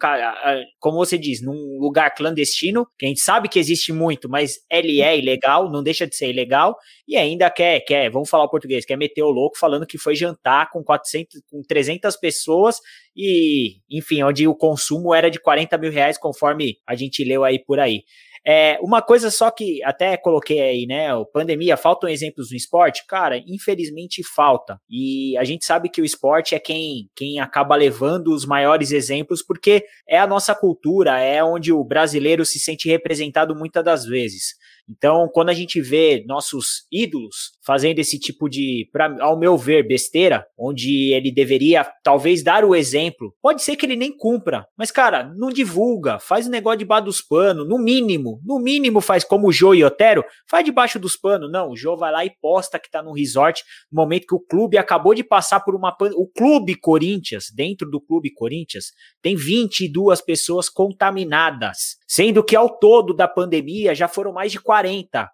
como 0.79 0.97
você 0.97 1.17
diz, 1.17 1.41
num 1.41 1.77
lugar 1.77 2.15
clandestino, 2.15 2.87
que 2.97 3.05
a 3.05 3.09
gente 3.09 3.19
sabe 3.19 3.49
que 3.49 3.59
existe 3.59 3.91
muito, 3.91 4.29
mas 4.29 4.53
ele 4.71 5.01
é 5.01 5.17
ilegal, 5.17 5.69
não 5.69 5.83
deixa 5.83 6.07
de 6.07 6.15
ser 6.15 6.29
ilegal, 6.29 6.77
e 7.05 7.17
ainda 7.17 7.49
quer, 7.49 7.81
quer, 7.81 8.09
vamos 8.09 8.29
falar 8.29 8.45
o 8.45 8.49
português, 8.49 8.85
quer 8.85 8.97
meter 8.97 9.23
o 9.23 9.29
louco 9.29 9.57
falando 9.57 9.85
que 9.85 9.97
foi 9.97 10.15
jantar 10.15 10.71
com 10.71 10.81
400, 10.81 11.41
com 11.51 11.61
300 11.67 12.15
pessoas, 12.15 12.79
e, 13.15 13.77
enfim, 13.89 14.23
onde 14.23 14.47
o 14.47 14.55
consumo 14.55 15.13
era 15.13 15.29
de 15.29 15.39
40 15.39 15.77
mil 15.77 15.91
reais, 15.91 16.17
conforme 16.17 16.77
a 16.87 16.95
gente 16.95 17.23
leu 17.25 17.43
aí 17.43 17.59
por 17.59 17.79
aí. 17.79 18.03
É, 18.47 18.77
uma 18.81 19.01
coisa 19.01 19.31
só 19.31 19.49
que 19.49 19.83
até 19.83 20.15
coloquei 20.17 20.61
aí, 20.61 20.85
né? 20.85 21.07
Pandemia, 21.33 21.75
faltam 21.75 22.07
exemplos 22.07 22.51
no 22.51 22.57
esporte? 22.57 23.03
Cara, 23.07 23.37
infelizmente 23.37 24.21
falta. 24.23 24.79
E 24.89 25.35
a 25.37 25.43
gente 25.43 25.65
sabe 25.65 25.89
que 25.89 25.99
o 26.01 26.05
esporte 26.05 26.53
é 26.53 26.59
quem, 26.59 27.09
quem 27.15 27.39
acaba 27.39 27.75
levando 27.75 28.27
os 28.27 28.45
maiores 28.45 28.91
exemplos, 28.91 29.41
porque 29.41 29.85
é 30.07 30.19
a 30.19 30.27
nossa 30.27 30.53
cultura, 30.53 31.19
é 31.19 31.43
onde 31.43 31.73
o 31.73 31.83
brasileiro 31.83 32.45
se 32.45 32.59
sente 32.59 32.87
representado 32.87 33.55
muitas 33.55 33.83
das 33.83 34.05
vezes. 34.05 34.55
Então, 34.89 35.27
quando 35.33 35.49
a 35.49 35.53
gente 35.53 35.81
vê 35.81 36.23
nossos 36.27 36.85
ídolos 36.91 37.53
fazendo 37.65 37.99
esse 37.99 38.19
tipo 38.19 38.47
de, 38.47 38.87
pra, 38.91 39.15
ao 39.19 39.37
meu 39.37 39.57
ver, 39.57 39.87
besteira, 39.87 40.45
onde 40.57 41.11
ele 41.11 41.31
deveria 41.31 41.83
talvez 42.03 42.43
dar 42.43 42.63
o 42.63 42.75
exemplo, 42.75 43.33
pode 43.41 43.63
ser 43.63 43.75
que 43.75 43.85
ele 43.85 43.95
nem 43.95 44.15
cumpra, 44.15 44.65
mas 44.77 44.91
cara, 44.91 45.23
não 45.35 45.49
divulga, 45.49 46.19
faz 46.19 46.45
o 46.45 46.49
um 46.49 46.51
negócio 46.51 46.79
debaixo 46.79 47.05
dos 47.05 47.21
panos, 47.21 47.67
no 47.67 47.79
mínimo, 47.79 48.39
no 48.45 48.59
mínimo 48.59 49.01
faz 49.01 49.23
como 49.23 49.47
o 49.47 49.51
Jô 49.51 49.73
e 49.73 49.83
Otero, 49.83 50.23
faz 50.47 50.63
debaixo 50.63 50.99
dos 50.99 51.17
panos. 51.17 51.51
Não, 51.51 51.71
o 51.71 51.75
Jô 51.75 51.97
vai 51.97 52.11
lá 52.11 52.23
e 52.23 52.31
posta 52.41 52.79
que 52.79 52.89
tá 52.89 53.01
no 53.01 53.11
resort 53.11 53.63
no 53.91 54.01
momento 54.01 54.27
que 54.27 54.35
o 54.35 54.39
clube 54.39 54.77
acabou 54.77 55.15
de 55.15 55.23
passar 55.23 55.61
por 55.61 55.75
uma 55.75 55.95
o 56.15 56.27
clube 56.27 56.75
Corinthians, 56.75 57.45
dentro 57.53 57.89
do 57.89 57.99
clube 57.99 58.31
Corinthians, 58.31 58.91
tem 59.21 59.35
22 59.35 60.21
pessoas 60.21 60.69
contaminadas, 60.69 61.97
sendo 62.07 62.43
que 62.43 62.55
ao 62.55 62.69
todo 62.69 63.13
da 63.13 63.27
pandemia 63.27 63.95
já 63.95 64.07
foram 64.07 64.33
mais 64.33 64.51
de 64.51 64.59
40 64.59 64.74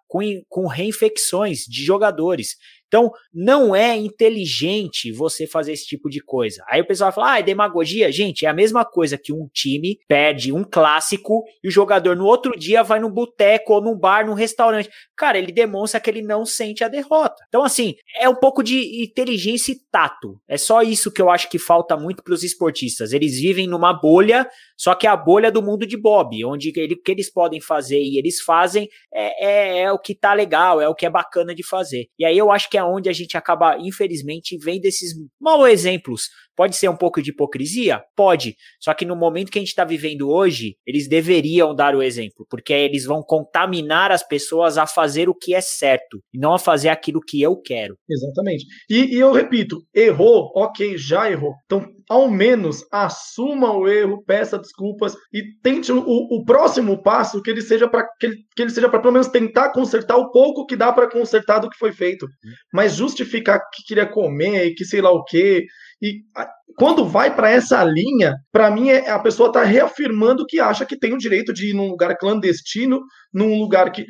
com, 0.06 0.20
com 0.48 0.66
reinfecções 0.66 1.64
de 1.66 1.84
jogadores. 1.84 2.56
Então, 2.92 3.10
não 3.32 3.74
é 3.74 3.96
inteligente 3.96 5.10
você 5.10 5.46
fazer 5.46 5.72
esse 5.72 5.86
tipo 5.86 6.10
de 6.10 6.20
coisa. 6.20 6.62
Aí 6.68 6.82
o 6.82 6.86
pessoal 6.86 7.10
vai 7.10 7.14
falar, 7.14 7.32
ah, 7.32 7.38
é 7.38 7.42
demagogia. 7.42 8.12
Gente, 8.12 8.44
é 8.44 8.50
a 8.50 8.52
mesma 8.52 8.84
coisa 8.84 9.16
que 9.16 9.32
um 9.32 9.48
time 9.50 9.98
perde 10.06 10.52
um 10.52 10.62
clássico 10.62 11.42
e 11.64 11.68
o 11.68 11.70
jogador 11.70 12.14
no 12.14 12.26
outro 12.26 12.52
dia 12.54 12.82
vai 12.82 13.00
no 13.00 13.08
boteco 13.08 13.72
ou 13.72 13.80
num 13.80 13.98
bar, 13.98 14.26
num 14.26 14.34
restaurante. 14.34 14.90
Cara, 15.16 15.38
ele 15.38 15.52
demonstra 15.52 15.98
que 15.98 16.10
ele 16.10 16.20
não 16.20 16.44
sente 16.44 16.84
a 16.84 16.88
derrota. 16.88 17.42
Então, 17.48 17.64
assim, 17.64 17.94
é 18.20 18.28
um 18.28 18.34
pouco 18.34 18.62
de 18.62 19.02
inteligência 19.02 19.72
e 19.72 19.80
tato. 19.90 20.38
É 20.46 20.58
só 20.58 20.82
isso 20.82 21.10
que 21.10 21.22
eu 21.22 21.30
acho 21.30 21.48
que 21.48 21.58
falta 21.58 21.96
muito 21.96 22.22
para 22.22 22.34
os 22.34 22.42
esportistas. 22.42 23.14
Eles 23.14 23.40
vivem 23.40 23.66
numa 23.66 23.94
bolha, 23.94 24.46
só 24.76 24.94
que 24.94 25.06
é 25.06 25.10
a 25.10 25.16
bolha 25.16 25.50
do 25.50 25.62
mundo 25.62 25.86
de 25.86 25.96
Bob, 25.96 26.44
onde 26.44 26.70
ele, 26.76 26.96
que 26.96 27.10
eles 27.10 27.32
podem 27.32 27.60
fazer 27.60 28.00
e 28.00 28.18
eles 28.18 28.42
fazem 28.42 28.86
é, 29.14 29.46
é, 29.46 29.82
é 29.84 29.92
o 29.92 29.98
que 29.98 30.14
tá 30.14 30.34
legal, 30.34 30.78
é 30.78 30.88
o 30.88 30.94
que 30.94 31.06
é 31.06 31.10
bacana 31.10 31.54
de 31.54 31.66
fazer. 31.66 32.08
E 32.18 32.24
aí 32.24 32.36
eu 32.36 32.50
acho 32.50 32.68
que 32.68 32.76
é 32.76 32.81
onde 32.84 33.08
a 33.08 33.12
gente 33.12 33.36
acaba, 33.36 33.76
infelizmente, 33.78 34.56
vendo 34.58 34.84
esses 34.86 35.14
maus 35.40 35.68
exemplos. 35.68 36.28
Pode 36.56 36.76
ser 36.76 36.88
um 36.88 36.96
pouco 36.96 37.22
de 37.22 37.30
hipocrisia? 37.30 38.02
Pode. 38.14 38.56
Só 38.80 38.92
que 38.94 39.04
no 39.04 39.16
momento 39.16 39.50
que 39.50 39.58
a 39.58 39.62
gente 39.62 39.70
está 39.70 39.84
vivendo 39.84 40.28
hoje, 40.30 40.76
eles 40.86 41.08
deveriam 41.08 41.74
dar 41.74 41.94
o 41.94 42.02
exemplo, 42.02 42.46
porque 42.48 42.72
eles 42.72 43.04
vão 43.04 43.22
contaminar 43.22 44.10
as 44.10 44.26
pessoas 44.26 44.76
a 44.76 44.86
fazer 44.86 45.28
o 45.28 45.34
que 45.34 45.54
é 45.54 45.60
certo 45.60 46.20
e 46.32 46.38
não 46.38 46.54
a 46.54 46.58
fazer 46.58 46.88
aquilo 46.88 47.20
que 47.20 47.40
eu 47.40 47.56
quero. 47.60 47.96
Exatamente. 48.08 48.64
E, 48.90 49.16
e 49.16 49.18
eu 49.18 49.32
repito, 49.32 49.82
errou, 49.94 50.50
ok, 50.54 50.96
já 50.98 51.30
errou. 51.30 51.54
Então, 51.64 51.86
ao 52.08 52.30
menos 52.30 52.84
assuma 52.92 53.72
o 53.72 53.88
erro, 53.88 54.22
peça 54.24 54.58
desculpas 54.58 55.14
e 55.32 55.42
tente 55.62 55.90
o, 55.90 55.98
o 55.98 56.44
próximo 56.44 57.02
passo 57.02 57.42
que 57.42 57.50
ele 57.50 57.62
seja 57.62 57.88
para 57.88 58.06
que, 58.18 58.26
ele, 58.26 58.36
que 58.54 58.62
ele 58.62 58.70
seja 58.70 58.88
para 58.88 59.00
pelo 59.00 59.14
menos 59.14 59.28
tentar 59.28 59.72
consertar 59.72 60.16
o 60.16 60.30
pouco 60.30 60.66
que 60.66 60.76
dá 60.76 60.92
para 60.92 61.10
consertar 61.10 61.58
do 61.58 61.70
que 61.70 61.78
foi 61.78 61.92
feito. 61.92 62.26
Mas 62.72 62.94
justificar 62.94 63.60
que 63.72 63.82
queria 63.86 64.06
comer 64.06 64.66
e 64.66 64.74
que 64.74 64.84
sei 64.84 65.00
lá 65.00 65.10
o 65.10 65.24
quê. 65.24 65.64
E 66.02 66.10
quando 66.76 67.04
vai 67.04 67.34
para 67.34 67.50
essa 67.50 67.82
linha, 67.84 68.34
para 68.52 68.70
mim 68.70 68.90
é, 68.90 69.10
a 69.10 69.18
pessoa 69.18 69.48
está 69.48 69.62
reafirmando 69.62 70.46
que 70.46 70.60
acha 70.60 70.84
que 70.84 70.98
tem 70.98 71.12
o 71.12 71.18
direito 71.18 71.52
de 71.52 71.70
ir 71.70 71.74
num 71.74 71.88
lugar 71.88 72.16
clandestino, 72.16 73.00
num 73.32 73.58
lugar 73.58 73.90
que. 73.90 74.04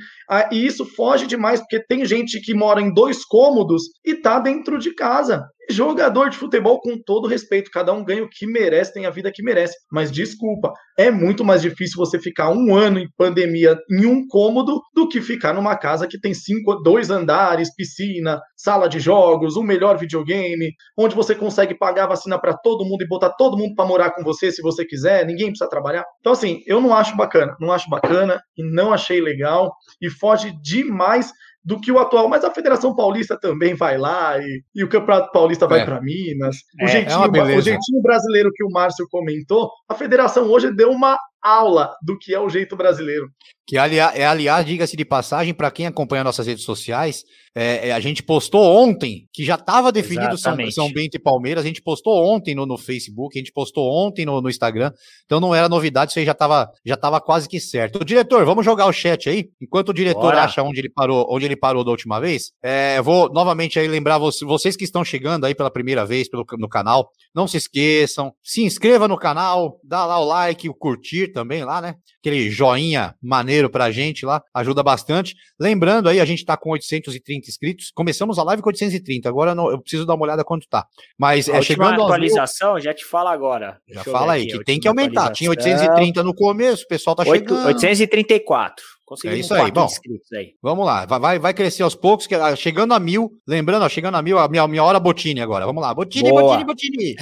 E 0.50 0.66
isso 0.66 0.84
foge 0.84 1.26
demais, 1.26 1.60
porque 1.60 1.84
tem 1.84 2.04
gente 2.04 2.40
que 2.40 2.54
mora 2.54 2.80
em 2.80 2.92
dois 2.92 3.24
cômodos 3.24 3.82
e 4.04 4.14
tá 4.14 4.38
dentro 4.38 4.78
de 4.78 4.94
casa. 4.94 5.46
Jogador 5.70 6.28
de 6.28 6.36
futebol, 6.36 6.80
com 6.80 7.00
todo 7.06 7.28
respeito, 7.28 7.70
cada 7.70 7.92
um 7.92 8.04
ganha 8.04 8.24
o 8.24 8.28
que 8.28 8.46
merece, 8.46 8.92
tem 8.92 9.06
a 9.06 9.10
vida 9.10 9.30
que 9.32 9.44
merece. 9.44 9.76
Mas 9.92 10.10
desculpa, 10.10 10.72
é 10.98 11.10
muito 11.10 11.44
mais 11.44 11.62
difícil 11.62 11.96
você 11.96 12.18
ficar 12.18 12.50
um 12.50 12.74
ano 12.74 12.98
em 12.98 13.08
pandemia 13.16 13.78
em 13.90 14.04
um 14.04 14.26
cômodo 14.26 14.80
do 14.92 15.08
que 15.08 15.20
ficar 15.20 15.54
numa 15.54 15.76
casa 15.76 16.08
que 16.08 16.18
tem 16.18 16.34
cinco, 16.34 16.74
dois 16.82 17.10
andares, 17.10 17.74
piscina, 17.74 18.40
sala 18.56 18.88
de 18.88 18.98
jogos, 18.98 19.56
um 19.56 19.62
melhor 19.62 19.96
videogame, 19.96 20.72
onde 20.98 21.14
você 21.14 21.34
consegue 21.34 21.78
pagar 21.78 22.08
vacina 22.08 22.40
para 22.40 22.51
todo 22.54 22.84
mundo 22.84 23.02
e 23.02 23.08
botar 23.08 23.30
todo 23.30 23.56
mundo 23.56 23.74
para 23.74 23.86
morar 23.86 24.10
com 24.10 24.22
você 24.22 24.50
se 24.50 24.62
você 24.62 24.84
quiser, 24.84 25.26
ninguém 25.26 25.48
precisa 25.48 25.68
trabalhar. 25.68 26.04
Então, 26.20 26.32
assim, 26.32 26.62
eu 26.66 26.80
não 26.80 26.94
acho 26.94 27.16
bacana, 27.16 27.56
não 27.60 27.72
acho 27.72 27.88
bacana 27.88 28.42
e 28.56 28.62
não 28.62 28.92
achei 28.92 29.20
legal 29.20 29.74
e 30.00 30.10
foge 30.10 30.52
demais 30.62 31.32
do 31.64 31.80
que 31.80 31.92
o 31.92 31.98
atual, 31.98 32.28
mas 32.28 32.44
a 32.44 32.50
Federação 32.50 32.94
Paulista 32.94 33.38
também 33.38 33.74
vai 33.74 33.96
lá 33.96 34.36
e, 34.38 34.62
e 34.74 34.82
o 34.82 34.88
Campeonato 34.88 35.30
Paulista 35.30 35.66
vai 35.66 35.80
é. 35.80 35.84
para 35.84 36.00
Minas. 36.00 36.56
O, 36.80 36.84
é, 36.84 36.88
jeitinho, 36.88 37.36
é 37.36 37.56
o 37.56 37.60
jeitinho 37.60 38.02
brasileiro 38.02 38.50
que 38.52 38.64
o 38.64 38.70
Márcio 38.70 39.06
comentou, 39.08 39.70
a 39.88 39.94
federação 39.94 40.50
hoje 40.50 40.74
deu 40.74 40.90
uma 40.90 41.16
aula 41.42 41.94
do 42.02 42.18
que 42.18 42.34
é 42.34 42.40
o 42.40 42.48
jeito 42.48 42.76
brasileiro. 42.76 43.28
Que, 43.66 43.78
aliás, 43.78 44.16
é, 44.16 44.24
aliás 44.26 44.66
diga-se 44.66 44.96
de 44.96 45.04
passagem, 45.04 45.54
para 45.54 45.70
quem 45.70 45.86
acompanha 45.86 46.24
nossas 46.24 46.46
redes 46.46 46.64
sociais, 46.64 47.24
é, 47.54 47.88
é, 47.88 47.92
a 47.92 48.00
gente 48.00 48.22
postou 48.22 48.64
ontem, 48.64 49.28
que 49.32 49.44
já 49.44 49.54
estava 49.54 49.92
definido 49.92 50.36
São, 50.38 50.56
São, 50.70 50.92
Bento 50.92 51.16
e 51.16 51.18
Palmeiras, 51.18 51.64
a 51.64 51.66
gente 51.66 51.82
postou 51.82 52.24
ontem 52.24 52.54
no, 52.54 52.66
no 52.66 52.78
Facebook, 52.78 53.38
a 53.38 53.40
gente 53.40 53.52
postou 53.52 53.90
ontem 53.92 54.24
no, 54.24 54.40
no, 54.40 54.48
Instagram, 54.48 54.90
então 55.24 55.38
não 55.38 55.54
era 55.54 55.68
novidade, 55.68 56.10
isso 56.10 56.18
aí 56.18 56.24
já 56.24 56.32
estava 56.32 56.70
já 56.84 56.96
tava 56.96 57.20
quase 57.20 57.48
que 57.48 57.60
certo. 57.60 58.00
O 58.00 58.04
diretor, 58.04 58.44
vamos 58.44 58.64
jogar 58.64 58.86
o 58.86 58.92
chat 58.92 59.28
aí? 59.28 59.50
Enquanto 59.60 59.90
o 59.90 59.94
diretor 59.94 60.20
Bora. 60.20 60.44
acha 60.44 60.62
onde 60.62 60.80
ele 60.80 60.90
parou, 60.90 61.26
onde 61.30 61.44
ele 61.44 61.56
parou 61.56 61.84
da 61.84 61.90
última 61.90 62.18
vez, 62.18 62.52
é, 62.62 63.00
vou 63.02 63.30
novamente 63.32 63.78
aí 63.78 63.86
lembrar 63.86 64.18
vocês, 64.18 64.48
vocês 64.48 64.76
que 64.76 64.84
estão 64.84 65.04
chegando 65.04 65.44
aí 65.44 65.54
pela 65.54 65.70
primeira 65.70 66.06
vez 66.06 66.28
pelo, 66.28 66.44
no 66.58 66.68
canal, 66.68 67.10
não 67.34 67.46
se 67.46 67.58
esqueçam, 67.58 68.32
se 68.42 68.62
inscreva 68.62 69.06
no 69.06 69.16
canal, 69.16 69.78
dá 69.84 70.06
lá 70.06 70.18
o 70.18 70.24
like, 70.24 70.68
o 70.68 70.74
curtir 70.74 71.31
também 71.32 71.64
lá, 71.64 71.80
né? 71.80 71.96
Aquele 72.20 72.50
joinha 72.50 73.14
maneiro 73.20 73.68
pra 73.70 73.90
gente 73.90 74.24
lá, 74.24 74.42
ajuda 74.54 74.82
bastante. 74.82 75.34
Lembrando 75.58 76.08
aí, 76.08 76.20
a 76.20 76.24
gente 76.24 76.44
tá 76.44 76.56
com 76.56 76.70
830 76.70 77.48
inscritos. 77.48 77.90
Começamos 77.94 78.38
a 78.38 78.42
live 78.44 78.62
com 78.62 78.68
830, 78.68 79.28
agora 79.28 79.54
não, 79.54 79.70
eu 79.70 79.80
preciso 79.80 80.06
dar 80.06 80.14
uma 80.14 80.24
olhada 80.24 80.44
quanto 80.44 80.68
tá. 80.68 80.86
Mas 81.18 81.48
a 81.48 81.56
é 81.56 81.62
chegando 81.62 82.02
a 82.02 82.04
atualização, 82.04 82.74
mil... 82.74 82.82
já 82.82 82.94
te 82.94 83.04
fala 83.04 83.32
agora. 83.32 83.78
Já 83.88 84.04
fala 84.04 84.34
aí, 84.34 84.46
que 84.46 84.62
tem 84.64 84.78
que 84.78 84.86
aumentar. 84.86 85.30
Tinha 85.30 85.50
830 85.50 86.22
no 86.22 86.34
começo, 86.34 86.84
o 86.84 86.88
pessoal 86.88 87.16
tá 87.16 87.24
8, 87.26 87.48
chegando. 87.48 87.66
834. 87.66 88.84
Conseguimos 89.04 89.38
é 89.38 89.40
isso 89.40 89.54
aí, 89.54 89.70
bom. 89.70 89.86
Aí. 90.34 90.54
Vamos 90.62 90.86
lá, 90.86 91.04
vai, 91.04 91.38
vai 91.38 91.52
crescer 91.52 91.82
aos 91.82 91.94
poucos, 91.94 92.26
ah, 92.32 92.56
chegando 92.56 92.94
a 92.94 93.00
mil, 93.00 93.30
lembrando, 93.46 93.84
ó, 93.84 93.88
chegando 93.88 94.16
a 94.16 94.22
mil, 94.22 94.38
a 94.38 94.48
minha, 94.48 94.66
minha 94.66 94.82
hora 94.82 94.98
Botini 94.98 95.40
agora. 95.40 95.66
Vamos 95.66 95.82
lá, 95.82 95.92
Botini, 95.92 96.30
Botini, 96.30 96.64
Botini. 96.64 97.16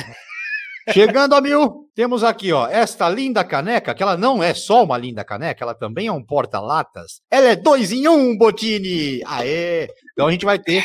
Chegando 0.92 1.34
a 1.34 1.40
mil, 1.40 1.88
temos 1.94 2.24
aqui, 2.24 2.52
ó, 2.52 2.66
esta 2.66 3.08
linda 3.08 3.44
caneca, 3.44 3.94
que 3.94 4.02
ela 4.02 4.16
não 4.16 4.42
é 4.42 4.54
só 4.54 4.84
uma 4.84 4.96
linda 4.96 5.24
caneca, 5.24 5.64
ela 5.64 5.74
também 5.74 6.06
é 6.06 6.12
um 6.12 6.24
porta-latas. 6.24 7.20
Ela 7.30 7.48
é 7.48 7.56
dois 7.56 7.92
em 7.92 8.08
um, 8.08 8.36
Botini! 8.36 9.22
Aê! 9.26 9.88
Então 10.12 10.26
a 10.26 10.32
gente 10.32 10.44
vai 10.44 10.58
ter 10.58 10.84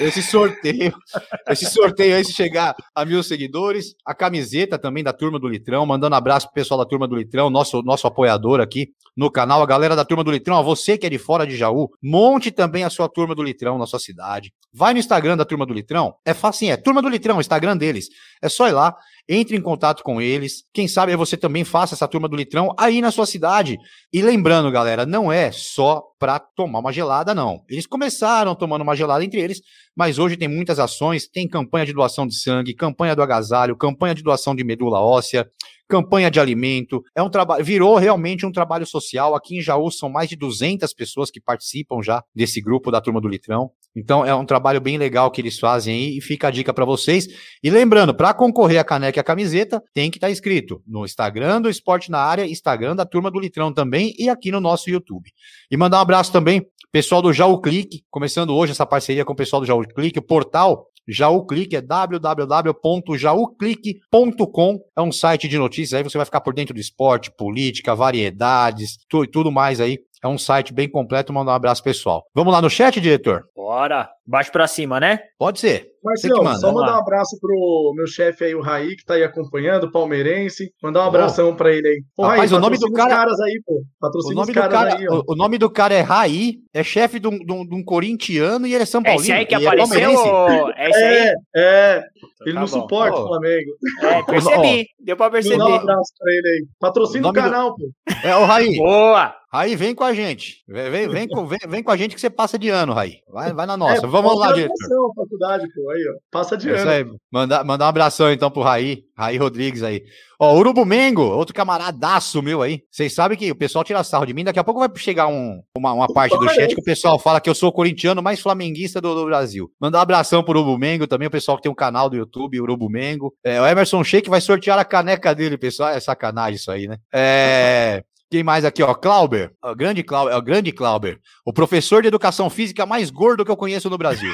esse 0.00 0.22
sorteio, 0.22 0.94
esse 1.48 1.66
sorteio 1.66 2.16
aí, 2.16 2.24
se 2.24 2.32
chegar 2.32 2.74
a 2.94 3.04
mil 3.04 3.22
seguidores, 3.22 3.94
a 4.04 4.14
camiseta 4.14 4.78
também 4.78 5.04
da 5.04 5.12
Turma 5.12 5.38
do 5.38 5.48
Litrão, 5.48 5.84
mandando 5.84 6.16
abraço 6.16 6.46
pro 6.46 6.54
pessoal 6.54 6.78
da 6.78 6.86
Turma 6.86 7.06
do 7.06 7.16
Litrão, 7.16 7.50
nosso, 7.50 7.82
nosso 7.82 8.06
apoiador 8.06 8.60
aqui 8.60 8.90
no 9.16 9.30
canal, 9.30 9.62
a 9.62 9.66
galera 9.66 9.96
da 9.96 10.04
Turma 10.04 10.24
do 10.24 10.30
Litrão, 10.30 10.62
você 10.62 10.96
que 10.96 11.06
é 11.06 11.10
de 11.10 11.18
fora 11.18 11.46
de 11.46 11.56
Jaú, 11.56 11.88
monte 12.02 12.50
também 12.50 12.84
a 12.84 12.90
sua 12.90 13.08
Turma 13.08 13.34
do 13.34 13.42
Litrão 13.42 13.78
na 13.78 13.86
sua 13.86 13.98
cidade. 13.98 14.52
Vai 14.72 14.92
no 14.92 15.00
Instagram 15.00 15.36
da 15.36 15.44
Turma 15.44 15.66
do 15.66 15.74
Litrão, 15.74 16.14
é 16.24 16.32
fácil, 16.32 16.70
é 16.70 16.76
Turma 16.76 17.02
do 17.02 17.08
Litrão, 17.08 17.38
o 17.38 17.40
Instagram 17.40 17.76
deles. 17.76 18.08
É 18.42 18.48
só 18.48 18.68
ir 18.68 18.72
lá, 18.72 18.96
entre 19.32 19.56
em 19.56 19.60
contato 19.60 20.02
com 20.02 20.20
eles. 20.20 20.64
Quem 20.74 20.88
sabe 20.88 21.14
você 21.14 21.36
também 21.36 21.62
faça 21.62 21.94
essa 21.94 22.08
turma 22.08 22.28
do 22.28 22.34
litrão 22.34 22.74
aí 22.76 23.00
na 23.00 23.12
sua 23.12 23.24
cidade. 23.24 23.78
E 24.12 24.20
lembrando, 24.20 24.72
galera, 24.72 25.06
não 25.06 25.30
é 25.30 25.52
só 25.52 26.02
para 26.18 26.40
tomar 26.40 26.80
uma 26.80 26.92
gelada, 26.92 27.32
não. 27.32 27.62
Eles 27.68 27.86
começaram 27.86 28.56
tomando 28.56 28.82
uma 28.82 28.96
gelada 28.96 29.24
entre 29.24 29.40
eles, 29.40 29.60
mas 29.96 30.18
hoje 30.18 30.36
tem 30.36 30.48
muitas 30.48 30.80
ações, 30.80 31.28
tem 31.28 31.46
campanha 31.46 31.86
de 31.86 31.92
doação 31.92 32.26
de 32.26 32.34
sangue, 32.34 32.74
campanha 32.74 33.14
do 33.14 33.22
agasalho, 33.22 33.76
campanha 33.76 34.16
de 34.16 34.22
doação 34.22 34.52
de 34.52 34.64
medula 34.64 34.98
óssea, 35.00 35.48
campanha 35.90 36.30
de 36.30 36.38
alimento, 36.38 37.02
é 37.14 37.22
um 37.22 37.28
trabalho, 37.28 37.64
virou 37.64 37.96
realmente 37.96 38.46
um 38.46 38.52
trabalho 38.52 38.86
social. 38.86 39.34
Aqui 39.34 39.58
em 39.58 39.60
Jaú 39.60 39.90
são 39.90 40.08
mais 40.08 40.28
de 40.28 40.36
200 40.36 40.94
pessoas 40.94 41.30
que 41.30 41.40
participam 41.40 42.00
já 42.02 42.22
desse 42.34 42.60
grupo 42.60 42.90
da 42.90 43.00
Turma 43.00 43.20
do 43.20 43.28
Litrão. 43.28 43.70
Então 43.94 44.24
é 44.24 44.32
um 44.32 44.46
trabalho 44.46 44.80
bem 44.80 44.96
legal 44.96 45.30
que 45.30 45.40
eles 45.40 45.58
fazem 45.58 45.92
aí 45.92 46.18
e 46.18 46.20
fica 46.20 46.46
a 46.46 46.50
dica 46.50 46.72
para 46.72 46.84
vocês. 46.84 47.26
E 47.62 47.68
lembrando, 47.68 48.14
para 48.14 48.32
concorrer 48.32 48.78
a 48.78 48.84
caneca 48.84 49.18
e 49.18 49.20
a 49.20 49.24
camiseta, 49.24 49.82
tem 49.92 50.10
que 50.10 50.18
estar 50.18 50.28
tá 50.28 50.30
inscrito 50.30 50.80
no 50.86 51.04
Instagram 51.04 51.60
do 51.60 51.68
Esporte 51.68 52.10
na 52.10 52.20
Área, 52.20 52.46
Instagram 52.46 52.94
da 52.94 53.04
Turma 53.04 53.30
do 53.30 53.40
Litrão 53.40 53.72
também 53.72 54.14
e 54.16 54.28
aqui 54.28 54.52
no 54.52 54.60
nosso 54.60 54.88
YouTube. 54.88 55.28
E 55.68 55.76
mandar 55.76 55.98
um 55.98 56.02
abraço 56.02 56.32
também 56.32 56.64
pessoal 56.92 57.22
do 57.22 57.32
Jaú 57.32 57.60
Clique, 57.60 58.04
começando 58.10 58.54
hoje 58.54 58.72
essa 58.72 58.84
parceria 58.84 59.24
com 59.24 59.32
o 59.32 59.36
pessoal 59.36 59.60
do 59.60 59.66
Jaú 59.66 59.86
Clique, 59.86 60.18
o 60.18 60.22
portal 60.22 60.86
Jaú 61.10 61.46
Clique 61.46 61.76
é 61.76 61.80
www.jaúclique.com. 61.80 64.80
É 64.96 65.02
um 65.02 65.12
site 65.12 65.48
de 65.48 65.58
notícias, 65.58 65.94
aí 65.94 66.02
você 66.02 66.18
vai 66.18 66.24
ficar 66.24 66.40
por 66.40 66.54
dentro 66.54 66.74
do 66.74 66.80
esporte, 66.80 67.30
política, 67.30 67.94
variedades, 67.94 68.98
tudo, 69.08 69.26
tudo 69.26 69.52
mais 69.52 69.80
aí 69.80 69.98
É 70.22 70.28
um 70.28 70.36
site 70.36 70.72
bem 70.72 70.88
completo, 70.88 71.32
mandar 71.32 71.52
um 71.52 71.54
abraço 71.54 71.82
pessoal. 71.82 72.24
Vamos 72.34 72.52
lá 72.52 72.60
no 72.60 72.68
chat, 72.68 73.00
diretor? 73.00 73.44
Bora. 73.56 74.08
Baixo 74.26 74.52
pra 74.52 74.68
cima, 74.68 75.00
né? 75.00 75.18
Pode 75.38 75.58
ser. 75.60 75.88
Marcelo, 76.04 76.56
só 76.56 76.72
mandar 76.72 76.96
um 76.96 77.00
abraço 77.00 77.36
pro 77.40 77.92
meu 77.96 78.06
chefe 78.06 78.44
aí, 78.44 78.54
o 78.54 78.60
Raí, 78.60 78.96
que 78.96 79.04
tá 79.04 79.14
aí 79.14 79.24
acompanhando, 79.24 79.90
palmeirense. 79.90 80.70
Mandar 80.82 81.04
um 81.04 81.08
abração 81.08 81.54
pra 81.56 81.72
ele 81.72 81.88
aí. 81.88 82.02
Ô, 82.16 82.22
Rapaz, 82.22 82.50
Raí, 82.50 82.58
o 82.58 82.62
nome 82.62 82.78
do 82.78 82.92
cara... 82.92 83.10
caras 83.10 83.40
aí, 83.40 83.60
pô. 83.66 83.82
Patrocina 84.00 84.32
o 84.32 84.36
nome 84.36 84.52
do 84.52 84.60
cara, 84.60 84.96
aí, 84.96 85.08
o, 85.08 85.24
o, 85.26 85.34
nome 85.34 85.58
do 85.58 85.70
cara 85.70 85.94
é 85.94 86.00
Raí, 86.00 86.58
é 86.72 86.82
chefe 86.82 87.18
de 87.18 87.28
um, 87.28 87.38
de, 87.38 87.52
um, 87.52 87.66
de 87.66 87.74
um, 87.74 87.82
corintiano 87.82 88.66
e 88.66 88.74
ele 88.74 88.82
é 88.82 88.86
São 88.86 89.02
Paulino. 89.02 89.24
Esse 89.24 89.32
aí 89.32 89.46
que 89.46 89.54
apareceu? 89.54 90.10
É, 90.10 90.84
é 90.84 90.90
esse 90.90 91.02
aí? 91.02 91.16
É, 91.16 91.34
é. 91.56 92.02
Ele 92.46 92.54
tá 92.54 92.60
não 92.60 92.66
bom. 92.66 92.80
suporta 92.80 93.18
o 93.18 93.26
Flamengo. 93.26 93.70
É, 94.02 94.22
percebi. 94.22 94.86
Deu 95.00 95.16
pra 95.16 95.30
perceber. 95.30 95.58
Dá 95.58 95.66
um 95.66 95.74
abraço 95.74 96.12
pra 96.18 96.32
ele 96.32 96.48
aí. 96.48 96.66
Patrocina 96.78 97.26
o, 97.26 97.30
o 97.30 97.34
canal, 97.34 97.70
do... 97.70 97.76
pô. 97.76 98.28
É, 98.28 98.36
o 98.36 98.44
Raí. 98.44 98.76
Boa! 98.76 99.39
Raí, 99.52 99.74
vem 99.74 99.96
com 99.96 100.04
a 100.04 100.14
gente. 100.14 100.62
Vem, 100.68 100.90
vem, 100.90 101.08
vem, 101.08 101.28
com, 101.28 101.44
vem, 101.44 101.58
vem, 101.68 101.82
com 101.82 101.90
a 101.90 101.96
gente 101.96 102.14
que 102.14 102.20
você 102.20 102.30
passa 102.30 102.56
de 102.56 102.68
ano, 102.68 102.92
Raí. 102.92 103.16
Vai, 103.28 103.52
vai 103.52 103.66
na 103.66 103.76
nossa. 103.76 104.06
É, 104.06 104.08
Vamos 104.08 104.38
lá, 104.38 104.52
diretor. 104.52 105.12
faculdade, 105.12 105.66
pô. 105.74 105.90
Aí, 105.90 106.04
ó. 106.08 106.18
Passa 106.30 106.56
de 106.56 106.70
é 106.70 106.78
ano. 106.78 106.90
Aí. 106.90 107.04
Mandar, 107.32 107.64
mandar 107.64 107.86
um 107.86 107.88
abração 107.88 108.30
então 108.30 108.48
pro 108.48 108.62
Raí. 108.62 109.02
Raí 109.18 109.36
Rodrigues 109.36 109.82
aí. 109.82 110.04
Ó, 110.38 110.56
Urubu 110.56 110.86
Mengo, 110.86 111.22
outro 111.22 111.52
camaradaço 111.54 112.40
meu 112.40 112.62
aí. 112.62 112.80
Vocês 112.90 113.12
sabem 113.12 113.36
que 113.36 113.50
o 113.50 113.56
pessoal 113.56 113.84
tira 113.84 114.04
sarro 114.04 114.24
de 114.24 114.32
mim. 114.32 114.44
Daqui 114.44 114.58
a 114.58 114.64
pouco 114.64 114.80
vai 114.80 114.88
chegar 114.96 115.26
um, 115.26 115.60
uma, 115.76 115.92
uma 115.92 116.06
parte 116.06 116.38
do 116.38 116.48
chat 116.48 116.72
que 116.72 116.80
o 116.80 116.84
pessoal 116.84 117.18
fala 117.18 117.40
que 117.40 117.50
eu 117.50 117.54
sou 117.54 117.70
o 117.70 117.72
corintiano 117.72 118.22
mais 118.22 118.40
flamenguista 118.40 119.00
do, 119.00 119.14
do 119.14 119.26
Brasil. 119.26 119.70
Mandar 119.80 119.98
um 119.98 120.02
abração 120.02 120.44
pro 120.44 120.58
Urubu 120.58 120.78
Mengo 120.78 121.08
também, 121.08 121.26
o 121.26 121.30
pessoal 121.30 121.56
que 121.56 121.64
tem 121.64 121.72
um 121.72 121.74
canal 121.74 122.08
do 122.08 122.16
YouTube, 122.16 122.60
Urubu 122.60 122.88
Mengo. 122.88 123.34
É, 123.44 123.60
o 123.60 123.66
Emerson 123.66 124.02
Sheik 124.04 124.30
vai 124.30 124.40
sortear 124.40 124.78
a 124.78 124.84
caneca 124.84 125.34
dele, 125.34 125.58
pessoal. 125.58 125.90
É 125.90 126.00
sacanagem 126.00 126.54
isso 126.54 126.70
aí, 126.70 126.86
né? 126.86 126.96
É. 127.12 128.02
Quem 128.30 128.44
mais 128.44 128.64
aqui, 128.64 128.82
ó? 128.82 128.94
Clauber. 128.94 129.52
O 129.62 129.74
grande 129.74 130.02
Clauber, 130.04 130.36
o 130.36 130.42
grande 130.42 130.70
Clauber. 130.70 131.18
O 131.44 131.52
professor 131.52 132.00
de 132.02 132.08
educação 132.08 132.48
física 132.48 132.86
mais 132.86 133.10
gordo 133.10 133.44
que 133.44 133.50
eu 133.50 133.56
conheço 133.56 133.90
no 133.90 133.98
Brasil. 133.98 134.32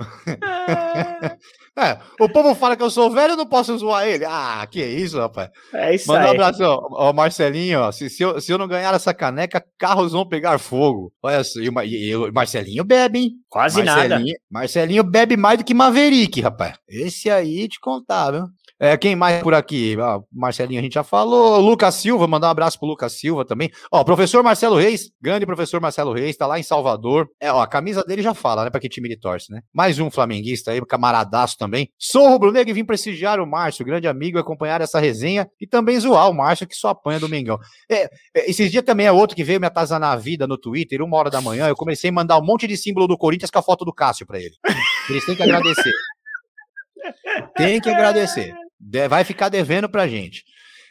é, 1.76 1.98
o 2.18 2.28
povo 2.28 2.54
fala 2.54 2.76
que 2.76 2.82
eu 2.82 2.90
sou 2.90 3.10
velho, 3.10 3.32
eu 3.32 3.36
não 3.36 3.46
posso 3.46 3.76
zoar 3.76 4.06
ele. 4.06 4.24
Ah, 4.24 4.66
que 4.70 4.82
isso, 4.84 5.18
rapaz. 5.18 5.50
É 5.72 5.94
isso 5.94 6.08
Manda 6.08 6.22
aí. 6.22 6.28
um 6.28 6.30
abraço, 6.30 6.62
ó, 6.62 7.12
Marcelinho, 7.12 7.80
ó, 7.80 7.92
se, 7.92 8.08
se, 8.08 8.22
eu, 8.22 8.40
se 8.40 8.52
eu 8.52 8.58
não 8.58 8.68
ganhar 8.68 8.94
essa 8.94 9.12
caneca, 9.12 9.64
carros 9.78 10.12
vão 10.12 10.26
pegar 10.26 10.58
fogo. 10.58 11.12
Olha 11.22 11.44
só, 11.44 11.60
e 11.60 11.68
o 12.16 12.32
Marcelinho 12.32 12.84
bebe, 12.84 13.18
hein? 13.18 13.32
Quase 13.48 13.82
Marcelinho, 13.82 14.08
nada. 14.08 14.40
Marcelinho 14.50 15.04
bebe 15.04 15.36
mais 15.36 15.58
do 15.58 15.64
que 15.64 15.74
Maverick, 15.74 16.40
rapaz. 16.40 16.74
Esse 16.88 17.28
aí 17.30 17.68
te 17.68 17.78
contar, 17.80 18.30
viu? 18.30 18.44
É, 18.82 18.96
quem 18.96 19.14
mais 19.14 19.42
por 19.42 19.52
aqui? 19.52 19.94
Ah, 20.00 20.20
Marcelinho, 20.32 20.80
a 20.80 20.82
gente 20.82 20.94
já 20.94 21.04
falou. 21.04 21.60
Lucas 21.60 21.96
Silva, 21.96 22.26
mandar 22.26 22.46
um 22.46 22.50
abraço 22.50 22.78
pro 22.78 22.88
Lucas 22.88 23.12
Silva 23.12 23.44
também. 23.44 23.70
Ó, 23.92 24.02
professor 24.02 24.42
Marcelo 24.42 24.78
Reis, 24.78 25.12
grande 25.20 25.44
professor 25.44 25.82
Marcelo 25.82 26.14
Reis, 26.14 26.34
tá 26.34 26.46
lá 26.46 26.58
em 26.58 26.62
Salvador. 26.62 27.28
É, 27.38 27.52
ó, 27.52 27.60
a 27.60 27.66
camisa 27.66 28.02
dele 28.02 28.22
já 28.22 28.32
fala, 28.32 28.64
né? 28.64 28.70
Pra 28.70 28.80
que 28.80 28.88
time 28.88 29.06
ele 29.06 29.18
torce, 29.18 29.52
né? 29.52 29.60
Mais 29.70 29.98
um 29.98 30.10
flamenguista 30.10 30.70
aí, 30.70 30.80
camaradaço 30.86 31.58
também. 31.58 31.90
Sou 31.98 32.26
rubro-negro 32.30 32.70
e 32.70 32.72
vim 32.72 32.82
prestigiar 32.82 33.38
o 33.38 33.46
Márcio, 33.46 33.84
grande 33.84 34.08
amigo, 34.08 34.38
acompanhar 34.38 34.80
essa 34.80 34.98
resenha 34.98 35.46
e 35.60 35.66
também 35.66 36.00
zoar 36.00 36.30
o 36.30 36.34
Márcio, 36.34 36.66
que 36.66 36.74
só 36.74 36.88
apanha 36.88 37.20
do 37.20 37.28
Mengão. 37.28 37.58
É, 37.86 38.04
é, 38.34 38.48
esses 38.48 38.70
dias 38.70 38.82
também 38.82 39.04
é 39.04 39.12
outro 39.12 39.36
que 39.36 39.44
veio 39.44 39.60
me 39.60 39.66
atazanar 39.66 40.12
a 40.12 40.16
vida 40.16 40.46
no 40.46 40.56
Twitter, 40.56 41.02
uma 41.02 41.18
hora 41.18 41.28
da 41.28 41.42
manhã, 41.42 41.68
eu 41.68 41.76
comecei 41.76 42.08
a 42.08 42.12
mandar 42.14 42.38
um 42.38 42.44
monte 42.44 42.66
de 42.66 42.78
símbolo 42.78 43.06
do 43.06 43.18
Corinthians 43.18 43.50
com 43.50 43.58
a 43.58 43.62
foto 43.62 43.84
do 43.84 43.92
Cássio 43.92 44.26
pra 44.26 44.38
ele. 44.38 44.54
Eles 45.10 45.26
têm 45.26 45.36
que 45.36 45.42
agradecer. 45.42 45.92
Tem 47.54 47.78
que 47.78 47.90
agradecer. 47.90 48.54
Vai 49.08 49.24
ficar 49.24 49.48
devendo 49.48 49.88
pra 49.88 50.08
gente. 50.08 50.44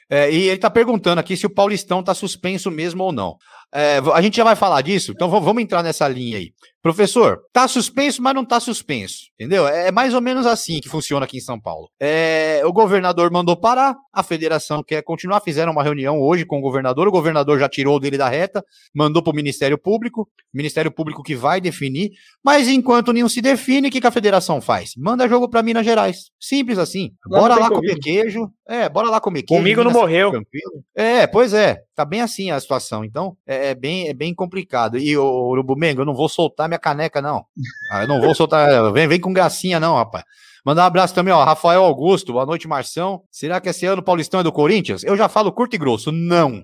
É, 0.10 0.32
e 0.32 0.50
ele 0.50 0.58
tá 0.58 0.70
perguntando 0.70 1.20
aqui 1.20 1.38
se 1.38 1.46
o 1.46 1.50
Paulistão 1.50 2.02
tá 2.04 2.16
suspenso 2.16 2.72
mesmo 2.72 3.04
ou 3.04 3.12
não. 3.12 3.38
É, 3.74 4.00
a 4.14 4.22
gente 4.22 4.38
já 4.38 4.44
vai 4.44 4.56
falar 4.56 4.82
disso, 4.82 5.12
então 5.12 5.30
vamos 5.30 5.62
entrar 5.62 5.84
nessa 5.84 6.08
linha 6.08 6.38
aí. 6.38 6.52
Professor, 6.82 7.42
tá 7.52 7.68
suspenso, 7.68 8.22
mas 8.22 8.34
não 8.34 8.46
tá 8.46 8.58
suspenso, 8.58 9.26
entendeu? 9.38 9.68
É 9.68 9.92
mais 9.92 10.14
ou 10.14 10.22
menos 10.22 10.46
assim 10.46 10.80
que 10.80 10.88
funciona 10.88 11.26
aqui 11.26 11.38
em 11.38 11.42
São 11.42 11.60
Paulo. 11.60 11.90
É, 12.00 12.62
o 12.64 12.72
governador 12.72 13.30
mandou 13.30 13.58
parar, 13.58 13.98
a 14.14 14.24
federação 14.24 14.82
quer 14.82 15.04
continuar, 15.04 15.42
fizeram 15.42 15.74
uma 15.74 15.84
reunião 15.84 16.22
hoje 16.22 16.46
com 16.46 16.58
o 16.58 16.62
governador, 16.62 17.06
o 17.08 17.12
governador 17.12 17.60
já 17.60 17.68
tirou 17.68 18.00
dele 18.00 18.18
da 18.18 18.30
reta, 18.30 18.64
mandou 18.96 19.22
pro 19.22 19.34
Ministério 19.34 19.78
Público, 19.78 20.30
Ministério 20.54 20.90
Público 20.90 21.22
que 21.22 21.36
vai 21.36 21.60
definir, 21.60 22.12
mas 22.42 22.70
enquanto 22.70 23.12
nenhum 23.12 23.28
se 23.28 23.42
define, 23.42 23.90
o 23.90 23.92
que, 23.92 24.00
que 24.00 24.08
a 24.08 24.12
federação 24.12 24.62
faz? 24.62 24.94
Manda 24.98 25.28
jogo 25.28 25.50
para 25.50 25.62
Minas 25.62 25.86
Gerais. 25.86 26.32
Simples 26.40 26.78
assim. 26.78 27.12
Bora 27.28 27.56
lá 27.56 27.70
comer 27.70 28.00
queijo. 28.00 28.50
É, 28.66 28.88
bora 28.88 29.10
lá 29.10 29.20
comer 29.20 29.44
queijo. 29.44 29.62
Comigo 29.62 29.84
não 29.84 29.92
morreu. 29.92 30.32
Tranquilo. 30.32 30.84
É, 30.96 31.28
pois 31.28 31.54
é. 31.54 31.84
Tá 31.94 32.06
bem 32.06 32.22
assim 32.22 32.50
a 32.50 32.60
situação. 32.60 33.04
Então, 33.04 33.36
é, 33.46 33.59
é 33.60 33.76
bem, 33.76 34.10
é 34.10 34.14
bem 34.14 34.34
complicado. 34.34 34.98
E 34.98 35.18
o 35.18 35.50
Urubu 35.50 35.76
Mengo, 35.76 36.02
eu 36.02 36.06
não 36.06 36.14
vou 36.14 36.30
soltar 36.30 36.68
minha 36.68 36.80
caneca, 36.80 37.22
não. 37.22 37.46
Ah, 37.92 38.04
eu 38.04 38.08
não 38.08 38.22
vou 38.22 38.34
soltar. 38.34 38.92
Vem, 38.92 39.08
vem 39.08 39.20
com 39.20 39.34
gracinha, 39.34 39.80
não, 39.80 39.96
rapaz. 39.96 40.24
Mandar 40.66 40.84
um 40.84 40.88
abraço 40.88 41.16
também, 41.16 41.34
ó, 41.34 41.44
Rafael 41.44 41.84
Augusto, 41.84 42.34
boa 42.34 42.46
noite, 42.46 42.68
Marção. 42.68 43.24
Será 43.32 43.62
que 43.62 43.70
esse 43.70 43.86
ano 43.86 44.02
o 44.02 44.06
Paulistão 44.06 44.40
é 44.40 44.44
do 44.44 44.52
Corinthians? 44.52 45.04
Eu 45.04 45.16
já 45.16 45.30
falo 45.30 45.52
curto 45.52 45.76
e 45.76 45.80
grosso, 45.80 46.12
não. 46.12 46.64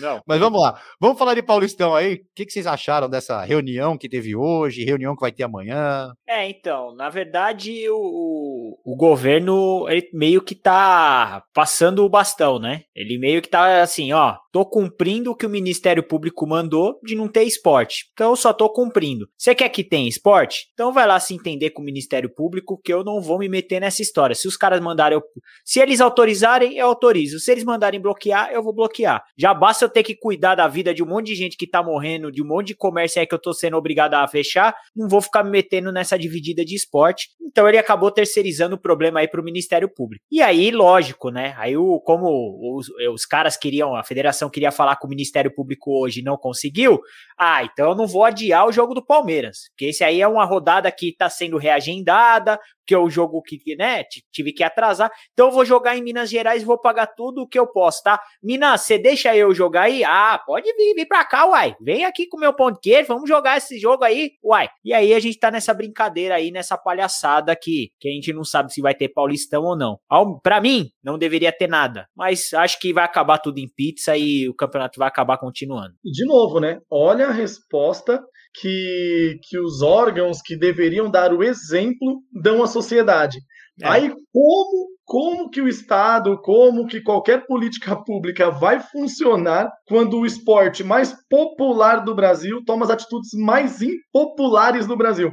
Não. 0.00 0.20
Mas 0.26 0.40
vamos 0.40 0.60
lá, 0.60 0.80
vamos 1.00 1.18
falar 1.18 1.34
de 1.34 1.42
Paulistão 1.42 1.94
aí. 1.94 2.14
O 2.14 2.18
que, 2.34 2.46
que, 2.46 2.52
vocês 2.52 2.66
acharam 2.66 3.08
dessa 3.08 3.42
reunião 3.42 3.98
que 3.98 4.08
teve 4.08 4.34
hoje, 4.34 4.84
reunião 4.84 5.14
que 5.14 5.20
vai 5.20 5.32
ter 5.32 5.44
amanhã? 5.44 6.12
É, 6.26 6.48
então, 6.48 6.94
na 6.94 7.08
verdade, 7.08 7.88
o, 7.90 8.78
o 8.84 8.96
governo 8.96 9.86
ele 9.88 10.08
meio 10.12 10.40
que 10.40 10.54
tá 10.54 11.42
passando 11.54 12.04
o 12.04 12.08
bastão, 12.08 12.58
né? 12.58 12.82
Ele 12.94 13.18
meio 13.18 13.42
que 13.42 13.48
tá 13.48 13.82
assim, 13.82 14.12
ó, 14.12 14.36
tô 14.52 14.64
cumprindo 14.64 15.30
o 15.30 15.36
que 15.36 15.44
o 15.44 15.50
Ministério 15.50 16.02
Público 16.02 16.46
mandou 16.46 16.98
de 17.02 17.14
não 17.14 17.28
ter 17.28 17.44
esporte. 17.44 18.06
Então 18.12 18.30
eu 18.30 18.36
só 18.36 18.52
tô 18.52 18.68
cumprindo. 18.70 19.28
Você 19.36 19.54
quer 19.54 19.68
que 19.68 19.84
tenha 19.84 20.08
esporte? 20.08 20.68
Então 20.72 20.92
vai 20.92 21.06
lá 21.06 21.20
se 21.20 21.34
entender 21.34 21.70
com 21.70 21.82
o 21.82 21.84
Ministério 21.84 22.32
Público 22.34 22.80
que 22.82 22.92
eu 22.92 23.04
não 23.04 23.20
vou 23.26 23.38
me 23.38 23.48
meter 23.48 23.80
nessa 23.80 24.00
história. 24.00 24.34
Se 24.34 24.48
os 24.48 24.56
caras 24.56 24.80
mandarem, 24.80 25.18
eu... 25.18 25.24
se 25.64 25.80
eles 25.80 26.00
autorizarem, 26.00 26.78
eu 26.78 26.86
autorizo. 26.86 27.38
Se 27.38 27.52
eles 27.52 27.64
mandarem 27.64 28.00
bloquear, 28.00 28.50
eu 28.52 28.62
vou 28.62 28.72
bloquear. 28.72 29.22
Já 29.36 29.52
basta 29.52 29.84
eu 29.84 29.88
ter 29.88 30.02
que 30.02 30.14
cuidar 30.14 30.54
da 30.54 30.66
vida 30.68 30.94
de 30.94 31.02
um 31.02 31.06
monte 31.06 31.26
de 31.26 31.34
gente 31.34 31.56
que 31.56 31.66
tá 31.66 31.82
morrendo, 31.82 32.32
de 32.32 32.42
um 32.42 32.46
monte 32.46 32.68
de 32.68 32.74
comércio 32.74 33.20
aí 33.20 33.26
que 33.26 33.34
eu 33.34 33.38
tô 33.38 33.52
sendo 33.52 33.76
obrigado 33.76 34.14
a 34.14 34.26
fechar. 34.26 34.74
Não 34.94 35.08
vou 35.08 35.20
ficar 35.20 35.44
me 35.44 35.50
metendo 35.50 35.92
nessa 35.92 36.18
dividida 36.18 36.64
de 36.64 36.74
esporte. 36.74 37.28
Então 37.42 37.68
ele 37.68 37.78
acabou 37.78 38.10
terceirizando 38.10 38.76
o 38.76 38.78
problema 38.78 39.20
aí 39.20 39.28
pro 39.28 39.42
Ministério 39.42 39.88
Público. 39.88 40.24
E 40.30 40.40
aí, 40.40 40.70
lógico, 40.70 41.30
né? 41.30 41.54
Aí 41.58 41.76
o 41.76 42.00
como 42.00 42.76
os, 42.76 42.88
os 43.12 43.26
caras 43.26 43.56
queriam, 43.56 43.96
a 43.96 44.04
federação 44.04 44.48
queria 44.48 44.70
falar 44.70 44.96
com 44.96 45.06
o 45.06 45.10
Ministério 45.10 45.52
Público 45.52 45.90
hoje 46.00 46.20
e 46.20 46.22
não 46.22 46.36
conseguiu, 46.36 47.00
ah, 47.36 47.64
então 47.64 47.90
eu 47.90 47.94
não 47.96 48.06
vou 48.06 48.24
adiar 48.24 48.66
o 48.66 48.72
jogo 48.72 48.94
do 48.94 49.04
Palmeiras, 49.04 49.68
porque 49.70 49.86
esse 49.86 50.04
aí 50.04 50.20
é 50.20 50.28
uma 50.28 50.44
rodada 50.44 50.90
que 50.92 51.08
está 51.08 51.28
sendo 51.28 51.58
reagendada, 51.58 52.58
que 52.86 52.94
o 52.94 53.10
jogo 53.16 53.42
que, 53.42 53.58
né, 53.76 54.04
tive 54.30 54.52
que 54.52 54.62
atrasar. 54.62 55.10
Então 55.32 55.46
eu 55.46 55.52
vou 55.52 55.64
jogar 55.64 55.96
em 55.96 56.02
Minas 56.02 56.30
Gerais 56.30 56.62
e 56.62 56.64
vou 56.64 56.80
pagar 56.80 57.06
tudo 57.06 57.42
o 57.42 57.48
que 57.48 57.58
eu 57.58 57.66
posso, 57.66 58.02
tá? 58.02 58.20
Minas, 58.42 58.82
você 58.82 58.98
deixa 58.98 59.34
eu 59.34 59.54
jogar 59.54 59.82
aí? 59.82 60.04
Ah, 60.04 60.40
pode 60.44 60.72
vir, 60.74 60.94
vir 60.94 61.06
pra 61.06 61.24
cá, 61.24 61.46
uai. 61.46 61.74
Vem 61.80 62.04
aqui 62.04 62.28
com 62.28 62.38
meu 62.38 62.54
pão 62.54 62.70
de 62.70 62.78
queijo, 62.80 63.08
vamos 63.08 63.28
jogar 63.28 63.56
esse 63.56 63.78
jogo 63.78 64.04
aí, 64.04 64.32
uai. 64.44 64.68
E 64.84 64.92
aí 64.92 65.14
a 65.14 65.18
gente 65.18 65.38
tá 65.38 65.50
nessa 65.50 65.72
brincadeira 65.72 66.34
aí, 66.34 66.50
nessa 66.50 66.76
palhaçada 66.76 67.50
aqui, 67.50 67.90
que 67.98 68.08
a 68.08 68.12
gente 68.12 68.32
não 68.32 68.44
sabe 68.44 68.72
se 68.72 68.80
vai 68.80 68.94
ter 68.94 69.08
Paulistão 69.08 69.62
ou 69.64 69.76
não. 69.76 69.98
Para 70.42 70.60
mim, 70.60 70.90
não 71.02 71.18
deveria 71.18 71.52
ter 71.52 71.68
nada, 71.68 72.06
mas 72.14 72.52
acho 72.52 72.78
que 72.78 72.92
vai 72.92 73.04
acabar 73.04 73.38
tudo 73.38 73.58
em 73.58 73.68
pizza 73.68 74.16
e 74.16 74.48
o 74.48 74.54
campeonato 74.54 74.98
vai 74.98 75.08
acabar 75.08 75.38
continuando. 75.38 75.94
De 76.04 76.26
novo, 76.26 76.60
né? 76.60 76.80
Olha 76.90 77.28
a 77.28 77.32
resposta 77.32 78.22
que, 78.60 79.38
que 79.42 79.58
os 79.58 79.82
órgãos 79.82 80.40
que 80.42 80.56
deveriam 80.56 81.10
dar 81.10 81.32
o 81.32 81.42
exemplo 81.42 82.22
dão 82.32 82.62
à 82.62 82.66
sociedade. 82.66 83.38
É. 83.82 83.88
Aí 83.88 84.14
como 84.32 84.96
como 85.06 85.48
que 85.48 85.60
o 85.60 85.68
Estado, 85.68 86.36
como 86.42 86.84
que 86.84 87.00
qualquer 87.00 87.46
política 87.46 87.94
pública 87.94 88.50
vai 88.50 88.80
funcionar 88.80 89.70
quando 89.86 90.18
o 90.18 90.26
esporte 90.26 90.82
mais 90.82 91.14
popular 91.30 92.04
do 92.04 92.12
Brasil 92.12 92.60
toma 92.66 92.84
as 92.84 92.90
atitudes 92.90 93.30
mais 93.34 93.80
impopulares 93.80 94.84
do 94.84 94.96
Brasil? 94.96 95.30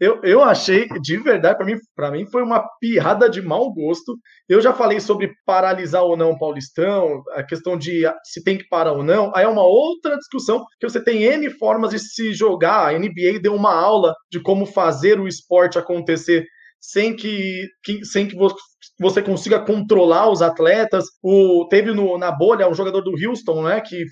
Eu, 0.00 0.20
eu 0.22 0.42
achei, 0.42 0.88
de 1.00 1.16
verdade, 1.18 1.56
para 1.56 1.66
mim, 1.66 1.76
mim 2.12 2.26
foi 2.30 2.42
uma 2.42 2.64
piada 2.80 3.28
de 3.28 3.40
mau 3.40 3.72
gosto. 3.72 4.16
Eu 4.48 4.60
já 4.60 4.72
falei 4.72 5.00
sobre 5.00 5.32
paralisar 5.46 6.02
ou 6.02 6.16
não 6.16 6.32
o 6.32 6.38
Paulistão, 6.38 7.22
a 7.32 7.42
questão 7.42 7.78
de 7.78 8.02
se 8.24 8.42
tem 8.42 8.58
que 8.58 8.68
parar 8.68 8.92
ou 8.92 9.04
não. 9.04 9.32
Aí 9.34 9.44
é 9.44 9.48
uma 9.48 9.64
outra 9.64 10.16
discussão, 10.16 10.64
que 10.80 10.88
você 10.88 11.02
tem 11.02 11.22
N 11.22 11.48
formas 11.50 11.90
de 11.90 11.98
se 11.98 12.32
jogar. 12.32 12.88
A 12.88 12.98
NBA 12.98 13.40
deu 13.42 13.54
uma 13.54 13.74
aula 13.74 14.14
de 14.30 14.40
como 14.40 14.66
fazer 14.66 15.20
o 15.20 15.28
esporte 15.28 15.78
acontecer 15.78 16.44
sem 16.80 17.16
que, 17.16 17.66
que, 17.82 18.04
sem 18.04 18.28
que, 18.28 18.36
você 18.98 19.22
consiga 19.22 19.64
controlar 19.64 20.30
os 20.30 20.42
atletas. 20.42 21.04
O, 21.22 21.66
teve 21.68 21.92
no, 21.92 22.18
na 22.18 22.30
bolha 22.30 22.68
um 22.68 22.74
jogador 22.74 23.00
do 23.00 23.12
Houston, 23.12 23.62
né, 23.62 23.80
que 23.80 24.04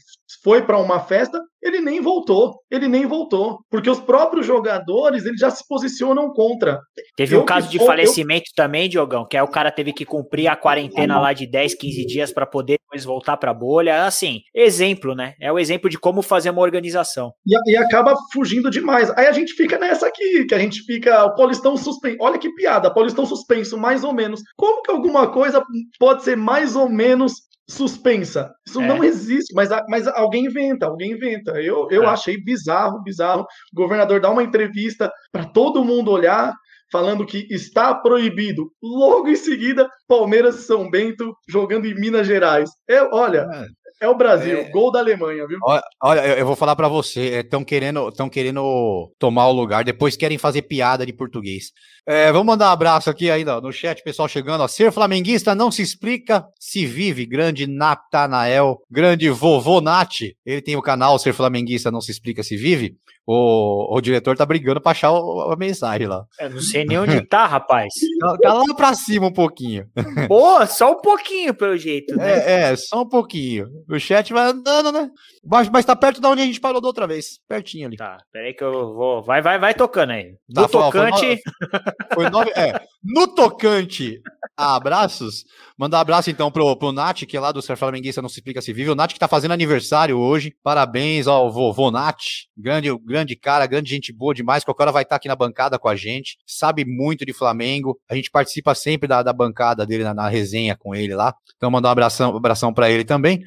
foi 0.42 0.62
para 0.62 0.78
uma 0.78 1.00
festa, 1.00 1.38
ele 1.62 1.80
nem 1.80 2.00
voltou, 2.00 2.54
ele 2.70 2.88
nem 2.88 3.06
voltou, 3.06 3.58
porque 3.70 3.88
os 3.88 4.00
próprios 4.00 4.44
jogadores 4.46 5.24
eles 5.24 5.38
já 5.38 5.50
se 5.50 5.66
posicionam 5.68 6.32
contra. 6.32 6.80
Teve 7.16 7.36
eu 7.36 7.42
um 7.42 7.44
caso 7.44 7.68
de 7.68 7.78
falecimento 7.78 8.50
eu... 8.50 8.54
também, 8.56 8.88
Diogão, 8.88 9.26
que 9.26 9.36
é 9.36 9.42
o 9.42 9.48
cara 9.48 9.70
teve 9.70 9.92
que 9.92 10.04
cumprir 10.04 10.48
a 10.48 10.56
quarentena 10.56 11.20
lá 11.20 11.32
de 11.32 11.46
10, 11.46 11.74
15 11.74 12.06
dias 12.06 12.32
para 12.32 12.46
poder 12.46 12.78
depois 12.92 13.04
voltar 13.04 13.36
para 13.36 13.50
a 13.50 13.54
bolha. 13.54 14.04
Assim, 14.04 14.40
exemplo, 14.54 15.14
né? 15.14 15.34
É 15.40 15.50
o 15.50 15.58
exemplo 15.58 15.88
de 15.88 15.98
como 15.98 16.20
fazer 16.20 16.50
uma 16.50 16.62
organização. 16.62 17.32
E, 17.46 17.72
e, 17.72 17.76
acaba 17.76 18.14
fugindo 18.32 18.70
demais. 18.70 19.10
Aí 19.16 19.26
a 19.26 19.32
gente 19.32 19.54
fica 19.54 19.78
nessa 19.78 20.06
aqui, 20.06 20.44
que 20.44 20.54
a 20.54 20.58
gente 20.58 20.82
fica 20.84 21.24
o 21.24 21.34
Paulistão 21.34 21.76
suspenso. 21.76 22.18
Olha 22.20 22.38
que 22.38 22.52
piada, 22.54 22.92
Paulistão 22.92 23.24
suspenso, 23.24 23.78
mais 23.78 24.04
ou 24.04 24.12
menos. 24.12 24.42
Como 24.62 24.80
que 24.80 24.92
alguma 24.92 25.26
coisa 25.26 25.60
pode 25.98 26.22
ser 26.22 26.36
mais 26.36 26.76
ou 26.76 26.88
menos 26.88 27.32
suspensa. 27.68 28.54
Isso 28.64 28.80
é. 28.80 28.86
não 28.86 29.02
existe, 29.02 29.52
mas, 29.52 29.70
mas 29.88 30.06
alguém 30.06 30.46
inventa, 30.46 30.86
alguém 30.86 31.10
inventa. 31.10 31.60
Eu, 31.60 31.88
eu 31.90 32.04
é. 32.04 32.06
achei 32.06 32.40
bizarro, 32.40 33.02
bizarro. 33.02 33.42
O 33.72 33.76
governador 33.76 34.20
dá 34.20 34.30
uma 34.30 34.44
entrevista 34.44 35.10
para 35.32 35.46
todo 35.46 35.84
mundo 35.84 36.12
olhar, 36.12 36.54
falando 36.92 37.26
que 37.26 37.44
está 37.50 37.92
proibido. 37.92 38.70
Logo 38.80 39.26
em 39.26 39.34
seguida, 39.34 39.90
Palmeiras 40.06 40.60
e 40.60 40.62
São 40.62 40.88
Bento 40.88 41.34
jogando 41.48 41.86
em 41.86 41.94
Minas 41.96 42.28
Gerais. 42.28 42.70
É, 42.88 43.02
olha, 43.02 43.48
é. 43.52 43.66
É 44.02 44.08
o 44.08 44.16
Brasil, 44.16 44.58
é... 44.58 44.68
gol 44.68 44.90
da 44.90 44.98
Alemanha, 44.98 45.46
viu? 45.46 45.60
Olha, 46.02 46.26
eu 46.36 46.44
vou 46.44 46.56
falar 46.56 46.74
para 46.74 46.88
você, 46.88 47.38
estão 47.38 47.60
é, 47.60 47.64
querendo, 47.64 48.08
estão 48.08 48.28
querendo 48.28 49.12
tomar 49.16 49.46
o 49.46 49.52
lugar, 49.52 49.84
depois 49.84 50.16
querem 50.16 50.36
fazer 50.36 50.62
piada 50.62 51.06
de 51.06 51.12
português. 51.12 51.66
É, 52.06 52.32
vamos 52.32 52.46
mandar 52.46 52.68
um 52.68 52.72
abraço 52.72 53.08
aqui 53.08 53.30
ainda 53.30 53.60
no 53.60 53.72
chat, 53.72 54.02
pessoal 54.02 54.28
chegando. 54.28 54.62
Ó. 54.62 54.68
Ser 54.68 54.90
flamenguista 54.90 55.54
não 55.54 55.70
se 55.70 55.82
explica, 55.82 56.44
se 56.58 56.84
vive. 56.84 57.24
Grande 57.24 57.66
Natanael, 57.66 58.80
grande 58.90 59.30
vovô 59.30 59.80
Nati. 59.80 60.36
Ele 60.44 60.60
tem 60.60 60.76
o 60.76 60.82
canal 60.82 61.18
Ser 61.18 61.32
Flamenguista 61.32 61.90
não 61.90 62.00
se 62.00 62.10
explica, 62.10 62.42
se 62.42 62.56
vive. 62.56 62.96
O, 63.24 63.96
o 63.96 64.00
diretor 64.00 64.36
tá 64.36 64.44
brigando 64.44 64.80
pra 64.80 64.90
achar 64.90 65.10
a 65.10 65.56
mensagem 65.56 66.08
lá. 66.08 66.24
Eu 66.40 66.50
não 66.50 66.60
sei 66.60 66.84
nem 66.84 66.98
onde 66.98 67.24
tá, 67.26 67.46
rapaz. 67.46 67.92
Tá, 68.22 68.36
tá, 68.40 68.52
lá 68.52 68.74
pra 68.76 68.94
cima 68.94 69.26
um 69.26 69.32
pouquinho. 69.32 69.86
Pô, 70.28 70.64
só 70.66 70.92
um 70.92 71.00
pouquinho 71.00 71.52
pelo 71.52 71.76
jeito, 71.76 72.14
né? 72.16 72.30
É, 72.30 72.70
é, 72.70 72.76
só 72.76 73.02
um 73.02 73.08
pouquinho. 73.08 73.66
O 73.88 73.98
chat 73.98 74.32
vai 74.32 74.46
andando, 74.46 74.92
né? 74.92 75.10
Mas, 75.44 75.68
mas 75.68 75.84
tá 75.84 75.96
perto 75.96 76.20
da 76.20 76.28
onde 76.28 76.42
a 76.42 76.44
gente 76.44 76.60
parou 76.60 76.80
da 76.80 76.86
outra 76.86 77.06
vez. 77.06 77.40
Pertinho 77.48 77.88
ali. 77.88 77.96
Tá, 77.96 78.18
peraí 78.32 78.54
que 78.54 78.62
eu 78.62 78.94
vou. 78.94 79.22
Vai, 79.24 79.42
vai, 79.42 79.58
vai 79.58 79.74
tocando 79.74 80.10
aí. 80.10 80.34
Tá, 80.54 80.68
tocante. 80.68 81.20
Foi, 81.20 81.38
nove... 82.30 82.50
é, 82.56 82.80
no 83.02 83.26
tocante 83.26 84.20
a 84.56 84.76
abraços, 84.76 85.44
mandar 85.78 86.00
abraço 86.00 86.30
então 86.30 86.50
pro, 86.50 86.76
pro 86.76 86.92
Nath, 86.92 87.24
que 87.26 87.36
é 87.36 87.40
lá 87.40 87.50
do 87.52 87.62
Ser 87.62 87.76
Flamenguista 87.76 88.22
Não 88.22 88.28
Se 88.28 88.36
Explica 88.36 88.60
Se 88.60 88.72
Vive. 88.72 88.90
O 88.90 88.94
Nath 88.94 89.12
que 89.12 89.18
tá 89.18 89.26
fazendo 89.26 89.52
aniversário 89.52 90.18
hoje. 90.18 90.54
Parabéns 90.62 91.26
ao 91.26 91.50
vovô 91.50 91.90
Nath. 91.90 92.22
Grande, 92.56 92.88
grande 93.04 93.36
cara, 93.36 93.66
grande 93.66 93.90
gente 93.90 94.12
boa 94.12 94.34
demais. 94.34 94.64
Qualquer 94.64 94.84
hora 94.84 94.92
vai 94.92 95.02
estar 95.02 95.14
tá 95.14 95.16
aqui 95.16 95.28
na 95.28 95.36
bancada 95.36 95.78
com 95.78 95.88
a 95.88 95.96
gente. 95.96 96.38
Sabe 96.46 96.84
muito 96.84 97.24
de 97.24 97.32
Flamengo. 97.32 97.98
A 98.08 98.14
gente 98.14 98.30
participa 98.30 98.74
sempre 98.74 99.08
da, 99.08 99.22
da 99.22 99.32
bancada 99.32 99.86
dele 99.86 100.04
na, 100.04 100.14
na 100.14 100.28
resenha 100.28 100.76
com 100.76 100.94
ele 100.94 101.14
lá. 101.14 101.34
Então 101.56 101.70
mandar 101.70 101.88
um 101.88 101.92
abração, 101.92 102.36
abração 102.36 102.72
para 102.72 102.90
ele 102.90 103.04
também. 103.04 103.42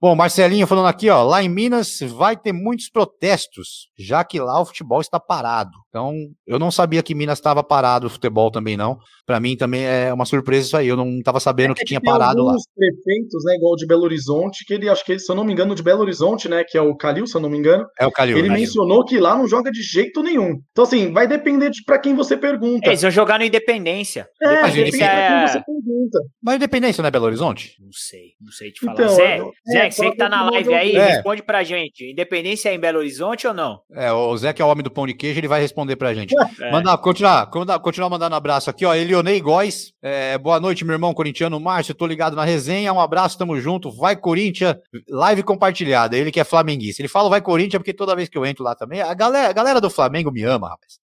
Bom, 0.00 0.16
Marcelinho 0.16 0.66
falando 0.66 0.88
aqui, 0.88 1.10
ó, 1.10 1.22
lá 1.22 1.42
em 1.42 1.48
Minas 1.48 1.98
vai 2.16 2.34
ter 2.34 2.52
muitos 2.52 2.88
protestos, 2.88 3.90
já 3.98 4.24
que 4.24 4.40
lá 4.40 4.58
o 4.58 4.64
futebol 4.64 5.02
está 5.02 5.20
parado. 5.20 5.72
Então, 5.90 6.14
eu 6.46 6.58
não 6.58 6.70
sabia 6.70 7.02
que 7.02 7.14
Minas 7.14 7.38
estava 7.38 7.62
parado 7.62 8.06
o 8.06 8.10
futebol 8.10 8.50
também 8.50 8.76
não. 8.76 8.96
Para 9.26 9.38
mim 9.38 9.56
também 9.56 9.84
é 9.84 10.12
uma 10.12 10.24
surpresa 10.24 10.66
isso 10.66 10.76
aí. 10.76 10.88
Eu 10.88 10.96
não 10.96 11.18
estava 11.18 11.38
sabendo 11.38 11.72
é 11.72 11.74
que, 11.74 11.80
que, 11.80 11.86
tinha 11.86 12.00
parado 12.00 12.44
lá. 12.44 12.54
prefeitos, 12.74 13.44
né, 13.44 13.56
igual 13.56 13.74
o 13.74 13.76
de 13.76 13.86
Belo 13.86 14.04
Horizonte, 14.04 14.64
que 14.64 14.72
ele 14.72 14.88
acho 14.88 15.04
que 15.04 15.12
ele, 15.12 15.18
se 15.18 15.30
eu 15.30 15.36
não 15.36 15.44
me 15.44 15.52
engano, 15.52 15.74
de 15.74 15.82
Belo 15.82 16.00
Horizonte, 16.00 16.48
né, 16.48 16.64
que 16.66 16.78
é 16.78 16.80
o 16.80 16.96
Calil, 16.96 17.26
se 17.26 17.36
eu 17.36 17.40
não 17.40 17.50
me 17.50 17.58
engano. 17.58 17.84
É 17.98 18.06
o 18.06 18.10
Calil. 18.10 18.38
Ele 18.38 18.48
Calil. 18.48 18.62
mencionou 18.62 19.04
que 19.04 19.18
lá 19.18 19.36
não 19.36 19.46
joga 19.46 19.70
de 19.70 19.82
jeito 19.82 20.22
nenhum. 20.22 20.60
Então 20.70 20.84
assim, 20.84 21.12
vai 21.12 21.26
depender 21.26 21.70
de 21.70 21.84
para 21.84 21.98
quem 21.98 22.14
você 22.14 22.36
pergunta. 22.36 22.88
Eles 22.88 23.02
vão 23.02 23.10
jogar 23.10 23.38
no 23.38 23.44
Independência. 23.44 24.28
É, 24.42 24.60
Independência 24.62 25.04
é... 25.04 25.28
quem 25.28 25.46
você 25.46 25.64
pergunta. 25.64 26.18
Mas 26.42 26.56
Independência 26.56 27.02
não 27.02 27.08
é 27.08 27.10
Belo 27.10 27.26
Horizonte? 27.26 27.74
Não 27.80 27.92
sei, 27.92 28.30
não 28.40 28.52
sei 28.52 28.70
te 28.70 28.80
falar. 28.80 28.92
Então, 28.94 29.08
Zé, 29.08 29.38
é, 29.38 29.72
Zé, 29.72 29.89
você 29.90 30.10
que 30.10 30.16
tá 30.16 30.28
na 30.28 30.48
live 30.50 30.74
aí, 30.74 30.96
é. 30.96 31.06
responde 31.06 31.42
pra 31.42 31.62
gente. 31.62 32.10
Independência 32.10 32.68
é 32.68 32.74
em 32.74 32.78
Belo 32.78 32.98
Horizonte 32.98 33.46
ou 33.46 33.54
não? 33.54 33.80
É, 33.92 34.12
o 34.12 34.36
Zé, 34.36 34.52
que 34.52 34.62
é 34.62 34.64
o 34.64 34.68
homem 34.68 34.82
do 34.82 34.90
pão 34.90 35.06
de 35.06 35.14
queijo, 35.14 35.38
ele 35.40 35.48
vai 35.48 35.60
responder 35.60 35.96
pra 35.96 36.14
gente. 36.14 36.34
É. 36.60 36.70
Mandar, 36.70 36.98
continuar, 36.98 37.46
continuar 37.80 38.10
mandando 38.10 38.34
um 38.34 38.36
abraço 38.36 38.68
aqui, 38.68 38.84
ó. 38.84 38.94
Elionei 38.94 39.40
Góes. 39.40 39.92
É, 40.02 40.36
boa 40.36 40.60
noite, 40.60 40.84
meu 40.84 40.92
irmão 40.92 41.14
corintiano 41.14 41.58
Márcio. 41.58 41.94
Tô 41.94 42.06
ligado 42.06 42.36
na 42.36 42.44
resenha. 42.44 42.92
Um 42.92 43.00
abraço, 43.00 43.38
tamo 43.38 43.58
junto. 43.58 43.90
Vai, 43.90 44.14
Corinthians. 44.14 44.76
Live 45.08 45.42
compartilhada. 45.42 46.16
Ele 46.16 46.30
que 46.30 46.40
é 46.40 46.44
flamenguista. 46.44 47.00
Ele 47.00 47.08
fala 47.08 47.30
vai, 47.30 47.40
Corinthians, 47.40 47.78
porque 47.78 47.94
toda 47.94 48.16
vez 48.16 48.28
que 48.28 48.36
eu 48.36 48.44
entro 48.44 48.62
lá 48.62 48.74
também, 48.74 49.00
a 49.00 49.14
galera, 49.14 49.48
a 49.48 49.52
galera 49.52 49.80
do 49.80 49.88
Flamengo 49.88 50.30
me 50.30 50.42
ama, 50.42 50.68
rapaz. 50.68 50.98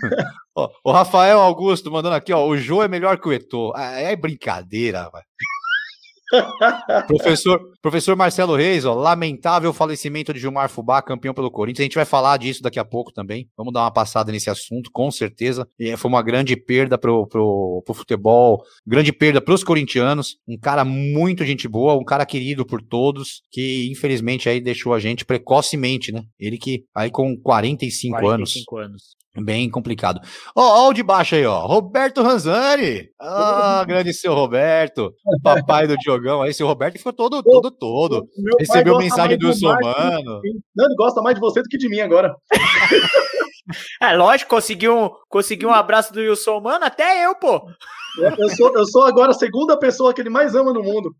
ó, 0.54 0.70
o 0.84 0.92
Rafael 0.92 1.40
Augusto 1.40 1.90
mandando 1.90 2.14
aqui, 2.14 2.32
ó. 2.32 2.46
O 2.46 2.56
Jô 2.56 2.82
é 2.82 2.88
melhor 2.88 3.18
que 3.18 3.28
o 3.28 3.32
Eto'o. 3.32 3.72
Ah, 3.74 3.98
é 3.98 4.14
brincadeira, 4.14 5.02
rapaz 5.02 5.24
professor, 7.06 7.60
professor 7.80 8.16
Marcelo 8.16 8.56
Reis, 8.56 8.84
ó, 8.84 8.94
lamentável 8.94 9.72
falecimento 9.72 10.32
de 10.32 10.40
Gilmar 10.40 10.68
Fubá, 10.68 11.02
campeão 11.02 11.34
pelo 11.34 11.50
Corinthians. 11.50 11.80
A 11.80 11.84
gente 11.84 11.94
vai 11.94 12.04
falar 12.04 12.36
disso 12.36 12.62
daqui 12.62 12.78
a 12.78 12.84
pouco 12.84 13.12
também. 13.12 13.48
Vamos 13.56 13.72
dar 13.72 13.80
uma 13.82 13.90
passada 13.90 14.32
nesse 14.32 14.50
assunto, 14.50 14.90
com 14.92 15.10
certeza. 15.10 15.68
E 15.78 15.96
foi 15.96 16.08
uma 16.08 16.22
grande 16.22 16.56
perda 16.56 16.96
pro, 16.96 17.26
pro, 17.26 17.82
pro 17.84 17.94
futebol, 17.94 18.62
grande 18.86 19.12
perda 19.12 19.40
pros 19.40 19.62
corintianos. 19.62 20.36
Um 20.46 20.58
cara 20.58 20.84
muito 20.84 21.44
gente 21.44 21.68
boa, 21.68 21.94
um 21.94 22.04
cara 22.04 22.26
querido 22.26 22.64
por 22.64 22.82
todos, 22.82 23.42
que 23.50 23.90
infelizmente 23.90 24.48
aí 24.48 24.60
deixou 24.60 24.94
a 24.94 24.98
gente 24.98 25.24
precocemente, 25.24 26.12
né? 26.12 26.22
Ele 26.38 26.58
que 26.58 26.84
aí 26.94 27.10
com 27.10 27.36
45, 27.36 28.18
45 28.18 28.76
anos. 28.76 28.90
anos. 28.90 29.21
Bem 29.34 29.70
complicado. 29.70 30.20
Ó, 30.54 30.62
ó, 30.62 30.88
o 30.90 30.92
de 30.92 31.02
baixo 31.02 31.34
aí, 31.34 31.46
ó. 31.46 31.64
Roberto 31.66 32.22
Ranzani. 32.22 33.08
Ah, 33.18 33.82
grande 33.88 34.12
seu 34.12 34.34
Roberto. 34.34 35.14
Papai 35.42 35.86
do 35.86 35.96
Diogão 35.96 36.42
aí. 36.42 36.52
Seu 36.52 36.66
Roberto 36.66 36.98
ficou 36.98 37.14
todo, 37.14 37.42
todo, 37.42 37.70
todo. 37.70 38.28
Recebeu 38.58 38.98
mensagem 38.98 39.38
do 39.38 39.54
Somano. 39.54 40.40
Não, 40.76 40.84
ele 40.84 40.94
gosta 40.96 41.22
mais 41.22 41.34
de 41.34 41.40
você 41.40 41.62
do 41.62 41.68
que 41.68 41.78
de 41.78 41.88
mim 41.88 42.00
agora. 42.00 42.34
é 44.02 44.14
lógico, 44.14 44.50
conseguiu 44.50 44.98
um, 44.98 45.10
conseguiu 45.30 45.70
um 45.70 45.74
abraço 45.74 46.12
do 46.12 46.20
Wilson 46.20 46.60
Mano, 46.60 46.84
até 46.84 47.24
eu, 47.24 47.34
pô. 47.34 47.62
Eu 48.38 48.50
sou, 48.50 48.76
eu 48.76 48.84
sou 48.84 49.04
agora 49.04 49.30
a 49.30 49.34
segunda 49.34 49.78
pessoa 49.78 50.12
que 50.12 50.20
ele 50.20 50.28
mais 50.28 50.54
ama 50.54 50.74
no 50.74 50.82
mundo. 50.82 51.14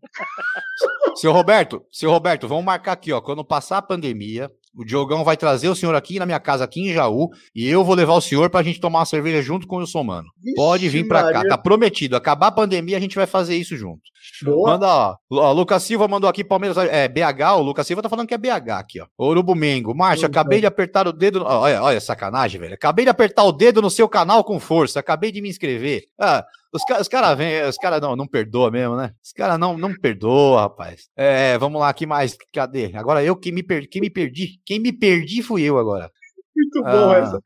Seu 1.15 1.31
Roberto, 1.31 1.83
seu 1.91 2.11
Roberto, 2.11 2.47
vamos 2.47 2.63
marcar 2.63 2.91
aqui, 2.91 3.11
ó. 3.11 3.19
Quando 3.19 3.43
passar 3.43 3.79
a 3.79 3.81
pandemia, 3.81 4.51
o 4.75 4.83
Diogão 4.83 5.23
vai 5.23 5.37
trazer 5.37 5.69
o 5.69 5.75
senhor 5.75 5.93
aqui 5.95 6.17
na 6.17 6.25
minha 6.25 6.39
casa, 6.39 6.63
aqui 6.63 6.81
em 6.81 6.93
Jaú, 6.93 7.29
e 7.55 7.67
eu 7.69 7.83
vou 7.83 7.95
levar 7.95 8.13
o 8.13 8.21
senhor 8.21 8.49
pra 8.49 8.63
gente 8.63 8.79
tomar 8.79 8.99
uma 8.99 9.05
cerveja 9.05 9.41
junto 9.41 9.67
com 9.67 9.75
o 9.75 9.79
Wilson 9.79 10.03
Mano. 10.03 10.27
Vixe 10.41 10.55
Pode 10.55 10.89
vir 10.89 11.07
pra 11.07 11.23
Maria. 11.23 11.41
cá, 11.41 11.49
tá 11.49 11.57
prometido. 11.57 12.15
Acabar 12.15 12.47
a 12.47 12.51
pandemia, 12.51 12.97
a 12.97 12.99
gente 12.99 13.15
vai 13.15 13.27
fazer 13.27 13.55
isso 13.55 13.77
junto. 13.77 14.01
Boa. 14.41 14.71
Manda, 14.71 14.87
ó. 14.87 15.15
ó 15.31 15.51
Lucas 15.51 15.83
Silva 15.83 16.07
mandou 16.07 16.29
aqui, 16.29 16.43
Palmeiras, 16.43 16.77
é, 16.77 17.07
BH, 17.07 17.57
o 17.57 17.61
Lucas 17.61 17.85
Silva 17.85 18.01
tá 18.01 18.09
falando 18.09 18.27
que 18.27 18.33
é 18.33 18.37
BH 18.37 18.69
aqui, 18.71 18.99
ó. 18.99 19.07
Urubu 19.19 19.55
Mengo. 19.55 19.95
Márcio, 19.95 20.25
acabei 20.25 20.59
de 20.59 20.65
apertar 20.65 21.07
o 21.07 21.13
dedo, 21.13 21.43
olha, 21.45 21.81
olha, 21.81 22.01
sacanagem, 22.01 22.59
velho. 22.59 22.73
Acabei 22.73 23.05
de 23.05 23.09
apertar 23.09 23.43
o 23.43 23.51
dedo 23.51 23.81
no 23.81 23.89
seu 23.89 24.09
canal 24.09 24.43
com 24.43 24.59
força, 24.59 24.99
acabei 24.99 25.31
de 25.31 25.41
me 25.41 25.49
inscrever. 25.49 26.03
Ah, 26.19 26.45
os, 26.73 26.81
os 26.99 27.07
caras 27.07 27.37
vêm, 27.37 27.63
os 27.63 27.77
caras 27.77 28.01
não, 28.01 28.15
não 28.15 28.27
perdoa 28.27 28.71
mesmo, 28.71 28.95
né? 28.95 29.11
Os 29.23 29.31
caras 29.31 29.59
não, 29.59 29.77
não 29.77 29.93
perdoa, 29.93 30.61
rapaz. 30.61 31.07
É, 31.15 31.57
vamos 31.57 31.79
lá, 31.79 31.93
que 31.93 32.07
mais? 32.07 32.35
Cadê? 32.51 32.91
Agora 32.95 33.23
eu 33.23 33.35
que 33.35 33.51
me 33.51 33.61
perdi, 33.61 33.87
quem 33.87 34.01
me 34.01 34.09
perdi? 34.09 34.59
Quem 34.65 34.79
me 34.79 34.91
perdi 34.91 35.43
fui 35.43 35.61
eu 35.61 35.77
agora. 35.77 36.09
Muito 36.55 36.81
bom 36.83 37.11
ah, 37.11 37.17
essa. 37.17 37.39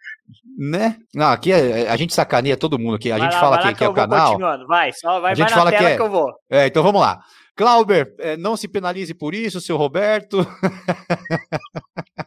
Né? 0.58 0.98
Não, 1.14 1.28
aqui 1.28 1.52
a, 1.54 1.94
a 1.94 1.98
gente 1.98 2.14
sacaneia 2.14 2.58
todo 2.58 2.80
mundo 2.80 2.96
aqui. 2.96 3.12
A 3.12 3.18
vai 3.18 3.26
gente 3.26 3.34
lá, 3.36 3.40
fala 3.40 3.58
que, 3.60 3.74
que 3.76 3.84
é 3.84 3.90
o 3.90 3.94
canal. 3.94 4.38
Vai, 4.68 4.92
só 4.94 5.20
vai, 5.20 5.34
a 5.34 5.36
gente 5.36 5.50
vai 5.50 5.58
fala 5.58 5.72
que, 5.72 5.84
é, 5.84 5.96
que 5.96 6.02
eu 6.02 6.10
vou. 6.10 6.34
É, 6.50 6.68
então 6.68 6.82
vamos 6.82 7.02
lá. 7.02 7.20
Clauber, 7.56 8.16
é, 8.20 8.38
não 8.38 8.56
se 8.56 8.68
penalize 8.68 9.14
por 9.14 9.34
isso, 9.34 9.60
seu 9.60 9.78
Roberto. 9.78 10.46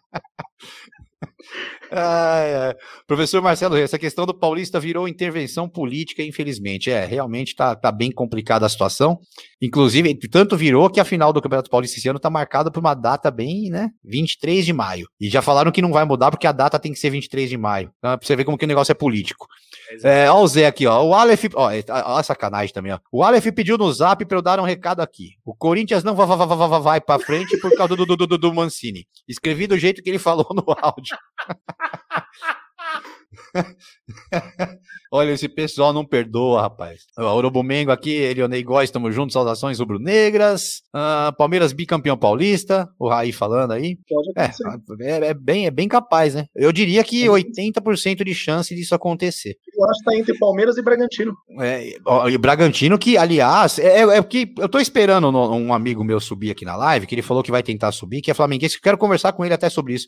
Ai, 1.92 2.54
ai. 2.54 2.74
Professor 3.06 3.42
Marcelo 3.42 3.76
essa 3.76 3.98
questão 3.98 4.24
do 4.24 4.32
Paulista 4.32 4.78
virou 4.78 5.08
intervenção 5.08 5.68
política, 5.68 6.22
infelizmente. 6.22 6.90
É, 6.90 7.04
realmente 7.04 7.54
tá, 7.54 7.74
tá 7.74 7.90
bem 7.90 8.12
complicada 8.12 8.64
a 8.64 8.68
situação. 8.68 9.18
Inclusive, 9.60 10.14
tanto 10.28 10.56
virou 10.56 10.88
que 10.88 11.00
a 11.00 11.04
final 11.04 11.32
do 11.32 11.42
Campeonato 11.42 11.68
Paulista 11.68 11.98
esse 11.98 12.08
ano 12.08 12.20
tá 12.20 12.30
marcada 12.30 12.70
por 12.70 12.80
uma 12.80 12.94
data 12.94 13.30
bem, 13.30 13.68
né? 13.70 13.90
23 14.04 14.64
de 14.64 14.72
maio. 14.72 15.08
E 15.20 15.28
já 15.28 15.42
falaram 15.42 15.72
que 15.72 15.82
não 15.82 15.92
vai 15.92 16.04
mudar 16.04 16.30
porque 16.30 16.46
a 16.46 16.52
data 16.52 16.78
tem 16.78 16.92
que 16.92 16.98
ser 16.98 17.10
23 17.10 17.50
de 17.50 17.56
maio. 17.56 17.92
Então, 17.98 18.16
pra 18.16 18.26
você 18.26 18.36
ver 18.36 18.44
como 18.44 18.56
que 18.56 18.64
o 18.64 18.68
negócio 18.68 18.92
é 18.92 18.94
político. 18.94 19.46
É, 20.04 20.30
ó 20.30 20.40
o 20.40 20.46
Zé 20.46 20.66
aqui, 20.66 20.86
ó. 20.86 21.02
O 21.02 21.14
Aleph, 21.14 21.46
ó, 21.54 21.70
é, 21.70 21.84
ó 21.88 22.18
a 22.18 22.22
sacanagem 22.22 22.72
também, 22.72 22.92
ó. 22.92 22.98
O 23.10 23.22
Aleph 23.24 23.46
pediu 23.52 23.76
no 23.76 23.92
zap 23.92 24.24
pra 24.24 24.38
eu 24.38 24.42
dar 24.42 24.60
um 24.60 24.64
recado 24.64 25.00
aqui. 25.00 25.30
O 25.44 25.54
Corinthians 25.54 26.04
não 26.04 26.14
vai, 26.14 26.26
vai, 26.26 26.36
vai, 26.36 26.68
vai, 26.68 26.80
vai 26.80 27.00
pra 27.00 27.18
frente 27.18 27.56
por 27.58 27.74
causa 27.76 27.96
do, 27.96 28.06
do, 28.06 28.16
do, 28.16 28.38
do 28.38 28.54
Mancini. 28.54 29.06
Escrevi 29.28 29.66
do 29.66 29.76
jeito 29.76 30.02
que 30.02 30.08
ele 30.08 30.18
falou 30.18 30.46
no 30.54 30.64
áudio. 30.80 31.16
Olha, 35.12 35.32
esse 35.32 35.48
pessoal 35.48 35.92
não 35.92 36.04
perdoa, 36.04 36.62
rapaz. 36.62 37.02
O 37.18 37.22
Urubumengo 37.22 37.90
aqui, 37.90 38.10
Elionei 38.10 38.62
Góes, 38.62 38.88
estamos 38.88 39.14
juntos, 39.14 39.32
saudações 39.32 39.78
rubro-negras. 39.78 40.82
Uh, 40.94 41.34
Palmeiras 41.36 41.72
bicampeão 41.72 42.16
paulista, 42.16 42.88
o 42.98 43.08
Raí 43.08 43.32
falando 43.32 43.72
aí. 43.72 43.98
É, 44.36 44.44
é, 44.44 45.28
é, 45.28 45.34
bem, 45.34 45.66
é 45.66 45.70
bem 45.70 45.88
capaz, 45.88 46.34
né? 46.34 46.46
Eu 46.54 46.72
diria 46.72 47.02
que 47.02 47.26
80% 47.26 48.24
de 48.24 48.34
chance 48.34 48.74
disso 48.74 48.94
acontecer. 48.94 49.56
Eu 49.74 49.84
acho 49.84 49.98
que 49.98 50.04
tá 50.04 50.16
entre 50.16 50.38
Palmeiras 50.38 50.76
e 50.76 50.82
Bragantino. 50.82 51.34
É, 51.60 51.96
e 52.30 52.38
Bragantino 52.38 52.98
que, 52.98 53.16
aliás, 53.16 53.78
é, 53.78 54.02
é, 54.02 54.02
é 54.02 54.22
que 54.22 54.52
eu 54.58 54.68
tô 54.68 54.78
esperando 54.78 55.28
um 55.28 55.74
amigo 55.74 56.04
meu 56.04 56.20
subir 56.20 56.50
aqui 56.50 56.64
na 56.64 56.76
live, 56.76 57.06
que 57.06 57.14
ele 57.14 57.22
falou 57.22 57.42
que 57.42 57.50
vai 57.50 57.62
tentar 57.62 57.92
subir, 57.92 58.20
que 58.20 58.30
é 58.30 58.34
flamenguense, 58.34 58.76
eu 58.76 58.82
quero 58.82 58.98
conversar 58.98 59.32
com 59.32 59.44
ele 59.44 59.54
até 59.54 59.68
sobre 59.68 59.94
isso 59.94 60.06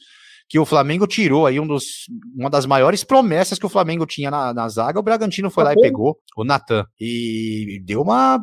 que 0.53 0.59
o 0.59 0.67
Flamengo 0.67 1.07
tirou 1.07 1.47
aí 1.47 1.59
um 1.59 1.67
dos, 1.67 2.05
uma 2.37 2.51
das 2.51 2.67
maiores 2.67 3.03
promessas 3.03 3.59
que 3.59 3.65
o 3.65 3.71
Flamengo 3.71 4.05
tinha 4.05 4.31
na, 4.31 4.53
na 4.53 4.69
zaga, 4.69 5.01
o 5.01 5.03
Bragantino 5.03 5.49
foi 5.49 5.65
lá 5.65 5.73
e 5.73 5.81
pegou 5.81 6.19
o 6.37 6.45
Natan. 6.45 6.85
E 7.01 7.83
deu 7.87 8.03
uma. 8.03 8.39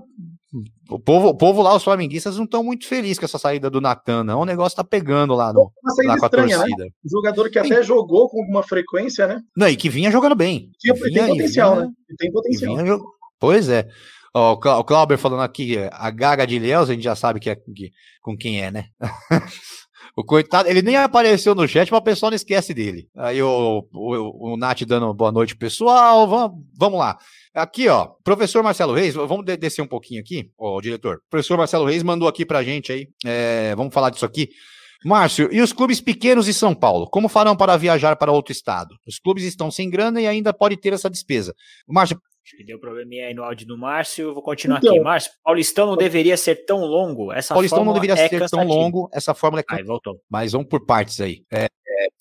O 0.90 1.00
povo, 1.00 1.28
o 1.28 1.38
povo 1.38 1.62
lá, 1.62 1.76
os 1.76 1.84
flamenguistas, 1.84 2.36
não 2.36 2.46
estão 2.46 2.64
muito 2.64 2.88
felizes 2.88 3.20
com 3.20 3.26
essa 3.26 3.38
saída 3.38 3.70
do 3.70 3.80
Natan, 3.80 4.24
não. 4.24 4.40
O 4.40 4.46
negócio 4.46 4.76
tá 4.76 4.84
pegando 4.84 5.36
lá, 5.36 5.54
no, 5.54 5.72
lá 6.04 6.18
com 6.18 6.24
a 6.24 6.26
estranha, 6.26 6.58
né? 6.58 6.64
torcida. 6.64 6.84
Né? 6.86 6.90
jogador 7.06 7.50
que 7.52 7.60
até 7.60 7.84
jogou 7.84 8.28
com 8.28 8.42
alguma 8.42 8.64
frequência, 8.64 9.28
né? 9.28 9.42
Não, 9.56 9.68
e 9.68 9.76
que 9.76 9.88
vinha 9.88 10.10
jogando 10.10 10.34
bem. 10.34 10.72
Vinha, 10.84 10.96
tem 10.96 11.28
potencial, 11.28 11.76
vinha, 11.76 11.86
né? 11.86 11.92
tem 12.18 12.32
potencial. 12.32 12.76
Vinha, 12.76 12.98
pois 13.40 13.70
é. 13.70 13.88
Ó, 14.34 14.54
o 14.54 14.84
Clauber 14.84 15.18
falando 15.20 15.44
aqui, 15.44 15.78
a 15.92 16.10
Gaga 16.10 16.48
de 16.48 16.58
Leos, 16.58 16.90
a 16.90 16.94
gente 16.94 17.04
já 17.04 17.16
sabe 17.16 17.40
que 17.40 17.52
é 17.52 17.56
que, 17.56 17.92
com 18.20 18.36
quem 18.36 18.64
é, 18.64 18.72
né? 18.72 18.86
O 20.20 20.24
coitado, 20.26 20.68
ele 20.68 20.82
nem 20.82 20.98
apareceu 20.98 21.56
no 21.56 21.66
chat, 21.66 21.90
mas 21.90 21.98
o 21.98 22.04
pessoal 22.04 22.30
não 22.30 22.36
esquece 22.36 22.74
dele. 22.74 23.08
Aí 23.16 23.42
o, 23.42 23.88
o, 23.94 24.52
o 24.52 24.58
Nath 24.58 24.82
dando 24.82 25.14
boa 25.14 25.32
noite, 25.32 25.56
pessoal. 25.56 26.28
Vamos, 26.28 26.58
vamos 26.78 27.00
lá. 27.00 27.18
Aqui, 27.56 27.88
ó, 27.88 28.10
professor 28.22 28.62
Marcelo 28.62 28.94
Reis, 28.94 29.16
vamos 29.16 29.46
descer 29.46 29.82
um 29.82 29.88
pouquinho 29.88 30.20
aqui, 30.20 30.52
ó, 30.60 30.82
diretor. 30.82 31.22
Professor 31.30 31.58
Marcelo 31.58 31.86
Reis 31.86 32.04
mandou 32.04 32.28
aqui 32.28 32.46
pra 32.46 32.62
gente 32.62 32.92
aí. 32.92 33.08
É, 33.26 33.74
vamos 33.78 33.94
falar 33.94 34.10
disso 34.10 34.26
aqui. 34.26 34.50
Márcio, 35.06 35.48
e 35.54 35.62
os 35.62 35.72
clubes 35.72 36.02
pequenos 36.02 36.48
de 36.48 36.54
São 36.54 36.76
Paulo? 36.76 37.08
Como 37.10 37.30
farão 37.30 37.56
para 37.56 37.78
viajar 37.78 38.18
para 38.18 38.34
outro 38.34 38.52
estado? 38.52 38.94
Os 39.08 39.20
clubes 39.20 39.46
estão 39.46 39.72
sem 39.72 39.90
grana 39.90 40.20
e 40.20 40.28
ainda 40.28 40.52
pode 40.52 40.76
ter 40.76 40.92
essa 40.92 41.10
despesa. 41.10 41.56
Márcio, 41.88 42.20
Acho 42.50 42.58
que 42.58 42.64
deu 42.64 42.80
probleminha 42.80 43.28
aí 43.28 43.34
no 43.36 43.44
áudio 43.44 43.68
do 43.68 43.78
Márcio. 43.78 44.34
Vou 44.34 44.42
continuar 44.42 44.80
então, 44.80 44.90
aqui. 44.92 45.00
Márcio, 45.00 45.32
Paulistão 45.44 45.86
não 45.86 45.96
deveria 45.96 46.36
ser 46.36 46.66
tão 46.66 46.80
longo. 46.80 47.32
Essa 47.32 47.54
Paulistão 47.54 47.86
não 47.86 47.94
deveria 47.94 48.16
é 48.16 48.28
ser 48.28 48.40
cansativa. 48.40 48.66
tão 48.66 48.68
longo. 48.68 49.08
Essa 49.14 49.36
fórmula 49.36 49.62
é. 49.62 49.76
Aí, 49.76 49.84
voltou. 49.84 50.20
Mas 50.28 50.54
vamos 50.54 50.68
por 50.68 50.84
partes 50.84 51.22
aí. 51.22 51.44
É, 51.54 51.68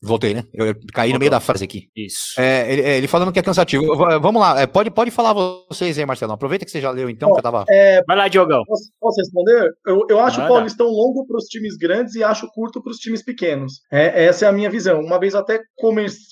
Voltei, 0.00 0.32
né? 0.32 0.44
Eu 0.54 0.74
caí 0.92 1.12
no 1.12 1.18
meio 1.18 1.30
da 1.30 1.40
frase 1.40 1.64
aqui. 1.64 1.88
Isso. 1.94 2.40
É, 2.40 2.72
ele, 2.72 2.82
ele, 2.82 3.08
falando 3.08 3.32
que 3.32 3.38
é 3.38 3.42
cansativo. 3.42 3.96
Vamos 3.96 4.40
lá, 4.40 4.60
é, 4.60 4.66
pode, 4.66 4.90
pode 4.90 5.10
falar 5.10 5.32
vocês 5.68 5.98
aí, 5.98 6.06
Marcelo. 6.06 6.32
Aproveita 6.32 6.64
que 6.64 6.70
você 6.70 6.80
já 6.80 6.90
leu 6.90 7.10
então, 7.10 7.32
que 7.32 7.38
eu 7.38 7.42
tava. 7.42 7.64
É, 7.68 8.02
Vai 8.06 8.16
lá, 8.16 8.28
Diogão. 8.28 8.62
Posso, 8.64 8.92
posso 9.00 9.20
responder? 9.20 9.72
Eu, 9.86 10.06
eu 10.08 10.20
acho 10.20 10.40
o 10.40 10.46
Paulistão 10.46 10.86
longo 10.86 11.26
para 11.26 11.36
os 11.36 11.44
times 11.44 11.76
grandes 11.76 12.14
e 12.14 12.22
acho 12.22 12.48
curto 12.52 12.80
para 12.82 12.92
os 12.92 12.98
times 12.98 13.24
pequenos. 13.24 13.80
É, 13.90 14.26
essa 14.26 14.46
é 14.46 14.48
a 14.48 14.52
minha 14.52 14.70
visão. 14.70 15.00
Uma 15.00 15.18
vez 15.18 15.34
até 15.34 15.60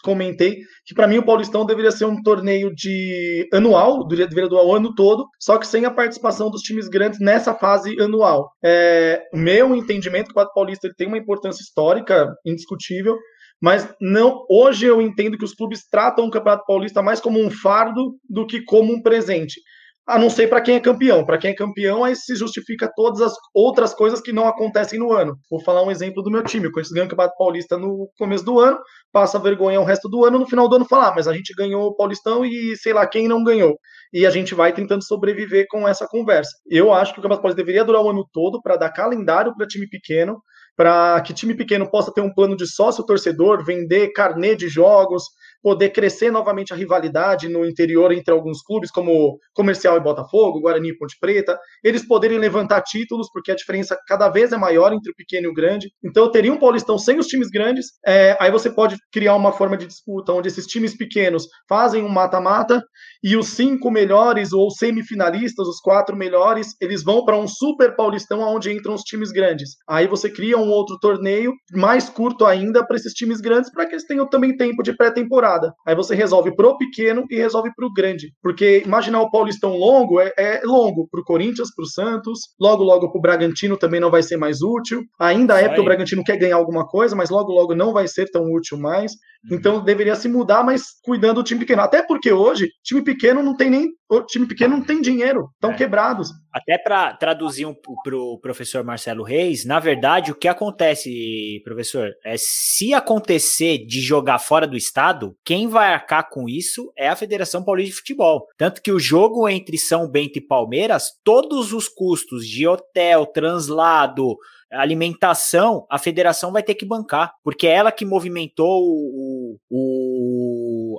comentei 0.02 0.58
que 0.86 0.94
para 0.94 1.08
mim 1.08 1.18
o 1.18 1.24
Paulistão 1.24 1.66
deveria 1.66 1.90
ser 1.90 2.04
um 2.04 2.22
torneio 2.22 2.72
de 2.72 3.48
anual, 3.52 4.06
deveria 4.06 4.48
durar 4.48 4.64
o 4.64 4.74
ano 4.74 4.94
todo, 4.94 5.26
só 5.38 5.58
que 5.58 5.66
sem 5.66 5.84
a 5.84 5.90
participação 5.90 6.48
dos 6.48 6.62
times 6.62 6.88
grandes 6.88 7.18
nessa 7.18 7.52
fase 7.52 8.00
anual. 8.00 8.52
É, 8.64 9.22
meu 9.34 9.74
entendimento 9.74 10.30
o 10.30 10.54
Paulista 10.54 10.86
ele 10.86 10.94
tem 10.94 11.08
uma 11.08 11.18
importância 11.18 11.62
histórica 11.62 12.32
indiscutível 12.46 13.18
mas 13.60 13.88
não 14.00 14.44
hoje 14.50 14.86
eu 14.86 15.00
entendo 15.00 15.38
que 15.38 15.44
os 15.44 15.54
clubes 15.54 15.88
tratam 15.88 16.26
o 16.26 16.30
Campeonato 16.30 16.66
Paulista 16.66 17.02
mais 17.02 17.20
como 17.20 17.40
um 17.40 17.50
fardo 17.50 18.14
do 18.28 18.46
que 18.46 18.62
como 18.62 18.92
um 18.92 19.00
presente. 19.00 19.60
A 20.06 20.18
não 20.18 20.30
ser 20.30 20.48
para 20.48 20.60
quem 20.60 20.76
é 20.76 20.80
campeão. 20.80 21.24
Para 21.24 21.36
quem 21.36 21.50
é 21.50 21.54
campeão, 21.54 22.04
aí 22.04 22.14
se 22.14 22.36
justifica 22.36 22.88
todas 22.94 23.20
as 23.20 23.32
outras 23.52 23.92
coisas 23.92 24.20
que 24.20 24.32
não 24.32 24.46
acontecem 24.46 25.00
no 25.00 25.12
ano. 25.12 25.36
Vou 25.50 25.60
falar 25.60 25.82
um 25.82 25.90
exemplo 25.90 26.22
do 26.22 26.30
meu 26.30 26.44
time. 26.44 26.68
O 26.68 26.70
Corinthians 26.70 26.92
ganha 26.92 27.06
o 27.06 27.08
Campeonato 27.08 27.36
Paulista 27.36 27.76
no 27.76 28.08
começo 28.16 28.44
do 28.44 28.60
ano, 28.60 28.78
passa 29.12 29.38
vergonha 29.38 29.80
o 29.80 29.84
resto 29.84 30.08
do 30.08 30.24
ano, 30.24 30.38
no 30.38 30.46
final 30.46 30.68
do 30.68 30.76
ano 30.76 30.84
falar, 30.84 31.08
ah, 31.08 31.14
mas 31.16 31.26
a 31.26 31.32
gente 31.32 31.52
ganhou 31.56 31.88
o 31.88 31.96
Paulistão 31.96 32.44
e 32.44 32.76
sei 32.76 32.92
lá 32.92 33.04
quem 33.06 33.26
não 33.26 33.42
ganhou. 33.42 33.76
E 34.12 34.24
a 34.24 34.30
gente 34.30 34.54
vai 34.54 34.72
tentando 34.72 35.04
sobreviver 35.04 35.66
com 35.68 35.88
essa 35.88 36.06
conversa. 36.06 36.50
Eu 36.68 36.92
acho 36.92 37.12
que 37.12 37.18
o 37.18 37.22
Campeonato 37.22 37.42
Paulista 37.42 37.62
deveria 37.62 37.84
durar 37.84 38.02
o 38.02 38.10
ano 38.10 38.24
todo 38.32 38.62
para 38.62 38.76
dar 38.76 38.90
calendário 38.90 39.54
para 39.56 39.66
time 39.66 39.88
pequeno, 39.88 40.40
para 40.76 41.20
que 41.22 41.32
time 41.32 41.54
pequeno 41.54 41.90
possa 41.90 42.12
ter 42.12 42.20
um 42.20 42.32
plano 42.32 42.56
de 42.56 42.66
sócio 42.66 43.04
torcedor, 43.04 43.64
vender 43.64 44.12
carnê 44.12 44.54
de 44.54 44.68
jogos, 44.68 45.24
poder 45.66 45.90
crescer 45.90 46.30
novamente 46.30 46.72
a 46.72 46.76
rivalidade 46.76 47.48
no 47.48 47.66
interior 47.66 48.12
entre 48.12 48.32
alguns 48.32 48.62
clubes, 48.62 48.88
como 48.88 49.36
Comercial 49.52 49.96
e 49.96 50.00
Botafogo, 50.00 50.60
Guarani 50.60 50.90
e 50.90 50.96
Ponte 50.96 51.16
Preta, 51.18 51.58
eles 51.82 52.06
poderem 52.06 52.38
levantar 52.38 52.82
títulos, 52.82 53.28
porque 53.32 53.50
a 53.50 53.56
diferença 53.56 53.98
cada 54.06 54.28
vez 54.28 54.52
é 54.52 54.56
maior 54.56 54.92
entre 54.92 55.10
o 55.10 55.14
pequeno 55.16 55.46
e 55.46 55.50
o 55.50 55.52
grande. 55.52 55.90
Então, 56.04 56.30
teria 56.30 56.52
um 56.52 56.58
Paulistão 56.58 56.96
sem 56.96 57.18
os 57.18 57.26
times 57.26 57.48
grandes, 57.48 57.86
é, 58.06 58.36
aí 58.38 58.48
você 58.48 58.70
pode 58.70 58.96
criar 59.10 59.34
uma 59.34 59.50
forma 59.50 59.76
de 59.76 59.86
disputa 59.86 60.32
onde 60.32 60.46
esses 60.46 60.66
times 60.66 60.96
pequenos 60.96 61.48
fazem 61.68 62.04
um 62.04 62.08
mata-mata 62.08 62.80
e 63.20 63.36
os 63.36 63.48
cinco 63.48 63.90
melhores 63.90 64.52
ou 64.52 64.70
semifinalistas, 64.70 65.66
os 65.66 65.80
quatro 65.80 66.16
melhores, 66.16 66.76
eles 66.80 67.02
vão 67.02 67.24
para 67.24 67.36
um 67.36 67.48
super 67.48 67.96
Paulistão 67.96 68.40
onde 68.40 68.72
entram 68.72 68.94
os 68.94 69.02
times 69.02 69.32
grandes. 69.32 69.70
Aí 69.88 70.06
você 70.06 70.30
cria 70.30 70.56
um 70.56 70.65
outro 70.68 70.98
torneio 70.98 71.52
mais 71.72 72.08
curto 72.08 72.44
ainda 72.44 72.84
para 72.84 72.96
esses 72.96 73.12
times 73.12 73.40
grandes, 73.40 73.70
para 73.70 73.86
que 73.86 73.94
eles 73.94 74.06
tenham 74.06 74.28
também 74.28 74.56
tempo 74.56 74.82
de 74.82 74.96
pré-temporada. 74.96 75.72
Aí 75.86 75.94
você 75.94 76.14
resolve 76.14 76.54
pro 76.54 76.76
pequeno 76.76 77.24
e 77.30 77.36
resolve 77.36 77.70
pro 77.74 77.92
grande. 77.92 78.32
Porque 78.42 78.82
imaginar 78.84 79.20
o 79.20 79.30
Paulistão 79.30 79.76
longo 79.76 80.20
é, 80.20 80.32
é 80.36 80.60
longo 80.64 81.06
pro 81.10 81.24
Corinthians, 81.24 81.74
pro 81.74 81.86
Santos, 81.86 82.40
logo 82.60 82.82
logo 82.82 83.10
pro 83.10 83.20
Bragantino 83.20 83.76
também 83.76 84.00
não 84.00 84.10
vai 84.10 84.22
ser 84.22 84.36
mais 84.36 84.62
útil. 84.62 85.02
Ainda 85.20 85.60
é 85.60 85.68
porque 85.68 85.80
o 85.80 85.84
Bragantino 85.84 86.24
quer 86.24 86.36
ganhar 86.36 86.56
alguma 86.56 86.86
coisa, 86.86 87.14
mas 87.14 87.30
logo 87.30 87.52
logo 87.52 87.74
não 87.74 87.92
vai 87.92 88.08
ser 88.08 88.30
tão 88.30 88.50
útil 88.52 88.78
mais. 88.78 89.12
Uhum. 89.48 89.56
Então 89.56 89.84
deveria 89.84 90.14
se 90.16 90.28
mudar, 90.28 90.64
mas 90.64 90.82
cuidando 91.04 91.36
do 91.36 91.44
time 91.44 91.60
pequeno. 91.60 91.82
Até 91.82 92.02
porque 92.02 92.32
hoje, 92.32 92.68
time 92.82 93.02
pequeno 93.02 93.42
não 93.42 93.56
tem 93.56 93.70
nem. 93.70 93.88
O 94.08 94.22
time 94.22 94.46
pequeno 94.46 94.76
não 94.76 94.84
tem 94.84 95.00
dinheiro, 95.00 95.48
estão 95.54 95.72
é. 95.72 95.74
quebrados. 95.74 96.30
Até 96.52 96.78
para 96.78 97.12
traduzir 97.14 97.66
um, 97.66 97.74
para 97.74 98.16
o 98.16 98.38
professor 98.40 98.84
Marcelo 98.84 99.24
Reis, 99.24 99.64
na 99.64 99.80
verdade, 99.80 100.30
o 100.30 100.34
que 100.34 100.46
acontece, 100.56 101.60
professor, 101.62 102.10
é 102.24 102.34
se 102.38 102.92
acontecer 102.92 103.86
de 103.86 104.00
jogar 104.00 104.38
fora 104.38 104.66
do 104.66 104.76
estado, 104.76 105.36
quem 105.44 105.68
vai 105.68 105.92
arcar 105.92 106.28
com 106.30 106.48
isso 106.48 106.92
é 106.96 107.08
a 107.08 107.16
Federação 107.16 107.62
Paulista 107.62 107.92
de 107.92 107.98
Futebol. 107.98 108.46
Tanto 108.56 108.82
que 108.82 108.90
o 108.90 108.98
jogo 108.98 109.48
entre 109.48 109.78
São 109.78 110.10
Bento 110.10 110.38
e 110.38 110.46
Palmeiras, 110.46 111.12
todos 111.22 111.72
os 111.72 111.88
custos 111.88 112.46
de 112.46 112.66
hotel, 112.66 113.26
translado, 113.26 114.36
alimentação, 114.70 115.86
a 115.90 115.98
federação 115.98 116.52
vai 116.52 116.62
ter 116.62 116.74
que 116.74 116.84
bancar, 116.84 117.32
porque 117.44 117.66
é 117.66 117.72
ela 117.72 117.92
que 117.92 118.04
movimentou 118.04 118.82
o, 118.82 119.56
o, 119.70 119.76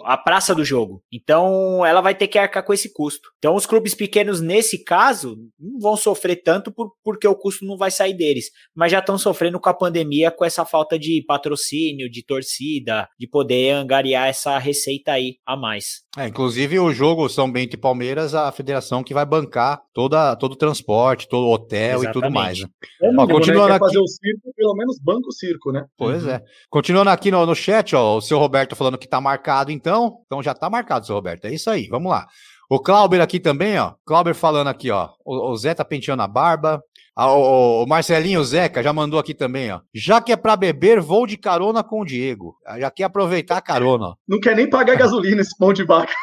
a 0.08 0.18
praça 0.18 0.56
do 0.56 0.64
jogo. 0.64 1.04
Então, 1.12 1.86
ela 1.86 2.00
vai 2.00 2.16
ter 2.16 2.28
que 2.28 2.40
arcar 2.40 2.64
com 2.64 2.74
esse 2.74 2.94
custo. 2.94 3.30
Então, 3.38 3.56
os 3.56 3.66
clubes 3.66 3.94
pequenos, 3.94 4.40
nesse 4.40 4.82
caso, 4.82 5.38
não 5.60 5.80
vão 5.80 5.98
sofrer 5.98 6.38
tanto 6.38 6.72
por, 6.72 6.94
porque 7.04 7.28
o 7.28 7.36
custo 7.36 7.66
não 7.66 7.78
vai 7.78 7.92
sair 7.92 8.14
deles, 8.14 8.46
mas 8.74 8.92
já 8.92 9.00
estão 9.00 9.18
sofrendo 9.18 9.60
com 9.60 9.68
a 9.68 9.74
pandemia, 9.74 10.32
com 10.32 10.46
essa 10.46 10.64
falta 10.64 10.98
de 10.98 11.22
patrocínio, 11.28 12.10
de 12.10 12.24
torcida, 12.24 13.08
de 13.20 13.28
poder 13.28 13.72
angariar 13.72 14.30
essa 14.30 14.58
receita 14.58 15.12
aí 15.12 15.36
a 15.46 15.58
mais. 15.58 16.08
É, 16.18 16.28
inclusive 16.28 16.80
o 16.80 16.94
jogo 16.94 17.28
São 17.28 17.52
Bento 17.52 17.76
e 17.76 17.78
Palmeiras, 17.78 18.34
a 18.34 18.52
federação 18.52 19.04
que 19.04 19.14
vai 19.14 19.26
bancar 19.26 19.82
toda, 19.94 20.36
todo 20.36 20.54
o 20.54 20.58
transporte, 20.58 21.28
todo 21.28 21.46
o 21.46 21.54
hotel 21.54 22.00
Exatamente. 22.00 22.10
e 22.10 22.14
tudo 22.14 22.32
mais. 22.32 22.60
Né? 22.62 22.68
É, 23.04 23.10
ó, 23.18 23.28
continuando 23.28 23.74
aqui... 23.74 23.86
fazer 23.86 24.00
o 24.00 24.08
circo, 24.08 24.54
pelo 24.56 24.74
menos 24.74 24.98
banco 25.04 25.28
o 25.28 25.34
circo, 25.34 25.72
né? 25.72 25.86
Pois 25.98 26.24
uhum. 26.24 26.32
é. 26.32 26.42
Continuando 26.70 27.10
aqui 27.10 27.30
no, 27.30 27.46
no 27.46 27.54
chat, 27.54 27.96
ó, 27.96 28.18
o 28.18 28.22
seu 28.22 28.40
Roberto 28.40 28.76
falando 28.76 28.98
que 28.98 29.08
tá 29.08 29.20
marcado 29.20 29.72
então. 29.72 29.97
Então 30.26 30.42
já 30.44 30.54
tá 30.54 30.70
marcado, 30.70 31.06
seu 31.06 31.16
Roberto. 31.16 31.46
É 31.46 31.54
isso 31.54 31.70
aí, 31.70 31.88
vamos 31.88 32.12
lá. 32.12 32.28
O 32.70 32.80
Clauber 32.80 33.22
aqui 33.22 33.40
também, 33.40 33.80
ó. 33.80 33.94
Clauber 34.06 34.36
falando 34.36 34.68
aqui, 34.68 34.92
ó. 34.92 35.10
O, 35.26 35.52
o 35.52 35.58
Zé 35.58 35.74
tá 35.74 35.86
penteando 35.86 36.22
a 36.22 36.28
barba. 36.28 36.82
Ah, 37.16 37.32
o, 37.32 37.84
o, 37.84 37.88
Marcelinho 37.88 38.44
Zeca 38.44 38.84
já 38.84 38.94
mandou 38.94 39.20
aqui 39.20 39.34
também, 39.34 39.72
ó. 39.72 39.80
Já 39.92 40.22
que 40.22 40.32
é 40.32 40.36
para 40.36 40.56
beber, 40.56 41.02
vou 41.02 41.26
de 41.26 41.36
carona 41.36 41.84
com 41.84 42.02
o 42.02 42.06
Diego. 42.06 42.56
Já 42.78 42.92
quer 42.92 43.06
aproveitar 43.06 43.58
a 43.58 43.62
carona. 43.62 44.10
Ó. 44.10 44.16
Não 44.28 44.40
quer 44.40 44.56
nem 44.56 44.70
pagar 44.70 44.98
gasolina 44.98 45.42
esse 45.42 45.58
pão 45.58 45.74
de 45.74 45.84
vaca. 45.84 46.14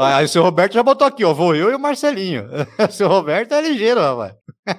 Aí 0.00 0.24
o 0.24 0.28
seu 0.28 0.42
Roberto 0.42 0.74
já 0.74 0.82
botou 0.82 1.06
aqui, 1.06 1.24
ó. 1.24 1.32
Vou 1.32 1.54
eu 1.54 1.70
e 1.70 1.74
o 1.74 1.78
Marcelinho. 1.78 2.48
O 2.88 2.92
seu 2.92 3.08
Roberto 3.08 3.52
é 3.52 3.62
ligeiro, 3.62 4.00
rapaz. 4.00 4.34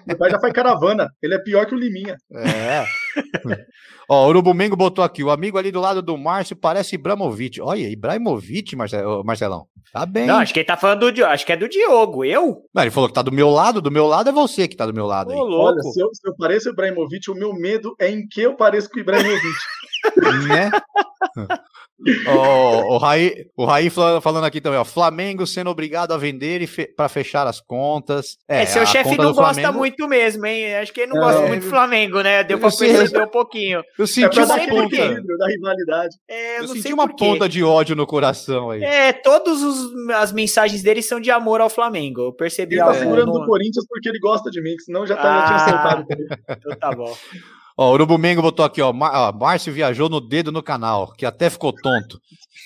Meu 0.05 0.17
pai 0.17 0.31
já 0.31 0.39
foi 0.39 0.51
caravana. 0.51 1.09
Ele 1.21 1.35
é 1.35 1.39
pior 1.39 1.65
que 1.65 1.75
o 1.75 1.77
Liminha. 1.77 2.17
É. 2.33 2.85
Ó, 4.09 4.25
o 4.25 4.29
Urubumengo 4.29 4.75
botou 4.75 5.03
aqui. 5.03 5.23
O 5.23 5.31
amigo 5.31 5.57
ali 5.57 5.71
do 5.71 5.81
lado 5.81 6.01
do 6.01 6.17
Márcio 6.17 6.55
parece 6.55 6.95
Ibramovic. 6.95 7.59
Olha, 7.59 7.89
Ibrahimovic, 7.89 8.75
Marcelão. 8.75 9.67
Tá 9.91 10.05
bem. 10.05 10.27
Não, 10.27 10.37
acho 10.37 10.53
que 10.53 10.59
ele 10.59 10.67
tá 10.67 10.77
falando 10.77 11.11
do 11.11 11.25
Acho 11.25 11.45
que 11.45 11.53
é 11.53 11.57
do 11.57 11.69
Diogo. 11.69 12.23
Eu? 12.23 12.63
Não, 12.73 12.83
ele 12.83 12.91
falou 12.91 13.07
que 13.07 13.15
tá 13.15 13.21
do 13.21 13.31
meu 13.31 13.49
lado. 13.49 13.81
Do 13.81 13.91
meu 13.91 14.05
lado 14.05 14.29
é 14.29 14.33
você 14.33 14.67
que 14.67 14.75
tá 14.75 14.85
do 14.85 14.93
meu 14.93 15.05
lado. 15.05 15.31
Ô, 15.31 15.43
louco. 15.43 15.67
Olha, 15.67 15.81
se 15.81 15.99
eu, 15.99 16.09
se 16.13 16.27
eu 16.27 16.35
pareço 16.35 16.69
Ibrahimovic, 16.69 17.31
o 17.31 17.35
meu 17.35 17.53
medo 17.53 17.95
é 17.99 18.09
em 18.09 18.27
que 18.27 18.41
eu 18.41 18.55
pareço 18.55 18.89
com 18.89 18.97
o 18.97 18.99
Ibrahimovic. 18.99 19.41
né? 20.47 20.71
o, 22.27 22.95
o 22.95 22.97
Raí, 22.97 23.47
o 23.55 23.65
Raí 23.65 23.89
falando 23.89 24.43
aqui 24.43 24.61
também, 24.61 24.79
ó. 24.79 24.83
Flamengo 24.83 25.47
sendo 25.47 25.69
obrigado 25.69 26.13
a 26.13 26.17
vender 26.17 26.61
e 26.61 26.67
fe, 26.67 26.87
para 26.87 27.09
fechar 27.09 27.47
as 27.47 27.61
contas. 27.61 28.37
É, 28.47 28.63
é 28.63 28.65
seu 28.65 28.85
chefe 28.85 29.17
não 29.17 29.33
gosta 29.33 29.53
Flamengo... 29.53 29.77
muito 29.79 30.07
mesmo, 30.07 30.45
hein? 30.45 30.75
Acho 30.75 30.93
que 30.93 31.01
ele 31.01 31.13
não 31.13 31.21
é, 31.21 31.25
gosta 31.25 31.47
muito 31.47 31.63
do 31.63 31.69
Flamengo, 31.69 32.21
né? 32.21 32.43
Deu 32.43 32.59
pra 32.59 32.69
perceber 32.69 33.23
um 33.23 33.29
pouquinho. 33.29 33.81
Eu 33.97 34.07
senti 34.07 34.39
é 34.39 34.43
uma 34.43 34.59
ponta 34.59 35.21
da 35.37 35.47
rivalidade. 35.47 36.15
É, 36.27 36.57
eu, 36.59 36.61
eu 36.63 36.67
senti 36.67 36.93
uma 36.93 37.07
ponta 37.07 37.47
de 37.47 37.63
ódio 37.63 37.95
no 37.95 38.05
coração 38.05 38.69
aí. 38.69 38.83
É, 38.83 39.13
todas 39.13 39.61
as 40.15 40.31
mensagens 40.31 40.83
dele 40.83 41.01
são 41.01 41.19
de 41.19 41.31
amor 41.31 41.61
ao 41.61 41.69
Flamengo. 41.69 42.21
Eu 42.21 42.33
percebi. 42.33 42.75
Ele 42.75 42.83
tá 42.83 42.93
segurando 42.93 43.31
no... 43.31 43.45
Corinthians 43.45 43.85
porque 43.87 44.09
ele 44.09 44.19
gosta 44.19 44.49
de 44.49 44.61
mim, 44.61 44.75
senão 44.79 45.05
já, 45.05 45.15
tá, 45.15 45.21
ah, 45.21 45.39
já 45.39 45.45
tinha 45.45 45.57
acertado. 45.57 46.05
então 46.49 46.75
tá 46.77 46.91
bom. 46.91 47.15
Ó, 47.77 47.89
o 47.89 47.93
Urubu 47.93 48.17
Mengo 48.17 48.41
botou 48.41 48.65
aqui, 48.65 48.81
ó, 48.81 48.89
ó, 48.91 49.33
Márcio 49.33 49.73
viajou 49.73 50.07
no 50.07 50.21
dedo 50.21 50.51
no 50.51 50.63
canal, 50.63 51.11
que 51.13 51.25
até 51.25 51.49
ficou 51.49 51.73
tonto. 51.73 52.19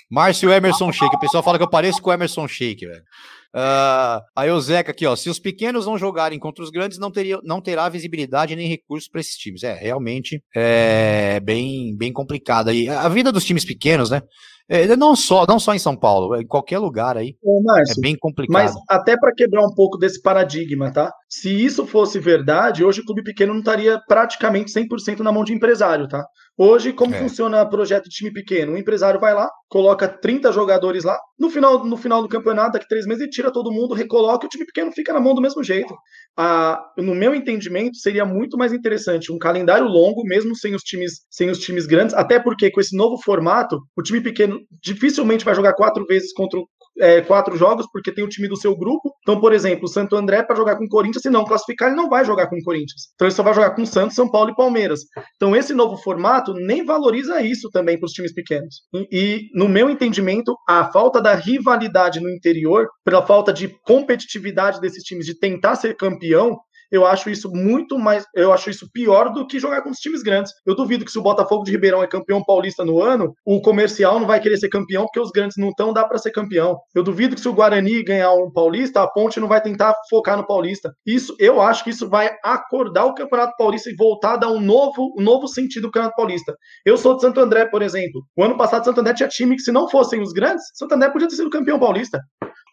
Márcio 0.10 0.52
Emerson 0.52 0.91
Shake. 0.91 1.15
O 1.15 1.19
pessoal 1.19 1.44
fala 1.44 1.57
que 1.57 1.64
eu 1.64 1.69
pareço 1.69 2.02
com 2.02 2.10
o 2.10 2.14
Emerson 2.14 2.48
Shake, 2.48 2.86
velho. 2.86 3.03
Uh, 3.52 4.22
aí 4.36 4.52
o 4.52 4.61
Zeca 4.61 4.91
aqui, 4.91 5.06
ó. 5.06 5.15
Se 5.15 5.30
os 5.30 5.40
pequenos 5.40 5.86
não 5.86 5.98
jogarem 5.98 6.38
contra 6.38 6.64
os 6.64 6.69
grandes, 6.69 6.99
não, 6.99 7.11
teria, 7.11 7.40
não 7.44 7.60
terá 7.60 7.90
visibilidade 7.90 8.56
nem 8.56 8.68
recursos 8.68 9.10
para 9.10 9.22
esses 9.22 9.36
times. 9.36 9.64
É, 9.64 9.73
realmente 9.73 10.44
é 10.56 11.40
bem, 11.40 11.95
bem 11.95 12.14
complicado. 12.14 12.72
E 12.72 12.88
a 12.88 13.10
vida 13.10 13.31
dos 13.31 13.45
times 13.45 13.65
pequenos, 13.65 14.10
né? 14.11 14.22
É, 14.70 14.96
não, 14.96 15.16
só, 15.16 15.48
não 15.48 15.60
só 15.60 15.74
em 15.74 15.80
São 15.80 15.96
Paulo, 15.96 16.40
em 16.40 16.46
qualquer 16.46 16.78
lugar 16.78 17.18
aí. 17.18 17.36
Ô, 17.41 17.60
Márcio, 17.64 17.96
é 17.98 18.02
bem 18.02 18.16
complicado. 18.16 18.54
Mas 18.54 18.74
até 18.88 19.18
para 19.18 19.34
quebrar 19.34 19.66
um 19.66 19.74
pouco 19.74 19.98
desse 19.98 20.22
paradigma, 20.22 20.94
tá? 20.94 21.12
Se 21.28 21.50
isso 21.50 21.88
fosse 21.88 22.20
verdade, 22.20 22.86
hoje 22.86 23.02
o 23.02 23.06
clube 23.06 23.24
pequeno 23.24 23.54
não 23.54 23.62
estaria 23.62 24.00
praticamente 24.08 24.72
100% 24.72 25.22
na 25.22 25.32
mão 25.32 25.44
de 25.44 25.54
empresário, 25.54 26.08
tá? 26.08 26.24
Hoje, 26.61 26.91
como 26.91 27.15
é. 27.15 27.18
funciona 27.18 27.61
o 27.61 27.69
projeto 27.69 28.10
de 28.10 28.10
time 28.10 28.34
pequeno? 28.34 28.73
O 28.73 28.77
empresário 28.77 29.18
vai 29.18 29.34
lá, 29.34 29.49
coloca 29.69 30.10
30 30.10 30.52
jogadores 30.52 31.06
lá, 31.06 31.18
no 31.40 31.49
final, 31.49 31.86
no 31.86 31.95
final 31.95 32.22
do 32.22 32.27
campeonato, 32.27 32.73
daqui 32.73 32.86
três 32.86 33.06
meses, 33.06 33.22
ele 33.22 33.31
tira 33.31 33.49
todo 33.49 33.72
mundo, 33.72 33.94
recoloca 33.94 34.45
e 34.45 34.48
o 34.48 34.49
time 34.49 34.65
pequeno 34.65 34.91
fica 34.91 35.14
na 35.14 35.22
mão 35.22 35.34
do 35.34 35.41
mesmo 35.41 35.64
jeito. 35.64 35.95
Ah, 36.38 36.84
no 36.98 37.15
meu 37.15 37.34
entendimento, 37.34 37.95
seria 37.95 38.26
muito 38.26 38.57
mais 38.57 38.73
interessante 38.73 39.31
um 39.31 39.40
calendário 39.40 39.88
longo, 39.88 40.22
mesmo 40.26 40.53
sem 40.53 40.76
os 40.76 40.81
times, 40.81 41.22
sem 41.30 41.49
os 41.49 41.60
times 41.60 41.86
grandes, 41.86 42.14
até 42.14 42.38
porque 42.38 42.69
com 42.69 42.81
esse 42.81 42.94
novo 42.94 43.15
formato, 43.23 43.80
o 43.98 44.03
time 44.03 44.19
pequeno 44.19 44.60
dificilmente 44.84 45.45
vai 45.45 45.56
jogar 45.56 45.76
quatro 45.76 46.06
vezes 46.06 46.34
contra, 46.34 46.60
é, 47.00 47.22
quatro 47.22 47.56
jogos, 47.58 47.88
porque 47.92 48.12
tem 48.12 48.24
o 48.24 48.30
time 48.30 48.48
do 48.48 48.58
seu 48.58 48.76
grupo. 48.76 49.12
Então, 49.22 49.40
por 49.40 49.54
exemplo, 49.54 49.86
o 49.86 49.90
Santo 49.90 50.16
André, 50.16 50.44
para 50.44 50.56
jogar 50.56 50.78
com 50.78 50.86
o 50.86 50.90
Corinthians, 50.90 51.22
se 51.22 51.30
não 51.30 51.46
classificar, 51.46 51.90
ele 51.90 51.98
não 51.98 52.10
vai 52.10 52.26
jogar 52.26 52.48
com 52.48 52.58
o 52.58 52.64
Corinthians. 52.64 53.10
Então, 53.16 53.28
ele 53.28 53.36
só 53.36 53.44
vai 53.44 53.54
jogar 53.54 53.72
com 53.72 53.86
Santos, 53.86 54.16
São 54.16 54.30
Paulo 54.30 54.52
e 54.52 54.56
Palmeiras. 54.56 55.02
Então, 55.36 55.56
esse 55.56 55.74
novo 55.74 55.98
formato 55.98 56.54
nem 56.54 56.86
valoriza 56.86 57.42
isso 57.42 57.70
também 57.72 58.00
para 58.00 58.08
os 58.08 58.14
times 58.14 58.34
pequenos. 58.34 58.82
E, 58.94 59.08
e, 59.12 59.40
no 59.54 59.68
meu 59.68 59.90
entendimento, 59.90 60.56
a 60.68 60.92
falta 60.92 61.22
da 61.22 61.36
rivalidade 61.36 62.20
no 62.20 62.30
interior, 62.30 62.88
pela 63.04 63.26
falta 63.26 63.54
de 63.54 63.70
competitividade 63.84 64.80
desses 64.82 65.04
times 65.04 65.26
de 65.26 65.38
tentar 65.38 65.76
ser 65.76 65.96
campeão, 65.96 66.58
eu 66.91 67.06
acho 67.06 67.30
isso 67.30 67.49
muito 67.52 67.98
mais, 67.98 68.26
eu 68.36 68.52
acho 68.52 68.70
isso 68.70 68.90
pior 68.91 69.32
do 69.32 69.45
que 69.45 69.60
jogar 69.60 69.82
com 69.82 69.90
os 69.90 69.98
times 69.98 70.22
grandes. 70.22 70.52
Eu 70.66 70.76
duvido 70.76 71.06
que 71.06 71.11
se 71.11 71.20
o 71.20 71.22
Botafogo 71.22 71.64
de 71.64 71.72
Ribeirão 71.72 72.03
é 72.03 72.07
campeão 72.07 72.44
paulista 72.44 72.84
no 72.84 73.02
ano, 73.02 73.34
o 73.45 73.61
comercial 73.61 74.20
não 74.20 74.28
vai 74.28 74.40
querer 74.40 74.57
ser 74.57 74.70
campeão 74.70 75.03
porque 75.03 75.20
os 75.20 75.32
grandes 75.32 75.57
não 75.57 75.70
estão, 75.70 75.94
dá 75.94 76.06
para 76.06 76.18
ser 76.18 76.32
campeão. 76.32 76.78
Eu 76.95 77.03
duvido 77.03 77.36
que 77.36 77.41
se 77.41 77.48
o 77.48 77.53
Guarani 77.53 78.03
ganhar 78.03 78.34
um 78.34 78.52
paulista, 78.52 79.02
a 79.02 79.07
Ponte 79.07 79.40
não 79.40 79.48
vai 79.48 79.61
tentar 79.61 79.94
focar 80.10 80.38
no 80.38 80.45
paulista. 80.45 80.94
Isso, 81.06 81.36
eu 81.40 81.61
acho 81.61 81.84
que 81.84 81.90
isso 81.90 82.10
vai 82.10 82.30
acordar 82.44 83.06
o 83.06 83.14
Campeonato 83.14 83.53
Paulista 83.57 83.90
e 83.90 83.95
voltar 83.95 84.34
a 84.34 84.38
dar 84.38 84.49
um 84.49 84.60
novo, 84.60 85.14
um 85.18 85.22
novo 85.22 85.48
sentido 85.48 85.86
ao 85.86 85.91
Campeonato 85.91 86.16
Paulista. 86.16 86.56
Eu 86.86 86.98
sou 86.98 87.16
de 87.16 87.22
Santo 87.22 87.40
André, 87.40 87.66
por 87.66 87.82
exemplo. 87.82 88.22
O 88.36 88.44
ano 88.44 88.57
passado 88.57 88.86
Santo 88.86 88.99
André 89.02 89.14
tinha 89.14 89.30
time 89.30 89.56
que 89.56 89.61
se 89.61 89.72
não 89.72 89.90
fossem 89.90 90.22
os 90.22 90.32
grandes, 90.32 90.64
Santo 90.74 90.94
André 90.95 91.10
podia 91.10 91.28
ter 91.28 91.36
sido 91.36 91.49
campeão 91.49 91.80
paulista 91.80 92.20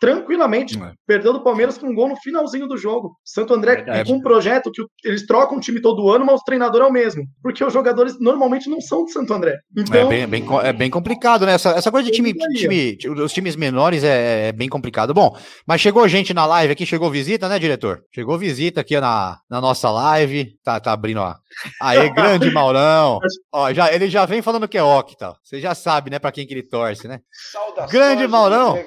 tranquilamente. 0.00 0.80
É. 0.80 0.92
Perdeu 1.06 1.32
do 1.32 1.42
Palmeiras 1.42 1.78
com 1.78 1.88
um 1.88 1.94
gol 1.94 2.08
no 2.08 2.16
finalzinho 2.16 2.66
do 2.66 2.76
jogo. 2.76 3.16
Santo 3.24 3.54
André 3.54 3.84
com 4.04 4.14
um 4.14 4.20
projeto 4.20 4.70
que 4.70 4.82
eles 5.04 5.26
trocam 5.26 5.58
o 5.58 5.60
time 5.60 5.80
todo 5.80 6.08
ano, 6.10 6.24
mas 6.24 6.40
o 6.40 6.44
treinador 6.44 6.82
é 6.82 6.86
o 6.86 6.92
mesmo. 6.92 7.24
Porque 7.42 7.64
os 7.64 7.72
jogadores 7.72 8.18
normalmente 8.20 8.68
não 8.68 8.80
são 8.80 9.04
de 9.04 9.12
Santo 9.12 9.32
André. 9.32 9.58
Então, 9.76 10.12
é, 10.12 10.26
bem, 10.26 10.26
bem, 10.26 10.46
é 10.62 10.72
bem 10.72 10.90
complicado, 10.90 11.46
né? 11.46 11.54
Essa, 11.54 11.70
essa 11.70 11.90
coisa 11.90 12.08
de 12.08 12.14
time, 12.14 12.32
time, 12.32 12.98
os 13.18 13.32
times 13.32 13.56
menores 13.56 14.04
é, 14.04 14.48
é, 14.48 14.52
bem 14.52 14.68
complicado. 14.68 15.14
Bom, 15.14 15.36
mas 15.66 15.80
chegou 15.80 16.06
gente 16.08 16.34
na 16.34 16.46
live 16.46 16.72
aqui, 16.72 16.86
chegou 16.86 17.10
visita, 17.10 17.48
né, 17.48 17.58
diretor? 17.58 18.02
Chegou 18.14 18.38
visita 18.38 18.80
aqui 18.80 18.98
na, 19.00 19.38
na 19.48 19.60
nossa 19.60 19.90
live. 19.90 20.56
Tá, 20.62 20.80
tá 20.80 20.92
abrindo, 20.92 21.20
ó. 21.20 21.34
Aí, 21.80 22.10
grande 22.14 22.50
Maurão. 22.50 23.18
Ó, 23.52 23.72
já, 23.72 23.92
ele 23.92 24.08
já 24.08 24.26
vem 24.26 24.42
falando 24.42 24.68
que 24.68 24.78
é 24.78 24.82
octa. 24.82 25.34
Você 25.42 25.60
já 25.60 25.74
sabe, 25.74 26.10
né, 26.10 26.18
pra 26.18 26.32
quem 26.32 26.46
que 26.46 26.54
ele 26.54 26.62
torce, 26.62 27.08
né? 27.08 27.20
Saudações, 27.52 27.92
grande 27.92 28.26
Maurão. 28.26 28.78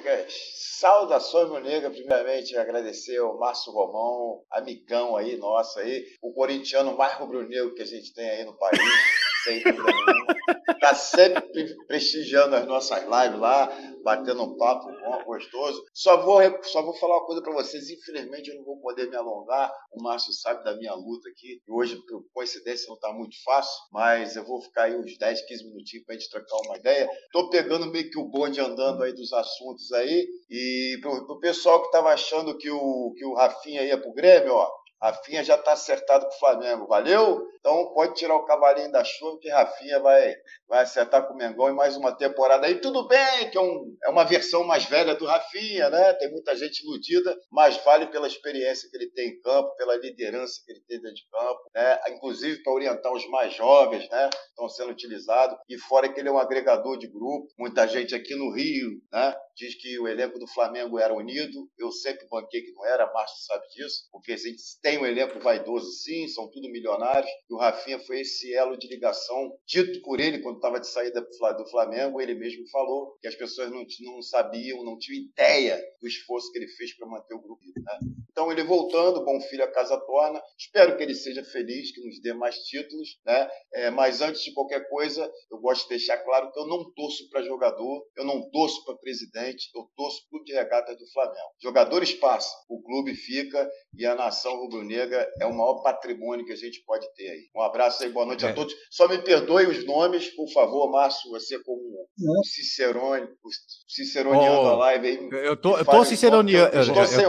Saudações, 0.80 1.50
meu 1.50 1.60
nega. 1.60 1.92
Primeiramente, 1.92 2.56
agradecer 2.56 3.18
ao 3.18 3.38
Márcio 3.38 3.74
Romão, 3.74 4.46
amigão 4.50 5.18
aí, 5.18 5.36
nosso 5.36 5.78
aí, 5.78 6.06
o 6.22 6.32
corintiano 6.32 6.96
mais 6.96 7.16
rubro-negro 7.16 7.76
que 7.76 7.82
a 7.82 7.86
gente 7.86 8.14
tem 8.14 8.30
aí 8.30 8.46
no 8.46 8.58
país, 8.58 8.80
sem 9.50 9.64
dúvida 9.64 9.92
nenhuma. 10.06 10.40
Tá 10.80 10.94
sempre 10.96 11.76
prestigiando 11.88 12.56
as 12.56 12.66
nossas 12.66 13.00
lives 13.04 13.40
lá, 13.40 13.70
batendo 14.04 14.44
um 14.44 14.56
papo 14.56 14.88
bom, 14.88 15.24
gostoso. 15.26 15.84
Só 15.94 16.22
vou, 16.24 16.42
só 16.64 16.82
vou 16.82 16.94
falar 16.94 17.18
uma 17.18 17.26
coisa 17.26 17.42
para 17.42 17.54
vocês. 17.54 17.90
Infelizmente, 17.90 18.50
eu 18.50 18.56
não 18.56 18.64
vou 18.64 18.80
poder 18.80 19.10
me 19.10 19.16
alongar. 19.16 19.72
O 19.92 20.02
Márcio 20.02 20.32
sabe 20.34 20.64
da 20.64 20.76
minha 20.78 20.94
luta 20.94 21.30
aqui. 21.30 21.62
Hoje, 21.68 21.98
por 22.08 22.24
coincidência, 22.34 22.88
não 22.88 22.96
está 22.96 23.12
muito 23.12 23.36
fácil, 23.44 23.74
mas 23.92 24.36
eu 24.36 24.46
vou 24.46 24.62
ficar 24.62 24.84
aí 24.84 24.96
uns 24.96 25.18
10, 25.18 25.46
15 25.46 25.66
minutinhos 25.66 26.06
para 26.06 26.16
a 26.16 26.18
gente 26.18 26.30
trocar 26.30 26.58
uma 26.66 26.78
ideia. 26.78 27.10
Tô 27.32 27.50
pegando 27.50 27.92
meio 27.92 28.10
que 28.10 28.20
o 28.20 28.30
bonde 28.30 28.62
andando 28.62 29.04
aí 29.04 29.14
dos 29.14 29.34
assuntos 29.34 29.92
aí. 29.92 30.28
E 30.50 30.98
pro, 31.02 31.26
pro 31.26 31.40
pessoal 31.40 31.82
que 31.82 31.88
estava 31.88 32.10
achando 32.10 32.58
que 32.58 32.70
o, 32.70 33.14
que 33.18 33.26
o 33.26 33.34
Rafinha 33.34 33.84
ia 33.84 34.00
pro 34.00 34.14
Grêmio, 34.14 34.54
ó, 34.54 34.70
Rafinha 35.02 35.44
já 35.44 35.56
está 35.56 35.72
acertado 35.72 36.26
com 36.26 36.36
o 36.36 36.40
Flamengo, 36.40 36.86
valeu? 36.86 37.42
Então 37.60 37.94
pode 37.94 38.16
tirar 38.16 38.36
o 38.36 38.46
cavalinho 38.46 38.92
da 38.92 39.04
chuva 39.04 39.38
que 39.40 39.50
Rafinha 39.50 40.00
vai, 40.00 40.34
vai 40.68 40.84
acertar 40.84 41.28
com 41.28 41.34
o 41.34 41.38
Mengão 41.38 41.70
em 41.70 41.76
mais 41.76 41.98
uma 41.98 42.16
temporada 42.16 42.66
aí. 42.66 42.80
Tudo 42.80 43.08
bem 43.08 43.50
que 43.52 43.58
é, 43.58 43.62
um, 43.62 43.98
é 44.04 44.10
uma 44.10 44.24
versão 44.24 44.64
mais 44.64 44.86
velha 44.86 45.14
do 45.14 45.26
Rafinha, 45.26 45.90
né? 45.90 46.14
Tem 46.14 46.32
muita 46.32 46.56
gente 46.56 46.82
iludida, 46.84 47.38
mas 47.52 47.78
vale 47.84 48.08
pela 48.08 48.28
experiência 48.28 48.90
que 48.90 48.96
ele 48.96 49.12
tem 49.12 49.30
em 49.30 49.42
campo, 49.42 49.76
pela 49.76 49.98
liderança 49.98 50.62
que 50.66 50.72
ele 50.72 50.82
tem 50.88 51.02
dentro 51.02 51.16
de 51.16 51.28
campo, 51.30 51.62
né? 51.76 52.00
Inclusive 52.10 52.64
para 52.64 52.74
orientar 52.74 53.12
os 53.12 53.28
mais 53.28 53.54
jovens, 53.54 54.08
né? 54.10 54.30
Estão 54.50 54.70
sendo 54.70 54.92
utilizados. 54.92 55.58
E 55.70 55.78
fora 55.78 56.12
que 56.12 56.20
ele 56.20 56.30
é 56.30 56.32
um 56.32 56.40
agregador 56.40 56.98
de 56.98 57.08
grupo. 57.08 57.48
Muita 57.58 57.88
gente 57.88 58.16
aqui 58.16 58.36
no 58.36 58.54
Rio, 58.54 59.02
né? 59.12 59.36
Diz 59.56 59.76
que 59.76 60.00
o 60.00 60.08
elenco 60.08 60.40
do 60.40 60.48
Flamengo 60.48 60.98
era 60.98 61.14
unido. 61.14 61.70
Eu 61.78 61.92
sempre 61.92 62.26
banquei 62.30 62.62
que 62.62 62.72
não 62.72 62.86
era, 62.86 63.12
Márcio 63.12 63.46
sabe 63.46 63.68
disso, 63.68 64.08
porque 64.10 64.32
a 64.32 64.38
gente 64.38 64.62
tem 64.82 64.98
um 64.98 65.06
elenco 65.06 65.38
vaidoso 65.42 65.92
sim, 65.92 66.28
são 66.30 66.50
tudo 66.50 66.72
milionários. 66.72 67.30
E 67.50 67.54
o 67.54 67.58
Rafinha 67.58 68.00
foi 68.00 68.22
esse 68.22 68.54
elo 68.54 68.78
de 68.78 68.88
ligação 68.88 69.58
dito 69.66 70.02
por 70.02 70.20
ele 70.20 70.40
quando 70.40 70.58
estava 70.58 70.80
de 70.80 70.88
saída 70.88 71.20
do 71.22 71.70
Flamengo. 71.70 72.22
Ele 72.22 72.36
mesmo 72.36 72.68
falou 72.70 73.18
que 73.20 73.28
as 73.28 73.36
pessoas 73.36 73.72
não, 73.72 73.84
não 74.02 74.22
sabiam, 74.22 74.84
não 74.84 74.98
tinham 74.98 75.24
ideia 75.24 75.82
do 76.00 76.08
esforço 76.08 76.52
que 76.52 76.60
ele 76.60 76.68
fez 76.68 76.96
para 76.96 77.08
manter 77.08 77.34
o 77.34 77.42
grupo. 77.42 77.62
Né? 77.76 78.00
Então, 78.32 78.52
ele 78.52 78.64
voltando, 78.64 79.26
bom 79.26 79.42
filho 79.42 79.64
a 79.64 79.72
casa 79.72 80.00
torna. 80.00 80.42
Espero 80.58 80.96
que 80.96 81.04
ele 81.04 81.16
seja 81.16 81.44
feliz, 81.44 81.92
que 81.92 82.06
nos 82.06 82.22
dê 82.22 82.34
mais 82.34 82.58
títulos. 82.60 83.20
Né? 83.26 83.50
É, 83.74 83.90
mas 83.90 84.22
antes 84.22 84.44
de 84.44 84.54
qualquer 84.54 84.88
coisa, 84.88 85.30
eu 85.52 85.58
gosto 85.58 85.84
de 85.84 85.90
deixar 85.90 86.18
claro 86.20 86.52
que 86.52 86.60
eu 86.60 86.68
não 86.68 86.92
torço 86.94 87.30
para 87.30 87.42
jogador, 87.42 88.06
eu 88.16 88.26
não 88.26 88.50
torço 88.50 88.86
para 88.86 88.96
presidente, 88.98 89.70
eu 89.76 89.90
torço 89.96 90.22
para 90.22 90.28
o 90.28 90.30
clube 90.30 90.46
de 90.46 90.54
regatas 90.54 90.98
do 90.98 91.12
Flamengo. 91.12 91.54
Jogadores 91.62 92.14
passam, 92.14 92.58
o 92.70 92.82
clube 92.82 93.16
fica 93.16 93.70
e 93.98 94.06
a 94.06 94.16
nação 94.16 94.56
rubro-negra 94.58 95.30
é 95.42 95.46
o 95.46 95.54
maior 95.54 95.82
patrimônio 95.82 96.46
que 96.46 96.54
a 96.54 96.58
gente 96.58 96.84
pode 96.86 97.12
ter 97.16 97.30
aí. 97.30 97.39
Um 97.56 97.62
abraço 97.62 98.04
aí, 98.04 98.10
boa 98.10 98.26
noite 98.26 98.46
é. 98.46 98.50
a 98.50 98.54
todos. 98.54 98.74
Só 98.92 99.08
me 99.08 99.18
perdoe 99.20 99.68
os 99.68 99.86
nomes, 99.86 100.28
por 100.36 100.48
favor, 100.52 100.90
Márcio, 100.92 101.30
você 101.32 101.62
como 101.64 101.82
o 101.82 102.44
Cicerone, 102.44 103.26
o 103.26 103.50
Ciceroneando 103.88 104.68
oh, 104.68 104.70
a 104.70 104.76
live 104.76 105.08
aí. 105.08 105.30
Eu 105.46 105.58
tô, 105.58 105.78
eu 105.78 105.86
tô 105.86 106.06
ciceroneando. 106.06 106.72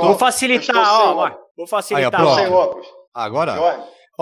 Vou 0.02 0.18
facilitar, 0.18 0.76
ó, 0.76 1.30
vou 1.56 1.66
facilitar. 1.66 2.20
Aí, 2.20 2.34
sem 2.34 2.52
óculos. 2.52 2.86
Agora. 3.14 3.54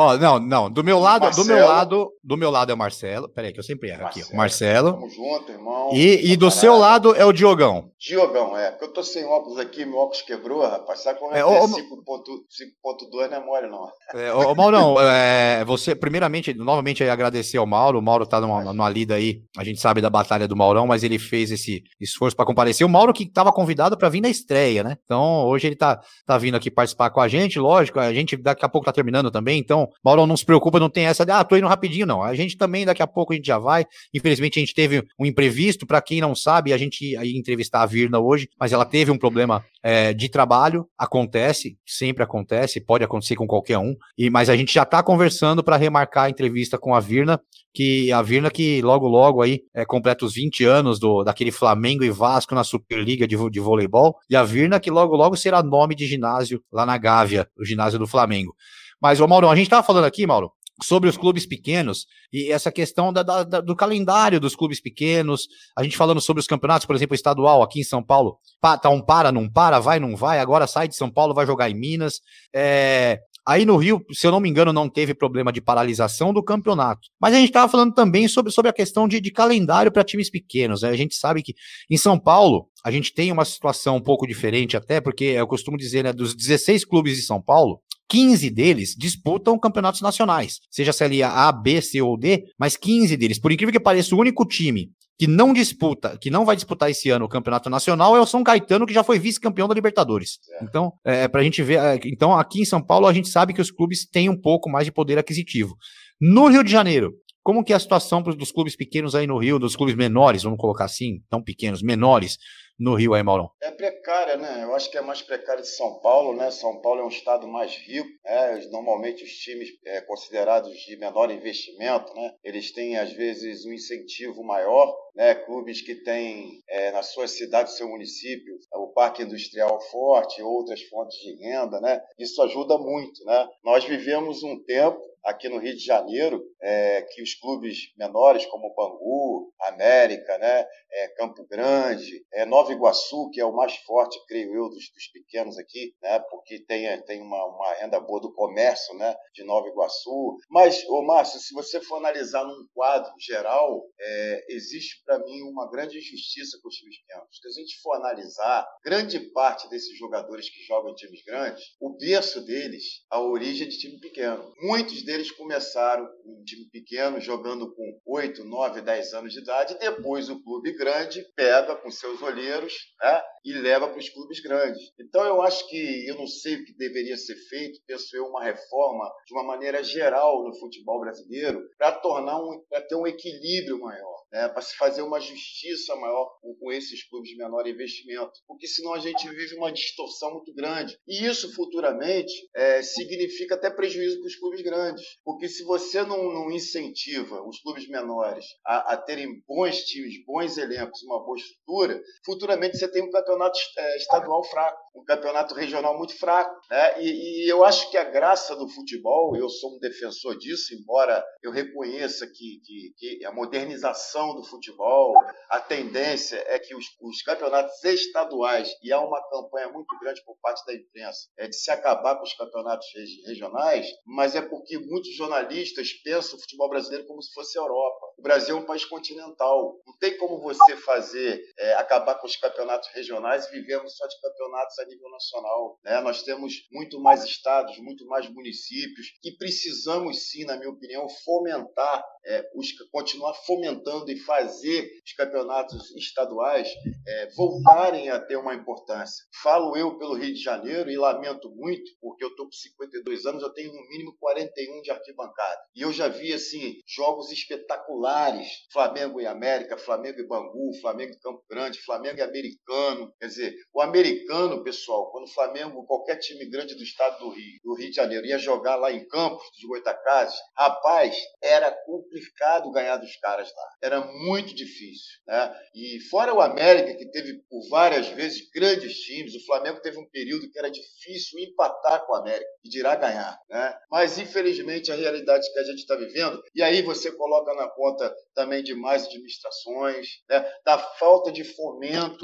Ó, 0.00 0.16
não, 0.16 0.38
não. 0.38 0.70
Do 0.70 0.84
meu 0.84 1.00
lado, 1.00 1.22
Marcelo. 1.22 1.44
do 1.44 1.52
meu 1.52 1.66
lado, 1.66 2.12
do 2.22 2.36
meu 2.36 2.50
lado 2.52 2.70
é 2.70 2.74
o 2.74 2.78
Marcelo. 2.78 3.28
Peraí, 3.28 3.52
que 3.52 3.58
eu 3.58 3.64
sempre 3.64 3.88
erro 3.88 4.02
Marcelo. 4.02 4.26
aqui. 4.26 4.36
Marcelo. 4.36 4.92
Tamo 4.92 5.10
junto, 5.10 5.50
irmão. 5.50 5.90
E, 5.92 6.30
e 6.30 6.36
do 6.36 6.52
seu 6.52 6.76
lado 6.76 7.16
é 7.16 7.24
o 7.24 7.32
Diogão. 7.32 7.90
Diogão, 7.98 8.56
é. 8.56 8.70
Porque 8.70 8.84
eu 8.84 8.92
tô 8.92 9.02
sem 9.02 9.24
óculos 9.24 9.58
aqui, 9.58 9.84
meu 9.84 9.98
óculos 9.98 10.22
quebrou, 10.22 10.60
rapaz. 10.60 11.00
Sabe 11.00 11.18
como 11.18 11.34
é, 11.34 11.38
É, 11.38 11.40
é 11.40 11.44
ô, 11.44 11.66
5.2 11.66 13.28
não 13.28 13.36
é 13.36 13.44
mole, 13.44 13.66
não. 13.66 13.88
É, 14.14 14.32
ô, 14.32 14.54
Maurão, 14.54 15.00
é, 15.00 15.64
você, 15.64 15.96
primeiramente, 15.96 16.54
novamente 16.54 17.02
agradecer 17.02 17.58
ao 17.58 17.66
Mauro. 17.66 17.98
O 17.98 18.02
Mauro 18.02 18.24
tá 18.24 18.40
numa, 18.40 18.72
numa 18.72 18.88
lida 18.88 19.16
aí, 19.16 19.40
a 19.56 19.64
gente 19.64 19.80
sabe 19.80 20.00
da 20.00 20.08
batalha 20.08 20.46
do 20.46 20.54
Maurão, 20.54 20.86
mas 20.86 21.02
ele 21.02 21.18
fez 21.18 21.50
esse 21.50 21.82
esforço 22.00 22.36
para 22.36 22.46
comparecer. 22.46 22.86
O 22.86 22.90
Mauro 22.90 23.12
que 23.12 23.24
estava 23.24 23.52
convidado 23.52 23.98
para 23.98 24.08
vir 24.08 24.20
na 24.20 24.28
estreia, 24.28 24.84
né? 24.84 24.96
Então, 25.04 25.44
hoje 25.46 25.66
ele 25.66 25.76
tá, 25.76 26.00
tá 26.24 26.38
vindo 26.38 26.56
aqui 26.56 26.70
participar 26.70 27.10
com 27.10 27.20
a 27.20 27.26
gente, 27.26 27.58
lógico, 27.58 27.98
a 27.98 28.12
gente 28.14 28.36
daqui 28.36 28.64
a 28.64 28.68
pouco 28.68 28.84
tá 28.84 28.92
terminando 28.92 29.28
também, 29.28 29.58
então, 29.58 29.87
Maurão, 30.04 30.26
não 30.26 30.36
se 30.36 30.44
preocupa, 30.44 30.80
não 30.80 30.90
tem 30.90 31.06
essa 31.06 31.24
de, 31.24 31.32
ah, 31.32 31.44
tô 31.44 31.56
indo 31.56 31.66
rapidinho, 31.66 32.06
não. 32.06 32.22
A 32.22 32.34
gente 32.34 32.56
também, 32.56 32.84
daqui 32.84 33.02
a 33.02 33.06
pouco 33.06 33.32
a 33.32 33.36
gente 33.36 33.46
já 33.46 33.58
vai. 33.58 33.84
Infelizmente, 34.14 34.58
a 34.58 34.60
gente 34.60 34.74
teve 34.74 35.04
um 35.18 35.26
imprevisto, 35.26 35.86
para 35.86 36.00
quem 36.00 36.20
não 36.20 36.34
sabe, 36.34 36.72
a 36.72 36.78
gente 36.78 37.04
ia 37.04 37.38
entrevistar 37.38 37.82
a 37.82 37.86
Virna 37.86 38.18
hoje, 38.18 38.48
mas 38.58 38.72
ela 38.72 38.84
teve 38.84 39.10
um 39.10 39.18
problema 39.18 39.64
é, 39.82 40.12
de 40.12 40.28
trabalho, 40.28 40.86
acontece, 40.98 41.78
sempre 41.86 42.22
acontece, 42.22 42.80
pode 42.80 43.04
acontecer 43.04 43.36
com 43.36 43.46
qualquer 43.46 43.78
um, 43.78 43.94
e, 44.16 44.28
mas 44.28 44.50
a 44.50 44.56
gente 44.56 44.72
já 44.72 44.82
está 44.82 45.02
conversando 45.02 45.62
para 45.62 45.76
remarcar 45.76 46.24
a 46.24 46.30
entrevista 46.30 46.78
com 46.78 46.94
a 46.94 47.00
Virna, 47.00 47.40
que 47.72 48.10
a 48.12 48.20
Virna 48.22 48.50
que 48.50 48.82
logo 48.82 49.06
logo 49.06 49.42
aí 49.42 49.60
é, 49.74 49.84
completa 49.84 50.24
os 50.24 50.34
20 50.34 50.64
anos 50.64 50.98
do, 50.98 51.22
daquele 51.22 51.50
Flamengo 51.50 52.04
e 52.04 52.10
Vasco 52.10 52.54
na 52.54 52.64
Superliga 52.64 53.26
de, 53.26 53.36
de 53.50 53.60
voleibol, 53.60 54.16
e 54.28 54.36
a 54.36 54.42
Virna 54.42 54.80
que 54.80 54.90
logo 54.90 55.16
logo 55.16 55.36
será 55.36 55.62
nome 55.62 55.94
de 55.94 56.06
ginásio 56.06 56.62
lá 56.72 56.84
na 56.84 56.98
Gávea, 56.98 57.48
o 57.56 57.64
ginásio 57.64 57.98
do 57.98 58.06
Flamengo. 58.06 58.54
Mas, 59.00 59.20
ô 59.20 59.26
Mauro, 59.28 59.48
a 59.48 59.56
gente 59.56 59.66
estava 59.66 59.86
falando 59.86 60.04
aqui, 60.04 60.26
Mauro, 60.26 60.50
sobre 60.82 61.08
os 61.08 61.16
clubes 61.16 61.44
pequenos 61.44 62.06
e 62.32 62.52
essa 62.52 62.70
questão 62.70 63.12
da- 63.12 63.22
da- 63.22 63.42
do 63.60 63.74
calendário 63.74 64.38
dos 64.38 64.54
clubes 64.54 64.80
pequenos, 64.80 65.48
a 65.76 65.82
gente 65.82 65.96
falando 65.96 66.20
sobre 66.20 66.40
os 66.40 66.46
campeonatos, 66.46 66.86
por 66.86 66.94
exemplo, 66.94 67.14
estadual 67.14 67.62
aqui 67.62 67.80
em 67.80 67.84
São 67.84 68.02
Paulo, 68.02 68.38
pa, 68.60 68.78
tá 68.78 68.88
um 68.88 69.00
para, 69.00 69.32
não 69.32 69.50
para, 69.50 69.80
vai, 69.80 69.98
não 69.98 70.14
vai, 70.16 70.38
agora 70.38 70.66
sai 70.66 70.86
de 70.86 70.94
São 70.96 71.10
Paulo, 71.10 71.34
vai 71.34 71.46
jogar 71.46 71.68
em 71.68 71.74
Minas. 71.74 72.20
É, 72.54 73.18
aí 73.44 73.64
no 73.66 73.76
Rio, 73.76 74.04
se 74.12 74.24
eu 74.24 74.30
não 74.30 74.38
me 74.38 74.48
engano, 74.48 74.72
não 74.72 74.88
teve 74.88 75.14
problema 75.14 75.52
de 75.52 75.60
paralisação 75.60 76.32
do 76.32 76.44
campeonato. 76.44 77.00
Mas 77.20 77.34
a 77.34 77.38
gente 77.38 77.48
estava 77.48 77.70
falando 77.70 77.92
também 77.92 78.28
sobre, 78.28 78.52
sobre 78.52 78.68
a 78.70 78.72
questão 78.74 79.08
de, 79.08 79.20
de 79.20 79.32
calendário 79.32 79.90
para 79.90 80.04
times 80.04 80.30
pequenos. 80.30 80.82
né? 80.82 80.90
A 80.90 80.96
gente 80.96 81.16
sabe 81.16 81.42
que 81.42 81.54
em 81.90 81.96
São 81.96 82.16
Paulo, 82.18 82.68
a 82.84 82.90
gente 82.92 83.12
tem 83.12 83.32
uma 83.32 83.44
situação 83.44 83.96
um 83.96 84.02
pouco 84.02 84.28
diferente, 84.28 84.76
até 84.76 85.00
porque 85.00 85.24
eu 85.24 85.46
costumo 85.48 85.76
dizer, 85.76 86.04
né, 86.04 86.12
dos 86.12 86.36
16 86.36 86.84
clubes 86.84 87.16
de 87.16 87.22
São 87.22 87.42
Paulo, 87.42 87.80
15 88.08 88.50
deles 88.50 88.94
disputam 88.96 89.58
campeonatos 89.58 90.00
nacionais, 90.00 90.60
seja 90.70 90.92
Série 90.92 91.22
A, 91.22 91.52
B, 91.52 91.80
C 91.80 92.00
ou 92.00 92.16
D, 92.16 92.44
mas 92.58 92.76
15 92.76 93.16
deles. 93.16 93.38
Por 93.38 93.52
incrível 93.52 93.72
que 93.72 93.80
pareça, 93.80 94.14
o 94.14 94.18
único 94.18 94.46
time 94.46 94.90
que 95.18 95.26
não 95.26 95.52
disputa, 95.52 96.16
que 96.16 96.30
não 96.30 96.44
vai 96.44 96.54
disputar 96.54 96.88
esse 96.88 97.10
ano 97.10 97.24
o 97.24 97.28
campeonato 97.28 97.68
nacional 97.68 98.16
é 98.16 98.20
o 98.20 98.26
São 98.26 98.44
Caetano, 98.44 98.86
que 98.86 98.94
já 98.94 99.02
foi 99.02 99.18
vice-campeão 99.18 99.66
da 99.66 99.74
Libertadores. 99.74 100.38
Então, 100.62 100.92
é, 101.04 101.26
pra 101.26 101.42
gente 101.42 101.60
ver, 101.62 101.80
é, 101.80 101.98
então 102.04 102.32
aqui 102.38 102.62
em 102.62 102.64
São 102.64 102.80
Paulo 102.80 103.06
a 103.06 103.12
gente 103.12 103.28
sabe 103.28 103.52
que 103.52 103.60
os 103.60 103.70
clubes 103.70 104.06
têm 104.08 104.28
um 104.28 104.40
pouco 104.40 104.70
mais 104.70 104.86
de 104.86 104.92
poder 104.92 105.18
aquisitivo. 105.18 105.76
No 106.20 106.46
Rio 106.46 106.62
de 106.62 106.70
Janeiro, 106.70 107.12
como 107.42 107.64
que 107.64 107.72
é 107.72 107.76
a 107.76 107.80
situação 107.80 108.22
dos 108.22 108.52
clubes 108.52 108.76
pequenos 108.76 109.14
aí 109.14 109.26
no 109.26 109.38
Rio, 109.38 109.58
dos 109.58 109.74
clubes 109.74 109.96
menores, 109.96 110.44
vamos 110.44 110.58
colocar 110.58 110.84
assim, 110.84 111.20
tão 111.28 111.42
pequenos, 111.42 111.82
menores 111.82 112.38
no 112.78 112.94
Rio 112.94 113.14
aí, 113.14 113.22
Maurão? 113.22 113.50
É 113.60 113.70
precária, 113.70 114.36
né? 114.36 114.62
Eu 114.62 114.74
acho 114.74 114.90
que 114.90 114.96
é 114.96 115.00
mais 115.00 115.20
precária 115.20 115.62
de 115.62 115.68
São 115.68 116.00
Paulo, 116.00 116.36
né? 116.36 116.50
São 116.50 116.80
Paulo 116.80 117.00
é 117.00 117.04
um 117.04 117.08
estado 117.08 117.48
mais 117.48 117.74
rico, 117.76 118.08
né? 118.24 118.68
Normalmente 118.70 119.24
os 119.24 119.30
times 119.30 119.68
é, 119.84 120.00
considerados 120.00 120.76
de 120.78 120.96
menor 120.96 121.30
investimento, 121.30 122.14
né? 122.14 122.34
Eles 122.44 122.70
têm 122.72 122.96
às 122.96 123.12
vezes 123.12 123.64
um 123.64 123.72
incentivo 123.72 124.44
maior, 124.44 124.94
né? 125.18 125.34
Clubes 125.34 125.82
que 125.82 125.96
têm 125.96 126.62
é, 126.68 126.92
na 126.92 127.02
sua 127.02 127.26
cidade, 127.26 127.76
seu 127.76 127.88
município, 127.88 128.56
o 128.72 128.86
parque 128.92 129.24
industrial 129.24 129.80
forte, 129.90 130.40
outras 130.40 130.80
fontes 130.84 131.18
de 131.18 131.34
renda, 131.44 131.80
né? 131.80 132.00
Isso 132.16 132.40
ajuda 132.40 132.78
muito, 132.78 133.24
né? 133.24 133.48
Nós 133.64 133.84
vivemos 133.84 134.44
um 134.44 134.62
tempo 134.62 135.02
aqui 135.24 135.48
no 135.48 135.58
Rio 135.58 135.76
de 135.76 135.84
Janeiro, 135.84 136.42
é, 136.60 137.02
que 137.02 137.22
os 137.22 137.34
clubes 137.34 137.92
menores 137.96 138.46
como 138.46 138.74
Bangu, 138.74 139.52
América, 139.60 140.38
né, 140.38 140.66
é, 140.90 141.08
Campo 141.08 141.46
Grande, 141.46 142.24
é, 142.32 142.44
Nova 142.46 142.72
Iguaçu, 142.72 143.30
que 143.30 143.40
é 143.40 143.44
o 143.44 143.54
mais 143.54 143.76
forte, 143.78 144.18
creio 144.26 144.54
eu, 144.54 144.68
dos, 144.68 144.90
dos 144.90 145.08
pequenos 145.12 145.58
aqui, 145.58 145.94
né, 146.02 146.18
porque 146.30 146.64
tem, 146.64 147.00
tem 147.02 147.20
uma, 147.20 147.44
uma 147.44 147.74
renda 147.74 148.00
boa 148.00 148.20
do 148.20 148.32
comércio 148.32 148.94
né, 148.96 149.14
de 149.34 149.44
Nova 149.44 149.68
Iguaçu. 149.68 150.36
Mas, 150.50 150.82
ô 150.88 151.02
Márcio, 151.02 151.40
se 151.40 151.54
você 151.54 151.80
for 151.80 151.96
analisar 151.96 152.44
num 152.44 152.66
quadro 152.74 153.12
geral, 153.18 153.84
é, 154.00 154.46
existe 154.50 155.02
para 155.08 155.24
mim 155.24 155.40
uma 155.40 155.70
grande 155.70 155.96
injustiça 155.96 156.58
com 156.62 156.68
os 156.68 156.74
times 156.74 156.98
pequenos. 156.98 157.28
Se 157.32 157.48
a 157.48 157.62
gente 157.62 157.80
for 157.80 157.94
analisar, 157.94 158.68
grande 158.84 159.18
parte 159.32 159.66
desses 159.70 159.96
jogadores 159.96 160.50
que 160.50 160.62
jogam 160.64 160.90
em 160.90 160.94
times 160.94 161.24
grandes, 161.24 161.64
o 161.80 161.96
berço 161.96 162.44
deles, 162.44 162.84
a 163.10 163.18
origem 163.18 163.66
é 163.66 163.70
de 163.70 163.78
time 163.78 163.98
pequeno. 163.98 164.52
Muitos 164.60 165.02
deles 165.02 165.30
começaram 165.30 166.06
em 166.26 166.44
time 166.44 166.68
pequeno, 166.70 167.18
jogando 167.18 167.74
com 167.74 168.00
8, 168.04 168.44
9, 168.44 168.82
10 168.82 169.14
anos 169.14 169.32
de 169.32 169.40
idade, 169.40 169.78
depois 169.78 170.28
o 170.28 170.42
clube 170.42 170.76
grande 170.76 171.24
pega 171.34 171.74
com 171.76 171.90
seus 171.90 172.20
olheiros 172.20 172.74
né, 173.00 173.22
e 173.44 173.54
leva 173.54 173.88
para 173.88 173.98
os 173.98 174.10
clubes 174.10 174.40
grandes. 174.40 174.92
Então 175.00 175.24
eu 175.24 175.40
acho 175.40 175.66
que, 175.68 176.06
eu 176.06 176.16
não 176.16 176.26
sei 176.26 176.56
o 176.56 176.64
que 176.66 176.76
deveria 176.76 177.16
ser 177.16 177.36
feito, 177.48 177.80
penso 177.86 178.14
eu, 178.14 178.26
uma 178.26 178.44
reforma 178.44 179.10
de 179.26 179.32
uma 179.32 179.44
maneira 179.44 179.82
geral 179.82 180.44
no 180.44 180.54
futebol 180.58 181.00
brasileiro, 181.00 181.62
para 181.78 181.92
tornar 181.92 182.38
um, 182.38 182.62
para 182.68 182.82
ter 182.82 182.94
um 182.94 183.06
equilíbrio 183.06 183.80
maior. 183.80 184.17
Né, 184.30 184.46
para 184.48 184.60
se 184.60 184.76
fazer 184.76 185.00
uma 185.00 185.18
justiça 185.20 185.96
maior 185.96 186.38
com, 186.42 186.54
com 186.56 186.70
esses 186.70 187.02
clubes 187.08 187.30
de 187.30 187.36
menor 187.38 187.66
investimento, 187.66 188.32
porque 188.46 188.66
senão 188.66 188.92
a 188.92 188.98
gente 188.98 189.26
vive 189.26 189.54
uma 189.56 189.72
distorção 189.72 190.32
muito 190.32 190.52
grande. 190.54 190.98
E 191.08 191.24
isso 191.24 191.50
futuramente 191.54 192.32
é, 192.54 192.82
significa 192.82 193.54
até 193.54 193.70
prejuízo 193.70 194.18
para 194.20 194.26
os 194.26 194.36
clubes 194.36 194.60
grandes, 194.60 195.04
porque 195.24 195.48
se 195.48 195.64
você 195.64 196.02
não, 196.02 196.22
não 196.32 196.50
incentiva 196.50 197.42
os 197.42 197.58
clubes 197.62 197.88
menores 197.88 198.44
a, 198.66 198.92
a 198.92 198.96
terem 198.98 199.42
bons 199.46 199.84
times, 199.84 200.22
bons 200.26 200.58
elencos, 200.58 201.02
uma 201.04 201.24
boa 201.24 201.38
estrutura, 201.38 202.02
futuramente 202.24 202.76
você 202.76 202.86
tem 202.90 203.02
um 203.02 203.10
campeonato 203.10 203.58
é, 203.78 203.96
estadual 203.96 204.44
fraco, 204.44 204.78
um 204.98 205.04
campeonato 205.04 205.54
regional 205.54 205.96
muito 205.96 206.18
fraco. 206.18 206.60
Né? 206.70 207.02
E, 207.02 207.44
e 207.44 207.48
eu 207.48 207.64
acho 207.64 207.90
que 207.90 207.96
a 207.96 208.04
graça 208.04 208.56
do 208.56 208.68
futebol, 208.68 209.36
eu 209.36 209.48
sou 209.48 209.76
um 209.76 209.78
defensor 209.78 210.36
disso, 210.36 210.74
embora 210.74 211.24
eu 211.42 211.50
reconheça 211.50 212.26
que, 212.26 212.60
que, 212.64 212.94
que 212.96 213.24
a 213.24 213.32
modernização 213.32 214.34
do 214.34 214.44
futebol, 214.44 215.14
a 215.48 215.60
tendência 215.60 216.42
é 216.48 216.58
que 216.58 216.74
os, 216.74 216.86
os, 217.00 217.22
campeonatos 217.22 217.82
estaduais, 217.84 218.70
e 218.82 218.92
há 218.92 219.00
uma 219.00 219.22
campanha 219.28 219.68
muito 219.68 219.98
grande 220.00 220.22
por 220.24 220.36
parte 220.40 220.64
da 220.66 220.74
imprensa, 220.74 221.28
é 221.38 221.48
de 221.48 221.56
se 221.56 221.70
acabar 221.70 222.16
com 222.16 222.24
os 222.24 222.34
campeonatos 222.34 222.86
regionais, 223.26 223.86
mas 224.06 224.34
é 224.34 224.42
porque 224.42 224.78
muitos 224.78 225.14
jornalistas 225.14 225.92
pensam 226.04 226.38
o 226.38 226.40
futebol 226.40 226.68
brasileiro 226.68 227.06
como 227.06 227.22
se 227.22 227.32
fosse 227.32 227.58
a 227.58 227.62
Europa. 227.62 228.08
O 228.18 228.22
Brasil 228.22 228.56
é 228.56 228.60
um 228.60 228.64
país 228.66 228.84
continental. 228.84 229.80
Não 229.86 229.96
tem 229.98 230.16
como 230.18 230.40
você 230.40 230.76
fazer, 230.76 231.40
é, 231.58 231.74
acabar 231.74 232.16
com 232.16 232.26
os 232.26 232.36
campeonatos 232.36 232.88
regionais 232.92 233.46
e 233.46 233.52
vivemos 233.52 233.96
só 233.96 234.06
de 234.06 234.20
campeonatos 234.20 234.78
a 234.78 234.87
nível 234.88 235.10
nacional. 235.10 235.78
Né? 235.84 236.00
Nós 236.00 236.22
temos 236.22 236.66
muito 236.72 237.00
mais 237.00 237.24
estados, 237.24 237.78
muito 237.78 238.06
mais 238.06 238.28
municípios, 238.28 239.12
e 239.24 239.32
precisamos 239.36 240.30
sim, 240.30 240.44
na 240.44 240.56
minha 240.56 240.70
opinião, 240.70 241.06
fomentar, 241.24 242.04
é, 242.26 242.44
os, 242.54 242.72
continuar 242.90 243.34
fomentando 243.34 244.10
e 244.10 244.18
fazer 244.18 244.90
os 245.04 245.12
campeonatos 245.14 245.90
estaduais 245.96 246.68
é, 247.06 247.28
voltarem 247.34 248.10
a 248.10 248.20
ter 248.20 248.36
uma 248.36 248.54
importância. 248.54 249.24
Falo 249.42 249.76
eu 249.76 249.96
pelo 249.98 250.14
Rio 250.14 250.34
de 250.34 250.42
Janeiro 250.42 250.90
e 250.90 250.96
lamento 250.96 251.50
muito, 251.54 251.90
porque 252.00 252.24
eu 252.24 252.28
estou 252.28 252.46
com 252.46 252.52
52 252.52 253.26
anos, 253.26 253.42
eu 253.42 253.52
tenho 253.52 253.72
no 253.72 253.88
mínimo 253.88 254.16
41 254.18 254.82
de 254.82 254.90
arquibancada. 254.90 255.60
E 255.74 255.82
eu 255.82 255.92
já 255.92 256.08
vi 256.08 256.32
assim 256.32 256.80
jogos 256.86 257.30
espetaculares: 257.30 258.48
Flamengo 258.72 259.20
e 259.20 259.26
América, 259.26 259.78
Flamengo 259.78 260.20
e 260.20 260.26
Bangu, 260.26 260.74
Flamengo 260.80 261.12
e 261.12 261.20
Campo 261.20 261.42
Grande, 261.48 261.80
Flamengo 261.80 262.18
e 262.18 262.22
Americano. 262.22 263.12
Quer 263.18 263.26
dizer, 263.26 263.56
o 263.72 263.80
americano, 263.80 264.62
pessoal, 264.62 264.77
quando 264.86 265.24
o 265.24 265.32
Flamengo, 265.32 265.86
qualquer 265.86 266.16
time 266.16 266.44
grande 266.46 266.74
do 266.74 266.82
estado 266.82 267.18
do 267.18 267.30
Rio, 267.30 267.60
do 267.62 267.74
Rio 267.74 267.90
de 267.90 267.96
Janeiro, 267.96 268.26
ia 268.26 268.38
jogar 268.38 268.76
lá 268.76 268.92
em 268.92 269.06
Campos, 269.08 269.46
de 269.56 269.66
Goitacazes, 269.66 270.38
rapaz, 270.56 271.16
era 271.42 271.70
complicado 271.70 272.70
ganhar 272.70 272.96
dos 272.96 273.16
caras 273.16 273.52
lá. 273.54 273.68
Era 273.82 274.00
muito 274.00 274.54
difícil. 274.54 275.18
Né? 275.26 275.56
E 275.74 276.00
fora 276.10 276.34
o 276.34 276.40
América, 276.40 276.96
que 276.96 277.10
teve 277.10 277.42
por 277.48 277.68
várias 277.68 278.08
vezes 278.08 278.48
grandes 278.52 278.98
times, 279.00 279.34
o 279.34 279.44
Flamengo 279.46 279.80
teve 279.80 279.98
um 279.98 280.08
período 280.10 280.50
que 280.50 280.58
era 280.58 280.70
difícil 280.70 281.38
empatar 281.38 282.06
com 282.06 282.12
o 282.12 282.16
América, 282.16 282.50
e 282.64 282.68
dirá 282.68 282.94
ganhar. 282.96 283.38
Né? 283.48 283.78
Mas, 283.90 284.18
infelizmente, 284.18 284.92
a 284.92 284.96
realidade 284.96 285.50
que 285.52 285.58
a 285.58 285.64
gente 285.64 285.80
está 285.80 285.96
vivendo, 285.96 286.42
e 286.54 286.62
aí 286.62 286.82
você 286.82 287.10
coloca 287.12 287.54
na 287.54 287.68
conta 287.68 288.14
também 288.34 288.62
de 288.62 288.74
mais 288.74 289.06
administrações, 289.06 290.06
né? 290.28 290.44
da 290.64 290.78
falta 290.78 291.30
de 291.32 291.44
fomento, 291.44 292.18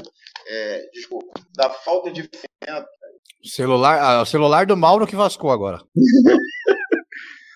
é, 0.47 0.91
desculpa, 0.93 1.33
da 1.57 1.71
falta 1.71 2.11
de. 2.11 2.29
O 3.45 3.49
celular, 3.49 3.99
ah, 4.01 4.23
o 4.23 4.27
celular 4.27 4.67
do 4.67 4.77
Mauro 4.77 5.07
que 5.07 5.17
vascou 5.17 5.51
agora. 5.51 5.81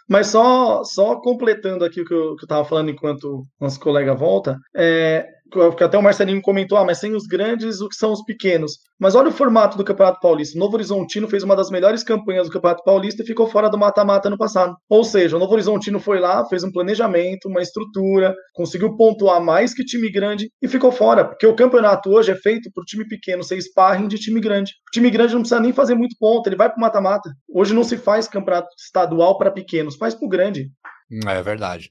Mas 0.08 0.28
só, 0.28 0.82
só 0.84 1.20
completando 1.20 1.84
aqui 1.84 2.00
o 2.00 2.04
que 2.04 2.14
eu, 2.14 2.34
que 2.36 2.44
eu 2.44 2.48
tava 2.48 2.64
falando 2.64 2.90
enquanto 2.90 3.46
nosso 3.60 3.78
colega 3.78 4.14
volta, 4.14 4.56
é, 4.74 5.26
que 5.50 5.84
até 5.84 5.96
o 5.96 6.02
Marcelinho 6.02 6.42
comentou, 6.42 6.76
ah, 6.76 6.84
mas 6.84 6.98
sem 6.98 7.14
os 7.14 7.26
grandes, 7.26 7.80
o 7.80 7.88
que 7.88 7.96
são 7.96 8.12
os 8.12 8.22
pequenos? 8.24 8.78
Mas 8.98 9.14
olha 9.14 9.28
o 9.28 9.32
formato 9.32 9.78
do 9.78 9.84
Campeonato 9.84 10.20
Paulista. 10.20 10.56
O 10.56 10.60
Novo 10.60 10.74
Horizontino 10.74 11.28
fez 11.28 11.42
uma 11.42 11.56
das 11.56 11.70
melhores 11.70 12.02
campanhas 12.02 12.46
do 12.46 12.52
Campeonato 12.52 12.84
Paulista 12.84 13.22
e 13.22 13.26
ficou 13.26 13.46
fora 13.46 13.70
do 13.70 13.78
mata-mata 13.78 14.28
no 14.28 14.36
passado. 14.36 14.76
Ou 14.88 15.04
seja, 15.04 15.36
o 15.36 15.38
Novo 15.38 15.52
Horizontino 15.52 15.98
foi 15.98 16.20
lá, 16.20 16.44
fez 16.46 16.64
um 16.64 16.72
planejamento, 16.72 17.48
uma 17.48 17.62
estrutura, 17.62 18.34
conseguiu 18.52 18.96
pontuar 18.96 19.40
mais 19.40 19.72
que 19.72 19.84
time 19.84 20.10
grande 20.10 20.50
e 20.60 20.68
ficou 20.68 20.92
fora. 20.92 21.24
Porque 21.24 21.46
o 21.46 21.54
campeonato 21.54 22.10
hoje 22.10 22.32
é 22.32 22.36
feito 22.36 22.70
o 22.76 22.84
time 22.84 23.06
pequeno 23.06 23.42
ser 23.42 23.60
sparring 23.60 24.08
de 24.08 24.18
time 24.18 24.40
grande. 24.40 24.72
O 24.88 24.90
time 24.92 25.10
grande 25.10 25.34
não 25.34 25.40
precisa 25.40 25.60
nem 25.60 25.72
fazer 25.72 25.94
muito 25.94 26.16
ponto, 26.18 26.46
ele 26.46 26.56
vai 26.56 26.68
para 26.68 26.76
o 26.76 26.80
mata-mata. 26.80 27.30
Hoje 27.48 27.72
não 27.72 27.84
se 27.84 27.96
faz 27.96 28.28
campeonato 28.28 28.68
estadual 28.78 29.38
para 29.38 29.50
pequenos, 29.50 29.96
faz 29.96 30.14
para 30.14 30.26
o 30.26 30.28
grande. 30.28 30.70
É 31.26 31.42
verdade. 31.42 31.90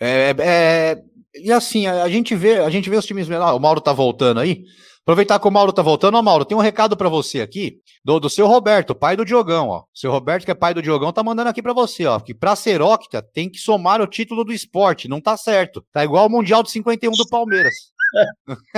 É, 0.00 0.34
é, 0.38 0.96
e 1.34 1.52
assim, 1.52 1.86
a, 1.86 2.08
gente 2.08 2.34
vê, 2.34 2.58
a 2.58 2.70
gente 2.70 2.88
vê 2.88 2.96
os 2.96 3.06
times 3.06 3.28
menores. 3.28 3.56
O 3.56 3.60
Mauro 3.60 3.80
tá 3.80 3.92
voltando 3.92 4.40
aí. 4.40 4.62
Aproveitar 5.02 5.40
que 5.40 5.48
o 5.48 5.50
Mauro 5.50 5.72
tá 5.72 5.80
voltando, 5.80 6.18
ó, 6.18 6.22
Mauro, 6.22 6.44
tem 6.44 6.56
um 6.56 6.60
recado 6.60 6.94
para 6.94 7.08
você 7.08 7.40
aqui 7.40 7.78
do, 8.04 8.20
do 8.20 8.28
seu 8.28 8.46
Roberto, 8.46 8.94
pai 8.94 9.16
do 9.16 9.24
Diogão, 9.24 9.68
ó. 9.68 9.84
Seu 9.94 10.10
Roberto, 10.10 10.44
que 10.44 10.50
é 10.50 10.54
pai 10.54 10.74
do 10.74 10.82
Diogão, 10.82 11.10
tá 11.12 11.22
mandando 11.22 11.48
aqui 11.48 11.62
para 11.62 11.72
você, 11.72 12.04
ó, 12.04 12.20
que 12.20 12.34
pra 12.34 12.54
ser 12.54 12.82
octa 12.82 13.22
tem 13.22 13.50
que 13.50 13.58
somar 13.58 14.02
o 14.02 14.06
título 14.06 14.44
do 14.44 14.52
esporte, 14.52 15.08
não 15.08 15.18
tá 15.18 15.34
certo. 15.34 15.82
Tá 15.94 16.04
igual 16.04 16.26
o 16.26 16.30
Mundial 16.30 16.62
de 16.62 16.70
51 16.70 17.12
do 17.12 17.26
Palmeiras 17.26 17.72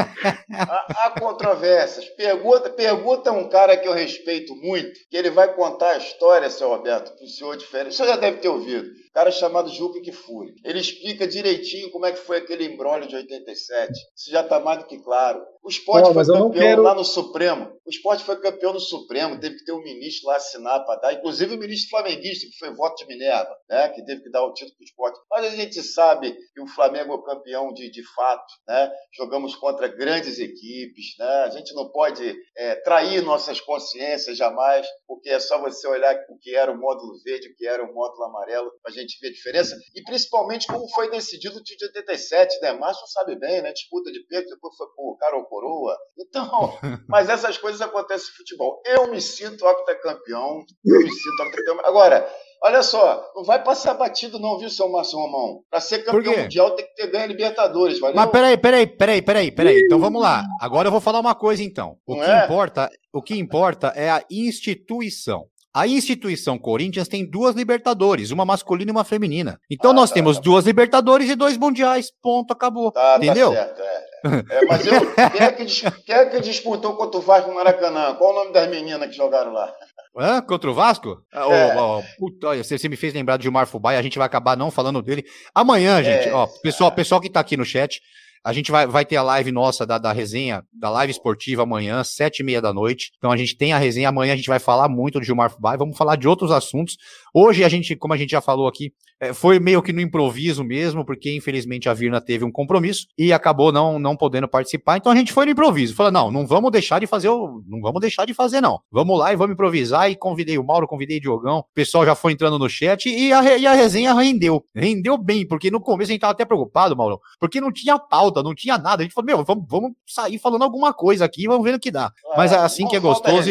há, 0.52 1.06
há 1.06 1.10
controvérsias. 1.18 2.08
Pergunta, 2.10 2.70
pergunta 2.70 3.32
um 3.32 3.48
cara 3.48 3.76
que 3.76 3.86
eu 3.86 3.92
respeito 3.92 4.54
muito, 4.56 4.92
que 5.10 5.16
ele 5.16 5.30
vai 5.30 5.54
contar 5.54 5.92
a 5.92 5.98
história, 5.98 6.50
seu 6.50 6.68
Roberto, 6.68 7.16
para 7.16 7.26
senhor 7.26 7.56
diferente. 7.56 7.92
O 7.92 7.96
senhor 7.96 8.08
já 8.08 8.16
deve 8.16 8.38
ter 8.38 8.48
ouvido. 8.48 8.88
Cara 9.12 9.30
chamado 9.30 9.70
Juca 9.70 10.00
Kifuri. 10.00 10.54
Ele 10.64 10.78
explica 10.78 11.26
direitinho 11.26 11.90
como 11.90 12.06
é 12.06 12.12
que 12.12 12.18
foi 12.18 12.38
aquele 12.38 12.64
embrólio 12.64 13.08
de 13.08 13.16
87. 13.16 13.92
Isso 14.16 14.30
já 14.30 14.42
está 14.42 14.60
mais 14.60 14.80
do 14.80 14.86
que 14.86 14.98
claro. 15.02 15.44
O 15.62 15.68
esporte 15.68 16.12
foi 16.14 16.24
campeão 16.24 16.50
quero... 16.52 16.82
lá 16.82 16.94
no 16.94 17.04
Supremo. 17.04 17.70
O 17.84 17.90
esporte 17.90 18.24
foi 18.24 18.40
campeão 18.40 18.72
no 18.72 18.80
Supremo, 18.80 19.38
teve 19.38 19.56
que 19.56 19.64
ter 19.64 19.72
um 19.72 19.82
ministro 19.82 20.28
lá 20.28 20.36
assinar 20.36 20.84
para 20.84 21.00
dar, 21.00 21.12
inclusive 21.12 21.54
o 21.54 21.58
ministro 21.58 21.90
flamenguista, 21.90 22.46
que 22.46 22.58
foi 22.58 22.74
voto 22.74 22.96
de 22.96 23.06
Minerva, 23.06 23.54
né, 23.68 23.88
que 23.88 24.04
teve 24.04 24.22
que 24.22 24.30
dar 24.30 24.44
o 24.44 24.52
título 24.52 24.76
para 24.76 24.82
o 24.82 24.84
esporte. 24.84 25.20
Mas 25.30 25.44
a 25.46 25.56
gente 25.56 25.82
sabe 25.82 26.32
que 26.54 26.60
o 26.60 26.66
Flamengo 26.68 27.14
é 27.14 27.34
campeão 27.34 27.72
de, 27.72 27.90
de 27.90 28.02
fato, 28.14 28.52
né? 28.66 28.90
jogamos 29.12 29.54
contra 29.56 29.88
grandes 29.88 30.38
equipes, 30.38 31.16
né? 31.18 31.44
a 31.44 31.50
gente 31.50 31.74
não 31.74 31.90
pode 31.90 32.34
é, 32.56 32.76
trair 32.76 33.22
nossas 33.22 33.60
consciências 33.60 34.36
jamais, 34.36 34.86
porque 35.06 35.28
é 35.28 35.40
só 35.40 35.60
você 35.60 35.86
olhar 35.88 36.14
o 36.30 36.38
que 36.38 36.54
era 36.54 36.72
o 36.72 36.78
módulo 36.78 37.18
verde, 37.24 37.48
o 37.48 37.56
que 37.56 37.66
era 37.66 37.82
o 37.82 37.92
módulo 37.92 38.24
amarelo, 38.24 38.70
para 38.82 38.92
gente 39.00 39.18
ver 39.20 39.28
a 39.28 39.32
diferença, 39.32 39.76
e 39.94 40.02
principalmente 40.02 40.66
como 40.66 40.88
foi 40.88 41.10
decidido 41.10 41.58
o 41.58 41.62
de 41.62 41.76
87, 41.84 42.60
né? 42.60 42.72
Márcio 42.72 43.06
sabe 43.08 43.38
bem, 43.38 43.62
né? 43.62 43.72
disputa 43.72 44.10
de 44.12 44.20
peito, 44.26 44.48
depois 44.48 44.76
foi 44.76 44.86
por 44.94 45.16
Carol 45.18 45.44
Coroa, 45.44 45.96
então, 46.18 46.78
mas 47.08 47.28
essas 47.28 47.58
coisas 47.58 47.80
acontecem 47.80 48.28
no 48.28 48.36
futebol. 48.36 48.82
Eu 48.84 49.10
me 49.10 49.20
sinto 49.20 49.64
octacampeão, 49.64 50.64
eu 50.84 50.98
me 50.98 51.10
sinto 51.10 51.42
octacampeão. 51.42 51.80
Agora, 51.84 52.28
Olha 52.62 52.82
só, 52.82 53.24
não 53.34 53.42
vai 53.42 53.62
passar 53.64 53.94
batido 53.94 54.38
não, 54.38 54.58
viu, 54.58 54.68
seu 54.68 54.86
Márcio 54.86 55.18
Romão? 55.18 55.62
Para 55.70 55.80
ser 55.80 56.00
campeão 56.00 56.36
mundial 56.36 56.72
tem 56.72 56.84
que 56.84 56.94
ter 56.94 57.10
ganho 57.10 57.28
Libertadores, 57.28 57.98
valeu? 57.98 58.16
Mas 58.16 58.30
peraí, 58.30 58.58
peraí, 58.58 58.86
peraí, 58.86 59.22
peraí, 59.22 59.50
peraí. 59.50 59.80
Então 59.86 59.98
vamos 59.98 60.20
lá. 60.20 60.44
Agora 60.60 60.88
eu 60.88 60.92
vou 60.92 61.00
falar 61.00 61.20
uma 61.20 61.34
coisa 61.34 61.62
então. 61.62 61.96
O 62.06 62.14
não 62.14 62.22
que 62.22 62.30
é? 62.30 62.44
importa, 62.44 62.90
o 63.14 63.22
que 63.22 63.34
importa 63.34 63.94
é 63.96 64.10
a 64.10 64.22
instituição. 64.30 65.46
A 65.72 65.86
instituição 65.86 66.58
Corinthians 66.58 67.06
tem 67.06 67.28
duas 67.28 67.54
Libertadores, 67.54 68.30
uma 68.30 68.44
masculina 68.44 68.90
e 68.90 68.92
uma 68.92 69.04
feminina. 69.04 69.60
Então 69.70 69.92
ah, 69.92 69.94
nós 69.94 70.10
tá, 70.10 70.14
temos 70.14 70.36
tá. 70.36 70.42
duas 70.42 70.64
Libertadores 70.66 71.30
e 71.30 71.36
dois 71.36 71.56
Mundiais. 71.56 72.10
Ponto, 72.22 72.52
acabou. 72.52 72.90
Tá, 72.90 73.18
tá 73.18 73.24
Entendeu? 73.24 73.52
Certo, 73.52 73.80
é. 73.80 74.10
É, 74.50 74.66
mas 74.66 74.86
eu, 74.86 75.00
quem, 75.30 75.40
é 75.40 75.52
que, 75.52 75.64
quem 76.04 76.14
é 76.14 76.26
que 76.26 76.40
disputou 76.40 76.94
contra 76.94 77.18
o 77.18 77.22
Vasco 77.22 77.48
no 77.48 77.54
Maracanã? 77.54 78.14
Qual 78.16 78.32
o 78.32 78.34
nome 78.34 78.52
das 78.52 78.68
meninas 78.68 79.08
que 79.08 79.16
jogaram 79.16 79.52
lá? 79.52 79.72
Hã? 80.18 80.42
Contra 80.42 80.70
o 80.70 80.74
Vasco? 80.74 81.22
Ah, 81.32 81.46
é. 81.48 81.76
Oh, 81.76 81.98
oh, 81.98 82.02
puta, 82.18 82.56
você, 82.56 82.76
você, 82.76 82.88
me 82.88 82.96
fez 82.96 83.14
lembrar 83.14 83.36
de 83.36 83.44
Gilmar 83.44 83.66
Fubá 83.66 83.92
a 83.92 84.02
gente 84.02 84.18
vai 84.18 84.26
acabar 84.26 84.56
não 84.56 84.70
falando 84.70 85.00
dele. 85.00 85.24
Amanhã, 85.54 86.02
gente, 86.02 86.28
é. 86.28 86.32
ó, 86.34 86.46
pessoal, 86.62 86.92
pessoal 86.92 87.20
que 87.20 87.30
tá 87.30 87.40
aqui 87.40 87.56
no 87.56 87.64
chat, 87.64 88.00
a 88.42 88.52
gente 88.52 88.70
vai, 88.70 88.86
vai 88.86 89.04
ter 89.04 89.16
a 89.16 89.22
live 89.22 89.52
nossa 89.52 89.86
da, 89.86 89.98
da 89.98 90.12
resenha, 90.12 90.64
da 90.72 90.88
live 90.88 91.10
esportiva 91.10 91.62
amanhã, 91.62 92.02
sete 92.02 92.40
e 92.40 92.44
meia 92.44 92.60
da 92.60 92.72
noite. 92.72 93.12
Então 93.18 93.30
a 93.30 93.36
gente 93.36 93.56
tem 93.56 93.72
a 93.72 93.78
resenha 93.78 94.08
amanhã, 94.08 94.32
a 94.32 94.36
gente 94.36 94.48
vai 94.48 94.58
falar 94.58 94.88
muito 94.88 95.20
de 95.20 95.26
Gilmar 95.26 95.50
Fubá 95.50 95.76
vamos 95.76 95.96
falar 95.96 96.16
de 96.16 96.26
outros 96.26 96.50
assuntos. 96.50 96.96
Hoje 97.34 97.64
a 97.64 97.68
gente, 97.68 97.94
como 97.96 98.14
a 98.14 98.16
gente 98.16 98.30
já 98.30 98.40
falou 98.40 98.66
aqui, 98.66 98.92
é, 99.20 99.34
foi 99.34 99.60
meio 99.60 99.82
que 99.82 99.92
no 99.92 100.00
improviso 100.00 100.64
mesmo, 100.64 101.04
porque 101.04 101.34
infelizmente 101.34 101.88
a 101.88 101.94
Virna 101.94 102.20
teve 102.20 102.42
um 102.44 102.50
compromisso 102.50 103.06
e 103.18 103.32
acabou 103.32 103.70
não, 103.70 103.98
não 103.98 104.16
podendo 104.16 104.48
participar. 104.48 104.96
Então 104.96 105.12
a 105.12 105.14
gente 105.14 105.32
foi 105.32 105.44
no 105.44 105.52
improviso. 105.52 105.94
Falou, 105.94 106.10
não, 106.10 106.30
não 106.30 106.46
vamos 106.46 106.70
deixar 106.70 106.98
de 106.98 107.06
fazer, 107.06 107.28
o, 107.28 107.62
não 107.68 107.82
vamos 107.82 108.00
deixar 108.00 108.24
de 108.24 108.32
fazer 108.32 108.62
não. 108.62 108.80
Vamos 108.90 109.18
lá 109.18 109.32
e 109.32 109.36
vamos 109.36 109.52
improvisar 109.52 110.10
e 110.10 110.16
convidei 110.16 110.56
o 110.56 110.64
Mauro, 110.64 110.88
convidei 110.88 111.18
o 111.18 111.20
Diogão. 111.20 111.58
O 111.58 111.64
pessoal 111.74 112.06
já 112.06 112.14
foi 112.14 112.32
entrando 112.32 112.58
no 112.58 112.68
chat 112.68 113.08
e 113.08 113.30
a, 113.32 113.58
e 113.58 113.66
a 113.66 113.74
resenha 113.74 114.14
rendeu. 114.14 114.64
Rendeu 114.74 115.18
bem, 115.18 115.46
porque 115.46 115.70
no 115.70 115.80
começo 115.80 116.10
a 116.10 116.12
gente 116.12 116.22
tava 116.22 116.32
até 116.32 116.46
preocupado, 116.46 116.96
Mauro, 116.96 117.20
porque 117.38 117.60
não 117.60 117.70
tinha 117.70 117.98
pauta, 117.98 118.42
não 118.42 118.54
tinha 118.54 118.78
nada. 118.78 119.02
A 119.02 119.04
gente 119.04 119.12
falou, 119.12 119.26
meu, 119.26 119.44
vamos, 119.44 119.64
vamos 119.68 119.92
sair 120.06 120.38
falando 120.38 120.62
alguma 120.62 120.94
coisa 120.94 121.26
aqui, 121.26 121.46
vamos 121.46 121.64
ver 121.64 121.74
o 121.74 121.80
que 121.80 121.90
dá. 121.90 122.10
Mas 122.36 122.52
é 122.52 122.56
assim 122.56 122.88
que 122.88 122.96
é 122.96 123.00
gostoso. 123.00 123.50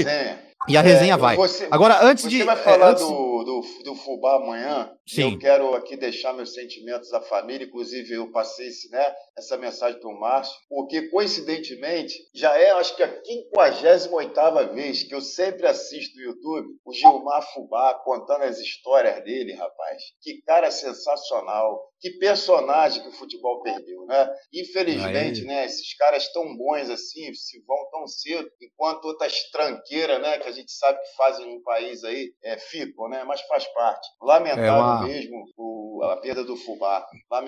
E 0.68 0.78
a 0.78 0.82
resenha 0.82 1.14
é, 1.14 1.18
vai. 1.18 1.36
Você, 1.36 1.68
Agora, 1.72 2.06
antes 2.06 2.30
de. 2.30 2.44
Vai 2.44 2.56
falar 2.58 2.91
antes... 2.91 3.04
do, 3.04 3.28
do, 3.49 3.61
do 3.84 3.95
Fubá 3.95 4.35
amanhã. 4.35 4.95
Sim. 5.07 5.34
Eu 5.34 5.39
quero 5.39 5.73
aqui 5.73 5.97
deixar 5.97 6.34
meus 6.34 6.53
sentimentos 6.53 7.11
à 7.11 7.21
família, 7.21 7.65
inclusive 7.65 8.13
eu 8.13 8.31
passei 8.31 8.69
né, 8.91 9.15
essa 9.35 9.57
mensagem 9.57 9.99
para 9.99 10.09
o 10.09 10.19
Márcio, 10.19 10.55
porque 10.69 11.09
coincidentemente 11.09 12.13
já 12.34 12.55
é, 12.55 12.69
acho 12.71 12.95
que 12.95 13.01
a 13.01 13.23
58 13.26 14.73
vez 14.73 15.03
que 15.03 15.15
eu 15.15 15.21
sempre 15.21 15.65
assisto 15.65 16.15
no 16.17 16.26
YouTube 16.26 16.67
o 16.85 16.93
Gilmar 16.93 17.41
Fubá 17.53 17.95
contando 18.03 18.43
as 18.43 18.59
histórias 18.59 19.23
dele, 19.23 19.53
rapaz. 19.53 20.03
Que 20.21 20.41
cara 20.43 20.69
sensacional, 20.69 21.89
que 21.99 22.11
personagem 22.11 23.01
que 23.01 23.09
o 23.09 23.13
futebol 23.13 23.61
perdeu, 23.61 24.05
né? 24.05 24.30
Infelizmente, 24.53 25.41
Aí. 25.41 25.45
né, 25.47 25.65
esses 25.65 25.93
caras 25.95 26.31
tão 26.31 26.55
bons 26.55 26.89
assim, 26.89 27.34
se 27.34 27.61
vão 27.65 27.89
tão 27.91 28.07
cedo, 28.07 28.49
enquanto 28.61 29.05
outras 29.05 29.49
tranqueiras, 29.51 30.21
né, 30.21 30.39
que 30.39 30.47
a 30.47 30.51
gente 30.51 30.71
sabe 30.71 30.99
que 30.99 31.15
fazem 31.15 31.53
no 31.53 31.61
país 31.61 32.03
aí, 32.03 32.34
é, 32.43 32.57
ficam, 32.57 33.09
né? 33.09 33.23
Mas 33.23 33.41
faz 33.41 33.65
parte. 33.73 34.07
Lamentável 34.21 34.65
é 34.65 34.71
uma... 34.71 35.03
mesmo 35.07 35.45
o, 35.57 35.78
a 36.03 36.17
perda 36.17 36.43
do 36.43 36.55
Fubá. 36.55 37.03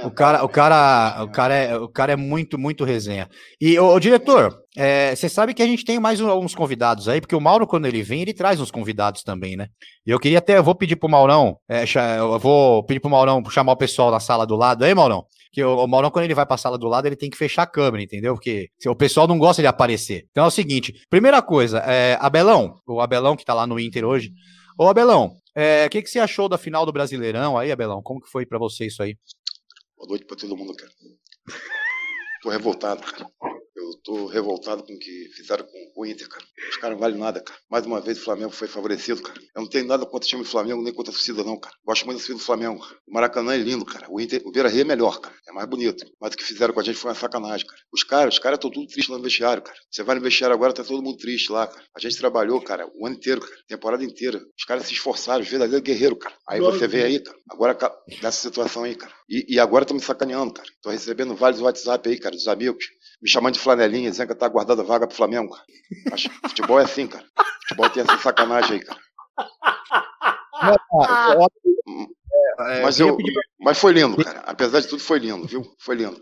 O 0.05 0.11
cara, 0.11 0.43
o 0.43 0.49
cara, 0.49 1.23
o 1.23 1.31
cara 1.31 1.55
é, 1.55 1.77
o 1.77 1.87
cara 1.87 2.13
é 2.13 2.15
muito, 2.15 2.57
muito 2.57 2.83
resenha. 2.83 3.29
E 3.59 3.77
o, 3.79 3.99
diretor, 3.99 4.57
é, 4.77 5.15
você 5.15 5.27
sabe 5.27 5.53
que 5.53 5.61
a 5.61 5.65
gente 5.65 5.85
tem 5.85 5.99
mais 5.99 6.21
uns 6.21 6.55
convidados 6.55 7.07
aí, 7.07 7.21
porque 7.21 7.35
o 7.35 7.41
Mauro, 7.41 7.67
quando 7.67 7.85
ele 7.85 8.03
vem, 8.03 8.21
ele 8.21 8.33
traz 8.33 8.59
uns 8.59 8.71
convidados 8.71 9.23
também, 9.23 9.55
né? 9.55 9.67
E 10.05 10.11
eu 10.11 10.19
queria 10.19 10.39
até, 10.39 10.57
eu 10.57 10.63
vou 10.63 10.75
pedir 10.75 10.95
pro 10.95 11.09
Maurão, 11.09 11.57
é, 11.69 11.83
eu 12.17 12.39
vou 12.39 12.83
pedir 12.83 12.99
pro 12.99 13.09
Maurão 13.09 13.43
chamar 13.49 13.73
o 13.73 13.77
pessoal 13.77 14.11
na 14.11 14.19
sala 14.19 14.45
do 14.45 14.55
lado 14.55 14.83
aí, 14.83 14.93
Maurão. 14.93 15.25
Que 15.53 15.63
o, 15.63 15.83
o 15.83 15.87
Maurão, 15.87 16.09
quando 16.09 16.25
ele 16.25 16.33
vai 16.33 16.45
pra 16.45 16.57
sala 16.57 16.77
do 16.77 16.87
lado, 16.87 17.07
ele 17.07 17.15
tem 17.15 17.29
que 17.29 17.37
fechar 17.37 17.63
a 17.63 17.67
câmera, 17.67 18.03
entendeu? 18.03 18.33
Porque 18.33 18.69
o 18.87 18.95
pessoal 18.95 19.27
não 19.27 19.37
gosta 19.37 19.61
de 19.61 19.67
aparecer. 19.67 20.25
Então 20.31 20.45
é 20.45 20.47
o 20.47 20.51
seguinte: 20.51 20.93
primeira 21.09 21.41
coisa, 21.41 21.79
é, 21.79 22.17
Abelão, 22.21 22.75
o 22.87 23.01
Abelão 23.01 23.35
que 23.35 23.45
tá 23.45 23.53
lá 23.53 23.67
no 23.67 23.79
Inter 23.79 24.05
hoje. 24.05 24.31
Ô, 24.79 24.87
Abelão, 24.87 25.33
é, 25.55 25.85
o 25.85 25.89
que, 25.89 26.01
que 26.01 26.09
você 26.09 26.19
achou 26.19 26.47
da 26.47 26.57
final 26.57 26.85
do 26.85 26.93
Brasileirão 26.93 27.57
aí, 27.57 27.71
Abelão? 27.71 28.01
Como 28.01 28.21
que 28.21 28.29
foi 28.29 28.45
para 28.45 28.59
você 28.59 28.85
isso 28.85 29.01
aí? 29.03 29.17
Boa 29.97 30.09
noite 30.09 30.25
pra 30.25 30.37
todo 30.37 30.57
mundo, 30.57 30.75
cara. 30.75 30.91
Tô 32.41 32.49
revoltado, 32.49 33.01
cara. 33.01 33.29
Eu 33.81 33.95
tô 34.03 34.25
revoltado 34.27 34.83
com 34.83 34.93
o 34.93 34.99
que 34.99 35.29
fizeram 35.35 35.65
com 35.65 35.91
o 35.95 36.05
Inter, 36.05 36.29
cara. 36.29 36.45
Os 36.69 36.77
caras 36.77 36.95
não 36.95 36.99
valem 37.01 37.17
nada, 37.17 37.41
cara. 37.41 37.59
Mais 37.67 37.83
uma 37.83 37.99
vez 37.99 38.19
o 38.19 38.23
Flamengo 38.23 38.51
foi 38.51 38.67
favorecido, 38.67 39.23
cara. 39.23 39.41
Eu 39.55 39.63
não 39.63 39.67
tenho 39.67 39.87
nada 39.87 40.05
contra 40.05 40.23
o 40.23 40.29
time 40.29 40.43
do 40.43 40.47
Flamengo, 40.47 40.83
nem 40.83 40.93
contra 40.93 41.11
a 41.11 41.15
torcida, 41.15 41.43
não, 41.43 41.59
cara. 41.59 41.75
Gosto 41.83 42.05
muito 42.05 42.17
da 42.17 42.19
torcida 42.19 42.37
do 42.37 42.45
Flamengo. 42.45 42.85
O 43.07 43.11
Maracanã 43.11 43.55
é 43.55 43.57
lindo, 43.57 43.83
cara. 43.83 44.05
O, 44.07 44.21
Inter, 44.21 44.39
o 44.45 44.51
Beira 44.51 44.69
Rio 44.69 44.81
é 44.81 44.83
melhor, 44.83 45.19
cara. 45.19 45.35
É 45.47 45.51
mais 45.51 45.67
bonito. 45.67 46.05
Mas 46.19 46.33
o 46.33 46.37
que 46.37 46.43
fizeram 46.43 46.75
com 46.75 46.79
a 46.79 46.83
gente 46.83 46.95
foi 46.95 47.09
uma 47.09 47.15
sacanagem, 47.15 47.65
cara. 47.65 47.81
Os 47.91 48.03
caras, 48.03 48.35
os 48.35 48.39
caras 48.39 48.57
estão 48.57 48.69
tudo 48.69 48.85
tristes 48.85 49.09
lá 49.09 49.17
no 49.17 49.23
vestiário, 49.23 49.63
cara. 49.63 49.77
Você 49.89 50.03
vai 50.03 50.15
no 50.15 50.21
vestiário 50.21 50.55
agora, 50.55 50.73
tá 50.73 50.83
todo 50.83 51.01
mundo 51.01 51.17
triste 51.17 51.51
lá, 51.51 51.65
cara. 51.65 51.83
A 51.95 51.99
gente 51.99 52.15
trabalhou, 52.17 52.61
cara, 52.61 52.87
o 52.95 53.07
ano 53.07 53.15
inteiro, 53.15 53.41
cara. 53.41 53.55
Temporada 53.67 54.03
inteira. 54.03 54.39
Os 54.57 54.63
caras 54.63 54.85
se 54.85 54.93
esforçaram, 54.93 55.41
os 55.41 55.49
verdadeiros 55.49 55.83
guerreiros, 55.83 56.19
cara. 56.19 56.35
Aí 56.47 56.59
você 56.59 56.87
vê 56.87 57.03
aí, 57.03 57.19
cara. 57.19 57.37
Agora, 57.49 57.77
nessa 58.21 58.41
situação 58.41 58.83
aí, 58.83 58.95
cara. 58.95 59.11
E, 59.27 59.55
e 59.55 59.59
agora 59.59 59.83
estão 59.83 59.95
me 59.95 60.03
sacaneando, 60.03 60.53
cara. 60.53 60.67
Tô 60.83 60.91
recebendo 60.91 61.35
vários 61.35 61.61
WhatsApp 61.61 62.07
aí, 62.07 62.19
cara, 62.19 62.35
dos 62.35 62.47
amigos 62.47 62.85
me 63.21 63.29
chamando 63.29 63.53
de 63.53 63.59
flanelinha, 63.59 64.09
dizendo 64.09 64.29
que 64.29 64.35
tá 64.35 64.47
guardando 64.47 64.83
vaga 64.83 65.07
pro 65.07 65.15
Flamengo. 65.15 65.55
Mas 66.09 66.23
futebol 66.47 66.79
é 66.79 66.83
assim, 66.83 67.07
cara. 67.07 67.25
Futebol 67.61 67.89
tem 67.89 68.03
essa 68.03 68.17
sacanagem 68.17 68.79
aí, 68.79 68.85
cara. 68.85 68.99
É, 72.59 72.81
mas, 72.83 72.99
eu, 72.99 73.17
mas 73.59 73.77
foi 73.77 73.93
lindo, 73.93 74.23
cara. 74.23 74.39
Apesar 74.45 74.79
de 74.79 74.87
tudo, 74.87 75.01
foi 75.01 75.19
lindo, 75.19 75.47
viu? 75.47 75.63
Foi 75.79 75.95
lindo. 75.95 76.21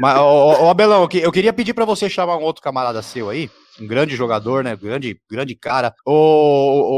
Mas, 0.00 0.18
ô, 0.18 0.64
ô, 0.64 0.70
Abelão, 0.70 1.08
eu 1.12 1.32
queria 1.32 1.52
pedir 1.52 1.74
para 1.74 1.84
você 1.84 2.08
chamar 2.08 2.36
um 2.36 2.42
outro 2.42 2.62
camarada 2.62 3.02
seu 3.02 3.28
aí, 3.30 3.50
um 3.80 3.86
grande 3.86 4.16
jogador, 4.16 4.64
né? 4.64 4.76
Grande, 4.76 5.18
grande 5.30 5.54
cara. 5.54 5.94
O, 6.04 6.12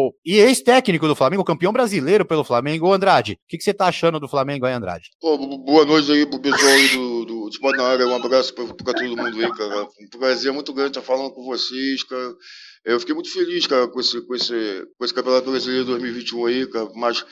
o 0.08 0.14
e 0.24 0.36
ex-técnico 0.36 1.06
do 1.06 1.14
Flamengo, 1.14 1.44
campeão 1.44 1.72
brasileiro 1.72 2.24
pelo 2.24 2.44
Flamengo. 2.44 2.92
Andrade, 2.92 3.32
o 3.32 3.48
que, 3.48 3.58
que 3.58 3.64
você 3.64 3.74
tá 3.74 3.86
achando 3.86 4.20
do 4.20 4.28
Flamengo 4.28 4.66
aí, 4.66 4.72
Andrade? 4.72 5.10
Boa 5.20 5.84
noite 5.84 6.12
aí 6.12 6.26
pro 6.26 6.40
pessoal 6.40 6.72
aí 6.72 6.88
do, 6.88 7.24
do 7.24 7.48
Esporte 7.48 7.78
na 7.78 7.84
área. 7.84 8.06
Um 8.06 8.14
abraço 8.14 8.54
pra, 8.54 8.64
pra 8.66 8.94
todo 8.94 9.16
mundo 9.16 9.40
aí, 9.40 9.52
cara. 9.52 9.84
Um 10.00 10.18
prazer 10.18 10.52
muito 10.52 10.72
grande 10.72 10.90
estar 10.90 11.02
falando 11.02 11.32
com 11.32 11.44
vocês, 11.44 12.02
cara. 12.04 12.34
Eu 12.84 13.00
fiquei 13.00 13.14
muito 13.14 13.32
feliz, 13.32 13.66
cara, 13.66 13.88
com 13.88 14.00
esse, 14.00 14.20
com 14.22 14.34
esse, 14.34 14.86
com 14.96 15.04
esse 15.04 15.12
Campeonato 15.12 15.50
Brasileiro 15.50 15.84
2021 15.84 16.46
aí, 16.46 16.66
cara, 16.66 16.88
mas 16.94 17.24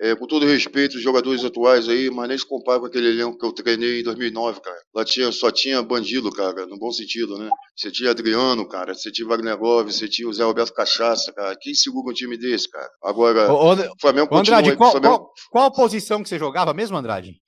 é, 0.00 0.14
com 0.14 0.26
todo 0.26 0.46
respeito 0.46 0.96
os 0.96 1.02
jogadores 1.02 1.44
atuais 1.44 1.88
aí, 1.88 2.10
mas 2.10 2.28
nem 2.28 2.38
se 2.38 2.46
compara 2.46 2.80
com 2.80 2.86
aquele 2.86 3.08
elenco 3.08 3.36
que 3.38 3.44
eu 3.44 3.52
treinei 3.52 4.00
em 4.00 4.04
2009, 4.04 4.60
cara. 4.60 4.76
Lá 4.94 5.04
tinha, 5.04 5.30
só 5.32 5.50
tinha 5.50 5.82
bandido, 5.82 6.30
cara, 6.30 6.66
no 6.66 6.78
bom 6.78 6.90
sentido, 6.90 7.36
né? 7.38 7.50
Você 7.76 7.90
tinha 7.90 8.10
Adriano, 8.10 8.66
cara, 8.68 8.94
você 8.94 9.10
tinha 9.10 9.26
Wagner 9.26 9.60
Love, 9.60 9.92
você 9.92 10.08
tinha 10.08 10.28
o 10.28 10.32
Zé 10.32 10.44
Roberto 10.44 10.72
Cachaça, 10.72 11.32
cara. 11.32 11.56
Quem 11.60 11.74
segura 11.74 12.10
um 12.10 12.14
time 12.14 12.36
desse, 12.36 12.70
cara? 12.70 12.88
Agora, 13.02 13.52
ô, 13.52 13.72
o 13.72 13.76
Flamengo 14.00 14.34
ô, 14.34 14.38
Andrade, 14.38 14.70
continua... 14.70 14.76
qual, 14.76 14.90
Flamengo... 14.92 15.18
qual, 15.18 15.32
qual 15.50 15.72
posição 15.72 16.22
que 16.22 16.28
você 16.28 16.38
jogava 16.38 16.72
mesmo, 16.72 16.96
Andrade? 16.96 17.41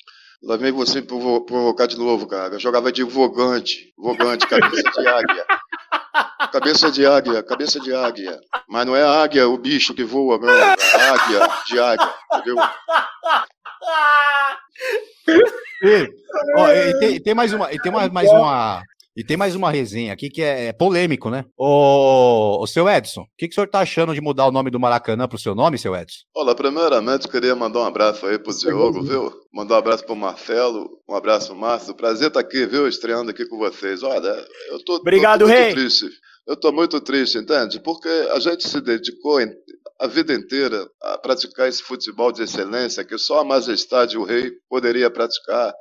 Lá 0.44 0.56
vem 0.58 0.70
você 0.72 1.00
provo 1.00 1.40
provocar 1.40 1.86
de 1.86 1.98
novo, 1.98 2.26
cara. 2.26 2.54
Eu 2.54 2.60
jogava 2.60 2.92
de 2.92 3.02
vogante, 3.02 3.92
vogante, 3.96 4.46
cabeça 4.46 4.90
de 4.90 5.08
águia. 5.08 5.46
Cabeça 6.52 6.90
de 6.90 7.06
águia, 7.06 7.42
cabeça 7.42 7.80
de 7.80 7.94
águia. 7.94 8.38
Mas 8.68 8.86
não 8.86 8.94
é 8.94 9.02
a 9.02 9.22
águia, 9.22 9.48
o 9.48 9.56
bicho 9.56 9.94
que 9.94 10.04
voa, 10.04 10.38
não. 10.38 10.50
É 10.50 11.08
águia 11.08 11.48
de 11.66 11.80
águia, 11.80 12.14
entendeu? 12.34 12.56
E, 15.82 16.08
ó, 16.56 16.68
e 16.68 16.98
tem, 16.98 17.22
tem 17.22 17.34
mais 17.34 17.52
uma, 17.52 17.68
tem 17.68 17.92
mais, 17.92 18.10
mais 18.10 18.30
uma, 18.30 18.82
e 19.16 19.24
tem 19.24 19.36
mais 19.36 19.54
uma 19.54 19.70
resenha 19.70 20.12
aqui 20.12 20.28
que 20.28 20.42
é, 20.42 20.66
é 20.66 20.72
polêmico, 20.72 21.30
né? 21.30 21.44
O, 21.56 22.62
o 22.62 22.66
seu 22.66 22.88
Edson, 22.88 23.22
o 23.22 23.26
que, 23.38 23.46
que 23.46 23.52
o 23.52 23.54
senhor 23.54 23.68
tá 23.68 23.80
achando 23.80 24.14
de 24.14 24.20
mudar 24.20 24.46
o 24.46 24.52
nome 24.52 24.70
do 24.70 24.80
Maracanã 24.80 25.26
pro 25.28 25.38
seu 25.38 25.54
nome, 25.54 25.78
seu 25.78 25.94
Edson? 25.94 26.18
Olha, 26.36 26.54
primeiramente 26.54 27.28
queria 27.28 27.54
mandar 27.54 27.80
um 27.80 27.84
abraço 27.84 28.26
aí 28.26 28.38
pro 28.38 28.52
Diogo, 28.56 29.02
viu? 29.02 29.32
Mandar 29.52 29.74
um 29.76 29.78
abraço 29.78 30.04
pro 30.04 30.16
Marcelo, 30.16 30.88
um 31.08 31.14
abraço 31.14 31.48
pro 31.48 31.56
Márcio. 31.56 31.94
Prazer 31.94 32.28
estar 32.28 32.40
aqui, 32.40 32.66
viu? 32.66 32.88
Estreando 32.88 33.30
aqui 33.30 33.46
com 33.46 33.56
vocês. 33.58 34.02
Olha, 34.02 34.44
eu 34.70 34.84
tô, 34.84 34.96
Obrigado, 34.96 35.42
eu 35.42 35.46
tô 35.48 35.52
muito 35.52 35.62
rei. 35.64 35.72
triste. 35.74 36.06
Eu 36.46 36.56
tô 36.56 36.72
muito 36.72 37.00
triste, 37.00 37.38
entende? 37.38 37.80
Porque 37.80 38.08
a 38.30 38.38
gente 38.38 38.68
se 38.68 38.78
dedicou 38.80 39.40
em- 39.40 39.50
a 40.00 40.06
vida 40.06 40.34
inteira 40.34 40.86
a 41.00 41.16
praticar 41.16 41.68
esse 41.68 41.82
futebol 41.82 42.30
de 42.32 42.42
excelência 42.42 43.04
que 43.04 43.16
só 43.16 43.40
a 43.40 43.44
majestade 43.44 44.16
e 44.16 44.18
o 44.18 44.24
rei 44.24 44.50
poderia 44.68 45.08
praticar. 45.10 45.72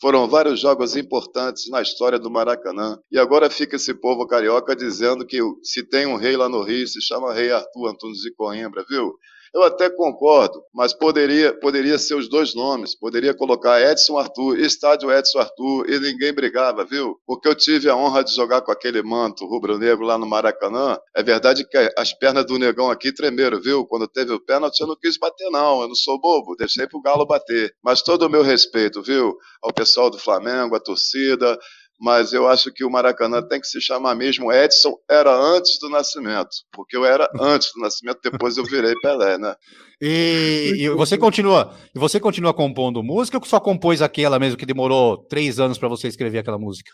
Foram 0.00 0.28
vários 0.28 0.60
jogos 0.60 0.94
importantes 0.94 1.70
na 1.70 1.80
história 1.80 2.18
do 2.18 2.30
Maracanã. 2.30 2.98
E 3.10 3.18
agora 3.18 3.48
fica 3.48 3.76
esse 3.76 3.94
povo 3.94 4.26
carioca 4.26 4.76
dizendo 4.76 5.26
que 5.26 5.40
se 5.62 5.82
tem 5.82 6.06
um 6.06 6.16
rei 6.16 6.36
lá 6.36 6.48
no 6.48 6.62
Rio, 6.62 6.86
se 6.86 7.00
chama 7.00 7.32
Rei 7.32 7.50
Arthur 7.50 7.88
Antunes 7.88 8.18
de 8.18 8.32
Coimbra, 8.34 8.84
viu? 8.88 9.14
Eu 9.54 9.62
até 9.62 9.88
concordo, 9.88 10.62
mas 10.74 10.92
poderia, 10.92 11.52
poderia 11.58 11.98
ser 11.98 12.14
os 12.14 12.28
dois 12.28 12.54
nomes. 12.54 12.98
Poderia 12.98 13.34
colocar 13.34 13.80
Edson 13.80 14.18
Arthur, 14.18 14.58
Estádio 14.58 15.10
Edson 15.10 15.38
Arthur, 15.38 15.88
e 15.88 15.98
ninguém 15.98 16.32
brigava, 16.32 16.84
viu? 16.84 17.16
Porque 17.26 17.48
eu 17.48 17.54
tive 17.54 17.88
a 17.88 17.96
honra 17.96 18.22
de 18.22 18.34
jogar 18.34 18.62
com 18.62 18.72
aquele 18.72 19.02
manto 19.02 19.46
rubro-negro 19.46 20.04
lá 20.04 20.18
no 20.18 20.26
Maracanã. 20.26 20.98
É 21.14 21.22
verdade 21.22 21.66
que 21.66 21.92
as 21.96 22.12
pernas 22.12 22.46
do 22.46 22.58
negão 22.58 22.90
aqui 22.90 23.12
tremeram, 23.12 23.60
viu? 23.60 23.86
Quando 23.86 24.06
teve 24.08 24.32
o 24.32 24.40
pênalti, 24.40 24.80
eu 24.80 24.86
não 24.86 24.96
quis 24.96 25.18
bater, 25.18 25.50
não. 25.50 25.82
Eu 25.82 25.88
não 25.88 25.94
sou 25.94 26.20
bobo, 26.20 26.56
deixei 26.56 26.86
pro 26.86 27.00
Galo 27.00 27.26
bater. 27.26 27.72
Mas 27.82 28.02
todo 28.02 28.26
o 28.26 28.30
meu 28.30 28.42
respeito, 28.42 29.02
viu? 29.02 29.36
Ao 29.62 29.72
pessoal 29.72 30.10
do 30.10 30.18
Flamengo, 30.18 30.76
à 30.76 30.80
torcida, 30.80 31.58
mas 31.98 32.32
eu 32.32 32.46
acho 32.46 32.72
que 32.72 32.84
o 32.84 32.90
Maracanã 32.90 33.42
tem 33.42 33.60
que 33.60 33.66
se 33.66 33.80
chamar 33.80 34.14
mesmo 34.14 34.52
Edson 34.52 34.94
era 35.10 35.34
antes 35.34 35.78
do 35.80 35.88
nascimento, 35.88 36.50
porque 36.72 36.96
eu 36.96 37.04
era 37.04 37.28
antes 37.40 37.72
do 37.74 37.80
nascimento, 37.80 38.18
depois 38.22 38.56
eu 38.56 38.64
virei 38.64 38.94
Pelé, 39.02 39.38
né? 39.38 39.54
E, 40.00 40.74
e 40.76 40.90
você 40.90 41.16
continua, 41.16 41.74
e 41.94 41.98
você 41.98 42.20
continua 42.20 42.52
compondo 42.52 43.02
música 43.02 43.38
ou 43.38 43.44
só 43.44 43.58
compôs 43.58 44.02
aquela 44.02 44.38
mesmo 44.38 44.58
que 44.58 44.66
demorou 44.66 45.16
três 45.26 45.58
anos 45.58 45.78
pra 45.78 45.88
você 45.88 46.08
escrever 46.08 46.38
aquela 46.38 46.58
música? 46.58 46.90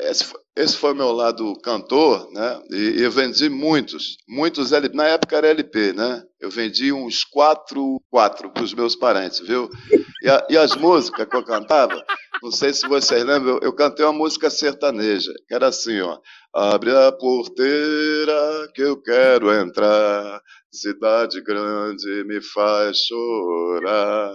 Esse, 0.00 0.24
esse 0.56 0.76
foi- 0.76 0.94
meu 0.94 1.12
lado 1.12 1.54
cantor, 1.62 2.28
né? 2.32 2.60
E, 2.70 2.76
e 2.98 3.02
eu 3.02 3.10
vendi 3.10 3.48
muitos, 3.48 4.16
muitos 4.28 4.72
LP. 4.72 4.94
Na 4.96 5.06
época 5.06 5.36
era 5.36 5.48
LP, 5.48 5.92
né? 5.92 6.22
Eu 6.40 6.50
vendi 6.50 6.92
uns 6.92 7.24
quatro, 7.24 8.00
quatro 8.10 8.50
para 8.52 8.62
os 8.64 8.74
meus 8.74 8.96
parentes, 8.96 9.38
viu? 9.40 9.70
E, 10.22 10.28
a- 10.28 10.46
e 10.50 10.56
as 10.56 10.74
músicas 10.76 11.26
que 11.28 11.36
eu 11.36 11.44
cantava, 11.44 12.02
não 12.42 12.50
sei 12.50 12.72
se 12.74 12.86
vocês 12.88 13.24
lembram, 13.24 13.54
eu, 13.54 13.60
eu 13.62 13.72
cantei 13.72 14.04
uma 14.04 14.12
música 14.12 14.50
sertaneja, 14.50 15.32
que 15.48 15.54
era 15.54 15.68
assim, 15.68 16.00
ó. 16.00 16.18
Abre 16.54 16.90
a 16.94 17.12
porteira 17.12 18.68
que 18.74 18.82
eu 18.82 19.00
quero 19.00 19.52
entrar, 19.52 20.40
cidade 20.70 21.40
grande 21.42 22.24
me 22.26 22.42
faz 22.42 22.98
chorar. 23.06 24.32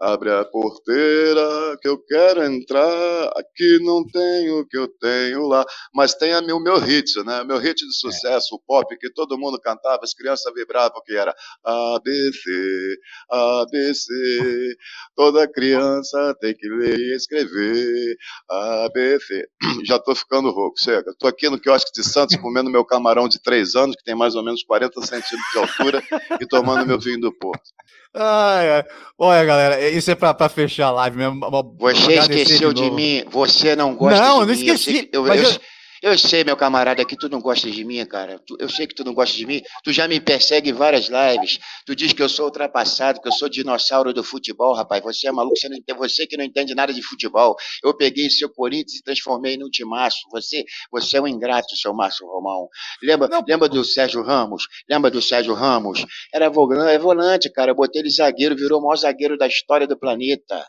Abre 0.00 0.30
a 0.30 0.46
porteira 0.46 1.76
que 1.82 1.86
eu 1.86 2.02
quero 2.02 2.42
entrar, 2.44 3.30
aqui 3.36 3.78
não 3.82 4.02
tenho 4.06 4.60
o 4.60 4.66
que 4.66 4.78
eu 4.78 4.88
tenho 4.98 5.46
lá. 5.46 5.62
Mas 5.94 6.14
tem 6.14 6.32
a 6.32 6.40
meu, 6.40 6.56
o 6.56 6.62
meu 6.62 6.78
hit, 6.78 7.22
né? 7.22 7.44
Meu 7.44 7.58
hit 7.58 7.76
de 7.86 7.94
sucesso, 7.94 8.54
o 8.54 8.60
pop, 8.66 8.96
que 8.98 9.12
todo 9.12 9.38
mundo 9.38 9.60
cantava, 9.60 10.00
as 10.02 10.14
crianças 10.14 10.50
vibravam, 10.54 11.02
que 11.04 11.14
era 11.14 11.34
ABC, 11.62 12.96
ABC. 13.30 14.76
Toda 15.14 15.46
criança 15.46 16.34
tem 16.40 16.54
que 16.54 16.66
ler 16.66 16.98
e 16.98 17.14
escrever, 17.14 18.16
ABC. 18.48 19.46
Já 19.84 19.98
tô 19.98 20.14
ficando 20.14 20.50
rouco, 20.50 20.80
chega. 20.80 21.12
Tô 21.18 21.26
aqui 21.26 21.50
no 21.50 21.60
quiosque 21.60 21.92
de 21.92 22.02
Santos 22.02 22.36
comendo 22.40 22.70
meu 22.70 22.86
camarão 22.86 23.28
de 23.28 23.38
três 23.42 23.74
anos, 23.74 23.94
que 23.96 24.04
tem 24.04 24.14
mais 24.14 24.34
ou 24.34 24.42
menos 24.42 24.62
40 24.62 24.98
centímetros 25.02 25.50
de 25.52 25.58
altura, 25.58 26.02
e 26.40 26.46
tomando 26.46 26.86
meu 26.86 26.98
vinho 26.98 27.20
do 27.20 27.32
Porto. 27.32 27.70
Ai, 28.14 28.70
ai. 28.72 28.84
Olha, 29.18 29.44
galera, 29.44 29.88
isso 29.90 30.10
é 30.10 30.14
pra, 30.14 30.34
pra 30.34 30.48
fechar 30.48 30.86
a 30.86 30.90
live 30.90 31.16
mesmo. 31.16 31.40
Você 31.78 32.14
esqueceu 32.14 32.72
de, 32.72 32.82
novo. 32.82 32.94
mim, 32.96 33.24
você 33.30 33.76
não 33.76 33.94
gosta 33.94 34.18
Não, 34.20 34.34
de 34.34 34.40
não 34.40 34.46
mim. 34.46 34.52
esqueci, 34.52 35.08
Eu, 35.12 35.26
eu- 35.28 35.34
eu- 35.34 35.60
eu 36.02 36.16
sei, 36.16 36.44
meu 36.44 36.56
camarada, 36.56 37.04
que 37.04 37.16
tu 37.16 37.28
não 37.28 37.40
gosta 37.40 37.70
de 37.70 37.84
mim, 37.84 38.04
cara. 38.06 38.40
Eu 38.58 38.68
sei 38.68 38.86
que 38.86 38.94
tu 38.94 39.04
não 39.04 39.12
gosta 39.12 39.36
de 39.36 39.46
mim. 39.46 39.62
Tu 39.84 39.92
já 39.92 40.08
me 40.08 40.20
persegue 40.20 40.70
em 40.70 40.72
várias 40.72 41.08
lives. 41.08 41.58
Tu 41.84 41.94
diz 41.94 42.12
que 42.12 42.22
eu 42.22 42.28
sou 42.28 42.46
ultrapassado, 42.46 43.20
que 43.20 43.28
eu 43.28 43.32
sou 43.32 43.48
dinossauro 43.48 44.12
do 44.12 44.24
futebol, 44.24 44.74
rapaz. 44.74 45.02
Você 45.02 45.28
é 45.28 45.32
maluco, 45.32 45.56
você, 45.56 45.68
não 45.68 45.76
entende, 45.76 45.98
você 45.98 46.26
que 46.26 46.36
não 46.36 46.44
entende 46.44 46.74
nada 46.74 46.92
de 46.92 47.02
futebol. 47.02 47.56
Eu 47.84 47.96
peguei 47.96 48.30
seu 48.30 48.48
Corinthians 48.48 49.00
e 49.00 49.02
transformei 49.02 49.56
num 49.56 49.68
timaço. 49.68 50.18
Você, 50.32 50.64
você 50.90 51.18
é 51.18 51.20
um 51.20 51.28
ingrato, 51.28 51.76
seu 51.76 51.92
Márcio 51.94 52.26
Romão. 52.26 52.68
Lembra, 53.02 53.28
Não, 53.28 53.44
lembra 53.46 53.68
do 53.68 53.84
Sérgio 53.84 54.22
Ramos? 54.22 54.64
Lembra 54.88 55.10
do 55.10 55.20
Sérgio 55.20 55.54
Ramos? 55.54 56.04
Era 56.32 56.48
volante, 56.48 56.98
volante, 56.98 57.52
cara. 57.52 57.72
Eu 57.72 57.74
botei 57.74 58.02
ele 58.02 58.10
zagueiro, 58.10 58.56
virou 58.56 58.80
o 58.80 58.82
maior 58.82 58.96
zagueiro 58.96 59.36
da 59.36 59.46
história 59.46 59.86
do 59.86 59.98
planeta. 59.98 60.66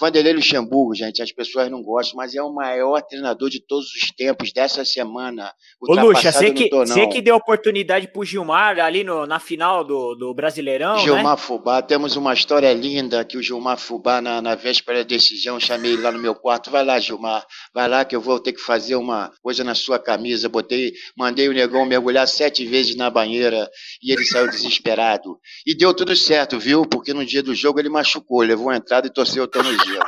Vanderlei 0.00 0.32
Luxemburgo, 0.32 0.94
gente, 0.94 1.20
as 1.20 1.30
pessoas 1.30 1.70
não 1.70 1.82
gostam, 1.82 2.16
mas 2.16 2.34
é 2.34 2.42
o 2.42 2.50
maior 2.50 3.02
treinador 3.02 3.50
de 3.50 3.60
todos 3.60 3.86
os 3.94 4.10
tempos 4.16 4.50
dessa 4.50 4.82
semana. 4.82 5.52
Ô, 5.78 5.94
Luxa, 5.94 6.32
você 6.32 6.50
que, 6.50 6.70
tô, 6.70 6.78
você 6.78 7.06
que 7.06 7.20
deu 7.20 7.36
oportunidade 7.36 8.08
pro 8.08 8.24
Gilmar 8.24 8.78
ali 8.78 9.04
no, 9.04 9.26
na 9.26 9.38
final 9.38 9.84
do, 9.84 10.14
do 10.14 10.32
Brasileirão, 10.32 10.98
Gilmar 10.98 11.36
né? 11.36 11.36
Fubá, 11.36 11.82
temos 11.82 12.16
uma 12.16 12.32
história 12.32 12.72
linda 12.72 13.22
que 13.26 13.36
o 13.36 13.42
Gilmar 13.42 13.76
Fubá, 13.76 14.22
na, 14.22 14.40
na 14.40 14.54
véspera 14.54 14.98
da 14.98 15.04
decisão, 15.04 15.60
chamei 15.60 15.92
ele 15.92 16.02
lá 16.02 16.10
no 16.10 16.18
meu 16.18 16.34
quarto. 16.34 16.70
Vai 16.70 16.84
lá, 16.84 16.98
Gilmar, 16.98 17.44
vai 17.74 17.86
lá 17.86 18.02
que 18.02 18.16
eu 18.16 18.22
vou 18.22 18.40
ter 18.40 18.54
que 18.54 18.60
fazer 18.60 18.96
uma 18.96 19.30
coisa 19.42 19.62
na 19.62 19.74
sua 19.74 19.98
camisa. 19.98 20.48
Botei, 20.48 20.94
mandei 21.14 21.46
o 21.48 21.52
negão 21.52 21.84
mergulhar 21.84 22.26
sete 22.26 22.64
vezes 22.64 22.96
na 22.96 23.10
banheira 23.10 23.68
e 24.02 24.12
ele 24.12 24.24
saiu 24.24 24.48
desesperado. 24.48 25.38
E 25.66 25.74
deu 25.74 25.92
tudo 25.92 26.16
certo, 26.16 26.58
viu? 26.58 26.86
Porque 26.86 27.12
no 27.12 27.24
dia 27.26 27.42
do 27.42 27.54
jogo 27.54 27.78
ele 27.78 27.90
machucou, 27.90 28.40
levou 28.40 28.70
a 28.70 28.76
entrada 28.76 29.06
e 29.06 29.12
torceu 29.12 29.44
o 29.44 29.48
tornozelo. 29.48 29.89
Eu- 29.96 30.02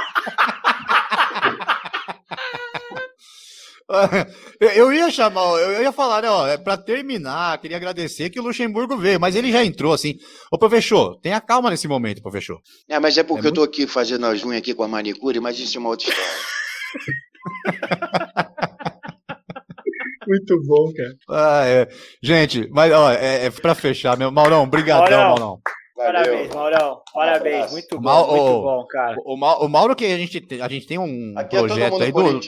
Eu 4.75 4.93
ia 4.93 5.11
chamar, 5.11 5.43
eu 5.61 5.83
ia 5.83 5.93
falar, 5.93 6.23
né, 6.23 6.31
ó, 6.31 6.47
é 6.47 6.57
pra 6.57 6.77
terminar, 6.79 7.59
queria 7.59 7.77
agradecer 7.77 8.31
que 8.31 8.39
o 8.41 8.43
Luxemburgo 8.43 8.97
veio, 8.97 9.19
mas 9.21 9.35
ele 9.35 9.51
já 9.53 9.63
entrou 9.65 9.93
assim. 9.93 10.15
Ô, 10.53 10.57
professor, 10.57 11.19
tenha 11.21 11.41
calma 11.41 11.69
nesse 11.69 11.87
momento, 11.89 12.23
professor. 12.23 12.59
É, 12.89 12.99
mas 13.01 13.19
é 13.19 13.23
porque 13.25 13.49
É 13.49 13.51
eu 13.51 13.53
tô 13.55 13.63
aqui 13.63 13.87
fazendo 13.87 14.25
as 14.27 14.43
unhas 14.45 14.59
aqui 14.59 14.73
com 14.73 14.85
a 14.85 14.89
manicure, 14.89 15.41
mas 15.41 15.59
isso 15.59 15.77
é 15.77 15.81
uma 15.81 15.91
outra 15.91 16.09
história. 16.09 16.31
Muito 20.27 20.63
bom, 20.65 20.93
cara. 20.95 21.15
Ah, 21.29 21.67
é. 21.67 21.89
Gente, 22.23 22.69
mas 22.71 22.93
ó, 22.93 23.11
é, 23.11 23.47
é 23.47 23.51
pra 23.51 23.75
fechar 23.75 24.17
mesmo. 24.17 24.33
Maurão, 24.33 24.67
brigadão, 24.69 25.11
Maurão. 25.31 25.61
Parabéns, 26.07 26.55
Maurão. 26.55 27.01
Parabéns, 27.12 27.55
abraço. 27.57 27.73
muito 27.74 27.97
bom, 27.97 28.03
Mal- 28.03 28.29
muito 28.31 28.62
bom, 28.62 28.87
cara. 28.89 29.16
O, 29.24 29.35
o 29.35 29.69
Mauro 29.69 29.95
que 29.97 30.05
a 30.05 30.19
gente, 30.19 30.41
tem- 30.41 30.61
a 30.61 30.69
gente 30.69 30.87
tem 30.87 30.99
um 30.99 31.35
Aqui 31.37 31.57
é 31.57 31.59
todo 31.61 31.69
projeto 31.69 31.93
mundo 31.93 32.03
aí 32.05 32.12
do... 32.12 32.41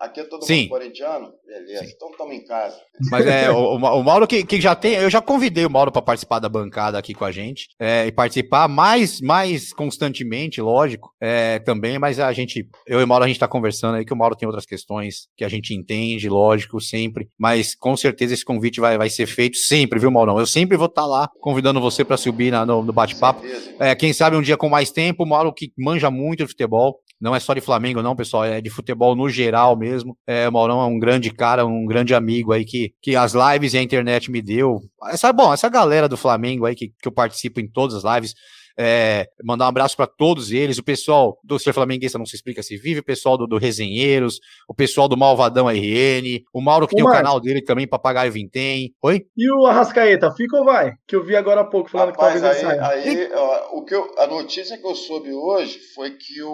Aqui 0.00 0.20
é 0.20 0.24
todo 0.24 0.46
Sim. 0.46 0.60
mundo 0.62 0.68
corintiano? 0.70 1.30
Beleza, 1.46 1.84
Sim. 1.84 1.92
então 1.94 2.10
estamos 2.10 2.34
em 2.34 2.42
casa. 2.44 2.74
Mas 3.10 3.26
é, 3.26 3.50
o, 3.50 3.74
o 3.76 4.02
Mauro 4.02 4.26
que, 4.26 4.42
que 4.44 4.58
já 4.58 4.74
tem, 4.74 4.94
eu 4.94 5.10
já 5.10 5.20
convidei 5.20 5.66
o 5.66 5.70
Mauro 5.70 5.92
para 5.92 6.00
participar 6.00 6.38
da 6.38 6.48
bancada 6.48 6.98
aqui 6.98 7.12
com 7.12 7.24
a 7.26 7.30
gente, 7.30 7.68
é, 7.78 8.06
e 8.06 8.12
participar 8.12 8.66
mais, 8.66 9.20
mais 9.20 9.74
constantemente, 9.74 10.58
lógico, 10.60 11.12
é, 11.20 11.58
também, 11.58 11.98
mas 11.98 12.18
a 12.18 12.32
gente, 12.32 12.66
eu 12.86 12.98
e 12.98 13.04
o 13.04 13.06
Mauro, 13.06 13.24
a 13.24 13.28
gente 13.28 13.38
tá 13.38 13.46
conversando 13.46 13.96
aí 13.96 14.04
que 14.06 14.12
o 14.12 14.16
Mauro 14.16 14.34
tem 14.34 14.46
outras 14.46 14.64
questões 14.64 15.28
que 15.36 15.44
a 15.44 15.48
gente 15.50 15.74
entende, 15.74 16.30
lógico, 16.30 16.80
sempre, 16.80 17.28
mas 17.38 17.74
com 17.74 17.94
certeza 17.94 18.32
esse 18.32 18.44
convite 18.44 18.80
vai, 18.80 18.96
vai 18.96 19.10
ser 19.10 19.26
feito 19.26 19.58
sempre, 19.58 19.98
viu, 19.98 20.10
Maurão? 20.10 20.38
Eu 20.38 20.46
sempre 20.46 20.78
vou 20.78 20.86
estar 20.86 21.04
lá 21.04 21.28
convidando 21.40 21.78
você 21.78 22.04
para 22.06 22.16
subir 22.16 22.50
na- 22.50 22.64
no, 22.64 22.82
no 22.82 22.92
bate-papo. 22.92 23.42
É, 23.78 23.94
quem 23.94 24.14
sabe 24.14 24.34
um 24.34 24.40
dia 24.42 24.56
com 24.56 24.70
mais 24.70 24.90
tempo, 24.90 25.24
o 25.24 25.28
Mauro 25.28 25.52
que 25.52 25.70
manja 25.76 26.10
muito 26.10 26.38
de 26.44 26.46
futebol. 26.46 27.00
Não 27.20 27.34
é 27.34 27.40
só 27.40 27.52
de 27.52 27.60
Flamengo, 27.60 28.02
não, 28.02 28.16
pessoal. 28.16 28.44
É 28.44 28.60
de 28.60 28.70
futebol 28.70 29.14
no 29.14 29.28
geral 29.28 29.76
mesmo. 29.76 30.16
É, 30.26 30.48
o 30.48 30.52
Maurão 30.52 30.80
é 30.80 30.86
um 30.86 30.98
grande 30.98 31.30
cara, 31.30 31.66
um 31.66 31.84
grande 31.84 32.14
amigo 32.14 32.52
aí 32.52 32.64
que, 32.64 32.94
que 33.02 33.14
as 33.14 33.34
lives 33.34 33.74
e 33.74 33.78
a 33.78 33.82
internet 33.82 34.30
me 34.30 34.40
deu. 34.40 34.80
Essa, 35.08 35.32
bom, 35.32 35.52
essa 35.52 35.68
galera 35.68 36.08
do 36.08 36.16
Flamengo 36.16 36.64
aí 36.64 36.74
que, 36.74 36.88
que 36.88 37.08
eu 37.08 37.12
participo 37.12 37.60
em 37.60 37.68
todas 37.68 38.02
as 38.02 38.14
lives. 38.14 38.34
É, 38.82 39.26
mandar 39.44 39.66
um 39.66 39.68
abraço 39.68 39.94
para 39.94 40.06
todos 40.06 40.50
eles, 40.52 40.78
o 40.78 40.82
pessoal 40.82 41.38
do 41.44 41.58
Ser 41.58 41.74
Flamenguista 41.74 42.16
Não 42.18 42.24
Se 42.24 42.34
Explica 42.34 42.62
Se 42.62 42.78
Vive, 42.78 43.00
o 43.00 43.04
pessoal 43.04 43.36
do, 43.36 43.46
do 43.46 43.58
Resenheiros, 43.58 44.40
o 44.66 44.72
pessoal 44.74 45.06
do 45.06 45.18
Malvadão 45.18 45.66
RN, 45.68 46.42
o 46.54 46.62
Mauro 46.62 46.86
que 46.88 46.94
Ô, 46.94 46.96
tem 46.96 47.04
o 47.04 47.08
Márcio. 47.08 47.22
canal 47.24 47.40
dele 47.40 47.62
também, 47.62 47.86
Papagaio 47.86 48.32
Vintém. 48.32 48.94
Oi? 49.02 49.26
E 49.36 49.52
o 49.52 49.66
Arrascaeta, 49.66 50.30
fica 50.34 50.56
ou 50.56 50.64
vai? 50.64 50.92
Que 51.06 51.14
eu 51.14 51.22
vi 51.24 51.36
agora 51.36 51.60
há 51.60 51.64
pouco 51.64 51.90
falando 51.90 52.10
Rapaz, 52.12 52.34
que 52.34 52.40
talvez 52.40 52.64
aí, 52.64 52.76
saia. 52.78 52.86
aí 52.86 53.30
ó, 53.34 53.78
o 53.78 53.84
que 53.84 53.94
eu- 53.94 54.14
a 54.16 54.26
notícia 54.26 54.78
que 54.78 54.86
eu 54.86 54.94
soube 54.94 55.30
hoje 55.32 55.78
foi 55.94 56.12
que 56.12 56.42
o, 56.42 56.50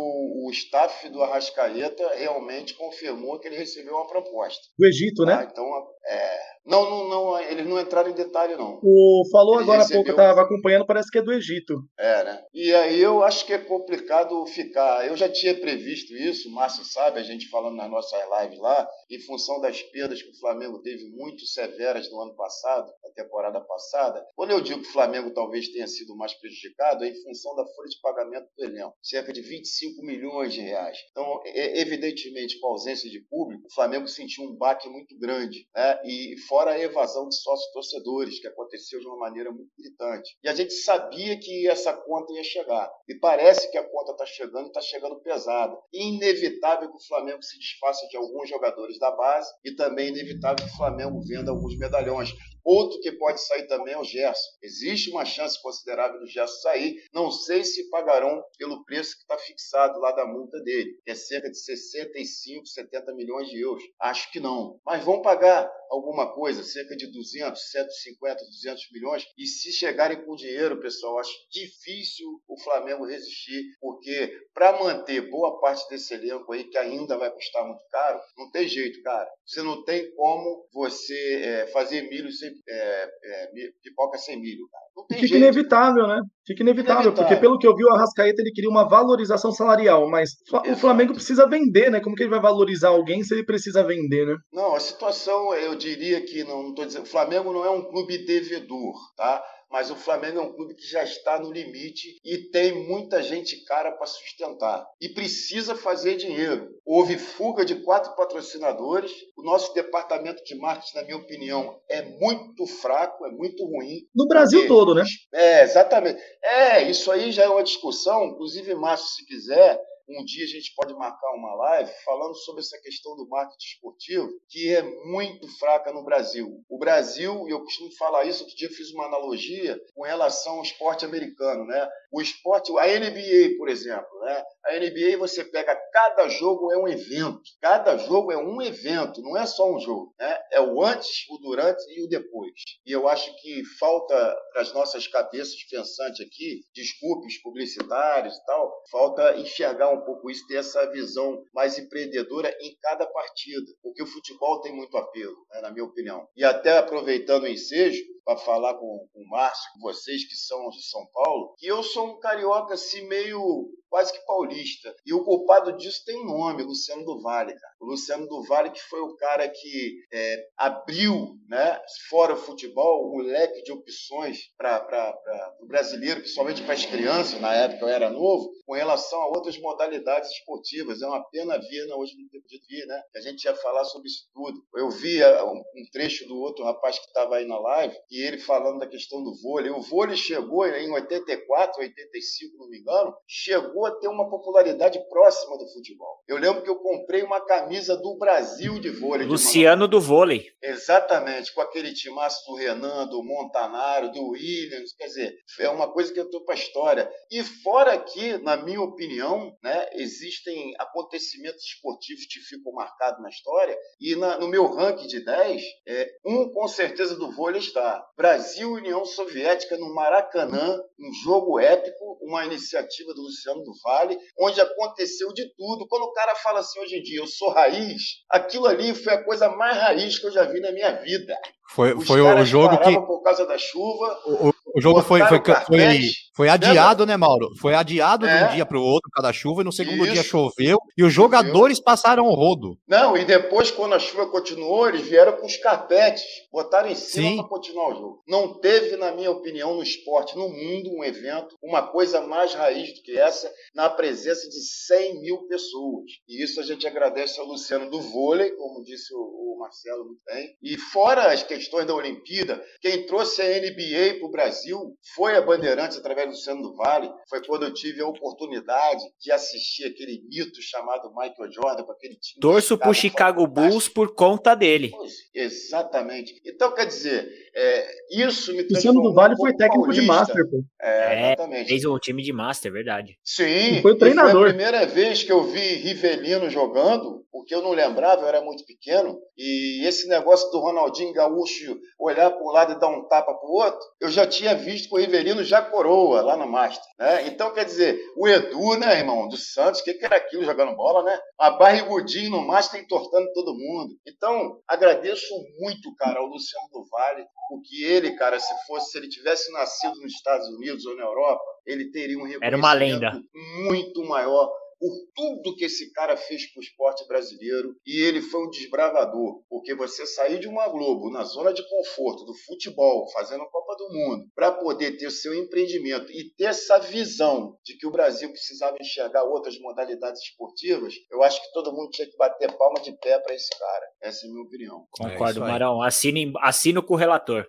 o 0.47 0.51
staff 0.51 1.09
do 1.11 1.23
Arrascaeta 1.23 2.03
realmente 2.17 2.75
confirmou 2.75 3.39
que 3.39 3.47
ele 3.47 3.57
recebeu 3.57 3.95
uma 3.95 4.09
proposta. 4.09 4.61
Do 4.77 4.87
Egito, 4.87 5.25
né? 5.25 5.37
tá? 5.37 5.49
Então, 5.51 5.65
é, 6.09 6.39
não, 6.67 6.89
não, 6.91 7.09
não, 7.09 7.39
eles 7.41 7.65
não 7.67 7.81
entraram 7.81 8.11
em 8.11 8.15
detalhe, 8.15 8.57
não. 8.57 8.81
O 8.83 9.23
falou 9.31 9.55
Ele 9.55 9.63
agora 9.63 9.83
há 9.83 9.85
pouco, 9.85 9.95
eu 9.95 10.03
recebeu- 10.03 10.17
tava 10.17 10.43
acompanhando, 10.43 10.85
parece 10.87 11.11
que 11.11 11.19
é 11.19 11.23
do 11.23 11.33
Egito. 11.33 11.75
É, 11.99 12.25
né? 12.25 12.43
E 12.53 12.75
aí 12.75 13.01
eu 13.01 13.23
acho 13.23 13.47
que 13.47 13.53
é 13.53 13.59
complicado 13.59 14.45
ficar. 14.47 15.07
Eu 15.07 15.17
já 15.17 15.29
tinha 15.29 15.55
previsto 15.55 16.13
isso, 16.15 16.49
o 16.49 16.53
Márcio 16.53 16.85
sabe, 16.85 17.21
a 17.21 17.23
gente 17.23 17.49
falando 17.49 17.77
nas 17.77 17.89
nossas 17.91 18.19
lives 18.41 18.59
lá, 18.59 18.87
em 19.11 19.21
função 19.21 19.61
das 19.61 19.81
perdas 19.83 20.21
que 20.21 20.31
o 20.31 20.39
Flamengo 20.41 20.81
teve 20.83 21.09
muito 21.11 21.47
severas 21.47 22.11
no 22.11 22.21
ano 22.21 22.35
passado, 22.35 22.91
na 23.05 23.11
temporada 23.11 23.61
passada. 23.61 24.27
Quando 24.35 24.51
eu 24.51 24.61
digo 24.61 24.83
que 24.83 24.89
o 24.89 24.93
Flamengo 24.93 25.31
talvez 25.33 25.69
tenha 25.69 25.87
sido 25.87 26.17
mais 26.17 26.35
prejudicado, 26.35 27.05
é 27.05 27.09
em 27.09 27.23
função 27.23 27.55
da 27.55 27.65
folha 27.65 27.89
de 27.89 28.01
pagamento 28.01 28.49
do 28.57 28.65
elenco, 28.65 28.95
cerca 29.03 29.33
de 29.33 29.41
25 29.41 30.03
milhões 30.03 30.53
de 30.53 30.61
reais. 30.63 30.99
Então, 31.13 31.41
evidentemente, 31.81 32.59
com 32.59 32.67
a 32.69 32.71
ausência 32.71 33.09
de 33.11 33.21
público, 33.21 33.67
o 33.67 33.75
Flamengo 33.75 34.09
sentiu 34.09 34.45
um 34.45 34.57
baque 34.57 34.89
muito 34.89 35.17
grande, 35.19 35.67
né? 35.75 35.96
E 36.05 36.37
fora 36.49 36.73
a 36.73 36.79
evasão 36.79 37.29
de 37.29 37.37
sócios 37.37 37.71
torcedores, 37.73 38.41
que 38.41 38.49
aconteceu 38.49 39.01
de 39.01 39.07
uma 39.07 39.17
maneira 39.17 39.51
muito 39.51 39.71
gritante. 39.79 40.37
E 40.43 40.49
a 40.49 40.55
gente 40.55 40.73
sabia 40.73 41.39
que 41.39 41.69
essa 41.69 41.93
conta 41.93 42.33
ia 42.33 42.45
chegar. 42.45 42.91
E 43.09 43.15
parece 43.15 43.71
que 43.71 43.79
a 43.79 43.89
conta 43.89 44.13
está 44.13 44.27
chegando, 44.27 44.67
está 44.69 44.81
chegando 44.81 45.21
pesada. 45.21 45.77
Inevitável 45.93 46.91
que 46.91 46.97
o 46.97 47.07
Flamengo 47.07 47.43
se 47.43 47.59
desfaça 47.59 48.07
de 48.09 48.17
alguns 48.17 48.49
jogadores 48.49 48.99
da 48.99 49.11
base 49.11 49.53
e 49.65 49.75
também 49.75 50.09
inevitável 50.09 50.65
que 50.67 50.73
o 50.73 50.77
Flamengo 50.77 51.21
venda 51.23 51.51
alguns 51.51 51.77
medalhões. 51.77 52.31
Outro 52.67 52.99
que 52.99 53.13
pode 53.13 53.41
sair 53.47 53.69
também 53.69 53.95
é 53.95 53.99
o 53.99 54.03
Gerson. 54.03 54.51
Existe 54.61 55.09
uma 55.11 55.25
chance 55.25 55.63
considerável 55.63 56.19
do 56.19 56.27
Gerson 56.27 56.63
sair. 56.63 57.01
Não 57.15 57.31
sei 57.31 57.63
se 57.63 57.89
pagarão 57.91 58.43
pelo 58.59 58.85
preço 58.85 59.15
que 59.15 59.23
está 59.23 59.39
fixado 59.39 60.01
lá 60.01 60.11
da 60.11 60.27
multa 60.27 60.61
dele, 60.63 60.99
que 61.05 61.13
é 61.13 61.15
cerca 61.15 61.49
de 61.49 61.57
65, 61.57 62.67
70 62.67 63.15
milhões 63.15 63.49
de 63.49 63.61
euros. 63.61 63.85
Acho 64.01 64.33
que 64.33 64.41
não. 64.41 64.81
Mas 64.85 65.05
vão 65.05 65.23
pagar 65.23 65.71
alguma 65.91 66.35
coisa, 66.35 66.65
cerca 66.65 66.97
de 66.97 67.07
200, 67.07 67.71
150, 67.71 68.45
200 68.45 68.91
milhões. 68.93 69.27
E 69.39 69.47
se 69.47 69.73
chegarem 69.73 70.25
com 70.25 70.35
dinheiro, 70.35 70.81
pessoal, 70.81 71.19
acho 71.19 71.33
difícil 71.51 72.27
o 72.49 72.59
Flamengo 72.61 73.07
resistir, 73.07 73.63
porque 73.81 74.33
para 74.53 74.79
manter 74.83 75.31
boa 75.31 75.61
parte 75.61 75.89
desse 75.89 76.15
elenco 76.15 76.53
aí, 76.53 76.65
que 76.65 76.79
ainda 76.79 77.17
vai 77.17 77.31
custar 77.31 77.65
muito 77.65 77.85
caro, 77.91 78.21
não 78.37 78.51
tem 78.51 78.67
jeito, 78.67 79.03
cara. 79.03 79.31
Você 79.47 79.63
não 79.63 79.85
tem 79.85 80.13
como 80.15 80.67
você 80.73 81.43
é, 81.43 81.67
fazer 81.69 82.03
milho 82.09 82.33
sem 82.33 82.56
é, 82.69 83.05
é, 83.05 83.51
pipoca 83.83 84.19
sem 84.19 84.41
milho, 84.41 84.69
cara. 84.71 84.85
Não 84.97 85.07
tem 85.07 85.19
Fica 85.19 85.29
jeito. 85.29 85.43
inevitável, 85.43 86.07
né? 86.07 86.21
Fica 86.47 86.63
inevitável, 86.63 87.03
Inevitável. 87.03 87.29
porque 87.29 87.41
pelo 87.41 87.59
que 87.59 87.67
eu 87.67 87.75
vi, 87.75 87.85
o 87.85 87.91
Arrascaeta 87.93 88.41
ele 88.41 88.53
queria 88.53 88.71
uma 88.71 88.89
valorização 88.89 89.51
salarial, 89.53 90.09
mas 90.09 90.31
Fla- 90.49 90.63
o 90.63 90.67
Exato. 90.67 90.81
Flamengo 90.81 91.13
precisa 91.15 91.49
vender, 91.49 91.91
né? 91.91 92.01
Como 92.01 92.15
que 92.17 92.23
ele 92.23 92.31
vai 92.31 92.41
valorizar 92.41 92.89
alguém 92.89 93.23
se 93.23 93.35
ele 93.35 93.45
precisa 93.45 93.83
vender, 93.85 94.27
né? 94.27 94.37
Não, 94.53 94.75
a 94.75 94.81
situação, 94.81 95.53
eu 95.55 95.75
diria 95.77 96.21
que 96.25 96.45
não, 96.45 96.63
não 96.63 96.75
tô 96.75 96.85
dizendo, 96.85 97.03
o 97.05 97.09
Flamengo 97.09 97.53
não 97.53 97.65
é 97.65 97.71
um 97.71 97.83
clube 97.85 98.25
devedor, 98.25 98.95
tá? 99.17 99.43
Mas 99.71 99.91
o 99.91 99.97
Flamengo 99.97 100.39
é 100.39 100.43
um 100.43 100.53
clube 100.53 100.75
que 100.75 100.87
já 100.87 101.03
está 101.03 101.39
no 101.41 101.51
limite 101.53 102.17
e 102.25 102.39
tem 102.51 102.87
muita 102.87 103.23
gente 103.23 103.65
cara 103.65 103.93
para 103.93 104.07
sustentar 104.07 104.87
e 105.01 105.09
precisa 105.09 105.75
fazer 105.75 106.17
dinheiro. 106.17 106.69
Houve 106.85 107.19
fuga 107.19 107.65
de 107.65 107.75
quatro 107.83 108.15
patrocinadores. 108.15 109.11
O 109.37 109.43
nosso 109.43 109.75
departamento 109.75 110.43
de 110.45 110.55
marketing, 110.57 110.97
na 110.97 111.03
minha 111.05 111.17
opinião, 111.17 111.81
é 111.91 112.03
muito 112.03 112.67
fraco, 112.67 113.27
é 113.27 113.31
muito 113.31 113.65
ruim. 113.65 114.03
No 114.15 114.27
Brasil 114.29 114.61
Porque- 114.61 114.69
todo, 114.73 114.95
né? 114.95 115.03
É, 115.35 115.63
exatamente. 115.65 116.21
É, 116.43 116.89
isso 116.89 117.11
aí 117.11 117.33
já 117.33 117.45
é 117.45 117.49
uma 117.49 117.63
discussão. 117.65 118.25
Inclusive, 118.27 118.75
Márcio, 118.75 119.09
se 119.09 119.27
quiser, 119.27 119.81
um 120.09 120.25
dia 120.25 120.45
a 120.45 120.49
gente 120.49 120.73
pode 120.75 120.95
marcar 120.95 121.33
uma 121.35 121.55
live 121.55 121.91
falando 122.05 122.35
sobre 122.37 122.61
essa 122.61 122.81
questão 122.81 123.17
do 123.17 123.29
marketing 123.29 123.67
esportivo, 123.67 124.29
que 124.49 124.75
é 124.75 124.83
muito 124.83 125.49
fraca 125.59 125.93
no 125.93 126.05
Brasil. 126.05 126.65
O 126.69 126.79
Brasil, 126.79 127.47
e 127.49 127.51
eu 127.51 127.61
costumo 127.61 127.91
falar 127.97 128.25
isso, 128.25 128.43
outro 128.43 128.57
dia 128.57 128.69
eu 128.69 128.73
fiz 128.73 128.91
uma 128.93 129.07
analogia 129.07 129.81
com 129.95 130.03
relação 130.05 130.57
ao 130.57 130.63
esporte 130.63 131.05
americano, 131.05 131.65
né? 131.65 131.89
O 132.17 132.21
esporte, 132.23 132.73
a 132.79 132.87
NBA, 132.87 133.59
por 133.59 133.69
exemplo, 133.69 134.09
né? 134.23 134.43
A 134.65 134.79
NBA 134.79 135.19
você 135.19 135.45
pega 135.45 135.77
cada 135.93 136.27
jogo 136.29 136.73
é 136.73 136.79
um 136.79 136.89
evento. 136.89 137.43
Cada 137.61 137.99
jogo 137.99 138.33
é 138.33 138.39
um 138.39 138.63
evento, 138.63 139.21
não 139.21 139.37
é 139.37 139.45
só 139.45 139.71
um 139.71 139.79
jogo, 139.79 140.15
né? 140.19 140.39
É 140.51 140.59
o 140.59 140.83
antes, 140.83 141.11
o 141.29 141.37
durante 141.37 141.85
e 141.95 142.03
o 142.03 142.09
depois. 142.09 142.55
E 142.87 142.91
eu 142.91 143.07
acho 143.07 143.37
que 143.43 143.63
falta 143.79 144.35
as 144.55 144.73
nossas 144.73 145.07
cabeças 145.07 145.63
pensantes 145.71 146.27
aqui, 146.27 146.63
desculpe 146.75 147.27
os 147.27 147.37
publicitários 147.43 148.35
e 148.35 148.47
tal, 148.47 148.83
falta 148.91 149.37
enxergar 149.37 149.91
um 149.91 150.03
pouco 150.03 150.31
isso, 150.31 150.47
ter 150.47 150.57
essa 150.57 150.91
visão 150.93 151.45
mais 151.53 151.79
empreendedora 151.79 152.49
em 152.63 152.75
cada 152.81 153.05
partida, 153.05 153.71
porque 153.83 154.03
o 154.03 154.07
futebol 154.07 154.63
tem 154.63 154.75
muito 154.75 154.97
apelo, 154.97 155.37
né, 155.51 155.61
na 155.61 155.71
minha 155.71 155.85
opinião. 155.85 156.27
E 156.35 156.43
até 156.43 156.79
aproveitando 156.79 157.43
o 157.43 157.49
ensejo, 157.49 158.03
para 158.27 158.37
falar 158.39 158.75
com, 158.75 159.07
com 159.13 159.23
o 159.23 159.29
Márcio, 159.29 159.71
com 159.73 159.81
vocês 159.81 160.29
que 160.29 160.35
são 160.35 160.69
de 160.71 160.83
São 160.83 161.07
Paulo, 161.13 161.55
que 161.57 161.67
eu 161.67 161.81
sou 161.85 162.09
um 162.09 162.19
carioca 162.19 162.75
assim 162.75 163.07
meio 163.07 163.71
quase 163.89 164.13
que 164.13 164.27
paulista. 164.27 164.93
E 165.07 165.15
o 165.15 165.25
culpado 165.25 165.77
disso 165.77 166.05
tem 166.05 166.17
um 166.17 166.27
nome, 166.27 166.65
Luciano 166.65 167.05
do 167.05 167.23
Vale, 167.23 167.55
cara. 167.55 167.75
O 167.81 167.87
Luciano 167.87 168.27
do 168.27 168.43
Vale 168.43 168.71
que 168.71 168.83
foi 168.83 169.01
o 169.01 169.15
cara 169.15 169.49
que 169.49 170.01
é, 170.13 170.49
abriu, 170.57 171.37
né, 171.49 171.81
fora 172.11 172.35
o 172.35 172.37
futebol, 172.37 173.13
o 173.15 173.21
leque 173.21 173.63
de 173.63 173.73
opções 173.73 174.39
para 174.59 175.15
o 175.61 175.67
brasileiro, 175.67 176.21
principalmente 176.21 176.63
para 176.63 176.75
as 176.75 176.85
crianças, 176.85 177.41
na 177.41 177.55
época 177.55 177.85
eu 177.85 177.89
era 177.89 178.11
novo, 178.11 178.51
com 178.67 178.75
relação 178.75 179.21
a 179.23 179.29
outras 179.29 179.59
modalidades 179.59 180.31
esportivas. 180.31 181.01
É 181.01 181.07
uma 181.07 181.25
pena 181.31 181.57
ver, 181.59 181.87
né, 181.87 181.95
hoje 181.95 182.15
no 182.21 182.29
tempo 182.29 182.47
de 182.49 182.61
vir, 182.69 182.85
né, 182.87 183.01
que 183.13 183.19
a 183.19 183.21
gente 183.23 183.45
ia 183.45 183.55
falar 183.55 183.85
sobre 183.85 184.09
isso 184.09 184.27
tudo. 184.35 184.61
Eu 184.75 184.91
vi 184.91 185.23
ah, 185.23 185.45
um, 185.45 185.63
trecho 185.93 186.27
do 186.27 186.37
outro 186.37 186.65
rapaz 186.65 186.99
que 186.99 187.07
estava 187.07 187.37
aí 187.37 187.47
na 187.47 187.59
live, 187.59 187.97
e 188.11 188.23
ele 188.23 188.39
falando 188.39 188.81
da 188.81 188.89
questão 188.89 189.23
do 189.23 189.35
vôlei. 189.41 189.71
O 189.71 189.81
vôlei 189.81 190.17
chegou 190.17 190.67
em 190.67 190.91
84, 190.91 191.81
85, 191.81 192.57
não 192.59 192.69
me 192.69 192.81
engano, 192.81 193.15
chegou 193.27 193.87
a 193.87 193.93
ter 193.93 194.09
uma 194.09 194.29
popularidade 194.29 194.99
próxima 195.09 195.57
do 195.57 195.69
futebol. 195.73 196.23
Eu 196.27 196.37
lembro 196.37 196.63
que 196.63 196.71
eu 196.71 196.77
comprei 196.77 197.23
uma 197.23 197.41
camisa 197.41 197.97
do 197.97 198.19
Brasil 198.19 198.81
de 198.81 198.91
vôlei. 198.91 199.27
de 199.27 199.33
Luciano 199.33 199.87
do 199.87 200.01
vôlei. 200.01 200.45
Exatamente, 200.61 201.55
com 201.55 201.61
aquele 201.61 201.95
timaço 201.95 202.45
do 202.47 202.57
Renan, 202.57 203.07
do 203.07 203.23
Montanaro, 203.23 204.11
do 204.11 204.31
Williams, 204.31 204.93
quer 204.95 205.07
dizer, 205.07 205.37
é 205.61 205.69
uma 205.69 205.93
coisa 205.93 206.13
que 206.13 206.19
eu 206.19 206.25
estou 206.25 206.45
para 206.45 206.55
a 206.55 206.59
história. 206.59 207.11
E 207.31 207.43
fora 207.45 207.97
que, 207.99 208.39
na 208.39 208.56
minha 208.57 208.81
opinião, 208.81 209.57
né, 209.63 209.89
existem 209.95 210.75
acontecimentos 210.79 211.63
esportivos 211.65 212.27
que 212.27 212.41
ficam 212.41 212.73
marcados 212.73 213.23
na 213.23 213.29
história, 213.29 213.77
e 214.01 214.15
na- 214.17 214.39
no 214.39 214.49
meu 214.49 214.67
ranking 214.67 215.07
de 215.07 215.25
10, 215.25 215.63
é, 215.87 216.11
um 216.25 216.51
com 216.51 216.67
certeza 216.69 217.17
do 217.17 217.31
vôlei 217.33 217.61
está. 217.61 218.05
Brasil 218.17 218.71
e 218.77 218.81
União 218.81 219.05
Soviética 219.05 219.77
no 219.77 219.95
Maracanã, 219.95 220.79
um 220.99 221.13
jogo 221.25 221.59
épico, 221.59 222.19
uma 222.23 222.45
iniciativa 222.45 223.13
do 223.15 223.23
Luciano 223.23 223.63
do 223.63 223.73
Vale, 223.83 224.19
onde 224.41 224.61
aconteceu 224.61 225.33
de 225.33 225.49
tudo. 225.57 225.87
Quando 225.89 226.03
o 226.05 226.13
cara 226.13 226.35
fala 226.37 226.61
assim 226.61 226.81
hoje 226.81 226.97
em 226.97 227.03
dia, 227.03 227.21
eu 227.21 227.27
sou 227.27 227.51
raiz, 227.51 228.03
aquilo 228.31 228.67
ali 228.67 228.95
foi 228.95 229.13
a 229.13 229.25
coisa 229.25 229.49
mais 229.51 229.77
raiz 229.77 230.19
que 230.19 230.27
eu 230.27 230.33
já 230.33 230.45
vi 230.45 230.61
na 230.61 230.73
minha 230.73 230.93
vida. 231.03 231.37
Foi, 231.69 231.93
Os 231.95 232.07
foi 232.07 232.21
o 232.21 232.45
jogo 232.45 232.79
que. 232.79 232.95
por 233.07 233.23
causa 233.23 233.45
da 233.45 233.59
chuva. 233.59 234.21
O, 234.27 234.53
o 234.75 234.81
jogo 234.81 235.03
foi, 235.03 235.21
foi, 235.21 235.41
foi. 235.67 236.01
Foi 236.37 236.51
adiado, 236.51 237.07
né, 237.07 237.17
Mauro? 237.17 237.49
Foi 237.59 237.75
adiado 237.75 238.27
É. 238.27 238.39
de 238.39 238.45
um 238.45 238.55
dia 238.57 238.67
para 238.67 238.79
o 238.79 238.83
outro, 238.83 239.11
cada 239.11 239.33
chuva, 239.33 239.63
e 239.63 239.65
no 239.65 239.73
segundo 239.73 240.05
Isso. 240.05 240.13
dia 240.13 240.23
choveu, 240.23 240.79
e 240.95 241.03
os 241.03 241.11
jogadores 241.11 241.81
passaram 241.81 242.27
o 242.27 242.35
rodo. 242.35 242.77
Não, 242.87 243.17
e 243.17 243.25
depois, 243.25 243.71
quando 243.71 243.95
a 243.95 243.99
chuva 243.99 244.27
continuou, 244.27 244.87
eles 244.87 245.01
vieram 245.01 245.33
com 245.33 245.47
os 245.47 245.57
carpetes, 245.57 246.23
botaram 246.53 246.91
em 246.91 246.95
cima 246.95 247.37
para 247.43 247.49
continuar 247.49 247.89
o 247.89 247.95
jogo. 247.95 248.23
Não 248.29 248.61
teve, 248.61 248.97
na 248.97 249.13
minha 249.13 249.31
opinião, 249.31 249.77
no 249.77 249.83
esporte, 249.83 250.37
no 250.37 250.51
mundo, 250.51 250.95
um 250.95 251.03
evento, 251.03 251.57
uma 251.63 251.81
coisa 251.87 252.21
mais 252.21 252.53
raiz 252.53 252.95
do 252.95 253.01
que 253.03 253.19
essa, 253.19 253.51
na 253.75 253.89
presença 253.89 254.47
de 254.47 254.61
100 254.61 255.23
mil 255.23 255.39
pessoas. 255.49 256.05
E 256.29 256.45
isso 256.45 256.61
a 256.61 256.63
gente 256.63 256.87
agradece 256.87 257.41
ao 257.41 257.47
Luciano 257.47 257.89
do 257.89 258.03
vôlei, 258.03 258.51
como 258.51 258.85
disse 258.85 259.15
o, 259.15 259.19
o 259.19 259.59
Marcelo 259.59 260.05
muito 260.05 260.21
bem. 260.27 260.51
E 260.63 260.77
fora 260.77 261.33
as 261.33 261.43
questões 261.43 261.87
da 261.87 261.95
Olimpíada, 261.95 262.63
quem 262.83 263.07
trouxe 263.07 263.41
a 263.41 263.47
NBA 263.47 264.19
para 264.19 264.27
o 264.27 264.31
Brasil 264.31 264.66
foi 265.15 265.37
a 265.37 265.43
Bandeirantes 265.43 265.99
através 265.99 266.29
do 266.29 266.33
Luciano 266.33 266.63
do 266.63 266.75
Vale. 266.75 267.11
Foi 267.29 267.45
quando 267.45 267.65
eu 267.65 267.75
tive 267.75 268.01
a 268.01 268.07
oportunidade 268.07 269.03
de 269.21 269.33
assistir 269.33 269.87
aquele 269.87 270.23
mito 270.29 270.61
chamado 270.61 271.09
Michael 271.11 271.53
Jordan 271.53 271.85
com 271.85 271.93
aquele 271.93 272.17
time. 272.17 272.41
Torço 272.41 272.79
pro 272.79 272.95
Chicago. 272.95 273.47
Bulls 273.47 273.89
por 273.89 274.15
conta 274.15 274.55
dele. 274.55 274.93
Exatamente. 275.35 276.41
Então, 276.45 276.75
quer 276.75 276.87
dizer, 276.87 277.29
é, 277.55 277.87
isso 278.11 278.53
me 278.53 278.63
Luciano 278.63 279.03
do 279.03 279.13
Vale 279.13 279.35
um 279.35 279.37
foi 279.37 279.55
técnico 279.55 279.93
de 279.93 280.07
paulista. 280.07 280.35
Master, 280.35 280.51
pô. 280.51 280.65
É, 280.81 280.97
É, 280.97 281.27
exatamente. 281.33 281.69
Fez 281.69 281.85
o 281.85 281.99
time 281.99 282.23
de 282.23 282.33
Master, 282.33 282.73
verdade. 282.73 283.19
Sim, 283.25 283.79
E 283.79 283.83
foi 283.83 283.93
o 283.93 283.99
treinador. 283.99 284.47
a 284.47 284.49
primeira 284.49 284.87
vez 284.87 285.23
que 285.23 285.33
eu 285.33 285.45
vi 285.45 285.75
Rivelino 285.77 286.51
jogando, 286.51 287.25
porque 287.31 287.55
eu 287.55 287.63
não 287.63 287.71
lembrava, 287.73 288.23
eu 288.23 288.29
era 288.29 288.41
muito 288.41 288.65
pequeno, 288.65 289.19
e 289.37 289.87
esse 289.87 290.09
negócio 290.09 290.51
do 290.51 290.59
Ronaldinho 290.59 291.13
Gaúcho 291.13 291.79
olhar 291.99 292.31
para 292.31 292.43
um 292.43 292.51
lado 292.51 292.73
e 292.73 292.81
dar 292.81 292.89
um 292.89 293.07
tapa 293.09 293.35
para 293.35 293.49
o 293.49 293.53
outro, 293.53 293.81
eu 294.01 294.09
já 294.09 294.27
tinha 294.27 294.46
visto 294.55 294.89
com 294.89 294.97
o 294.97 294.99
Rivelino 294.99 295.43
já 295.45 295.63
coroa 295.63 296.21
lá 296.23 296.37
no 296.37 296.47
Master. 296.49 296.85
Né? 296.99 297.27
Então, 297.29 297.53
quer 297.53 297.65
dizer, 297.65 297.99
o 298.17 298.29
Edu, 298.29 298.77
né, 298.79 298.99
irmão, 298.99 299.29
do 299.29 299.37
Santos, 299.37 299.81
o 299.81 299.85
que, 299.85 299.95
que 299.95 300.05
era 300.05 300.17
aquilo 300.17 300.45
jogando 300.45 300.77
bola, 300.77 301.03
né? 301.03 301.19
A 301.39 301.51
barrigudinho 301.51 302.31
no 302.31 302.47
Master 302.47 302.81
entortando 302.81 303.33
todo 303.33 303.55
mundo. 303.55 303.95
Então, 304.07 304.61
agradeço 304.67 305.35
muito, 305.59 305.95
cara, 305.97 306.21
ao 306.21 306.27
Luciano 306.27 306.69
do 306.73 306.85
Vale, 306.91 307.27
porque 307.49 307.85
ele, 307.85 308.13
cara, 308.17 308.39
se 308.39 308.55
fosse, 308.67 308.93
se 308.93 308.99
ele 308.99 309.09
tivesse 309.09 309.53
nascido 309.53 309.95
nos 310.01 310.13
Estados 310.13 310.49
Unidos 310.49 310.85
ou 310.87 310.97
na 310.97 311.05
Europa, 311.05 311.43
ele 311.65 311.91
teria 311.91 312.19
um 312.19 312.27
Era 312.43 312.57
uma 312.57 312.73
reconhecimento 312.73 313.13
lenda. 313.13 313.23
muito 313.69 314.05
maior 314.05 314.51
por 314.79 314.91
tudo 315.15 315.57
que 315.57 315.65
esse 315.65 315.93
cara 315.93 316.17
fez 316.17 316.47
para 316.53 316.61
o 316.61 316.63
esporte 316.63 317.07
brasileiro 317.07 317.75
e 317.87 318.01
ele 318.03 318.21
foi 318.21 318.47
um 318.47 318.51
desbravador, 318.51 319.43
porque 319.49 319.75
você 319.75 320.05
sair 320.07 320.39
de 320.39 320.49
uma 320.49 320.69
Globo 320.69 321.11
na 321.11 321.25
zona 321.25 321.53
de 321.53 321.63
conforto 321.69 322.25
do 322.25 322.35
futebol, 322.47 323.07
fazendo 323.13 323.45
Copa 323.51 323.75
do 323.77 323.89
Mundo, 323.93 324.25
para 324.35 324.53
poder 324.53 324.97
ter 324.97 325.07
o 325.07 325.11
seu 325.11 325.35
empreendimento 325.35 326.11
e 326.13 326.31
ter 326.37 326.45
essa 326.45 326.79
visão 326.79 327.57
de 327.65 327.77
que 327.77 327.87
o 327.87 327.91
Brasil 327.91 328.31
precisava 328.31 328.77
enxergar 328.81 329.25
outras 329.25 329.59
modalidades 329.61 330.21
esportivas, 330.23 330.95
eu 331.11 331.23
acho 331.23 331.41
que 331.43 331.53
todo 331.53 331.73
mundo 331.73 331.91
tinha 331.91 332.07
que 332.09 332.17
bater 332.17 332.53
palma 332.57 332.81
de 332.81 332.93
pé 332.99 333.19
para 333.19 333.35
esse 333.35 333.49
cara. 333.59 333.87
Essa 334.03 334.27
é 334.27 334.29
a 334.29 334.33
minha 334.33 334.45
opinião. 334.45 334.85
Concordo, 334.91 335.43
aí. 335.45 335.51
Marão. 335.51 335.83
Assino, 335.83 336.19
em- 336.19 336.33
assino 336.43 336.83
com 336.83 336.95
o 336.95 336.97
relator. 336.97 337.47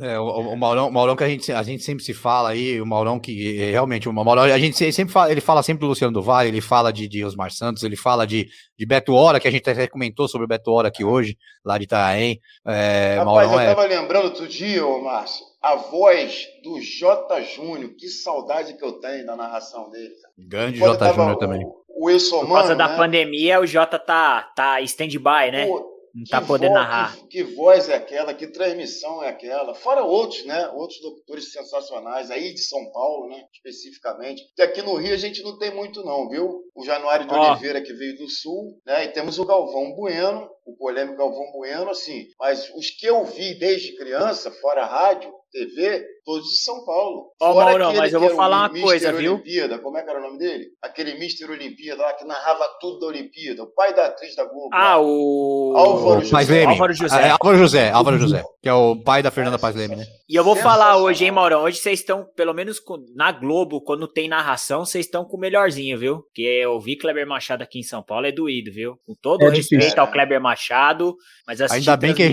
É, 0.00 0.18
o, 0.18 0.24
o 0.52 0.56
Maurão, 0.56 0.88
o 0.88 0.92
Maurão 0.92 1.16
que 1.16 1.24
a 1.24 1.28
gente, 1.28 1.50
a 1.52 1.62
gente 1.62 1.82
sempre 1.82 2.04
se 2.04 2.14
fala 2.14 2.50
aí, 2.50 2.80
o 2.80 2.86
Maurão 2.86 3.18
que 3.18 3.60
é, 3.60 3.70
realmente, 3.72 4.08
o 4.08 4.12
Maurão, 4.12 4.44
a 4.44 4.58
gente 4.58 4.76
se- 4.76 4.92
sempre 4.92 5.12
fala, 5.12 5.30
ele 5.30 5.40
fala 5.40 5.62
sempre 5.62 5.80
do 5.80 5.86
Luciano 5.88 6.12
do 6.12 6.22
Vale, 6.22 6.48
ele 6.48 6.59
fala 6.60 6.92
de, 6.92 7.06
de 7.08 7.24
Osmar 7.24 7.50
Santos, 7.50 7.82
ele 7.82 7.96
fala 7.96 8.26
de, 8.26 8.48
de 8.78 8.86
Beto 8.86 9.14
Hora, 9.14 9.38
que 9.40 9.48
a 9.48 9.50
gente 9.50 9.68
até 9.68 9.86
comentou 9.86 10.26
sobre 10.28 10.44
o 10.44 10.48
Beto 10.48 10.70
Hora 10.72 10.88
aqui 10.88 11.04
hoje, 11.04 11.36
lá 11.64 11.78
de 11.78 11.84
Itaém. 11.84 12.40
É, 12.66 13.16
Rapaz, 13.18 13.26
Maurão 13.26 13.52
eu 13.54 13.60
é. 13.60 13.74
tava 13.74 13.86
lembrando 13.86 14.24
outro 14.26 14.46
dia, 14.48 14.84
ô 14.86 15.02
Márcio, 15.02 15.44
a 15.62 15.76
voz 15.76 16.46
do 16.62 16.80
J. 16.80 17.42
Júnior, 17.42 17.90
que 17.98 18.08
saudade 18.08 18.76
que 18.76 18.84
eu 18.84 18.92
tenho 18.92 19.26
da 19.26 19.36
narração 19.36 19.90
dele. 19.90 20.14
Grande 20.38 20.78
Quando 20.78 20.98
J. 20.98 21.12
Júnior 21.12 21.34
o- 21.34 21.38
também. 21.38 21.64
O 21.92 22.06
Wilson 22.06 22.40
Por 22.46 22.54
causa 22.54 22.68
Mano, 22.68 22.78
da 22.78 22.88
né? 22.88 22.96
pandemia, 22.96 23.60
o 23.60 23.66
Jota 23.66 23.98
tá, 23.98 24.42
tá 24.56 24.80
stand-by, 24.82 25.50
né? 25.52 25.66
Pô, 25.66 25.84
Não 26.14 26.24
que 26.24 26.30
tá 26.30 26.40
podendo 26.40 26.74
narrar. 26.74 27.16
Que, 27.16 27.28
que 27.28 27.42
voz 27.42 27.88
é 27.88 27.94
aquela, 27.94 28.34
que 28.34 28.46
transmissão 28.46 29.22
é 29.22 29.28
aquela. 29.28 29.74
Fora 29.74 30.04
outros, 30.04 30.44
né? 30.44 30.68
Outros 30.70 31.00
locutores 31.02 31.52
sensacionais, 31.52 32.30
aí 32.30 32.52
de 32.52 32.60
São 32.60 32.90
Paulo, 32.92 33.28
né? 33.28 33.44
Especificamente. 33.52 34.42
Que 34.54 34.62
aqui 34.62 34.82
no 34.82 34.94
Rio 34.96 35.14
a 35.14 35.18
gente 35.18 35.42
não 35.42 35.58
tem 35.58 35.74
muito, 35.74 36.04
não, 36.04 36.28
viu? 36.28 36.62
O 36.74 36.84
Januário 36.84 37.26
de 37.26 37.34
Ó. 37.34 37.50
Oliveira, 37.50 37.82
que 37.82 37.92
veio 37.92 38.16
do 38.16 38.28
Sul, 38.28 38.80
né? 38.86 39.04
E 39.04 39.08
temos 39.08 39.38
o 39.38 39.44
Galvão 39.44 39.94
Bueno, 39.94 40.48
o 40.66 40.76
polêmico 40.76 41.18
Galvão 41.18 41.52
Bueno, 41.52 41.90
assim. 41.90 42.26
Mas 42.38 42.70
os 42.74 42.90
que 42.90 43.06
eu 43.06 43.24
vi 43.24 43.58
desde 43.58 43.96
criança, 43.96 44.50
fora 44.50 44.86
rádio, 44.86 45.32
TV, 45.50 46.06
todos 46.30 46.48
de 46.48 46.58
São 46.62 46.84
Paulo. 46.84 47.32
Ó, 47.40 47.52
Fora 47.52 47.64
Maurão, 47.66 47.94
mas 47.94 48.12
eu 48.12 48.20
vou 48.20 48.30
falar 48.30 48.70
uma 48.70 48.80
coisa, 48.80 49.12
viu? 49.12 49.34
Olimpíada, 49.34 49.78
como 49.78 49.98
é 49.98 50.02
que 50.02 50.10
era 50.10 50.18
o 50.18 50.22
nome 50.22 50.38
dele? 50.38 50.66
Aquele 50.82 51.12
Mr. 51.12 51.50
Olimpíada 51.50 52.02
lá 52.02 52.12
que 52.14 52.24
narrava 52.24 52.64
tudo 52.80 53.00
da 53.00 53.06
Olimpíada, 53.06 53.62
o 53.62 53.66
pai 53.66 53.94
da 53.94 54.06
atriz 54.06 54.34
da 54.36 54.44
Globo. 54.44 54.68
Ah, 54.72 54.96
lá. 54.96 55.00
o. 55.02 55.74
Álvaro 55.76 56.20
José. 56.24 56.52
Leme. 56.52 56.72
Álvaro 56.72 56.92
José. 56.92 57.20
É, 57.26 57.30
Álvaro 57.30 57.58
José, 57.58 57.90
Álvaro 57.90 58.18
José, 58.18 58.44
que 58.62 58.68
é 58.68 58.72
o 58.74 58.96
pai 59.02 59.22
da 59.22 59.30
Fernanda 59.30 59.58
Paz 59.58 59.74
Leme, 59.74 59.96
né? 59.96 60.04
E 60.28 60.36
eu 60.36 60.44
vou 60.44 60.54
falar 60.54 60.74
Sensacional. 60.84 61.02
hoje, 61.02 61.24
hein, 61.24 61.30
Maurão? 61.32 61.62
Hoje 61.64 61.78
vocês 61.78 61.98
estão, 62.00 62.24
pelo 62.36 62.54
menos 62.54 62.78
com- 62.78 63.04
na 63.16 63.32
Globo, 63.32 63.80
quando 63.82 64.06
tem 64.06 64.28
narração, 64.28 64.84
vocês 64.84 65.06
estão 65.06 65.24
com 65.24 65.36
o 65.36 65.40
melhorzinho, 65.40 65.98
viu? 65.98 66.18
Porque 66.22 66.42
eu 66.42 66.78
vi 66.78 66.96
Kleber 66.96 67.26
Machado 67.26 67.62
aqui 67.62 67.80
em 67.80 67.82
São 67.82 68.02
Paulo, 68.02 68.26
é 68.26 68.32
doído, 68.32 68.70
viu? 68.72 68.96
Com 69.06 69.14
todo 69.20 69.42
É 69.42 69.48
o 69.48 69.50
respeito 69.50 69.80
difícil. 69.80 70.00
ao 70.00 70.10
Kleber 70.10 70.40
Machado, 70.40 71.16
mas 71.46 71.60
Ainda 71.60 71.96
bem 71.96 72.14
que-. 72.14 72.32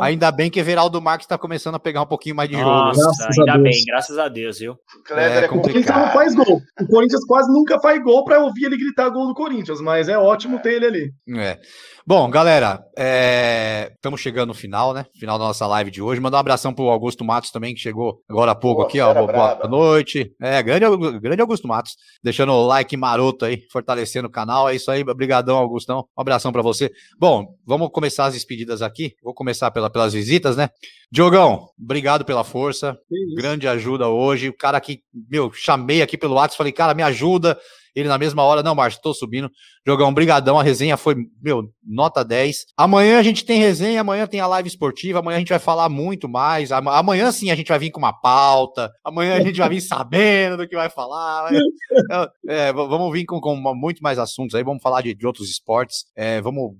Ainda 0.00 0.30
bem 0.30 0.50
que 0.50 0.58
Everaldo 0.60 1.00
Marques 1.02 1.26
tá 1.26 1.36
começando 1.36 1.74
a 1.74 1.78
pegar 1.78 2.00
um 2.02 2.06
pouquinho 2.06 2.34
mais 2.34 2.48
de 2.48 2.56
jogo. 2.56 2.64
Nossa, 2.70 3.28
Graças 3.36 3.48
a 3.48 3.52
ainda 3.52 3.62
Deus. 3.62 3.76
bem, 3.76 3.84
graças 3.86 4.18
a 4.18 4.28
Deus, 4.28 4.58
viu? 4.58 4.72
O 4.72 5.02
Kleber 5.04 5.24
É 5.24 5.44
é, 5.44 5.46
O 5.46 5.48
Corinthians 5.48 5.66
complicado. 5.66 6.00
não 6.06 6.12
faz 6.12 6.34
gol. 6.34 6.60
O 6.80 6.86
Corinthians 6.86 7.24
quase 7.26 7.52
nunca 7.52 7.80
faz 7.80 8.02
gol 8.02 8.24
pra 8.24 8.38
ouvir 8.40 8.66
ele 8.66 8.76
gritar 8.76 9.08
gol 9.10 9.26
do 9.26 9.34
Corinthians, 9.34 9.80
mas 9.80 10.08
é 10.08 10.18
ótimo 10.18 10.58
ter 10.60 10.74
ele 10.74 10.86
ali. 10.86 11.12
É. 11.38 11.58
Bom, 12.06 12.28
galera, 12.30 12.84
estamos 13.94 14.20
chegando 14.20 14.48
no 14.48 14.54
final, 14.54 14.92
né? 14.92 15.06
Final 15.18 15.38
da 15.38 15.46
nossa 15.46 15.66
live 15.66 15.90
de 15.90 16.02
hoje. 16.02 16.20
Mandar 16.20 16.36
um 16.36 16.40
abração 16.40 16.72
pro 16.74 16.88
Augusto 16.90 17.24
Matos 17.24 17.50
também, 17.50 17.74
que 17.74 17.80
chegou 17.80 18.20
agora 18.28 18.50
há 18.52 18.54
pouco 18.54 18.82
Pô, 18.82 18.86
aqui, 18.88 19.00
ó. 19.00 19.14
Boa, 19.14 19.54
boa 19.54 19.68
noite. 19.68 20.30
É, 20.40 20.62
grande, 20.62 20.84
grande 21.20 21.40
Augusto 21.40 21.66
Matos, 21.66 21.94
deixando 22.22 22.52
o 22.52 22.66
like 22.66 22.96
maroto 22.96 23.44
aí, 23.44 23.62
fortalecendo 23.72 24.28
o 24.28 24.30
canal. 24.30 24.68
É 24.68 24.74
isso 24.74 24.90
aí, 24.90 25.02
obrigadão, 25.02 25.56
Augustão. 25.56 26.04
Um 26.16 26.20
abração 26.20 26.52
pra 26.52 26.62
você. 26.62 26.90
Bom, 27.18 27.54
vamos 27.66 27.88
começar 27.90 28.26
as 28.26 28.34
despedidas 28.34 28.82
aqui. 28.82 29.14
Vou 29.22 29.32
começar 29.34 29.70
pela, 29.70 29.88
pelas 29.88 30.12
visitas, 30.12 30.56
né? 30.56 30.68
Diogão, 31.10 31.66
obrigado 31.80 32.24
pela 32.24 32.44
força. 32.44 32.96
Grande 33.36 33.66
ajuda 33.68 34.08
hoje. 34.08 34.48
O 34.48 34.56
cara 34.56 34.80
que, 34.80 35.00
meu, 35.30 35.52
chamei 35.52 36.02
aqui 36.02 36.16
pelo 36.18 36.34
WhatsApp, 36.34 36.56
falei, 36.58 36.72
cara, 36.72 36.94
me 36.94 37.02
ajuda. 37.02 37.58
Ele 37.96 38.08
na 38.08 38.18
mesma 38.18 38.42
hora, 38.42 38.60
não, 38.60 38.74
Márcio, 38.74 39.00
tô 39.00 39.14
subindo. 39.14 39.48
Jogão, 39.86 40.12
brigadão, 40.12 40.58
a 40.58 40.64
resenha 40.64 40.96
foi, 40.96 41.14
meu, 41.40 41.62
nota 41.86 42.24
10. 42.24 42.64
Amanhã 42.76 43.20
a 43.20 43.22
gente 43.22 43.44
tem 43.44 43.60
resenha, 43.60 44.00
amanhã 44.00 44.26
tem 44.26 44.40
a 44.40 44.48
live 44.48 44.66
esportiva, 44.68 45.20
amanhã 45.20 45.36
a 45.36 45.38
gente 45.38 45.50
vai 45.50 45.60
falar 45.60 45.88
muito 45.88 46.28
mais. 46.28 46.72
Ama- 46.72 46.96
Amanhã 46.98 47.30
sim 47.30 47.52
a 47.52 47.54
gente 47.54 47.68
vai 47.68 47.78
vir 47.78 47.92
com 47.92 48.00
uma 48.00 48.12
pauta, 48.12 48.90
amanhã 49.04 49.36
a 49.36 49.40
gente 49.40 49.58
vai 49.58 49.68
vir 49.68 49.80
sabendo 49.80 50.56
do 50.56 50.66
que 50.66 50.74
vai 50.74 50.90
falar. 50.90 51.50
É, 52.48 52.72
vamos 52.72 53.12
vir 53.12 53.24
com, 53.24 53.40
com 53.40 53.54
muito 53.74 54.00
mais 54.02 54.18
assuntos 54.18 54.54
aí, 54.54 54.64
vamos 54.64 54.82
falar 54.82 55.00
de, 55.02 55.14
de 55.14 55.26
outros 55.26 55.48
esportes, 55.48 56.04
é, 56.16 56.40
vamos 56.40 56.72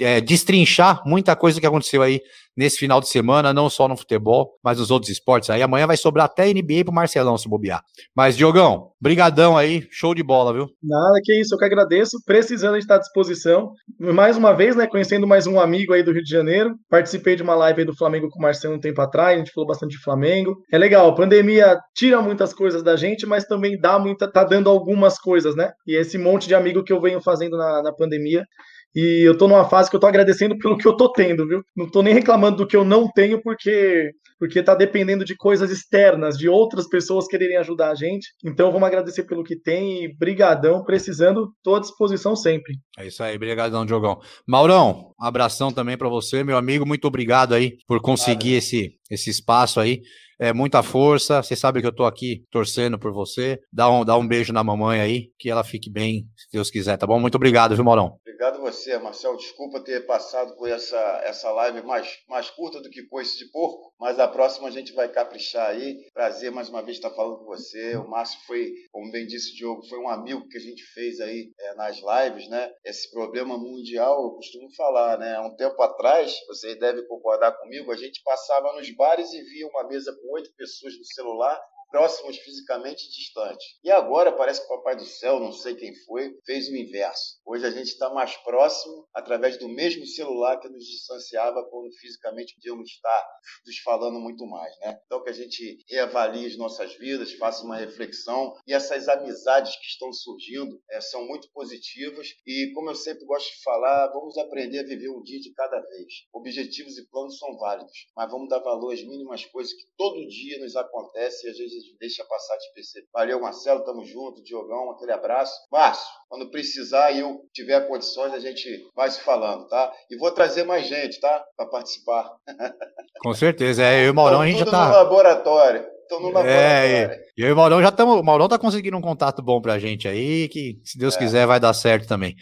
é, 0.00 0.20
destrinchar 0.20 1.02
muita 1.06 1.36
coisa 1.36 1.60
que 1.60 1.66
aconteceu 1.66 2.00
aí 2.02 2.20
nesse 2.56 2.78
final 2.78 3.00
de 3.00 3.08
semana, 3.08 3.52
não 3.52 3.68
só 3.68 3.88
no 3.88 3.96
futebol, 3.96 4.52
mas 4.62 4.78
nos 4.78 4.90
outros 4.90 5.10
esportes 5.10 5.50
aí. 5.50 5.62
Amanhã 5.62 5.86
vai 5.86 5.96
sobrar 5.96 6.26
até 6.26 6.52
NBA 6.52 6.84
pro 6.84 6.94
Marcelão 6.94 7.36
se 7.36 7.48
bobear. 7.48 7.82
Mas, 8.14 8.36
Diogão, 8.36 8.92
brigadão 9.00 9.56
aí, 9.56 9.86
show 9.90 10.14
de 10.14 10.22
bola, 10.22 10.52
viu? 10.52 10.66
Nada, 10.82 11.20
que 11.22 11.40
isso, 11.40 11.54
eu 11.54 11.58
que 11.58 11.64
agradeço. 11.64 12.16
Precisando 12.24 12.76
gente 12.76 12.82
está 12.82 12.96
à 12.96 12.98
disposição. 12.98 13.72
Mais 13.98 14.36
uma 14.36 14.52
vez, 14.52 14.76
né, 14.76 14.86
conhecendo 14.86 15.26
mais 15.26 15.46
um 15.46 15.58
amigo 15.58 15.92
aí 15.92 16.02
do 16.02 16.12
Rio 16.12 16.22
de 16.22 16.30
Janeiro. 16.30 16.74
Participei 16.88 17.36
de 17.36 17.42
uma 17.42 17.54
live 17.54 17.80
aí 17.80 17.86
do 17.86 17.96
Flamengo 17.96 18.28
com 18.30 18.38
o 18.38 18.42
Marcelo 18.42 18.76
um 18.76 18.80
tempo 18.80 19.00
atrás, 19.00 19.34
a 19.34 19.38
gente 19.38 19.52
falou 19.52 19.66
bastante 19.66 19.92
de 19.92 20.02
Flamengo. 20.02 20.56
É 20.70 20.78
legal, 20.78 21.08
a 21.08 21.14
pandemia 21.14 21.78
tira 21.94 22.20
muitas 22.22 22.54
coisas 22.54 22.82
da 22.82 22.96
gente, 22.96 23.26
mas 23.26 23.44
também 23.44 23.78
dá 23.78 23.98
muita, 23.98 24.30
tá 24.30 24.44
dando 24.44 24.70
algumas 24.70 25.18
coisas, 25.18 25.56
né? 25.56 25.72
E 25.86 25.96
esse 25.96 26.16
monte 26.18 26.46
de 26.46 26.54
amigo 26.54 26.84
que 26.84 26.92
eu 26.92 27.00
venho 27.00 27.20
fazendo 27.20 27.56
na, 27.56 27.82
na 27.82 27.92
pandemia. 27.92 28.44
E 28.94 29.26
eu 29.26 29.36
tô 29.36 29.46
numa 29.46 29.68
fase 29.68 29.90
que 29.90 29.96
eu 29.96 30.00
tô 30.00 30.06
agradecendo 30.06 30.56
pelo 30.58 30.78
que 30.78 30.86
eu 30.86 30.96
tô 30.96 31.12
tendo, 31.12 31.46
viu? 31.46 31.62
Não 31.76 31.90
tô 31.90 32.02
nem 32.02 32.14
reclamando 32.14 32.58
do 32.58 32.66
que 32.66 32.76
eu 32.76 32.84
não 32.84 33.10
tenho, 33.10 33.42
porque 33.42 34.10
porque 34.38 34.62
tá 34.62 34.74
dependendo 34.74 35.24
de 35.24 35.34
coisas 35.34 35.70
externas, 35.70 36.36
de 36.36 36.48
outras 36.48 36.88
pessoas 36.88 37.26
quererem 37.26 37.56
ajudar 37.56 37.90
a 37.90 37.94
gente. 37.94 38.28
Então 38.44 38.70
vamos 38.70 38.86
agradecer 38.86 39.24
pelo 39.24 39.42
que 39.42 39.56
tem 39.56 40.04
e 40.04 40.14
brigadão, 40.14 40.84
precisando, 40.84 41.52
tô 41.62 41.74
à 41.74 41.80
disposição 41.80 42.36
sempre. 42.36 42.74
É 42.98 43.06
isso 43.06 43.22
aí, 43.22 43.38
brigadão, 43.38 43.86
Diogão. 43.86 44.20
Maurão, 44.46 45.14
um 45.18 45.24
abração 45.24 45.72
também 45.72 45.96
para 45.96 46.08
você, 46.08 46.44
meu 46.44 46.56
amigo. 46.56 46.86
Muito 46.86 47.06
obrigado 47.06 47.54
aí 47.54 47.78
por 47.86 48.00
conseguir 48.00 48.54
esse, 48.54 48.92
esse 49.10 49.30
espaço 49.30 49.80
aí. 49.80 50.02
É 50.38 50.52
muita 50.52 50.82
força. 50.82 51.42
Você 51.42 51.56
sabe 51.56 51.80
que 51.80 51.86
eu 51.86 51.94
tô 51.94 52.04
aqui 52.04 52.44
torcendo 52.50 52.98
por 52.98 53.12
você. 53.12 53.58
Dá 53.72 53.90
um, 53.90 54.04
dá 54.04 54.16
um 54.16 54.26
beijo 54.26 54.52
na 54.52 54.62
mamãe 54.62 55.00
aí, 55.00 55.30
que 55.38 55.50
ela 55.50 55.64
fique 55.64 55.90
bem, 55.90 56.26
se 56.36 56.46
Deus 56.52 56.70
quiser, 56.70 56.96
tá 56.96 57.06
bom? 57.06 57.18
Muito 57.18 57.36
obrigado, 57.36 57.74
viu, 57.74 57.84
Maurão? 57.84 58.18
Obrigado 58.20 58.60
você, 58.60 58.98
Marcel. 58.98 59.36
Desculpa 59.36 59.80
ter 59.80 60.06
passado 60.06 60.56
por 60.56 60.68
essa, 60.68 60.98
essa 61.24 61.50
live 61.52 61.82
mais, 61.82 62.18
mais 62.28 62.50
curta 62.50 62.80
do 62.80 62.90
que 62.90 63.04
coice 63.04 63.38
de 63.38 63.50
porco, 63.50 63.94
mas 63.98 64.18
a 64.18 64.28
próxima 64.28 64.68
a 64.68 64.70
gente 64.70 64.92
vai 64.92 65.08
caprichar 65.08 65.70
aí. 65.70 66.04
Prazer 66.12 66.50
mais 66.50 66.68
uma 66.68 66.82
vez 66.82 66.96
estar 66.96 67.10
falando 67.10 67.38
com 67.38 67.44
você. 67.44 67.96
O 67.96 68.08
Márcio 68.08 68.38
foi, 68.46 68.72
como 68.90 69.10
bem 69.10 69.26
disse 69.26 69.52
o 69.52 69.56
Diogo, 69.56 69.86
foi 69.88 69.98
um 69.98 70.08
amigo 70.08 70.46
que 70.48 70.58
a 70.58 70.60
gente 70.60 70.82
fez 70.92 71.20
aí 71.20 71.50
é, 71.58 71.74
nas 71.74 71.96
lives, 71.96 72.48
né? 72.48 72.70
Esse 72.84 73.10
problema 73.10 73.56
mundial, 73.56 74.24
eu 74.24 74.30
costumo 74.30 74.68
falar, 74.74 75.18
né? 75.18 75.36
Há 75.36 75.46
um 75.46 75.56
tempo 75.56 75.80
atrás, 75.82 76.36
vocês 76.48 76.78
devem 76.78 77.06
concordar 77.06 77.52
comigo, 77.52 77.92
a 77.92 77.96
gente 77.96 78.20
passava 78.24 78.72
nos 78.74 78.90
bares 78.96 79.32
e 79.32 79.42
via 79.42 79.68
uma 79.68 79.86
mesa 79.88 80.12
com 80.26 80.32
oito 80.34 80.52
pessoas 80.54 80.98
no 80.98 81.04
celular 81.04 81.60
próximos 81.90 82.36
fisicamente 82.38 83.08
distantes. 83.10 83.78
E 83.82 83.90
agora 83.90 84.32
parece 84.32 84.60
que 84.60 84.66
o 84.66 84.76
Papai 84.76 84.96
do 84.96 85.04
Céu, 85.04 85.40
não 85.40 85.52
sei 85.52 85.74
quem 85.74 85.94
foi, 86.04 86.34
fez 86.44 86.68
o 86.68 86.76
inverso. 86.76 87.38
Hoje 87.44 87.66
a 87.66 87.70
gente 87.70 87.88
está 87.88 88.10
mais 88.10 88.36
próximo 88.38 89.06
através 89.14 89.56
do 89.58 89.68
mesmo 89.68 90.06
celular 90.06 90.58
que 90.58 90.68
nos 90.68 90.84
distanciava 90.84 91.64
quando 91.70 91.92
fisicamente 91.94 92.54
podíamos 92.54 92.90
estar 92.90 93.26
nos 93.66 93.78
falando 93.78 94.18
muito 94.18 94.46
mais, 94.46 94.76
né? 94.80 94.98
Então 95.06 95.22
que 95.22 95.30
a 95.30 95.32
gente 95.32 95.78
reavalie 95.88 96.46
as 96.46 96.56
nossas 96.56 96.94
vidas, 96.96 97.32
faça 97.34 97.64
uma 97.64 97.76
reflexão 97.76 98.54
e 98.66 98.72
essas 98.72 99.08
amizades 99.08 99.76
que 99.76 99.86
estão 99.86 100.12
surgindo 100.12 100.80
é, 100.90 101.00
são 101.00 101.26
muito 101.26 101.50
positivas 101.52 102.28
e 102.46 102.72
como 102.74 102.90
eu 102.90 102.94
sempre 102.94 103.24
gosto 103.24 103.54
de 103.54 103.62
falar, 103.62 104.08
vamos 104.08 104.36
aprender 104.38 104.80
a 104.80 104.84
viver 104.86 105.10
um 105.10 105.22
dia 105.22 105.40
de 105.40 105.52
cada 105.52 105.80
vez. 105.80 106.26
Objetivos 106.32 106.98
e 106.98 107.08
planos 107.08 107.38
são 107.38 107.56
válidos, 107.56 108.06
mas 108.16 108.30
vamos 108.30 108.48
dar 108.48 108.58
valor 108.60 108.92
às 108.92 109.02
mínimas 109.02 109.44
coisas 109.46 109.72
que 109.72 109.86
todo 109.96 110.26
dia 110.28 110.58
nos 110.58 110.76
acontecem 110.76 111.48
e 111.48 111.52
às 111.52 111.58
vezes 111.58 111.75
deixa 111.98 112.24
passar 112.24 112.56
de 112.56 112.72
perceber. 112.74 113.06
Valeu, 113.12 113.40
Marcelo, 113.40 113.84
tamo 113.84 114.04
junto, 114.04 114.42
Diogão, 114.42 114.90
aquele 114.90 115.12
abraço. 115.12 115.54
Márcio, 115.70 116.06
quando 116.28 116.50
precisar 116.50 117.12
e 117.12 117.20
eu 117.20 117.40
tiver 117.52 117.86
condições, 117.86 118.32
a 118.32 118.38
gente 118.38 118.68
vai 118.94 119.10
se 119.10 119.20
falando, 119.20 119.66
tá? 119.68 119.92
E 120.10 120.16
vou 120.16 120.30
trazer 120.30 120.64
mais 120.64 120.86
gente, 120.86 121.20
tá? 121.20 121.44
Para 121.56 121.66
participar. 121.66 122.30
Com 123.22 123.34
certeza, 123.34 123.82
é, 123.82 124.02
eu 124.02 124.06
e 124.06 124.10
o 124.10 124.14
Maurão 124.14 124.40
a 124.40 124.46
gente 124.46 124.58
já 124.58 124.66
tá... 124.66 124.88
no 124.88 124.94
laboratório. 124.94 125.86
Tô 126.08 126.20
no 126.20 126.26
laboratório. 126.26 126.56
É, 126.56 127.20
e 127.36 127.42
eu 127.42 127.48
e 127.48 127.52
o 127.52 127.56
Maurão 127.56 127.82
já 127.82 127.88
estamos. 127.88 128.20
O 128.20 128.22
Maurão 128.22 128.48
tá 128.48 128.58
conseguindo 128.58 128.96
um 128.96 129.00
contato 129.02 129.42
bom 129.42 129.60
pra 129.60 129.78
gente 129.78 130.06
aí, 130.06 130.48
que 130.48 130.80
se 130.84 130.98
Deus 130.98 131.16
é. 131.16 131.18
quiser 131.18 131.46
vai 131.46 131.58
dar 131.58 131.74
certo 131.74 132.06
também. 132.06 132.36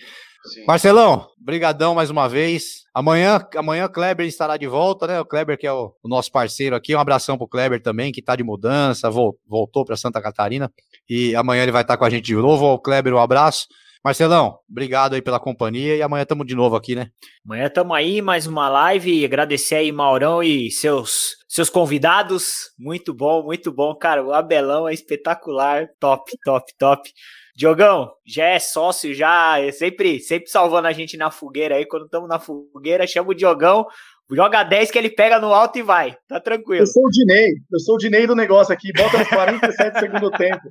Sim. 0.47 0.65
Marcelão, 0.67 1.27
brigadão 1.39 1.95
mais 1.95 2.11
uma 2.11 2.29
vez. 2.29 2.85
Amanhã, 2.93 3.41
amanhã 3.57 3.87
o 3.87 3.91
Kleber 3.91 4.27
estará 4.27 4.57
de 4.57 4.67
volta, 4.67 5.07
né? 5.07 5.21
O 5.21 5.25
Kleber 5.25 5.59
que 5.59 5.67
é 5.67 5.73
o, 5.73 5.95
o 6.03 6.09
nosso 6.09 6.31
parceiro 6.31 6.77
aqui. 6.77 6.95
Um 6.95 7.01
abração 7.01 7.39
pro 7.39 7.49
Kleber 7.49 7.83
também, 7.83 8.13
que 8.13 8.23
tá 8.23 8.37
de 8.37 8.45
mudança, 8.45 9.11
voltou 9.11 9.85
para 9.85 9.97
Santa 9.97 10.21
Catarina. 10.21 10.71
E 11.09 11.35
amanhã 11.35 11.63
ele 11.63 11.73
vai 11.73 11.83
estar 11.83 11.97
com 11.97 12.05
a 12.05 12.11
gente 12.11 12.25
de 12.27 12.35
novo. 12.35 12.67
O 12.67 12.79
Kleber, 12.79 13.15
um 13.15 13.19
abraço. 13.19 13.67
Marcelão, 14.05 14.59
obrigado 14.71 15.15
aí 15.15 15.23
pela 15.23 15.41
companhia 15.41 15.97
e 15.97 16.03
amanhã 16.03 16.25
estamos 16.25 16.47
de 16.47 16.55
novo 16.55 16.77
aqui, 16.77 16.95
né? 16.95 17.09
Amanhã 17.43 17.69
estamos 17.69 17.97
aí, 17.97 18.21
mais 18.21 18.47
uma 18.47 18.69
live. 18.69 19.25
Agradecer 19.25 19.77
aí, 19.77 19.91
Maurão 19.91 20.43
e 20.43 20.71
seus, 20.71 21.37
seus 21.49 21.71
convidados. 21.71 22.71
Muito 22.79 23.15
bom, 23.15 23.43
muito 23.43 23.73
bom, 23.73 23.95
cara. 23.95 24.23
O 24.23 24.35
Abelão 24.35 24.87
é 24.87 24.93
espetacular. 24.93 25.89
Top, 25.99 26.31
top, 26.45 26.71
top. 26.79 27.11
Diogão, 27.57 28.13
já 28.27 28.47
é 28.47 28.59
sócio, 28.59 29.15
já 29.15 29.61
é 29.61 29.71
sempre, 29.71 30.19
sempre 30.19 30.51
salvando 30.51 30.89
a 30.89 30.93
gente 30.93 31.17
na 31.17 31.31
fogueira 31.31 31.77
aí. 31.77 31.87
Quando 31.87 32.07
estamos 32.07 32.29
na 32.29 32.41
fogueira, 32.41 33.07
chama 33.07 33.31
o 33.31 33.35
Diogão. 33.35 33.87
Joga 34.31 34.63
10 34.63 34.91
que 34.91 34.99
ele 34.99 35.11
pega 35.11 35.39
no 35.39 35.53
alto 35.53 35.79
e 35.79 35.83
vai. 35.83 36.17
Tá 36.27 36.41
tranquilo. 36.41 36.83
Eu 36.83 36.87
sou 36.87 37.05
o 37.05 37.11
Dinei. 37.11 37.51
Eu 37.71 37.79
sou 37.81 37.95
o 37.97 37.99
Dinei 37.99 38.27
do 38.27 38.35
negócio 38.35 38.73
aqui. 38.73 38.91
Bota 38.97 39.19
nos 39.19 39.29
47 39.29 40.01
segundo 40.01 40.31
tempo. 40.31 40.63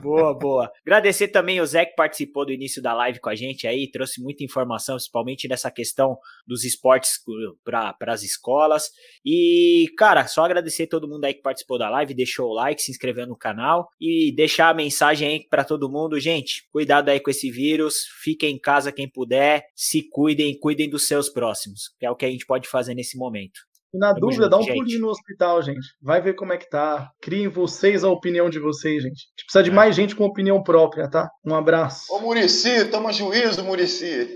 Boa, 0.00 0.38
boa. 0.38 0.70
Agradecer 0.86 1.28
também 1.28 1.60
o 1.60 1.66
Zé 1.66 1.84
que 1.84 1.96
participou 1.96 2.46
do 2.46 2.52
início 2.52 2.80
da 2.80 2.94
live 2.94 3.18
com 3.18 3.28
a 3.28 3.34
gente 3.34 3.66
aí. 3.66 3.90
Trouxe 3.90 4.22
muita 4.22 4.44
informação, 4.44 4.94
principalmente 4.94 5.48
nessa 5.48 5.70
questão 5.70 6.16
dos 6.46 6.64
esportes 6.64 7.18
para 7.64 7.96
as 8.06 8.22
escolas. 8.22 8.90
E, 9.24 9.86
cara, 9.98 10.26
só 10.28 10.44
agradecer 10.44 10.86
todo 10.86 11.08
mundo 11.08 11.24
aí 11.24 11.34
que 11.34 11.42
participou 11.42 11.78
da 11.78 11.90
live, 11.90 12.14
deixou 12.14 12.50
o 12.50 12.54
like, 12.54 12.80
se 12.80 12.92
inscreveu 12.92 13.26
no 13.26 13.36
canal 13.36 13.88
e 14.00 14.32
deixar 14.36 14.68
a 14.68 14.74
mensagem 14.74 15.28
aí 15.28 15.48
para 15.48 15.64
todo 15.64 15.90
mundo. 15.90 16.20
Gente, 16.20 16.64
cuidado 16.70 17.08
aí 17.08 17.18
com 17.18 17.30
esse 17.30 17.50
vírus. 17.50 18.04
Fiquem 18.22 18.54
em 18.54 18.58
casa 18.58 18.92
quem 18.92 19.08
puder. 19.08 19.64
Se 19.74 20.02
cuidem, 20.08 20.56
cuidem 20.58 20.88
dos 20.88 21.08
seus 21.08 21.28
próximos. 21.28 21.92
Que 21.98 22.06
é 22.06 22.10
o 22.10 22.16
que 22.16 22.24
a 22.24 22.30
gente 22.30 22.46
pode 22.46 22.68
fazer 22.68 22.94
nesse 23.00 23.16
momento. 23.16 23.58
E 23.92 23.98
na 23.98 24.08
Tamo 24.08 24.20
dúvida, 24.20 24.44
junto, 24.44 24.50
dá 24.50 24.58
um 24.58 24.62
gente. 24.62 24.76
pulinho 24.76 25.00
no 25.00 25.08
hospital, 25.08 25.62
gente. 25.62 25.86
Vai 26.00 26.20
ver 26.20 26.34
como 26.34 26.52
é 26.52 26.56
que 26.56 26.68
tá. 26.68 27.10
Criem 27.20 27.48
vocês 27.48 28.04
a 28.04 28.08
opinião 28.08 28.48
de 28.48 28.60
vocês, 28.60 29.02
gente. 29.02 29.12
A 29.12 29.30
gente 29.30 29.44
precisa 29.44 29.64
de 29.64 29.70
é. 29.70 29.72
mais 29.72 29.96
gente 29.96 30.14
com 30.14 30.24
opinião 30.24 30.62
própria, 30.62 31.10
tá? 31.10 31.28
Um 31.44 31.54
abraço. 31.54 32.04
Ô, 32.12 32.20
Murici, 32.20 32.84
toma 32.84 33.12
juízo, 33.12 33.64
Murici. 33.64 34.28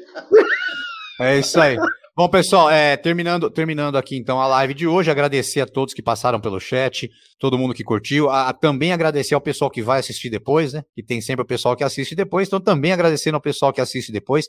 É 1.20 1.39
isso 1.39 1.61
aí. 1.61 1.77
Bom, 2.16 2.28
pessoal, 2.28 2.70
é, 2.70 2.97
terminando, 2.97 3.51
terminando 3.51 3.97
aqui 3.97 4.16
então 4.16 4.41
a 4.41 4.47
live 4.47 4.73
de 4.73 4.86
hoje, 4.86 5.11
agradecer 5.11 5.61
a 5.61 5.66
todos 5.66 5.93
que 5.93 6.03
passaram 6.03 6.41
pelo 6.41 6.61
chat, 6.61 7.11
todo 7.41 7.59
mundo 7.59 7.74
que 7.74 7.82
curtiu, 7.82 8.31
a, 8.31 8.49
a, 8.49 8.53
também 8.53 8.93
agradecer 8.93 9.35
ao 9.35 9.41
pessoal 9.41 9.69
que 9.69 9.82
vai 9.82 9.99
assistir 9.99 10.31
depois, 10.31 10.73
né? 10.73 10.82
Que 10.95 11.03
tem 11.03 11.20
sempre 11.20 11.43
o 11.43 11.47
pessoal 11.47 11.74
que 11.74 11.82
assiste 11.82 12.15
depois, 12.15 12.47
então 12.47 12.61
também 12.61 12.93
agradecendo 12.93 13.36
ao 13.36 13.41
pessoal 13.41 13.73
que 13.73 13.81
assiste 13.81 14.12
depois. 14.12 14.47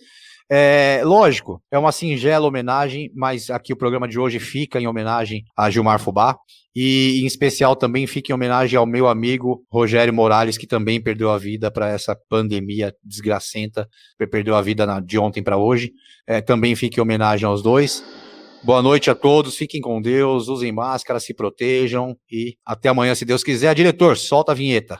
É, 0.50 1.02
lógico, 1.04 1.60
é 1.72 1.78
uma 1.78 1.92
singela 1.92 2.48
homenagem, 2.48 3.12
mas 3.16 3.50
aqui 3.50 3.74
o 3.74 3.78
programa 3.78 4.08
de 4.08 4.20
hoje 4.20 4.40
fica 4.40 4.80
em 4.80 4.88
homenagem 4.88 5.44
a 5.58 5.70
Gilmar 5.70 6.00
Fubá. 6.00 6.38
E 6.76 7.22
em 7.24 7.26
especial 7.26 7.76
também 7.76 8.06
fica 8.06 8.32
em 8.32 8.36
homenagem 8.36 8.78
ao 8.78 8.86
meu 8.86 9.08
amigo 9.08 9.64
Rogério 9.72 10.14
Morales, 10.14 10.58
que 10.58 10.68
também 10.68 11.02
perdeu 11.02 11.32
a 11.32 11.38
vida 11.38 11.72
para 11.72 11.88
essa 11.88 12.18
pandemia 12.30 12.94
desgracenta, 13.02 13.88
perdeu 14.30 14.56
a 14.56 14.62
vida 14.62 14.86
na, 14.86 15.00
de 15.00 15.18
ontem 15.18 15.42
para 15.42 15.58
hoje. 15.58 15.94
É, 16.28 16.42
também 16.42 16.76
fica 16.76 17.00
em 17.00 17.02
homenagem 17.02 17.48
aos 17.48 17.64
dois. 17.64 18.04
Boa 18.62 18.82
noite 18.82 19.10
a 19.10 19.16
todos, 19.16 19.56
fiquem 19.56 19.80
com 19.80 20.02
Deus, 20.02 20.48
usem 20.48 20.72
máscara, 20.72 21.20
se 21.20 21.34
protejam 21.34 22.16
e 22.30 22.58
até 22.66 22.90
amanhã, 22.90 23.16
se 23.16 23.24
Deus 23.24 23.44
quiser. 23.44 23.74
Diretor, 23.74 24.18
solta 24.18 24.52
a 24.52 24.56
vinheta. 24.56 25.00